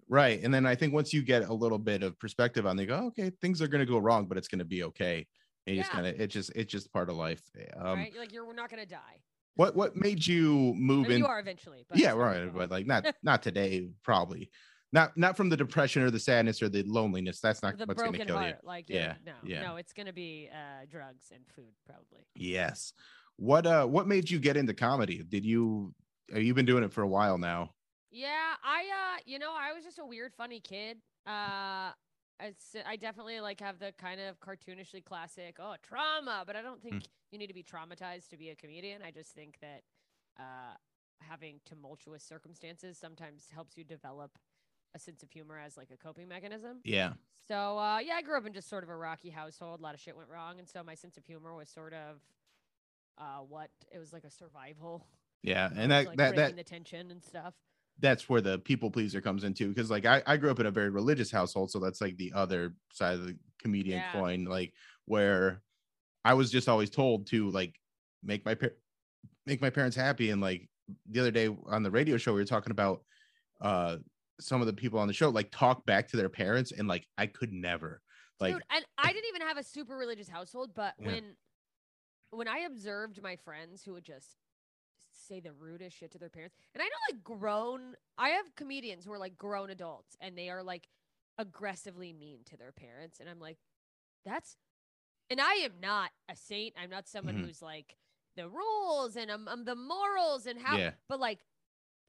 Right. 0.09 0.41
And 0.41 0.53
then 0.53 0.65
I 0.65 0.75
think 0.75 0.93
once 0.93 1.13
you 1.13 1.21
get 1.21 1.43
a 1.43 1.53
little 1.53 1.77
bit 1.77 2.03
of 2.03 2.17
perspective 2.19 2.65
on, 2.65 2.77
they 2.77 2.85
go, 2.85 3.07
okay, 3.07 3.31
things 3.41 3.61
are 3.61 3.67
going 3.67 3.85
to 3.85 3.91
go 3.91 3.97
wrong, 3.97 4.25
but 4.25 4.38
it's 4.38 4.47
going 4.47 4.59
to 4.59 4.65
be 4.65 4.83
okay. 4.83 5.27
And 5.65 5.75
you 5.75 5.81
just 5.81 5.91
kind 5.91 6.07
of, 6.07 6.19
it 6.19 6.27
just, 6.27 6.51
it's 6.55 6.71
just 6.71 6.93
part 6.93 7.09
of 7.09 7.17
life. 7.17 7.41
Um, 7.75 7.99
right? 7.99 8.11
You're 8.13 8.21
like, 8.21 8.31
you're 8.31 8.45
we're 8.45 8.53
not 8.53 8.69
gonna 8.69 8.85
die. 8.85 9.19
What, 9.55 9.75
what 9.75 9.97
made 9.97 10.25
you 10.25 10.73
move 10.77 11.07
I 11.07 11.09
mean, 11.09 11.11
in? 11.11 11.17
you 11.19 11.27
are 11.27 11.39
eventually, 11.39 11.85
but 11.89 11.97
yeah, 11.97 12.11
right. 12.11 12.49
But 12.55 12.71
like 12.71 12.85
not, 12.85 13.05
not 13.23 13.43
today, 13.43 13.89
probably 14.01 14.49
not, 14.93 15.17
not 15.17 15.35
from 15.35 15.49
the 15.49 15.57
depression 15.57 16.03
or 16.03 16.09
the 16.09 16.19
sadness 16.19 16.61
or 16.61 16.69
the 16.69 16.83
loneliness. 16.83 17.41
That's 17.41 17.61
not 17.61 17.77
the 17.77 17.85
what's 17.85 18.01
going 18.01 18.13
to 18.13 18.17
broken 18.19 18.27
kill 18.27 18.38
heart. 18.38 18.59
you. 18.61 18.67
Like, 18.67 18.85
yeah. 18.88 18.95
yeah, 18.97 19.13
no, 19.25 19.33
yeah. 19.43 19.61
no, 19.63 19.75
it's 19.75 19.91
gonna 19.91 20.13
be 20.13 20.49
uh, 20.53 20.85
drugs 20.89 21.31
and 21.33 21.43
food 21.53 21.73
probably. 21.85 22.25
Yes. 22.33 22.93
What, 23.38 23.65
uh, 23.65 23.85
what 23.85 24.07
made 24.07 24.29
you 24.29 24.39
get 24.39 24.57
into 24.57 24.73
comedy? 24.73 25.23
Did 25.27 25.45
you, 25.45 25.93
uh, 26.35 26.39
you've 26.39 26.55
been 26.55 26.65
doing 26.65 26.83
it 26.83 26.91
for 26.91 27.01
a 27.01 27.07
while 27.07 27.38
now? 27.38 27.71
Yeah, 28.11 28.53
I 28.63 28.79
uh, 28.79 29.21
you 29.25 29.38
know, 29.38 29.51
I 29.51 29.73
was 29.73 29.83
just 29.83 29.99
a 29.99 30.05
weird, 30.05 30.33
funny 30.33 30.59
kid. 30.59 30.97
Uh, 31.25 31.91
it's 32.39 32.75
I 32.85 32.95
definitely 32.95 33.39
like 33.39 33.59
have 33.59 33.79
the 33.79 33.93
kind 33.99 34.21
of 34.21 34.39
cartoonishly 34.39 35.03
classic, 35.03 35.57
oh, 35.59 35.75
trauma, 35.83 36.43
but 36.45 36.55
I 36.55 36.61
don't 36.61 36.81
think 36.81 37.03
you 37.31 37.39
need 37.39 37.47
to 37.47 37.53
be 37.53 37.63
traumatized 37.63 38.29
to 38.29 38.38
be 38.38 38.49
a 38.49 38.55
comedian. 38.55 39.01
I 39.01 39.11
just 39.11 39.31
think 39.33 39.57
that 39.61 39.81
uh, 40.39 40.75
having 41.21 41.59
tumultuous 41.65 42.23
circumstances 42.23 42.97
sometimes 42.97 43.47
helps 43.53 43.77
you 43.77 43.83
develop 43.83 44.31
a 44.95 44.99
sense 44.99 45.21
of 45.23 45.31
humor 45.31 45.59
as 45.59 45.77
like 45.77 45.89
a 45.93 45.97
coping 45.97 46.27
mechanism. 46.27 46.79
Yeah. 46.83 47.13
So 47.47 47.77
uh, 47.77 47.99
yeah, 47.99 48.15
I 48.15 48.21
grew 48.21 48.38
up 48.38 48.45
in 48.45 48.53
just 48.53 48.69
sort 48.69 48.83
of 48.83 48.89
a 48.89 48.95
rocky 48.95 49.29
household. 49.29 49.79
A 49.79 49.83
lot 49.83 49.95
of 49.95 49.99
shit 49.99 50.15
went 50.15 50.29
wrong, 50.29 50.59
and 50.59 50.67
so 50.67 50.83
my 50.83 50.95
sense 50.95 51.17
of 51.17 51.25
humor 51.25 51.53
was 51.55 51.69
sort 51.69 51.93
of 51.93 52.21
uh, 53.18 53.39
what 53.47 53.70
it 53.93 53.99
was 53.99 54.13
like 54.13 54.24
a 54.24 54.30
survival. 54.32 55.05
Yeah. 55.43 55.70
And 55.76 55.91
that, 55.91 56.07
like 56.07 56.18
that, 56.18 56.36
that, 56.36 56.55
the 56.55 56.63
tension 56.63 57.11
and 57.11 57.24
stuff. 57.24 57.53
that's 57.99 58.28
where 58.30 58.41
the 58.41 58.59
people 58.59 58.91
pleaser 58.91 59.22
comes 59.22 59.43
into 59.43 59.68
because 59.70 59.89
like 59.89 60.05
I, 60.05 60.22
I 60.28 60.38
grew 60.38 60.51
up 60.51 60.59
in 60.59 60.65
a 60.65 60.72
very 60.72 60.89
religious 60.89 61.32
household 61.32 61.72
so 61.72 61.80
that's 61.80 61.99
like 62.01 62.15
the 62.18 62.32
other 62.36 62.74
side 62.93 63.15
of 63.15 63.26
the 63.26 63.36
comedian 63.61 63.97
Yeah. 63.99 64.11
coin 64.11 64.45
like 64.45 64.74
where 65.05 65.61
i 66.26 66.34
was 66.36 66.51
just 66.51 66.70
always 66.70 66.89
told 66.91 67.26
to 67.28 67.49
like 67.49 67.80
make 68.24 68.45
my 68.45 68.53
par- 68.55 68.76
make 69.47 69.61
my 69.61 69.70
parents 69.72 69.95
happy 69.95 70.30
and 70.30 70.41
like 70.41 70.70
the 71.09 71.20
other 71.22 71.32
day 71.32 71.49
on 71.68 71.82
the 71.82 71.89
radio 71.89 72.18
show 72.18 72.34
we 72.34 72.39
were 72.41 72.45
talking 72.45 72.72
about 72.72 73.01
uh 73.61 73.97
some 74.39 74.61
of 74.61 74.68
the 74.68 74.74
people 74.74 74.99
on 74.99 75.07
the 75.07 75.13
show 75.13 75.30
like 75.30 75.49
talk 75.51 75.84
back 75.88 76.07
to 76.09 76.18
their 76.18 76.30
parents 76.30 76.72
and 76.72 76.88
like 76.88 77.07
i 77.18 77.26
could 77.26 77.51
never 77.51 78.01
like 78.39 78.53
Dude, 78.53 78.63
and 78.70 78.86
I 78.99 79.11
didn't 79.11 79.30
even 79.30 79.41
have 79.47 79.57
a 79.57 79.63
super 79.63 79.97
religious 79.97 80.30
household, 80.30 80.70
but 80.76 80.93
Yeah. 80.99 81.07
when 81.07 81.24
when 82.32 82.47
I 82.47 82.59
observed 82.59 83.21
my 83.21 83.36
friends 83.36 83.84
who 83.84 83.93
would 83.93 84.03
just 84.03 84.36
say 85.11 85.39
the 85.39 85.51
rudest 85.53 85.97
shit 85.97 86.11
to 86.11 86.17
their 86.17 86.30
parents, 86.30 86.55
and 86.73 86.82
I 86.82 86.86
know 86.86 86.97
like 87.11 87.23
grown, 87.23 87.95
I 88.17 88.30
have 88.30 88.55
comedians 88.55 89.05
who 89.05 89.11
are 89.13 89.17
like 89.19 89.38
grown 89.38 89.69
adults, 89.69 90.15
and 90.21 90.38
they 90.38 90.49
are 90.49 90.63
like 90.63 90.88
aggressively 91.38 92.13
mean 92.13 92.39
to 92.45 92.57
their 92.57 92.71
parents, 92.71 93.19
and 93.19 93.30
I'm 93.30 93.39
like, 93.39 93.57
that's, 94.25 94.57
and 95.30 95.39
I 95.41 95.53
am 95.55 95.73
not 95.82 96.11
a 96.30 96.36
saint. 96.36 96.73
I'm 96.82 96.89
not 96.89 97.07
someone 97.07 97.36
Mhm. 97.36 97.45
who's 97.45 97.61
like 97.61 97.97
the 98.36 98.47
rules 98.49 99.15
and 99.15 99.32
um, 99.32 99.47
um 99.47 99.63
the 99.65 99.75
morals 99.75 100.45
and 100.45 100.59
how, 100.59 100.78
Yeah. 100.78 100.91
but 101.07 101.19
like 101.19 101.39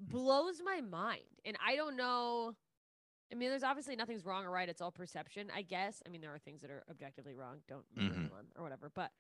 blows 0.01 0.61
my 0.65 0.81
mind, 0.81 1.41
and 1.45 1.57
I 1.65 1.77
don't 1.77 1.97
know. 1.97 2.55
I 3.31 3.35
mean, 3.35 3.51
there's 3.51 3.63
obviously 3.63 3.95
nothing's 3.95 4.25
wrong 4.25 4.47
or 4.47 4.51
right. 4.51 4.69
It's 4.69 4.81
all 4.81 4.91
perception, 4.91 5.51
I 5.55 5.61
guess. 5.63 6.03
I 6.07 6.09
mean, 6.09 6.23
there 6.23 6.33
are 6.33 6.39
things 6.39 6.63
that 6.63 6.71
are 6.71 6.83
objectively 6.89 7.35
wrong. 7.35 7.63
Don't 7.69 7.85
Mhm. 7.95 8.31
or 8.57 8.63
whatever. 8.63 8.89
But 8.91 9.13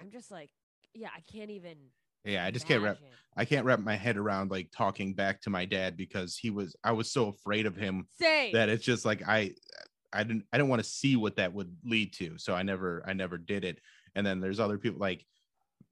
I'm 0.00 0.10
just 0.10 0.30
like, 0.30 0.50
yeah, 0.94 1.10
I 1.14 1.20
can't 1.30 1.50
even. 1.50 1.76
yeah 2.24 2.44
i 2.44 2.50
just 2.50 2.66
can't 2.66 2.82
wrap 2.82 2.98
i 3.36 3.44
can't 3.44 3.64
wrap 3.64 3.78
my 3.78 3.94
head 3.94 4.16
around 4.16 4.50
like 4.50 4.68
talking 4.76 5.14
back 5.14 5.40
to 5.42 5.50
my 5.50 5.64
dad 5.64 5.96
because 5.96 6.36
he 6.36 6.50
was 6.50 6.74
i 6.82 6.90
was 6.90 7.10
so 7.10 7.28
afraid 7.28 7.66
of 7.66 7.76
him 7.76 8.06
Same. 8.18 8.52
that 8.52 8.68
it's 8.68 8.84
just 8.84 9.04
like 9.04 9.22
i 9.28 9.52
i 10.12 10.24
didn't 10.24 10.44
i 10.52 10.56
didn't 10.56 10.70
want 10.70 10.82
to 10.82 10.88
see 10.88 11.14
what 11.14 11.36
that 11.36 11.52
would 11.52 11.76
lead 11.84 12.12
to 12.14 12.36
so 12.38 12.52
i 12.54 12.62
never 12.62 13.04
i 13.06 13.12
never 13.12 13.38
did 13.38 13.64
it 13.64 13.78
and 14.16 14.26
then 14.26 14.40
there's 14.40 14.58
other 14.58 14.78
people 14.78 14.98
like 14.98 15.24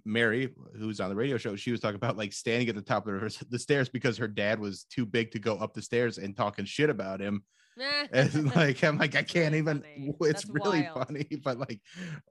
mary 0.04 0.52
who's 0.76 0.98
on 1.00 1.08
the 1.08 1.14
radio 1.14 1.36
show 1.36 1.54
she 1.54 1.70
was 1.70 1.80
talking 1.80 1.96
about 1.96 2.16
like 2.16 2.32
standing 2.32 2.68
at 2.68 2.74
the 2.74 2.82
top 2.82 3.06
of 3.06 3.20
the 3.50 3.58
stairs 3.58 3.88
because 3.88 4.16
her 4.18 4.28
dad 4.28 4.58
was 4.58 4.84
too 4.84 5.06
big 5.06 5.30
to 5.30 5.38
go 5.38 5.56
up 5.58 5.72
the 5.72 5.82
stairs 5.82 6.18
and 6.18 6.36
talking 6.36 6.64
shit 6.64 6.90
about 6.90 7.20
him 7.20 7.44
and 8.12 8.54
like 8.56 8.82
i'm 8.84 8.98
like 8.98 9.14
i 9.16 9.22
can't 9.22 9.54
even 9.54 9.82
it's 9.96 10.44
That's 10.44 10.46
really 10.48 10.82
wild. 10.82 11.06
funny 11.08 11.26
but 11.44 11.58
like 11.58 11.80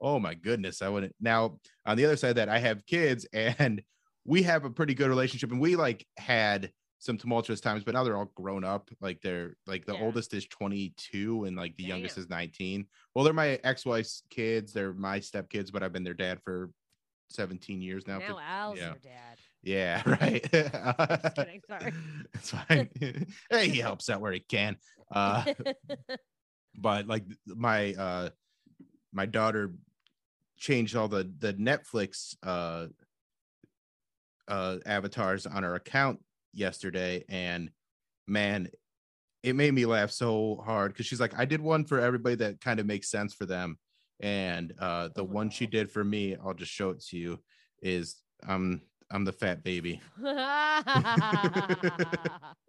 oh 0.00 0.18
my 0.18 0.34
goodness 0.34 0.82
i 0.82 0.88
wouldn't 0.88 1.14
now 1.20 1.58
on 1.86 1.96
the 1.96 2.04
other 2.04 2.16
side 2.16 2.30
of 2.30 2.36
that 2.36 2.48
i 2.48 2.58
have 2.58 2.86
kids 2.86 3.26
and 3.32 3.82
we 4.24 4.42
have 4.42 4.64
a 4.64 4.70
pretty 4.70 4.94
good 4.94 5.08
relationship 5.08 5.50
and 5.52 5.60
we 5.60 5.76
like 5.76 6.06
had 6.16 6.72
some 6.98 7.18
tumultuous 7.18 7.60
times 7.60 7.84
but 7.84 7.92
now 7.92 8.02
they're 8.02 8.16
all 8.16 8.30
grown 8.34 8.64
up 8.64 8.88
like 9.02 9.20
they're 9.20 9.54
like 9.66 9.84
the 9.84 9.92
Yeah. 9.94 10.02
oldest 10.02 10.32
is 10.32 10.46
22 10.46 11.44
and 11.44 11.54
like 11.56 11.76
the 11.76 11.84
youngest 11.84 12.16
is 12.16 12.30
19 12.30 12.86
well 13.14 13.24
they're 13.24 13.34
my 13.34 13.58
ex-wife's 13.62 14.22
kids 14.30 14.72
they're 14.72 14.94
my 14.94 15.20
stepkids 15.20 15.70
but 15.70 15.82
i've 15.82 15.92
been 15.92 16.04
their 16.04 16.14
dad 16.14 16.40
for 16.42 16.70
17 17.30 17.82
years 17.82 18.06
now 18.06 18.18
now 18.18 18.38
Al's 18.38 18.78
yeah. 18.78 18.84
your 18.84 18.94
dad. 19.02 19.38
yeah 19.62 20.02
right 20.06 20.50
Just 20.52 21.34
kidding. 21.36 21.60
Sorry. 21.68 21.92
it's 22.34 22.50
fine 22.50 23.26
hey 23.50 23.68
he 23.68 23.78
helps 23.80 24.08
out 24.08 24.20
where 24.20 24.32
he 24.32 24.40
can 24.40 24.76
uh 25.12 25.44
but 26.78 27.06
like 27.06 27.24
my 27.46 27.94
uh 27.94 28.28
my 29.12 29.26
daughter 29.26 29.72
changed 30.56 30.96
all 30.96 31.08
the 31.08 31.30
the 31.38 31.54
netflix 31.54 32.36
uh 32.42 32.86
uh 34.48 34.76
avatars 34.86 35.46
on 35.46 35.62
her 35.62 35.74
account 35.74 36.20
yesterday 36.52 37.24
and 37.28 37.70
man 38.26 38.68
it 39.42 39.54
made 39.54 39.74
me 39.74 39.84
laugh 39.84 40.10
so 40.10 40.62
hard 40.64 40.92
because 40.92 41.06
she's 41.06 41.20
like 41.20 41.38
i 41.38 41.44
did 41.44 41.60
one 41.60 41.84
for 41.84 42.00
everybody 42.00 42.34
that 42.34 42.60
kind 42.60 42.80
of 42.80 42.86
makes 42.86 43.10
sense 43.10 43.34
for 43.34 43.46
them. 43.46 43.78
And 44.20 44.72
uh 44.78 45.08
the 45.14 45.24
one 45.24 45.50
she 45.50 45.66
did 45.66 45.90
for 45.90 46.04
me 46.04 46.36
i'll 46.42 46.54
just 46.54 46.72
show 46.72 46.90
it 46.90 47.00
to 47.06 47.18
you 47.18 47.38
is 47.82 48.16
i'm 48.48 48.80
i'm 49.10 49.24
the 49.24 49.32
fat 49.32 49.62
baby 49.62 50.00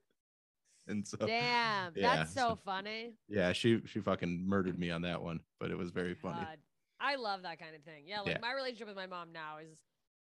and 0.87 1.07
so 1.07 1.17
Damn, 1.25 1.93
yeah, 1.95 2.15
that's 2.15 2.33
so 2.33 2.57
funny. 2.63 3.13
yeah 3.27 3.51
she 3.53 3.81
she 3.85 3.99
fucking 3.99 4.47
murdered 4.47 4.77
me 4.77 4.91
on 4.91 5.01
that 5.01 5.21
one 5.21 5.39
but 5.59 5.71
it 5.71 5.77
was 5.77 5.89
very 5.91 6.13
funny 6.15 6.39
God, 6.41 6.57
I 6.99 7.15
love 7.15 7.41
that 7.43 7.59
kind 7.59 7.75
of 7.75 7.83
thing. 7.83 8.05
Yeah, 8.07 8.21
like 8.21 8.35
Yeah. 8.35 8.39
my 8.41 8.53
relationship 8.53 8.87
with 8.87 8.95
my 8.95 9.07
mom 9.07 9.31
now 9.33 9.57
is 9.57 9.77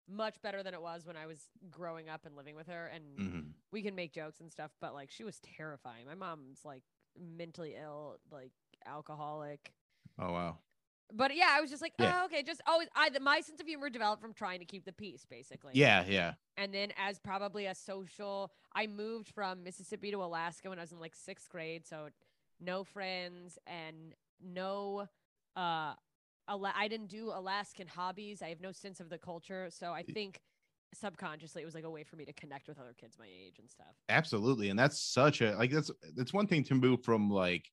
much 0.08 0.40
better 0.42 0.62
than 0.62 0.74
it 0.74 0.80
was 0.82 1.06
when 1.06 1.16
I 1.16 1.26
was 1.26 1.48
growing 1.70 2.08
up 2.08 2.26
and 2.26 2.36
living 2.36 2.56
with 2.56 2.66
her. 2.68 2.86
And 2.86 3.18
Mhm. 3.18 3.52
we 3.72 3.82
can 3.82 3.94
make 3.94 4.12
jokes 4.12 4.40
and 4.40 4.50
stuff, 4.50 4.72
but 4.80 4.94
like 4.94 5.10
she 5.10 5.24
was 5.24 5.38
terrifying. 5.40 6.06
My 6.06 6.14
mom's 6.14 6.64
like 6.64 6.82
mentally 7.18 7.74
ill, 7.76 8.18
like 8.30 8.52
alcoholic. 8.84 9.72
Oh 10.18 10.32
wow. 10.32 10.58
But 11.12 11.36
yeah, 11.36 11.48
I 11.50 11.60
was 11.60 11.70
just 11.70 11.82
like, 11.82 11.92
Yeah. 11.98 12.20
oh, 12.22 12.24
okay, 12.26 12.42
just 12.42 12.60
always. 12.66 12.88
I 12.96 13.10
the, 13.10 13.20
my 13.20 13.40
sense 13.40 13.60
of 13.60 13.66
humor 13.66 13.88
developed 13.90 14.20
from 14.20 14.32
trying 14.32 14.58
to 14.58 14.64
keep 14.64 14.84
the 14.84 14.92
peace, 14.92 15.24
basically. 15.28 15.72
Yeah, 15.74 16.04
yeah. 16.06 16.34
And 16.56 16.74
then, 16.74 16.92
as 16.98 17.18
probably 17.18 17.66
a 17.66 17.74
social, 17.74 18.50
I 18.74 18.86
moved 18.86 19.28
from 19.28 19.62
Mississippi 19.62 20.10
to 20.10 20.22
Alaska 20.22 20.68
when 20.68 20.78
I 20.78 20.82
was 20.82 20.92
in 20.92 20.98
like 20.98 21.14
sixth 21.14 21.48
grade. 21.48 21.86
So, 21.86 22.08
no 22.60 22.82
friends 22.84 23.58
and 23.66 24.14
no, 24.42 25.06
uh, 25.54 25.94
Ala- 26.50 26.74
I 26.76 26.88
didn't 26.88 27.08
do 27.08 27.30
Alaskan 27.34 27.86
hobbies. 27.86 28.42
I 28.42 28.48
have 28.48 28.60
no 28.60 28.72
sense 28.72 28.98
of 29.00 29.08
the 29.08 29.18
culture. 29.18 29.68
So, 29.70 29.92
I 29.92 30.02
think 30.02 30.40
subconsciously 30.94 31.62
it 31.62 31.64
was 31.64 31.74
like 31.74 31.84
a 31.84 31.90
way 31.90 32.04
for 32.04 32.16
me 32.16 32.24
to 32.24 32.32
connect 32.32 32.68
with 32.68 32.78
other 32.78 32.94
kids 32.98 33.16
my 33.18 33.26
age 33.26 33.58
and 33.58 33.68
stuff. 33.70 33.94
Absolutely. 34.08 34.70
And 34.70 34.78
that's 34.78 34.98
such 35.00 35.40
a 35.40 35.54
like 35.56 35.70
that's 35.70 35.90
that's 36.16 36.32
one 36.32 36.46
thing 36.46 36.64
to 36.64 36.74
move 36.74 37.04
from 37.04 37.30
like 37.30 37.70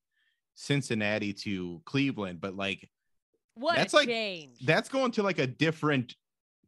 Cincinnati 0.56 1.34
to 1.34 1.82
Cleveland, 1.86 2.42
but 2.42 2.56
like 2.56 2.90
What 3.56 3.76
that's 3.76 3.94
like 3.94 4.08
change. 4.08 4.60
that's 4.66 4.90
going 4.90 5.12
to 5.12 5.24
like 5.24 5.40
a 5.40 5.48
different 5.48 6.16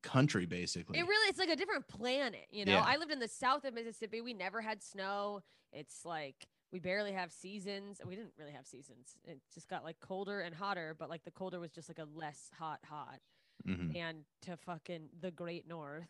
country 0.03 0.45
basically. 0.45 0.99
It 0.99 1.07
really 1.07 1.29
it's 1.29 1.39
like 1.39 1.49
a 1.49 1.55
different 1.55 1.87
planet, 1.87 2.45
you 2.51 2.65
know. 2.65 2.73
Yeah. 2.73 2.83
I 2.85 2.97
lived 2.97 3.11
in 3.11 3.19
the 3.19 3.27
south 3.27 3.65
of 3.65 3.73
Mississippi. 3.73 4.21
We 4.21 4.33
never 4.33 4.61
had 4.61 4.83
snow. 4.83 5.41
It's 5.71 6.05
like 6.05 6.47
we 6.71 6.79
barely 6.79 7.11
have 7.13 7.31
seasons. 7.31 8.01
We 8.05 8.15
didn't 8.15 8.33
really 8.37 8.51
have 8.51 8.67
seasons. 8.67 9.17
It 9.25 9.39
just 9.53 9.67
got 9.67 9.83
like 9.83 9.99
colder 9.99 10.41
and 10.41 10.53
hotter, 10.53 10.95
but 10.97 11.09
like 11.09 11.23
the 11.23 11.31
colder 11.31 11.59
was 11.59 11.71
just 11.71 11.89
like 11.89 11.99
a 11.99 12.07
less 12.13 12.51
hot 12.57 12.79
hot. 12.85 13.19
Mhm. 13.67 13.95
And 13.95 14.25
to 14.43 14.57
fucking 14.57 15.09
the 15.21 15.31
great 15.31 15.67
north, 15.67 16.09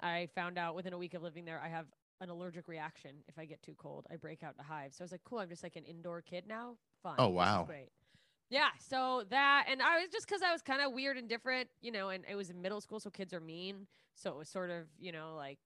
I 0.00 0.28
found 0.34 0.58
out 0.58 0.76
within 0.76 0.92
a 0.92 0.98
week 0.98 1.14
of 1.14 1.22
living 1.22 1.44
there 1.44 1.60
I 1.60 1.68
have 1.68 1.86
an 2.20 2.30
allergic 2.30 2.68
reaction 2.68 3.16
if 3.28 3.38
I 3.38 3.44
get 3.46 3.62
too 3.62 3.74
cold. 3.78 4.06
I 4.10 4.16
break 4.16 4.42
out 4.42 4.52
into 4.58 4.64
hives. 4.64 4.96
So 4.96 5.02
I 5.02 5.04
was 5.04 5.12
like, 5.12 5.22
cool, 5.24 5.38
I'm 5.38 5.48
just 5.48 5.62
like 5.62 5.76
an 5.76 5.84
indoor 5.84 6.20
kid 6.20 6.44
now. 6.48 6.76
Fun. 7.02 7.14
Oh, 7.18 7.28
wow. 7.28 7.64
great. 7.64 7.90
Yeah, 8.50 8.68
so 8.78 9.24
that 9.28 9.66
and 9.68 9.82
I 9.82 10.00
was 10.00 10.08
just 10.10 10.26
because 10.26 10.40
I 10.42 10.52
was 10.52 10.62
kind 10.62 10.80
of 10.80 10.92
weird 10.92 11.18
and 11.18 11.28
different, 11.28 11.68
you 11.82 11.92
know, 11.92 12.08
and 12.08 12.24
it 12.28 12.34
was 12.34 12.48
in 12.48 12.62
middle 12.62 12.80
school, 12.80 12.98
so 12.98 13.10
kids 13.10 13.34
are 13.34 13.40
mean. 13.40 13.86
So 14.14 14.30
it 14.30 14.38
was 14.38 14.48
sort 14.48 14.70
of, 14.70 14.86
you 14.98 15.12
know, 15.12 15.34
like 15.36 15.58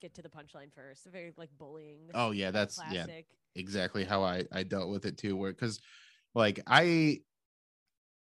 get 0.00 0.14
to 0.14 0.22
the 0.22 0.28
punchline 0.30 0.72
first. 0.74 1.06
Very 1.06 1.32
like 1.36 1.50
bullying. 1.58 2.08
Oh 2.14 2.30
yeah, 2.30 2.50
that's 2.50 2.80
yeah, 2.90 3.06
exactly 3.54 4.04
how 4.04 4.22
I 4.22 4.44
I 4.50 4.62
dealt 4.62 4.90
with 4.90 5.04
it 5.04 5.18
too. 5.18 5.36
Where 5.36 5.52
because 5.52 5.78
like 6.34 6.60
I 6.66 7.20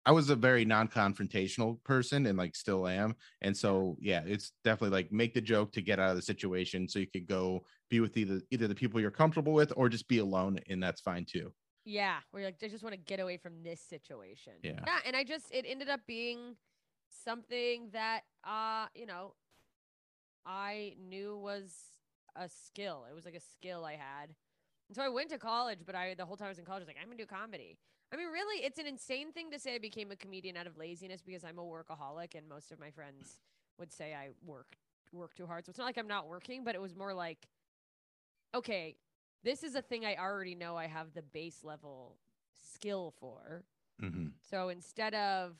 I 0.05 0.11
was 0.11 0.29
a 0.29 0.35
very 0.37 0.63
non-confrontational 0.63 1.83
person 1.83 2.27
and 2.27 2.37
like 2.37 2.55
still 2.55 2.87
am, 2.87 3.15
and 3.41 3.55
so 3.55 3.97
yeah, 3.99 4.23
it's 4.25 4.53
definitely 4.63 4.95
like 4.95 5.11
make 5.11 5.33
the 5.33 5.41
joke 5.41 5.73
to 5.73 5.81
get 5.81 5.99
out 5.99 6.11
of 6.11 6.15
the 6.15 6.21
situation 6.21 6.87
so 6.87 6.97
you 6.99 7.07
could 7.07 7.27
go 7.27 7.65
be 7.89 7.99
with 7.99 8.15
either 8.17 8.41
either 8.49 8.67
the 8.67 8.75
people 8.75 9.01
you're 9.01 9.11
comfortable 9.11 9.53
with 9.53 9.73
or 9.75 9.89
just 9.89 10.07
be 10.07 10.19
alone, 10.19 10.59
and 10.67 10.81
that's 10.81 11.01
fine 11.01 11.25
too. 11.25 11.53
Yeah, 11.87 12.17
where 12.31 12.41
you're 12.41 12.49
like, 12.49 12.57
I 12.61 12.67
just 12.67 12.83
want 12.83 12.95
to 12.95 12.99
get 12.99 13.21
away 13.21 13.37
from 13.37 13.63
this 13.63 13.79
situation. 13.79 14.51
Yeah. 14.61 14.81
Yeah, 14.85 14.99
and 15.05 15.15
I 15.15 15.23
just 15.23 15.45
it 15.51 15.63
ended 15.65 15.87
up 15.87 16.01
being 16.05 16.57
something 17.23 17.87
that 17.93 18.23
uh, 18.43 18.87
you 18.93 19.05
know, 19.05 19.35
I 20.45 20.95
knew 20.99 21.37
was 21.37 21.73
a 22.35 22.49
skill. 22.49 23.05
It 23.09 23.15
was 23.15 23.23
like 23.23 23.35
a 23.35 23.39
skill 23.39 23.85
I 23.85 23.93
had. 23.93 24.35
And 24.89 24.95
so 24.97 25.01
I 25.01 25.07
went 25.07 25.29
to 25.29 25.37
college, 25.37 25.79
but 25.85 25.95
I 25.95 26.13
the 26.13 26.25
whole 26.25 26.35
time 26.35 26.47
I 26.47 26.49
was 26.49 26.59
in 26.59 26.65
college, 26.65 26.81
I 26.81 26.83
was 26.83 26.87
like, 26.89 26.97
I'm 27.01 27.07
gonna 27.07 27.17
do 27.17 27.25
comedy. 27.25 27.77
I 28.11 28.17
mean, 28.17 28.27
really, 28.27 28.65
it's 28.65 28.79
an 28.79 28.85
insane 28.85 29.31
thing 29.31 29.49
to 29.51 29.59
say 29.59 29.75
I 29.75 29.79
became 29.79 30.11
a 30.11 30.17
comedian 30.17 30.57
out 30.57 30.67
of 30.67 30.77
laziness 30.77 31.21
because 31.21 31.45
I'm 31.45 31.57
a 31.57 31.63
workaholic 31.63 32.35
and 32.35 32.49
most 32.49 32.73
of 32.73 32.81
my 32.81 32.91
friends 32.91 33.39
would 33.79 33.93
say 33.93 34.13
I 34.13 34.31
work 34.45 34.75
work 35.13 35.35
too 35.35 35.47
hard. 35.47 35.65
So 35.65 35.69
it's 35.69 35.79
not 35.79 35.85
like 35.85 35.97
I'm 35.97 36.07
not 36.07 36.27
working, 36.27 36.65
but 36.65 36.75
it 36.75 36.81
was 36.81 36.93
more 36.93 37.13
like, 37.13 37.47
okay, 38.53 38.97
this 39.43 39.63
is 39.63 39.75
a 39.75 39.81
thing 39.81 40.05
I 40.05 40.15
already 40.15 40.55
know 40.55 40.75
I 40.75 40.87
have 40.87 41.13
the 41.13 41.21
base 41.21 41.63
level 41.63 42.17
skill 42.73 43.13
for. 43.19 43.63
Mhm. 44.01 44.33
So 44.41 44.69
instead 44.69 45.13
of 45.13 45.57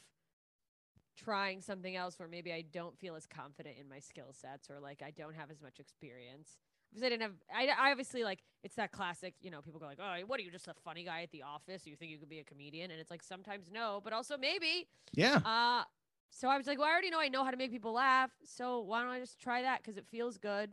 trying 1.15 1.61
something 1.61 1.95
else 1.95 2.19
where 2.19 2.27
maybe 2.27 2.53
I 2.53 2.61
don't 2.61 2.97
feel 2.97 3.15
as 3.15 3.25
confident 3.25 3.77
in 3.79 3.89
my 3.89 3.99
skill 3.99 4.33
sets 4.33 4.69
or 4.69 4.79
like 4.79 5.01
I 5.01 5.11
don't 5.11 5.33
have 5.33 5.49
as 5.49 5.61
much 5.61 5.79
experience. 5.79 6.59
Because 6.89 7.03
I 7.03 7.09
didn't 7.09 7.23
have, 7.23 7.33
I, 7.53 7.67
I 7.67 7.91
obviously 7.91 8.23
like, 8.23 8.43
it's 8.63 8.75
that 8.75 8.91
classic, 8.91 9.33
you 9.41 9.51
know, 9.51 9.61
people 9.61 9.79
go 9.79 9.87
like, 9.87 9.99
oh, 10.01 10.15
what 10.25 10.39
are 10.39 10.43
you, 10.43 10.51
just 10.51 10.67
a 10.67 10.73
funny 10.85 11.03
guy 11.03 11.23
at 11.23 11.31
the 11.31 11.41
office? 11.41 11.85
You 11.85 11.95
think 11.95 12.11
you 12.11 12.17
could 12.17 12.29
be 12.29 12.39
a 12.39 12.43
comedian? 12.43 12.91
And 12.91 12.99
it's 12.99 13.11
like, 13.11 13.23
sometimes 13.23 13.69
no, 13.71 13.99
but 14.03 14.13
also 14.13 14.37
maybe. 14.37 14.87
Yeah. 15.13 15.41
Uh, 15.43 15.83
so 16.29 16.47
I 16.47 16.57
was 16.57 16.67
like, 16.67 16.77
well, 16.77 16.87
I 16.87 16.91
already 16.91 17.09
know 17.09 17.19
I 17.19 17.27
know 17.27 17.43
how 17.43 17.51
to 17.51 17.57
make 17.57 17.71
people 17.71 17.93
laugh. 17.93 18.31
So 18.43 18.81
why 18.81 19.01
don't 19.01 19.11
I 19.11 19.19
just 19.19 19.39
try 19.39 19.63
that? 19.63 19.81
Because 19.81 19.97
it 19.97 20.05
feels 20.07 20.37
good. 20.37 20.71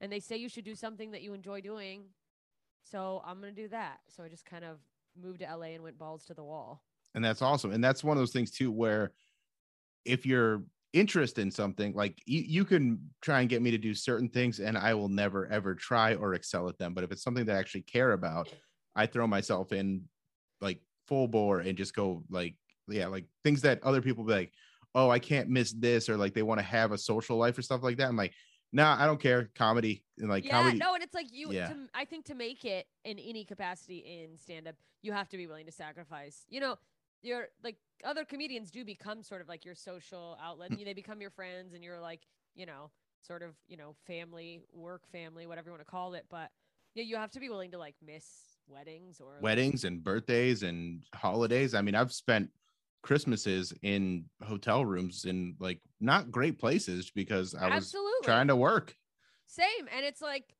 And 0.00 0.12
they 0.12 0.20
say 0.20 0.36
you 0.36 0.48
should 0.48 0.64
do 0.64 0.74
something 0.74 1.10
that 1.10 1.22
you 1.22 1.34
enjoy 1.34 1.60
doing. 1.60 2.04
So 2.84 3.22
I'm 3.26 3.40
going 3.40 3.54
to 3.54 3.62
do 3.62 3.68
that. 3.68 3.98
So 4.08 4.22
I 4.22 4.28
just 4.28 4.46
kind 4.46 4.64
of 4.64 4.78
moved 5.20 5.40
to 5.40 5.46
LA 5.46 5.66
and 5.74 5.82
went 5.82 5.98
balls 5.98 6.24
to 6.26 6.34
the 6.34 6.44
wall. 6.44 6.82
and 7.14 7.24
that's 7.24 7.42
awesome 7.42 7.72
and 7.72 7.82
that's 7.82 8.04
one 8.04 8.16
of 8.16 8.20
those 8.20 8.32
things 8.32 8.50
too 8.50 8.70
where 8.70 9.12
if 10.04 10.24
you're 10.24 10.62
interested 10.92 11.42
in 11.42 11.50
something 11.50 11.92
like 11.94 12.18
you, 12.26 12.40
you 12.40 12.64
can 12.64 12.98
try 13.20 13.40
and 13.40 13.48
get 13.48 13.60
me 13.62 13.70
to 13.70 13.78
do 13.78 13.94
certain 13.94 14.28
things 14.28 14.60
and 14.60 14.76
i 14.78 14.94
will 14.94 15.08
never 15.08 15.46
ever 15.46 15.74
try 15.74 16.14
or 16.14 16.34
excel 16.34 16.68
at 16.68 16.78
them 16.78 16.94
but 16.94 17.04
if 17.04 17.10
it's 17.10 17.22
something 17.22 17.44
that 17.44 17.56
i 17.56 17.58
actually 17.58 17.80
care 17.82 18.12
about 18.12 18.48
i 18.94 19.06
throw 19.06 19.26
myself 19.26 19.72
in 19.72 20.02
like 20.60 20.80
full 21.06 21.26
bore 21.26 21.60
and 21.60 21.76
just 21.76 21.94
go 21.94 22.22
like 22.30 22.54
yeah 22.88 23.06
like 23.06 23.24
things 23.42 23.62
that 23.62 23.82
other 23.82 24.00
people 24.00 24.24
be 24.24 24.32
like 24.32 24.52
oh 24.94 25.10
i 25.10 25.18
can't 25.18 25.48
miss 25.48 25.72
this 25.72 26.08
or 26.08 26.16
like 26.16 26.34
they 26.34 26.42
want 26.42 26.60
to 26.60 26.64
have 26.64 26.92
a 26.92 26.98
social 26.98 27.36
life 27.36 27.58
or 27.58 27.62
stuff 27.62 27.82
like 27.82 27.96
that 27.96 28.08
i'm 28.08 28.16
like 28.16 28.34
nah 28.72 29.02
i 29.02 29.06
don't 29.06 29.20
care 29.20 29.48
comedy 29.54 30.02
and 30.20 30.28
like 30.28 30.44
yeah, 30.44 30.52
comedy 30.52 30.78
no, 30.78 30.94
and 30.94 31.02
it's 31.02 31.14
like 31.14 31.32
you. 31.32 31.52
Yeah. 31.52 31.68
To, 31.68 31.74
I 31.94 32.04
think 32.04 32.24
to 32.26 32.34
make 32.34 32.64
it 32.64 32.86
in 33.04 33.18
any 33.18 33.44
capacity 33.44 33.98
in 33.98 34.36
stand 34.36 34.68
up, 34.68 34.74
you 35.02 35.12
have 35.12 35.28
to 35.30 35.36
be 35.36 35.46
willing 35.46 35.66
to 35.66 35.72
sacrifice. 35.72 36.44
You 36.48 36.60
know, 36.60 36.76
you're 37.22 37.48
like 37.62 37.76
other 38.04 38.24
comedians 38.24 38.70
do 38.70 38.84
become 38.84 39.22
sort 39.22 39.40
of 39.40 39.48
like 39.48 39.64
your 39.64 39.74
social 39.74 40.36
outlet. 40.42 40.72
Mm. 40.72 40.84
they 40.84 40.94
become 40.94 41.20
your 41.20 41.30
friends, 41.30 41.74
and 41.74 41.82
you're 41.82 42.00
like, 42.00 42.22
you 42.54 42.66
know, 42.66 42.90
sort 43.20 43.42
of, 43.42 43.54
you 43.68 43.76
know, 43.76 43.94
family, 44.06 44.62
work, 44.72 45.02
family, 45.10 45.46
whatever 45.46 45.68
you 45.68 45.72
want 45.72 45.84
to 45.84 45.90
call 45.90 46.14
it. 46.14 46.26
But 46.30 46.50
yeah, 46.94 47.04
you 47.04 47.16
have 47.16 47.30
to 47.32 47.40
be 47.40 47.48
willing 47.48 47.70
to 47.72 47.78
like 47.78 47.94
miss 48.04 48.24
weddings 48.66 49.20
or 49.20 49.34
like, 49.34 49.42
weddings 49.42 49.84
and 49.84 50.02
birthdays 50.02 50.62
and 50.62 51.04
holidays. 51.14 51.74
I 51.74 51.82
mean, 51.82 51.94
I've 51.94 52.12
spent 52.12 52.50
Christmases 53.02 53.72
in 53.82 54.24
hotel 54.42 54.84
rooms 54.84 55.24
in 55.24 55.56
like 55.58 55.80
not 56.00 56.30
great 56.30 56.58
places 56.58 57.10
because 57.14 57.54
I 57.54 57.66
was 57.66 57.76
Absolutely. 57.76 58.24
trying 58.24 58.48
to 58.48 58.56
work. 58.56 58.94
Same, 59.46 59.88
and 59.94 60.04
it's 60.04 60.20
like 60.20 60.54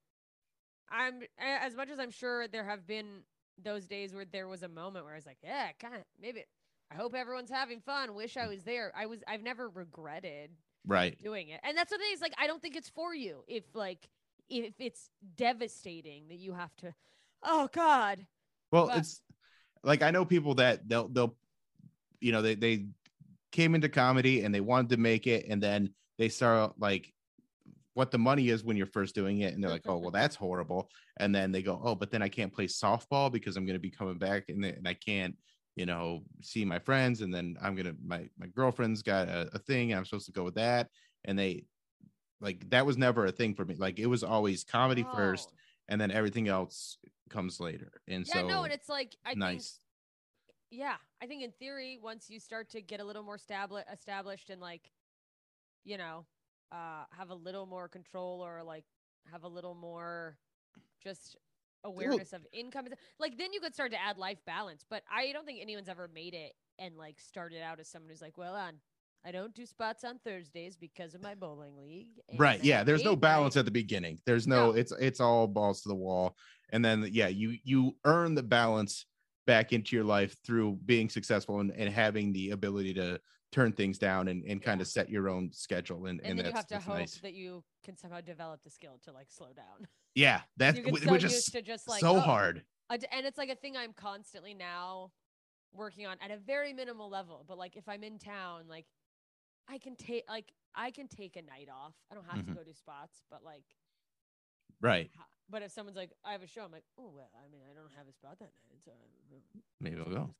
I'm 0.90 1.20
as 1.38 1.74
much 1.76 1.90
as 1.90 1.98
I'm 1.98 2.10
sure 2.10 2.48
there 2.48 2.64
have 2.64 2.86
been 2.86 3.22
those 3.62 3.86
days 3.86 4.14
where 4.14 4.24
there 4.24 4.48
was 4.48 4.62
a 4.62 4.68
moment 4.68 5.04
where 5.04 5.14
I 5.14 5.16
was 5.16 5.26
like, 5.26 5.38
yeah, 5.42 5.68
kind 5.80 5.94
of 5.94 6.00
maybe 6.20 6.44
I 6.90 6.94
hope 6.94 7.14
everyone's 7.14 7.50
having 7.50 7.80
fun. 7.80 8.14
Wish 8.14 8.36
I 8.36 8.46
was 8.46 8.62
there. 8.62 8.92
I 8.96 9.06
was 9.06 9.20
I've 9.28 9.42
never 9.42 9.68
regretted 9.68 10.50
Right. 10.86 11.20
doing 11.22 11.48
it. 11.48 11.60
And 11.64 11.76
that's 11.76 11.90
the 11.90 11.98
thing 11.98 12.08
is 12.14 12.20
like 12.22 12.34
I 12.38 12.46
don't 12.46 12.62
think 12.62 12.76
it's 12.76 12.88
for 12.88 13.14
you 13.14 13.44
if 13.48 13.64
like 13.74 14.08
if 14.48 14.74
it's 14.78 15.10
devastating 15.36 16.28
that 16.28 16.38
you 16.38 16.54
have 16.54 16.74
to 16.76 16.94
oh 17.42 17.68
god. 17.72 18.26
Well, 18.72 18.86
But- 18.86 18.98
it's 18.98 19.20
like 19.82 20.02
I 20.02 20.10
know 20.12 20.24
people 20.24 20.54
that 20.54 20.88
they'll 20.88 21.08
they'll 21.08 21.36
you 22.20 22.32
know 22.32 22.42
they 22.42 22.54
they 22.54 22.86
came 23.52 23.74
into 23.74 23.88
comedy 23.88 24.42
and 24.42 24.54
they 24.54 24.60
wanted 24.60 24.90
to 24.90 24.96
make 24.96 25.26
it. 25.26 25.46
And 25.48 25.62
then 25.62 25.90
they 26.18 26.28
start 26.28 26.74
like 26.78 27.12
what 27.94 28.10
the 28.10 28.18
money 28.18 28.50
is 28.50 28.62
when 28.62 28.76
you're 28.76 28.86
first 28.86 29.14
doing 29.14 29.40
it. 29.40 29.54
And 29.54 29.62
they're 29.62 29.70
like 29.70 29.86
oh 29.86 29.98
well 29.98 30.10
that's 30.10 30.36
horrible. 30.36 30.90
And 31.18 31.34
then 31.34 31.52
they 31.52 31.62
go 31.62 31.80
oh 31.82 31.94
but 31.94 32.10
then 32.10 32.22
I 32.22 32.28
can't 32.28 32.52
play 32.52 32.66
softball 32.66 33.32
because 33.32 33.56
I'm 33.56 33.66
going 33.66 33.74
to 33.74 33.80
be 33.80 33.90
coming 33.90 34.18
back 34.18 34.44
and, 34.48 34.64
and 34.64 34.86
I 34.86 34.94
can't 34.94 35.36
you 35.76 35.86
know 35.86 36.22
see 36.42 36.64
my 36.64 36.78
friends. 36.78 37.22
And 37.22 37.32
then 37.32 37.56
I'm 37.62 37.74
going 37.74 37.86
to 37.86 37.96
my 38.04 38.28
my 38.38 38.46
girlfriend's 38.48 39.02
got 39.02 39.28
a, 39.28 39.48
a 39.54 39.58
thing. 39.58 39.94
I'm 39.94 40.04
supposed 40.04 40.26
to 40.26 40.32
go 40.32 40.44
with 40.44 40.56
that. 40.56 40.88
And 41.24 41.38
they 41.38 41.64
like 42.40 42.68
that 42.70 42.86
was 42.86 42.96
never 42.96 43.26
a 43.26 43.32
thing 43.32 43.54
for 43.54 43.64
me. 43.64 43.74
Like 43.76 43.98
it 43.98 44.06
was 44.06 44.22
always 44.22 44.64
comedy 44.64 45.04
oh. 45.08 45.16
first 45.16 45.52
and 45.88 46.00
then 46.00 46.10
everything 46.10 46.48
else 46.48 46.98
comes 47.30 47.60
later. 47.60 47.92
And 48.06 48.26
Yeah, 48.26 48.42
so 48.42 48.46
no, 48.46 48.64
and 48.64 48.72
it's 48.72 48.88
like 48.88 49.16
I 49.24 49.30
think 49.30 49.38
nice. 49.38 49.80
Yeah 50.70 50.96
i 51.22 51.26
think 51.26 51.42
in 51.42 51.50
theory 51.52 51.98
once 52.02 52.28
you 52.28 52.40
start 52.40 52.68
to 52.70 52.80
get 52.80 53.00
a 53.00 53.04
little 53.04 53.22
more 53.22 53.38
stabli- 53.38 53.84
established 53.92 54.50
and 54.50 54.60
like 54.60 54.90
you 55.84 55.96
know 55.96 56.24
uh 56.72 57.04
have 57.16 57.30
a 57.30 57.34
little 57.34 57.66
more 57.66 57.88
control 57.88 58.40
or 58.44 58.62
like 58.62 58.84
have 59.30 59.44
a 59.44 59.48
little 59.48 59.74
more 59.74 60.36
just 61.02 61.36
awareness 61.84 62.32
of 62.32 62.44
income 62.52 62.86
like 63.18 63.38
then 63.38 63.52
you 63.52 63.60
could 63.60 63.72
start 63.74 63.92
to 63.92 64.02
add 64.02 64.18
life 64.18 64.38
balance. 64.46 64.84
But 64.88 65.02
i 65.12 65.32
don't 65.32 65.46
think 65.46 65.60
anyone's 65.62 65.88
ever 65.88 66.08
made 66.12 66.34
it 66.34 66.52
and 66.78 66.96
like 66.96 67.20
started 67.20 67.62
out 67.62 67.80
as 67.80 67.88
someone 67.88 68.10
who's 68.10 68.20
like 68.20 68.36
well 68.36 68.54
on 68.54 68.74
i 69.24 69.30
don't 69.30 69.54
do 69.54 69.64
spots 69.64 70.04
on 70.04 70.18
thursdays 70.18 70.76
because 70.76 71.14
of 71.14 71.22
my 71.22 71.34
bowling 71.34 71.76
league. 71.76 72.08
Right. 72.36 72.62
yeah 72.62 72.82
there's 72.84 73.04
no 73.04 73.16
balance 73.16 73.54
night." 73.54 73.60
at 73.60 73.64
the 73.64 73.70
beginning. 73.70 74.18
There's 74.26 74.46
no, 74.46 74.72
it's 74.72 74.92
it's 75.00 75.20
all 75.20 75.46
balls 75.46 75.82
to 75.82 75.88
the 75.88 75.94
wall. 75.94 76.36
And 76.70 76.84
then 76.84 77.08
yeah 77.10 77.28
you 77.28 77.56
you 77.62 77.96
earn 78.04 78.34
the 78.34 78.42
balance 78.42 79.06
back 79.48 79.72
into 79.72 79.96
your 79.96 80.04
life 80.04 80.36
through 80.44 80.78
being 80.84 81.08
successful 81.08 81.60
and, 81.60 81.72
and 81.72 81.92
having 81.92 82.32
the 82.32 82.50
ability 82.50 82.94
to 82.94 83.18
turn 83.50 83.72
things 83.72 83.98
down 83.98 84.28
and, 84.28 84.44
and 84.44 84.62
kind 84.62 84.80
of 84.80 84.86
set 84.86 85.08
your 85.08 85.28
own 85.28 85.50
schedule 85.50 86.06
and, 86.06 86.20
and, 86.20 86.30
and, 86.30 86.38
you 86.38 86.44
that's, 86.44 86.54
have 86.54 86.66
to 86.66 86.78
hope 86.78 86.98
nice 86.98 87.14
that 87.22 87.32
you 87.32 87.64
can 87.82 87.96
somehow 87.96 88.20
develop 88.20 88.62
the 88.62 88.68
skill 88.68 89.00
to 89.02 89.10
like 89.10 89.30
slow 89.30 89.48
down 89.56 89.88
yeah 90.14 90.42
that's 90.58 90.78
get 90.78 91.02
so 91.02 91.10
which 91.10 91.24
is 91.24 91.46
to 91.46 91.62
just 91.62 91.88
like 91.88 92.02
so 92.02 92.14
oh, 92.14 92.20
hard 92.20 92.62
and 92.90 93.26
it's 93.26 93.38
like 93.38 93.48
a 93.48 93.54
thing 93.54 93.76
I'm 93.76 93.94
constantly 93.94 94.54
now 94.54 95.12
working 95.72 96.06
on 96.06 96.16
at 96.20 96.30
a 96.30 96.36
very 96.36 96.72
minimal 96.72 97.08
level. 97.08 97.44
But 97.46 97.58
like 97.58 97.76
if 97.76 97.88
I'm 97.88 98.02
in 98.02 98.18
town, 98.18 98.64
like 98.68 98.86
I 99.68 99.78
can 99.78 99.96
take 99.96 100.24
like 100.28 100.52
I 100.74 100.90
can 100.90 101.08
take 101.08 101.36
a 101.36 101.42
night 101.42 101.68
off. 101.72 101.94
I 102.10 102.14
don't 102.14 102.24
have 102.24 102.38
Mhm. 102.38 102.46
to 102.46 102.54
go 102.54 102.64
to 102.64 102.74
spots, 102.74 103.22
but 103.30 103.44
like 103.44 103.64
Right. 104.80 105.10
But 105.50 105.62
if 105.62 105.72
someone's 105.72 105.96
like 105.96 106.12
I 106.24 106.32
have 106.32 106.42
a 106.42 106.46
show, 106.46 106.62
I'm 106.62 106.72
like, 106.72 106.84
oh 106.98 107.10
well, 107.14 107.30
I 107.34 107.50
mean 107.50 107.60
I 107.70 107.74
don't 107.74 107.92
have 107.96 108.06
a 108.08 108.12
spot 108.12 108.38
that 108.38 108.44
night, 108.44 108.80
so 108.84 108.92
Maybe 109.80 109.96
we'll 109.96 110.14
go. 110.14 110.30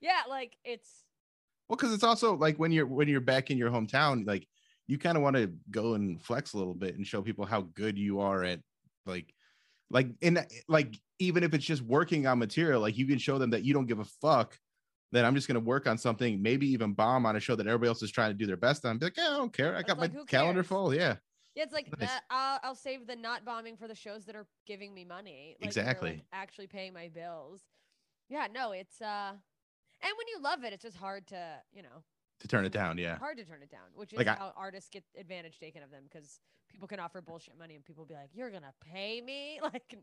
Yeah, 0.00 0.22
like 0.28 0.56
it's 0.64 1.04
Well, 1.68 1.76
because 1.76 1.92
it's 1.92 2.04
also 2.04 2.34
like 2.34 2.56
when 2.58 2.72
you're 2.72 2.86
when 2.86 3.08
you're 3.08 3.20
back 3.20 3.50
in 3.50 3.58
your 3.58 3.70
hometown, 3.70 4.26
like 4.26 4.46
you 4.86 4.98
kind 4.98 5.16
of 5.16 5.22
want 5.22 5.36
to 5.36 5.52
go 5.70 5.94
and 5.94 6.20
flex 6.20 6.52
a 6.52 6.58
little 6.58 6.74
bit 6.74 6.96
and 6.96 7.06
show 7.06 7.22
people 7.22 7.44
how 7.44 7.62
good 7.74 7.96
you 7.96 8.20
are 8.20 8.42
at 8.42 8.60
like 9.06 9.32
like 9.90 10.08
in 10.20 10.44
like 10.68 10.98
even 11.18 11.44
if 11.44 11.54
it's 11.54 11.64
just 11.64 11.82
working 11.82 12.26
on 12.26 12.38
material, 12.38 12.80
like 12.80 12.96
you 12.96 13.06
can 13.06 13.18
show 13.18 13.38
them 13.38 13.50
that 13.50 13.64
you 13.64 13.74
don't 13.74 13.86
give 13.86 14.00
a 14.00 14.04
fuck. 14.04 14.58
That 15.12 15.24
I'm 15.24 15.34
just 15.34 15.48
gonna 15.48 15.58
work 15.58 15.88
on 15.88 15.98
something, 15.98 16.40
maybe 16.40 16.68
even 16.68 16.92
bomb 16.92 17.26
on 17.26 17.34
a 17.34 17.40
show 17.40 17.56
that 17.56 17.66
everybody 17.66 17.88
else 17.88 18.00
is 18.00 18.12
trying 18.12 18.30
to 18.30 18.34
do 18.34 18.46
their 18.46 18.56
best 18.56 18.84
on. 18.84 18.98
Be 18.98 19.06
like, 19.06 19.16
yeah, 19.16 19.30
I 19.30 19.36
don't 19.38 19.52
care. 19.52 19.76
I 19.76 19.82
got 19.82 19.98
like, 19.98 20.14
my 20.14 20.22
calendar 20.24 20.62
full. 20.62 20.94
Yeah, 20.94 21.16
Yeah, 21.54 21.64
it's 21.64 21.72
like 21.72 21.88
Nice. 21.98 22.10
I'll, 22.30 22.60
I'll 22.62 22.74
save 22.74 23.06
the 23.06 23.16
not 23.16 23.44
bombing 23.44 23.76
for 23.76 23.88
the 23.88 23.94
shows 23.94 24.24
that 24.26 24.36
are 24.36 24.46
giving 24.66 24.94
me 24.94 25.04
money. 25.04 25.56
Like, 25.60 25.76
are, 25.76 25.80
like, 25.80 25.86
Exactly. 25.88 26.24
actually 26.32 26.66
paying 26.68 26.92
my 26.92 27.08
bills. 27.08 27.62
Yeah, 28.28 28.46
no, 28.52 28.72
it's 28.72 29.00
uh, 29.02 29.32
and 29.32 30.12
when 30.16 30.28
you 30.28 30.40
love 30.40 30.62
it, 30.64 30.72
it's 30.72 30.84
just 30.84 30.96
hard 30.96 31.26
to 31.28 31.60
you 31.72 31.82
know 31.82 32.04
to 32.40 32.48
turn 32.48 32.64
it 32.64 32.72
down. 32.72 32.96
Yeah, 32.98 33.18
hard 33.18 33.38
to 33.38 33.44
turn 33.44 33.62
it 33.62 33.70
down, 33.70 33.88
which 33.94 34.12
is 34.12 34.18
Like 34.18 34.28
I- 34.28 34.36
how 34.36 34.52
artists 34.56 34.88
get 34.90 35.04
advantage 35.18 35.58
taken 35.58 35.82
of 35.82 35.90
them 35.90 36.04
because 36.04 36.38
people 36.68 36.86
can 36.86 37.00
offer 37.00 37.20
bullshit 37.20 37.58
money 37.58 37.74
and 37.74 37.84
people 37.84 38.04
be 38.04 38.14
like, 38.14 38.30
"You're 38.32 38.50
gonna 38.50 38.72
pay 38.80 39.20
me?" 39.20 39.60
Like, 39.72 39.96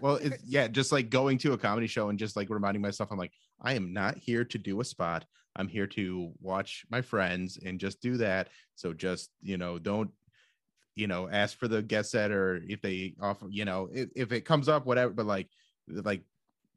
well 0.00 0.16
it's 0.22 0.42
yeah 0.44 0.68
just 0.68 0.92
like 0.92 1.08
going 1.10 1.38
to 1.38 1.52
a 1.52 1.58
comedy 1.58 1.86
show 1.86 2.08
and 2.10 2.18
just 2.18 2.34
like 2.34 2.48
reminding 2.48 2.80
myself 2.80 3.10
i'm 3.10 3.18
like 3.18 3.32
i 3.60 3.74
am 3.74 3.92
not 3.92 4.16
here 4.16 4.42
to 4.42 4.56
do 4.56 4.80
a 4.80 4.84
spot 4.84 5.26
i'm 5.56 5.68
here 5.68 5.86
to 5.86 6.32
watch 6.40 6.86
my 6.90 7.02
friends 7.02 7.58
and 7.62 7.78
just 7.78 8.00
do 8.00 8.16
that 8.16 8.48
so 8.74 8.94
just 8.94 9.30
you 9.42 9.58
know 9.58 9.78
don't 9.78 10.10
you 10.94 11.06
know 11.06 11.28
ask 11.28 11.58
for 11.58 11.68
the 11.68 11.82
guest 11.82 12.10
set 12.10 12.30
or 12.30 12.60
if 12.68 12.80
they 12.82 13.14
offer 13.20 13.46
you 13.50 13.64
know 13.64 13.88
if, 13.92 14.08
if 14.14 14.32
it 14.32 14.42
comes 14.42 14.68
up 14.68 14.86
whatever 14.86 15.12
but 15.12 15.26
like 15.26 15.48
like 15.88 16.24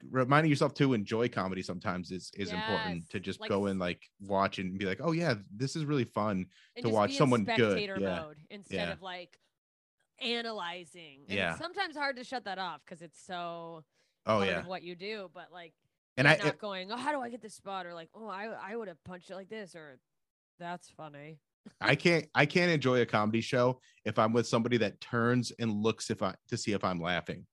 reminding 0.10 0.50
yourself 0.50 0.74
to 0.74 0.94
enjoy 0.94 1.28
comedy 1.28 1.62
sometimes 1.62 2.12
is 2.12 2.32
is 2.36 2.52
important 2.52 3.10
to 3.10 3.20
just 3.20 3.40
like 3.40 3.50
go 3.50 3.66
and 3.68 3.80
like 3.80 4.02
watch 4.22 4.60
and 4.60 4.78
be 4.78 4.86
like 4.86 5.00
oh 5.02 5.12
yeah 5.12 5.36
this 5.56 5.76
is 5.76 5.86
really 5.86 6.04
fun 6.04 6.46
to 6.82 6.90
watch 6.90 7.16
someone 7.16 7.46
good 7.56 7.78
yeah 7.80 8.24
instead 8.50 8.88
Yeah. 8.88 8.94
of 8.94 9.02
like 9.02 9.38
analyzing. 10.20 11.26
And 11.30 11.38
Yeah. 11.38 11.50
it's 11.50 11.58
sometimes 11.58 11.96
hard 11.96 12.16
to 12.18 12.24
shut 12.24 12.46
that 12.46 12.58
off 12.58 12.82
because 12.86 13.02
it's 13.02 13.20
so 13.22 13.84
oh 14.26 14.38
part 14.38 14.50
yeah 14.50 14.60
of 14.60 14.66
what 14.66 14.84
you 14.84 14.96
do, 14.96 15.30
but 15.34 15.52
like 15.52 15.74
and 16.18 16.28
i 16.28 16.38
not 16.38 16.58
going, 16.60 16.92
oh, 16.92 16.98
how 16.98 17.12
do 17.12 17.22
I 17.22 17.30
get 17.30 17.42
this 17.42 17.54
spot? 17.56 17.86
Or 17.86 17.94
like, 17.94 18.10
oh, 18.14 18.28
I 18.28 18.46
I 18.46 18.76
would 18.76 18.88
have 18.88 19.04
punched 19.04 19.30
it 19.30 19.36
like 19.36 19.50
this, 19.50 19.76
or 19.76 20.00
that's 20.60 20.90
funny. 20.90 21.40
I 21.82 21.96
can't 21.96 22.26
I 22.34 22.46
can't 22.46 22.72
enjoy 22.72 23.02
a 23.02 23.06
comedy 23.06 23.42
show 23.42 23.80
if 24.06 24.20
I'm 24.20 24.34
with 24.34 24.48
somebody 24.48 24.78
that 24.78 25.02
turns 25.02 25.52
and 25.60 25.72
looks 25.72 26.10
if 26.10 26.22
I 26.22 26.36
to 26.50 26.58
see 26.58 26.74
if 26.74 26.84
I'm 26.84 27.02
laughing. 27.02 27.46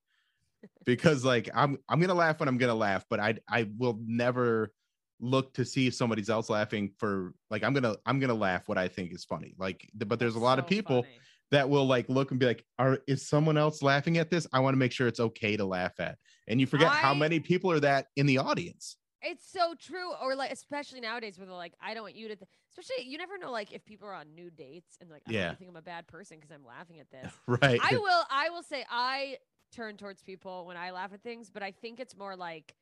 Because 0.84 1.24
like 1.24 1.48
I'm 1.54 1.78
I'm 1.88 2.00
gonna 2.00 2.14
laugh 2.14 2.40
when 2.40 2.48
I'm 2.48 2.58
gonna 2.58 2.74
laugh, 2.74 3.04
but 3.08 3.20
I 3.20 3.36
I 3.48 3.68
will 3.76 3.98
never 4.04 4.72
look 5.20 5.54
to 5.54 5.64
see 5.64 5.86
if 5.86 5.94
somebody's 5.94 6.28
else 6.28 6.50
laughing 6.50 6.92
for 6.98 7.32
like 7.50 7.62
I'm 7.64 7.72
gonna 7.74 7.96
I'm 8.06 8.20
gonna 8.20 8.34
laugh 8.34 8.68
what 8.68 8.78
I 8.78 8.88
think 8.88 9.12
is 9.12 9.24
funny. 9.24 9.54
Like 9.58 9.88
but 9.94 10.18
there's 10.18 10.34
a 10.34 10.40
lot 10.40 10.58
of 10.58 10.66
people 10.66 11.02
funny. 11.02 11.18
that 11.52 11.68
will 11.68 11.86
like 11.86 12.08
look 12.08 12.30
and 12.30 12.40
be 12.40 12.46
like, 12.46 12.64
are 12.78 12.98
is 13.06 13.28
someone 13.28 13.56
else 13.56 13.82
laughing 13.82 14.18
at 14.18 14.30
this? 14.30 14.46
I 14.52 14.60
want 14.60 14.74
to 14.74 14.78
make 14.78 14.92
sure 14.92 15.06
it's 15.06 15.20
okay 15.20 15.56
to 15.56 15.64
laugh 15.64 15.98
at. 16.00 16.18
And 16.48 16.60
you 16.60 16.66
forget 16.66 16.88
how 16.88 17.14
many 17.14 17.40
people 17.40 17.70
are 17.70 17.80
that 17.80 18.06
in 18.16 18.26
the 18.26 18.38
audience. 18.38 18.96
It's 19.24 19.50
so 19.50 19.74
true. 19.78 20.12
Or 20.22 20.34
like, 20.34 20.50
especially 20.52 21.00
nowadays 21.00 21.38
where 21.38 21.46
they're 21.46 21.54
like, 21.54 21.74
I 21.80 21.94
don't 21.94 22.02
want 22.02 22.16
you 22.16 22.28
to, 22.28 22.36
th- 22.36 22.48
especially 22.70 23.04
you 23.10 23.18
never 23.18 23.38
know 23.38 23.50
like 23.50 23.72
if 23.72 23.84
people 23.84 24.08
are 24.08 24.14
on 24.14 24.34
new 24.34 24.50
dates 24.50 24.96
and 25.00 25.10
like, 25.10 25.22
I 25.28 25.32
Yeah. 25.32 25.46
don't 25.48 25.58
think 25.58 25.70
I'm 25.70 25.76
a 25.76 25.82
bad 25.82 26.06
person 26.06 26.38
because 26.38 26.50
I'm 26.52 26.64
laughing 26.66 27.00
at 27.00 27.10
this. 27.10 27.32
Right. 27.46 27.80
I 27.82 27.96
will 27.96 28.22
I 28.30 28.50
will 28.50 28.62
say 28.62 28.84
I 28.90 29.38
turn 29.72 29.96
towards 29.96 30.22
people 30.22 30.66
when 30.66 30.76
I 30.76 30.90
laugh 30.90 31.12
at 31.12 31.22
things, 31.22 31.50
but 31.50 31.62
I 31.62 31.70
think 31.70 32.00
it's 32.00 32.16
more 32.16 32.36
like 32.36 32.74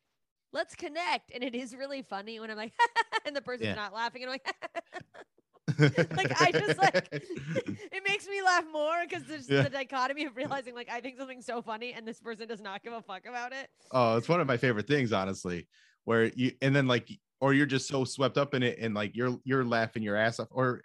let's 0.52 0.74
connect. 0.74 1.30
And 1.34 1.44
it 1.44 1.54
is 1.54 1.74
really 1.74 2.02
funny 2.02 2.40
when 2.40 2.50
I'm 2.50 2.56
like 2.56 2.72
and 3.26 3.34
the 3.36 3.42
person's 3.42 3.68
Yeah. 3.68 3.74
not 3.74 3.92
laughing 3.92 4.22
and 4.22 4.30
I'm 4.32 4.38
like 4.44 4.54
like 6.16 6.32
I 6.40 6.52
just 6.52 6.78
like 6.78 7.08
it 7.12 8.02
makes 8.06 8.26
me 8.26 8.42
laugh 8.42 8.64
more 8.72 8.94
because 9.08 9.24
there's 9.24 9.46
Yeah. 9.46 9.62
the 9.62 9.70
dichotomy 9.70 10.24
of 10.24 10.36
realizing 10.36 10.74
like 10.74 10.88
I 10.90 11.00
think 11.00 11.18
something's 11.18 11.46
so 11.46 11.62
funny 11.62 11.92
and 11.92 12.06
this 12.06 12.20
person 12.20 12.48
does 12.48 12.60
not 12.60 12.82
give 12.82 12.92
a 12.92 13.02
fuck 13.02 13.26
about 13.26 13.52
it. 13.52 13.68
Oh, 13.92 14.16
it's 14.16 14.28
one 14.28 14.40
of 14.40 14.46
my 14.46 14.56
favorite 14.56 14.86
things, 14.86 15.12
honestly. 15.12 15.68
Where 16.04 16.26
you 16.26 16.52
and 16.62 16.74
then 16.74 16.86
like, 16.86 17.08
or 17.40 17.54
you're 17.54 17.66
just 17.66 17.88
so 17.88 18.04
swept 18.04 18.38
up 18.38 18.54
in 18.54 18.62
it, 18.62 18.78
and 18.80 18.94
like 18.94 19.16
you're 19.16 19.38
you're 19.44 19.64
laughing 19.64 20.02
your 20.02 20.16
ass 20.16 20.40
off, 20.40 20.48
or 20.50 20.82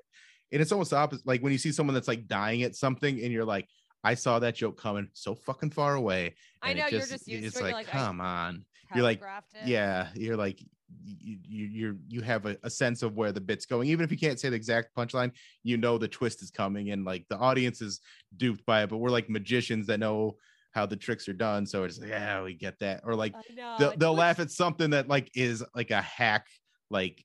and 0.51 0.61
it's 0.61 0.71
almost 0.71 0.91
the 0.91 0.97
opposite. 0.97 1.25
Like 1.25 1.41
when 1.41 1.51
you 1.51 1.57
see 1.57 1.71
someone 1.71 1.93
that's 1.93 2.07
like 2.07 2.27
dying 2.27 2.63
at 2.63 2.75
something, 2.75 3.21
and 3.21 3.31
you're 3.31 3.45
like, 3.45 3.67
I 4.03 4.13
saw 4.13 4.39
that 4.39 4.55
joke 4.55 4.79
coming 4.79 5.09
so 5.13 5.35
fucking 5.35 5.71
far 5.71 5.95
away. 5.95 6.35
I 6.61 6.73
know, 6.73 6.87
you're 6.87 7.01
just 7.01 7.27
used 7.27 7.45
it's 7.45 7.55
to 7.55 7.61
it, 7.61 7.63
like, 7.63 7.73
like, 7.73 7.87
come 7.87 8.21
on. 8.21 8.65
You're 8.93 9.03
like, 9.03 9.21
yeah, 9.65 10.09
you're 10.13 10.37
like, 10.37 10.61
you 11.03 11.37
you 11.43 11.65
you're 11.65 11.95
you 12.07 12.21
have 12.21 12.45
a, 12.45 12.55
a 12.63 12.69
sense 12.69 13.01
of 13.01 13.15
where 13.15 13.31
the 13.31 13.41
bit's 13.41 13.65
going, 13.65 13.89
even 13.89 14.05
if 14.05 14.11
you 14.11 14.17
can't 14.17 14.39
say 14.39 14.49
the 14.49 14.55
exact 14.55 14.95
punchline. 14.95 15.31
You 15.63 15.77
know 15.77 15.97
the 15.97 16.07
twist 16.07 16.43
is 16.43 16.51
coming, 16.51 16.91
and 16.91 17.03
like 17.03 17.25
the 17.29 17.37
audience 17.37 17.81
is 17.81 17.99
duped 18.37 18.65
by 18.65 18.83
it, 18.83 18.89
but 18.89 18.97
we're 18.97 19.09
like 19.09 19.29
magicians 19.29 19.87
that 19.87 19.99
know 19.99 20.37
how 20.75 20.85
the 20.85 20.97
tricks 20.97 21.27
are 21.29 21.33
done. 21.33 21.65
So 21.65 21.85
it's 21.85 21.99
like, 21.99 22.09
yeah, 22.09 22.43
we 22.43 22.53
get 22.53 22.77
that, 22.79 23.01
or 23.05 23.15
like 23.15 23.33
they'll, 23.79 23.93
they'll 23.97 24.13
laugh 24.13 24.39
at 24.39 24.51
something 24.51 24.89
that 24.91 25.07
like 25.07 25.31
is 25.33 25.63
like 25.73 25.89
a 25.89 26.01
hack 26.01 26.45
like 26.91 27.23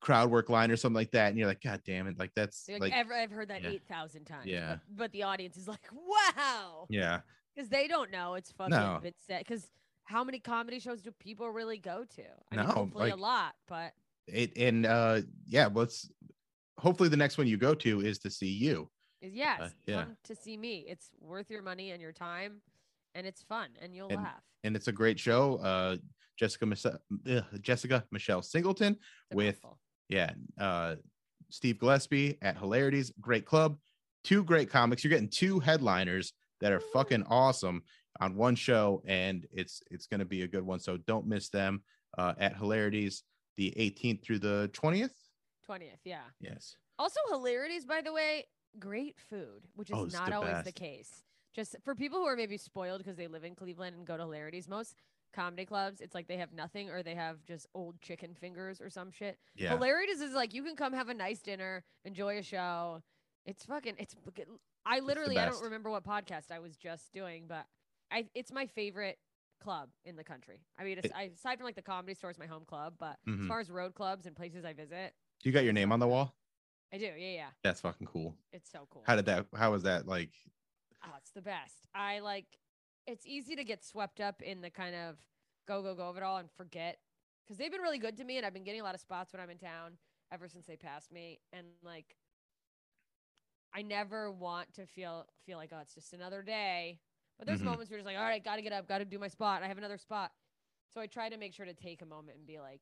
crowd 0.00 0.30
work 0.30 0.48
line 0.48 0.70
or 0.70 0.76
something 0.76 0.94
like 0.94 1.10
that 1.10 1.28
and 1.28 1.36
you're 1.36 1.48
like 1.48 1.60
god 1.60 1.80
damn 1.84 2.06
it 2.06 2.16
like 2.20 2.30
that's 2.36 2.68
Like, 2.68 2.80
like 2.80 2.92
ever, 2.92 3.12
I've 3.12 3.32
heard 3.32 3.48
that 3.48 3.62
yeah. 3.64 3.70
8,000 3.70 4.24
times. 4.24 4.46
Yeah. 4.46 4.76
But, 4.96 5.10
the 5.10 5.24
audience 5.24 5.56
is 5.56 5.66
like, 5.66 5.80
wow. 5.92 6.86
yeah 6.88 7.20
Because 7.54 7.68
they 7.68 7.88
don't 7.88 8.12
know 8.12 8.34
it's 8.34 8.52
fucking 8.52 8.70
No. 8.70 9.00
bit 9.02 9.16
set. 9.26 9.40
Because 9.40 9.66
how 10.04 10.22
many 10.22 10.38
comedy 10.38 10.78
shows 10.78 11.02
do 11.02 11.10
people 11.18 11.50
really 11.50 11.78
go 11.78 12.04
to? 12.14 12.22
I 12.52 12.56
mean, 12.56 12.66
No, 12.66 12.72
hopefully 12.72 13.10
a 13.10 13.16
lot, 13.16 13.54
but 13.66 13.92
it 14.28 14.56
and 14.56 14.86
uh 14.86 15.20
yeah 15.46 15.68
let's 15.74 16.08
hopefully 16.78 17.08
the 17.08 17.16
next 17.16 17.36
one 17.38 17.48
you 17.48 17.56
go 17.56 17.74
to 17.74 18.00
is 18.00 18.20
to 18.20 18.30
see 18.30 18.46
you 18.46 18.88
is 19.20 19.34
yes, 19.34 19.60
Uh, 19.60 19.68
yeah. 19.86 20.04
come 20.04 20.16
to 20.24 20.34
see 20.34 20.56
me. 20.56 20.84
It's 20.88 21.10
worth 21.20 21.50
your 21.50 21.62
money 21.62 21.90
and 21.90 22.00
your 22.00 22.12
time, 22.12 22.60
and 23.14 23.26
it's 23.26 23.42
fun, 23.42 23.70
and 23.80 23.94
you'll 23.94 24.08
And- 24.08 24.22
laugh. 24.22 24.42
and 24.64 24.74
it's 24.76 24.88
a 24.88 24.92
great 24.92 25.18
show 25.20 25.56
uh 25.58 25.96
jessica 26.36 26.66
ugh, 27.28 27.44
jessica 27.60 28.04
michelle 28.12 28.42
singleton 28.42 28.96
It's 29.30 29.36
with 29.36 29.64
yeah 30.08 30.34
uh 30.58 30.96
steve 31.50 31.78
gillespie 31.78 32.38
at 32.42 32.56
hilarities 32.56 33.12
great 33.20 33.44
club 33.44 33.78
two 34.24 34.42
great 34.44 34.68
comics 34.70 35.02
you're 35.04 35.10
getting 35.10 35.28
two 35.28 35.58
headliners 35.60 36.32
that 36.60 36.72
are 36.72 36.80
fucking 36.80 37.22
awesome 37.24 37.82
on 38.20 38.34
one 38.36 38.54
show 38.56 39.00
and 39.06 39.46
it's 39.52 39.80
it's 39.90 40.06
going 40.06 40.20
to 40.20 40.26
be 40.26 40.42
a 40.42 40.48
good 40.48 40.62
one 40.64 40.78
so 40.80 40.96
don't 40.96 41.26
miss 41.26 41.48
them 41.50 41.82
uh 42.18 42.34
at 42.38 42.56
hilarities 42.56 43.22
the 43.56 43.72
18th 43.76 44.22
through 44.24 44.38
the 44.40 44.68
20th 44.72 45.14
20th, 45.68 46.00
yeah. 46.04 46.22
yes 46.40 46.76
Also, 46.98 47.20
hilarities, 47.30 47.84
by 47.84 48.00
the 48.00 48.12
way, 48.12 48.44
great 48.78 49.16
food, 49.30 49.66
which 49.74 49.90
is 49.90 49.96
Oh, 49.96 50.04
not 50.06 50.30
the 50.30 50.36
always 50.36 50.64
the 50.64 50.72
case. 50.72 51.22
Just 51.54 51.76
for 51.82 51.94
people 51.94 52.18
who 52.18 52.26
are 52.26 52.36
maybe 52.36 52.56
spoiled 52.56 52.98
because 52.98 53.16
they 53.16 53.26
live 53.26 53.44
in 53.44 53.54
Cleveland 53.54 53.96
and 53.96 54.06
go 54.06 54.16
to 54.16 54.22
hilarities, 54.22 54.68
most 54.68 54.94
comedy 55.32 55.64
clubs, 55.66 56.00
it's 56.00 56.14
like 56.14 56.26
they 56.28 56.36
have 56.36 56.52
nothing 56.52 56.88
or 56.90 57.02
they 57.02 57.14
have 57.14 57.44
just 57.44 57.66
old 57.74 58.00
chicken 58.00 58.34
fingers 58.34 58.80
or 58.80 58.90
some 58.90 59.10
shit. 59.10 59.38
yeah 59.56 59.70
Hilarities 59.70 60.20
is 60.20 60.34
like 60.34 60.54
you 60.54 60.62
can 60.62 60.76
come 60.76 60.92
have 60.92 61.08
a 61.08 61.14
nice 61.14 61.40
dinner, 61.40 61.84
enjoy 62.04 62.38
a 62.38 62.42
show. 62.42 63.02
It's 63.46 63.64
fucking. 63.64 63.94
It's. 63.98 64.14
I 64.84 65.00
literally. 65.00 65.38
I 65.38 65.46
don't 65.46 65.62
remember 65.62 65.90
what 65.90 66.04
podcast 66.04 66.50
I 66.52 66.58
was 66.58 66.76
just 66.76 67.12
doing, 67.12 67.44
but 67.48 67.64
I. 68.10 68.26
It's 68.34 68.52
my 68.52 68.66
favorite 68.66 69.18
club 69.60 69.88
in 70.04 70.16
the 70.16 70.22
country. 70.24 70.60
I 70.78 70.84
mean, 70.84 70.98
it's, 70.98 71.06
It- 71.08 71.32
aside 71.34 71.56
from 71.56 71.64
like 71.64 71.74
the 71.74 71.82
comedy 71.82 72.14
store, 72.14 72.30
is 72.30 72.38
my 72.38 72.46
home 72.46 72.64
club. 72.66 72.94
But 72.98 73.16
as 73.26 73.34
Mhm. 73.34 73.48
far 73.48 73.58
as 73.60 73.70
road 73.70 73.94
clubs 73.94 74.26
and 74.26 74.36
places 74.36 74.64
I 74.64 74.72
visit, 74.74 75.14
you 75.42 75.50
got 75.52 75.64
your 75.64 75.72
name 75.72 75.92
on 75.92 75.98
the 75.98 76.06
wall 76.06 76.34
I 76.92 76.98
do. 76.98 77.04
Yeah, 77.04 77.12
yeah. 77.16 77.50
that's 77.62 77.80
fucking 77.80 78.06
cool 78.06 78.34
It's 78.52 78.70
so 78.70 78.86
cool. 78.90 79.02
how 79.06 79.16
did 79.16 79.26
that 79.26 79.46
how 79.54 79.72
was 79.72 79.82
that 79.82 80.06
like 80.06 80.30
Oh, 81.04 81.14
it's 81.18 81.30
the 81.30 81.42
best. 81.42 81.86
I 81.94 82.18
like. 82.20 82.46
It's 83.06 83.24
easy 83.24 83.56
to 83.56 83.64
get 83.64 83.84
swept 83.84 84.20
up 84.20 84.42
in 84.42 84.60
the 84.60 84.68
kind 84.70 84.94
of 84.94 85.16
go 85.66 85.82
go 85.82 85.94
go 85.94 86.08
of 86.10 86.16
it 86.16 86.22
all 86.22 86.38
and 86.38 86.50
forget 86.50 86.98
because 87.44 87.56
they've 87.56 87.70
been 87.70 87.80
really 87.80 87.98
good 87.98 88.16
to 88.18 88.24
me, 88.24 88.36
and 88.36 88.44
I've 88.44 88.52
been 88.52 88.64
getting 88.64 88.80
a 88.80 88.84
lot 88.84 88.94
of 88.94 89.00
spots 89.00 89.32
when 89.32 89.40
I'm 89.40 89.48
in 89.50 89.58
town 89.58 89.92
ever 90.32 90.48
since 90.48 90.66
they 90.66 90.76
passed 90.76 91.12
me, 91.12 91.40
and 91.52 91.66
like. 91.82 92.16
I 93.74 93.82
never 93.82 94.32
want 94.32 94.72
to 94.74 94.86
feel 94.86 95.26
feel 95.44 95.58
like 95.58 95.70
oh 95.74 95.80
it's 95.80 95.94
just 95.94 96.14
another 96.14 96.42
day, 96.42 97.00
but 97.38 97.46
there's 97.46 97.60
Mhm. 97.60 97.64
moments 97.66 97.90
where 97.90 97.98
you're 97.98 98.02
just 98.04 98.06
like 98.06 98.16
all 98.16 98.28
right, 98.28 98.42
got 98.42 98.56
to 98.56 98.62
get 98.62 98.72
up, 98.72 98.88
got 98.88 98.98
to 98.98 99.04
do 99.04 99.18
my 99.18 99.28
spot. 99.28 99.62
I 99.62 99.68
have 99.68 99.78
another 99.78 99.98
spot, 99.98 100.32
so 100.92 101.00
I 101.00 101.06
try 101.06 101.28
to 101.28 101.36
make 101.36 101.52
sure 101.52 101.66
to 101.66 101.74
take 101.74 102.00
a 102.02 102.06
moment 102.06 102.38
and 102.38 102.46
be 102.46 102.58
like, 102.58 102.80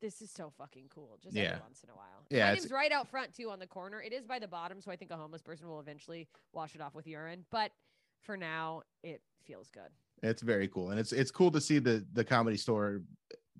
this 0.00 0.20
is 0.22 0.30
so 0.30 0.50
fucking 0.56 0.88
cool, 0.88 1.18
just 1.22 1.34
Yeah. 1.36 1.44
every 1.50 1.60
once 1.62 1.82
in 1.82 1.90
a 1.90 1.94
while. 1.94 2.24
Yeah, 2.30 2.52
it's- 2.52 2.70
right 2.70 2.92
out 2.92 3.08
front 3.08 3.34
too 3.34 3.50
on 3.50 3.58
the 3.58 3.66
corner. 3.66 4.00
It 4.02 4.12
is 4.12 4.26
by 4.26 4.38
the 4.38 4.48
bottom, 4.48 4.80
so 4.80 4.90
I 4.90 4.96
think 4.96 5.10
a 5.10 5.16
homeless 5.16 5.42
person 5.42 5.68
will 5.68 5.80
eventually 5.80 6.28
wash 6.52 6.74
it 6.74 6.80
off 6.80 6.94
with 6.94 7.06
urine. 7.06 7.44
But 7.50 7.72
for 8.20 8.36
now, 8.36 8.82
it 9.02 9.22
feels 9.44 9.70
good. 9.70 9.90
It's 10.22 10.42
very 10.42 10.68
cool, 10.68 10.90
and 10.90 10.98
it's 11.00 11.12
it's 11.12 11.30
cool 11.30 11.50
to 11.52 11.60
see 11.60 11.78
the 11.78 12.06
the 12.12 12.24
comedy 12.24 12.56
store, 12.56 13.02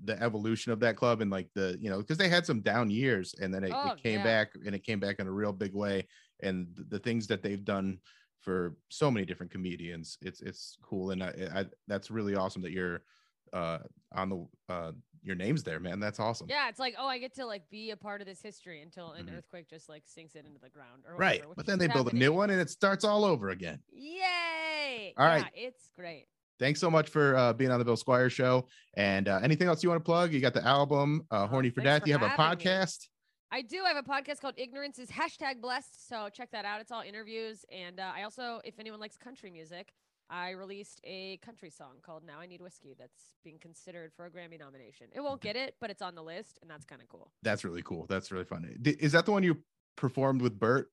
the 0.04 0.20
evolution 0.22 0.72
of 0.72 0.80
that 0.80 0.96
club, 0.96 1.20
and 1.20 1.30
like 1.30 1.52
the 1.54 1.76
you 1.80 1.88
know 1.90 1.98
because 1.98 2.18
they 2.18 2.28
had 2.28 2.44
some 2.46 2.60
down 2.60 2.90
years, 2.90 3.34
and 3.34 3.52
then 3.54 3.64
it, 3.64 3.72
Oh, 3.72 3.92
it 3.92 4.02
came 4.02 4.18
yeah. 4.18 4.24
back, 4.24 4.54
and 4.64 4.74
it 4.74 4.80
came 4.84 4.98
back 5.00 5.18
in 5.20 5.26
a 5.26 5.32
real 5.32 5.52
big 5.52 5.74
way, 5.74 6.06
and 6.40 6.74
the, 6.74 6.84
the 6.84 6.98
things 6.98 7.26
that 7.28 7.42
they've 7.42 7.64
done 7.64 8.00
for 8.40 8.76
so 8.88 9.10
many 9.10 9.24
different 9.26 9.52
comedians, 9.52 10.18
it's 10.20 10.40
it's 10.40 10.76
cool, 10.82 11.10
and 11.12 11.22
I, 11.22 11.28
I 11.54 11.66
that's 11.86 12.10
really 12.10 12.34
awesome 12.34 12.62
that 12.62 12.72
you're 12.72 13.02
uh 13.52 13.78
on 14.12 14.28
the 14.30 14.46
uh 14.72 14.92
your 15.22 15.34
name's 15.34 15.64
there, 15.64 15.80
man. 15.80 15.98
That's 16.00 16.20
awesome. 16.20 16.46
Yeah, 16.48 16.68
it's 16.68 16.78
like, 16.78 16.94
oh, 16.98 17.06
I 17.06 17.18
get 17.18 17.34
to 17.34 17.44
like 17.44 17.68
be 17.70 17.90
a 17.90 17.96
part 17.96 18.20
of 18.20 18.26
this 18.26 18.40
history 18.40 18.82
until 18.82 19.12
an 19.12 19.26
Mhm. 19.26 19.36
earthquake 19.36 19.68
just 19.68 19.88
like 19.88 20.04
sinks 20.06 20.34
it 20.36 20.46
into 20.46 20.60
the 20.60 20.70
ground. 20.70 21.02
Or 21.06 21.16
Right, 21.16 21.42
but 21.56 21.66
then 21.66 21.78
they 21.78 21.88
build 21.88 22.12
a 22.12 22.16
new 22.16 22.32
one, 22.32 22.50
and 22.50 22.60
it 22.60 22.70
starts 22.70 23.04
all 23.04 23.24
over 23.24 23.50
again. 23.50 23.80
Yay! 23.90 25.14
All 25.16 25.26
yeah, 25.26 25.42
right. 25.42 25.52
it's 25.54 25.90
great. 25.96 26.26
Thanks 26.58 26.80
so 26.80 26.90
much 26.90 27.08
for 27.08 27.36
uh, 27.36 27.52
being 27.52 27.70
on 27.70 27.78
the 27.78 27.84
Bill 27.84 27.96
Squire 27.96 28.30
show. 28.30 28.68
And 28.96 29.28
uh, 29.28 29.38
anything 29.42 29.68
else 29.68 29.82
you 29.82 29.88
want 29.90 30.00
to 30.00 30.04
plug? 30.04 30.32
You 30.32 30.40
got 30.40 30.54
the 30.54 30.64
album, 30.66 31.26
uh, 31.30 31.46
Horny 31.46 31.70
for 31.70 31.80
Oh, 31.80 31.84
thanks 31.84 31.94
Death. 31.98 32.02
for 32.02 32.08
You 32.08 32.12
have 32.14 32.22
a 32.22 32.28
having 32.28 32.58
me. 32.58 32.64
podcast. 32.64 33.08
I 33.50 33.62
do 33.62 33.82
I 33.84 33.88
have 33.88 33.96
a 33.96 34.02
podcast 34.08 34.40
called 34.40 34.54
Ignorance 34.58 34.98
is 34.98 35.08
hashtag 35.10 35.60
blessed. 35.60 36.08
So 36.08 36.28
check 36.32 36.50
that 36.50 36.64
out. 36.64 36.80
It's 36.80 36.90
all 36.92 37.02
interviews. 37.02 37.64
And 37.72 37.98
uh, 38.00 38.10
I 38.14 38.22
also, 38.24 38.60
if 38.64 38.78
anyone 38.78 39.00
likes 39.00 39.16
country 39.16 39.50
music, 39.50 39.92
I 40.30 40.50
released 40.50 41.00
a 41.04 41.38
country 41.38 41.70
song 41.70 41.96
called 42.02 42.22
Now 42.24 42.40
I 42.40 42.46
Need 42.46 42.60
Whiskey 42.60 42.94
that's 42.98 43.34
being 43.44 43.58
considered 43.58 44.12
for 44.14 44.26
a 44.26 44.30
Grammy 44.30 44.58
nomination. 44.58 45.06
It 45.12 45.20
won't 45.20 45.40
get 45.40 45.56
it, 45.56 45.76
but 45.80 45.90
it's 45.90 46.02
on 46.02 46.14
the 46.14 46.22
list, 46.22 46.58
and 46.60 46.70
that's 46.70 46.84
kind 46.84 47.00
of 47.00 47.08
cool. 47.08 47.30
That's 47.42 47.64
really 47.64 47.82
cool. 47.82 48.06
That's 48.08 48.30
really 48.30 48.44
fun. 48.44 48.76
D- 48.82 48.96
Is 49.00 49.12
that 49.12 49.24
the 49.26 49.32
one 49.32 49.42
you 49.42 49.58
performed 49.96 50.42
with 50.42 50.58
Bert? 50.58 50.90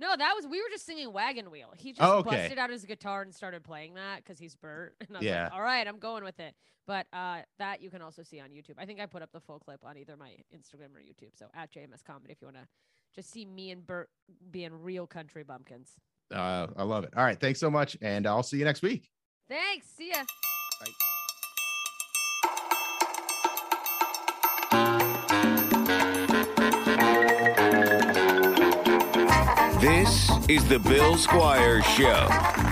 No, 0.00 0.16
that 0.16 0.32
was 0.34 0.46
we 0.48 0.60
were 0.60 0.68
just 0.68 0.84
singing 0.84 1.12
Wagon 1.12 1.48
Wheel. 1.50 1.72
He 1.76 1.92
just 1.92 2.02
Oh, 2.02 2.18
okay. 2.18 2.30
busted 2.30 2.58
out 2.58 2.70
his 2.70 2.84
guitar 2.84 3.22
and 3.22 3.32
started 3.32 3.62
playing 3.62 3.94
that 3.94 4.16
because 4.24 4.36
he's 4.38 4.56
Bert. 4.56 4.96
And 5.08 5.16
I 5.16 5.20
was 5.20 5.26
Yeah. 5.26 5.44
like, 5.44 5.52
all 5.52 5.62
right, 5.62 5.86
I'm 5.86 5.98
going 6.00 6.24
with 6.24 6.40
it. 6.40 6.54
But 6.88 7.06
uh, 7.12 7.42
that 7.60 7.80
you 7.82 7.88
can 7.90 8.02
also 8.02 8.24
see 8.24 8.40
on 8.40 8.48
YouTube. 8.50 8.74
I 8.78 8.84
think 8.86 8.98
I 8.98 9.06
put 9.06 9.22
up 9.22 9.30
the 9.30 9.38
full 9.38 9.60
clip 9.60 9.84
on 9.84 9.96
either 9.96 10.16
my 10.16 10.30
Instagram 10.52 10.96
or 10.96 11.00
YouTube. 11.00 11.38
So 11.38 11.46
at 11.54 11.70
JMS 11.72 12.02
Comedy 12.04 12.32
if 12.32 12.40
you 12.40 12.48
want 12.48 12.56
to 12.56 12.66
just 13.14 13.30
see 13.30 13.44
me 13.44 13.70
and 13.70 13.86
Bert 13.86 14.10
being 14.50 14.72
real 14.82 15.06
country 15.06 15.44
bumpkins. 15.44 15.90
Uh, 16.32 16.68
I 16.76 16.82
love 16.82 17.04
it. 17.04 17.12
All 17.16 17.24
right. 17.24 17.38
Thanks 17.38 17.60
so 17.60 17.70
much. 17.70 17.96
And 18.00 18.26
I'll 18.26 18.42
see 18.42 18.58
you 18.58 18.64
next 18.64 18.82
week. 18.82 19.10
Thanks. 19.48 19.86
See 19.96 20.10
ya. 20.10 20.24
This 29.80 30.30
is 30.48 30.68
the 30.68 30.78
Bill 30.78 31.16
Squire 31.16 31.82
Show. 31.82 32.71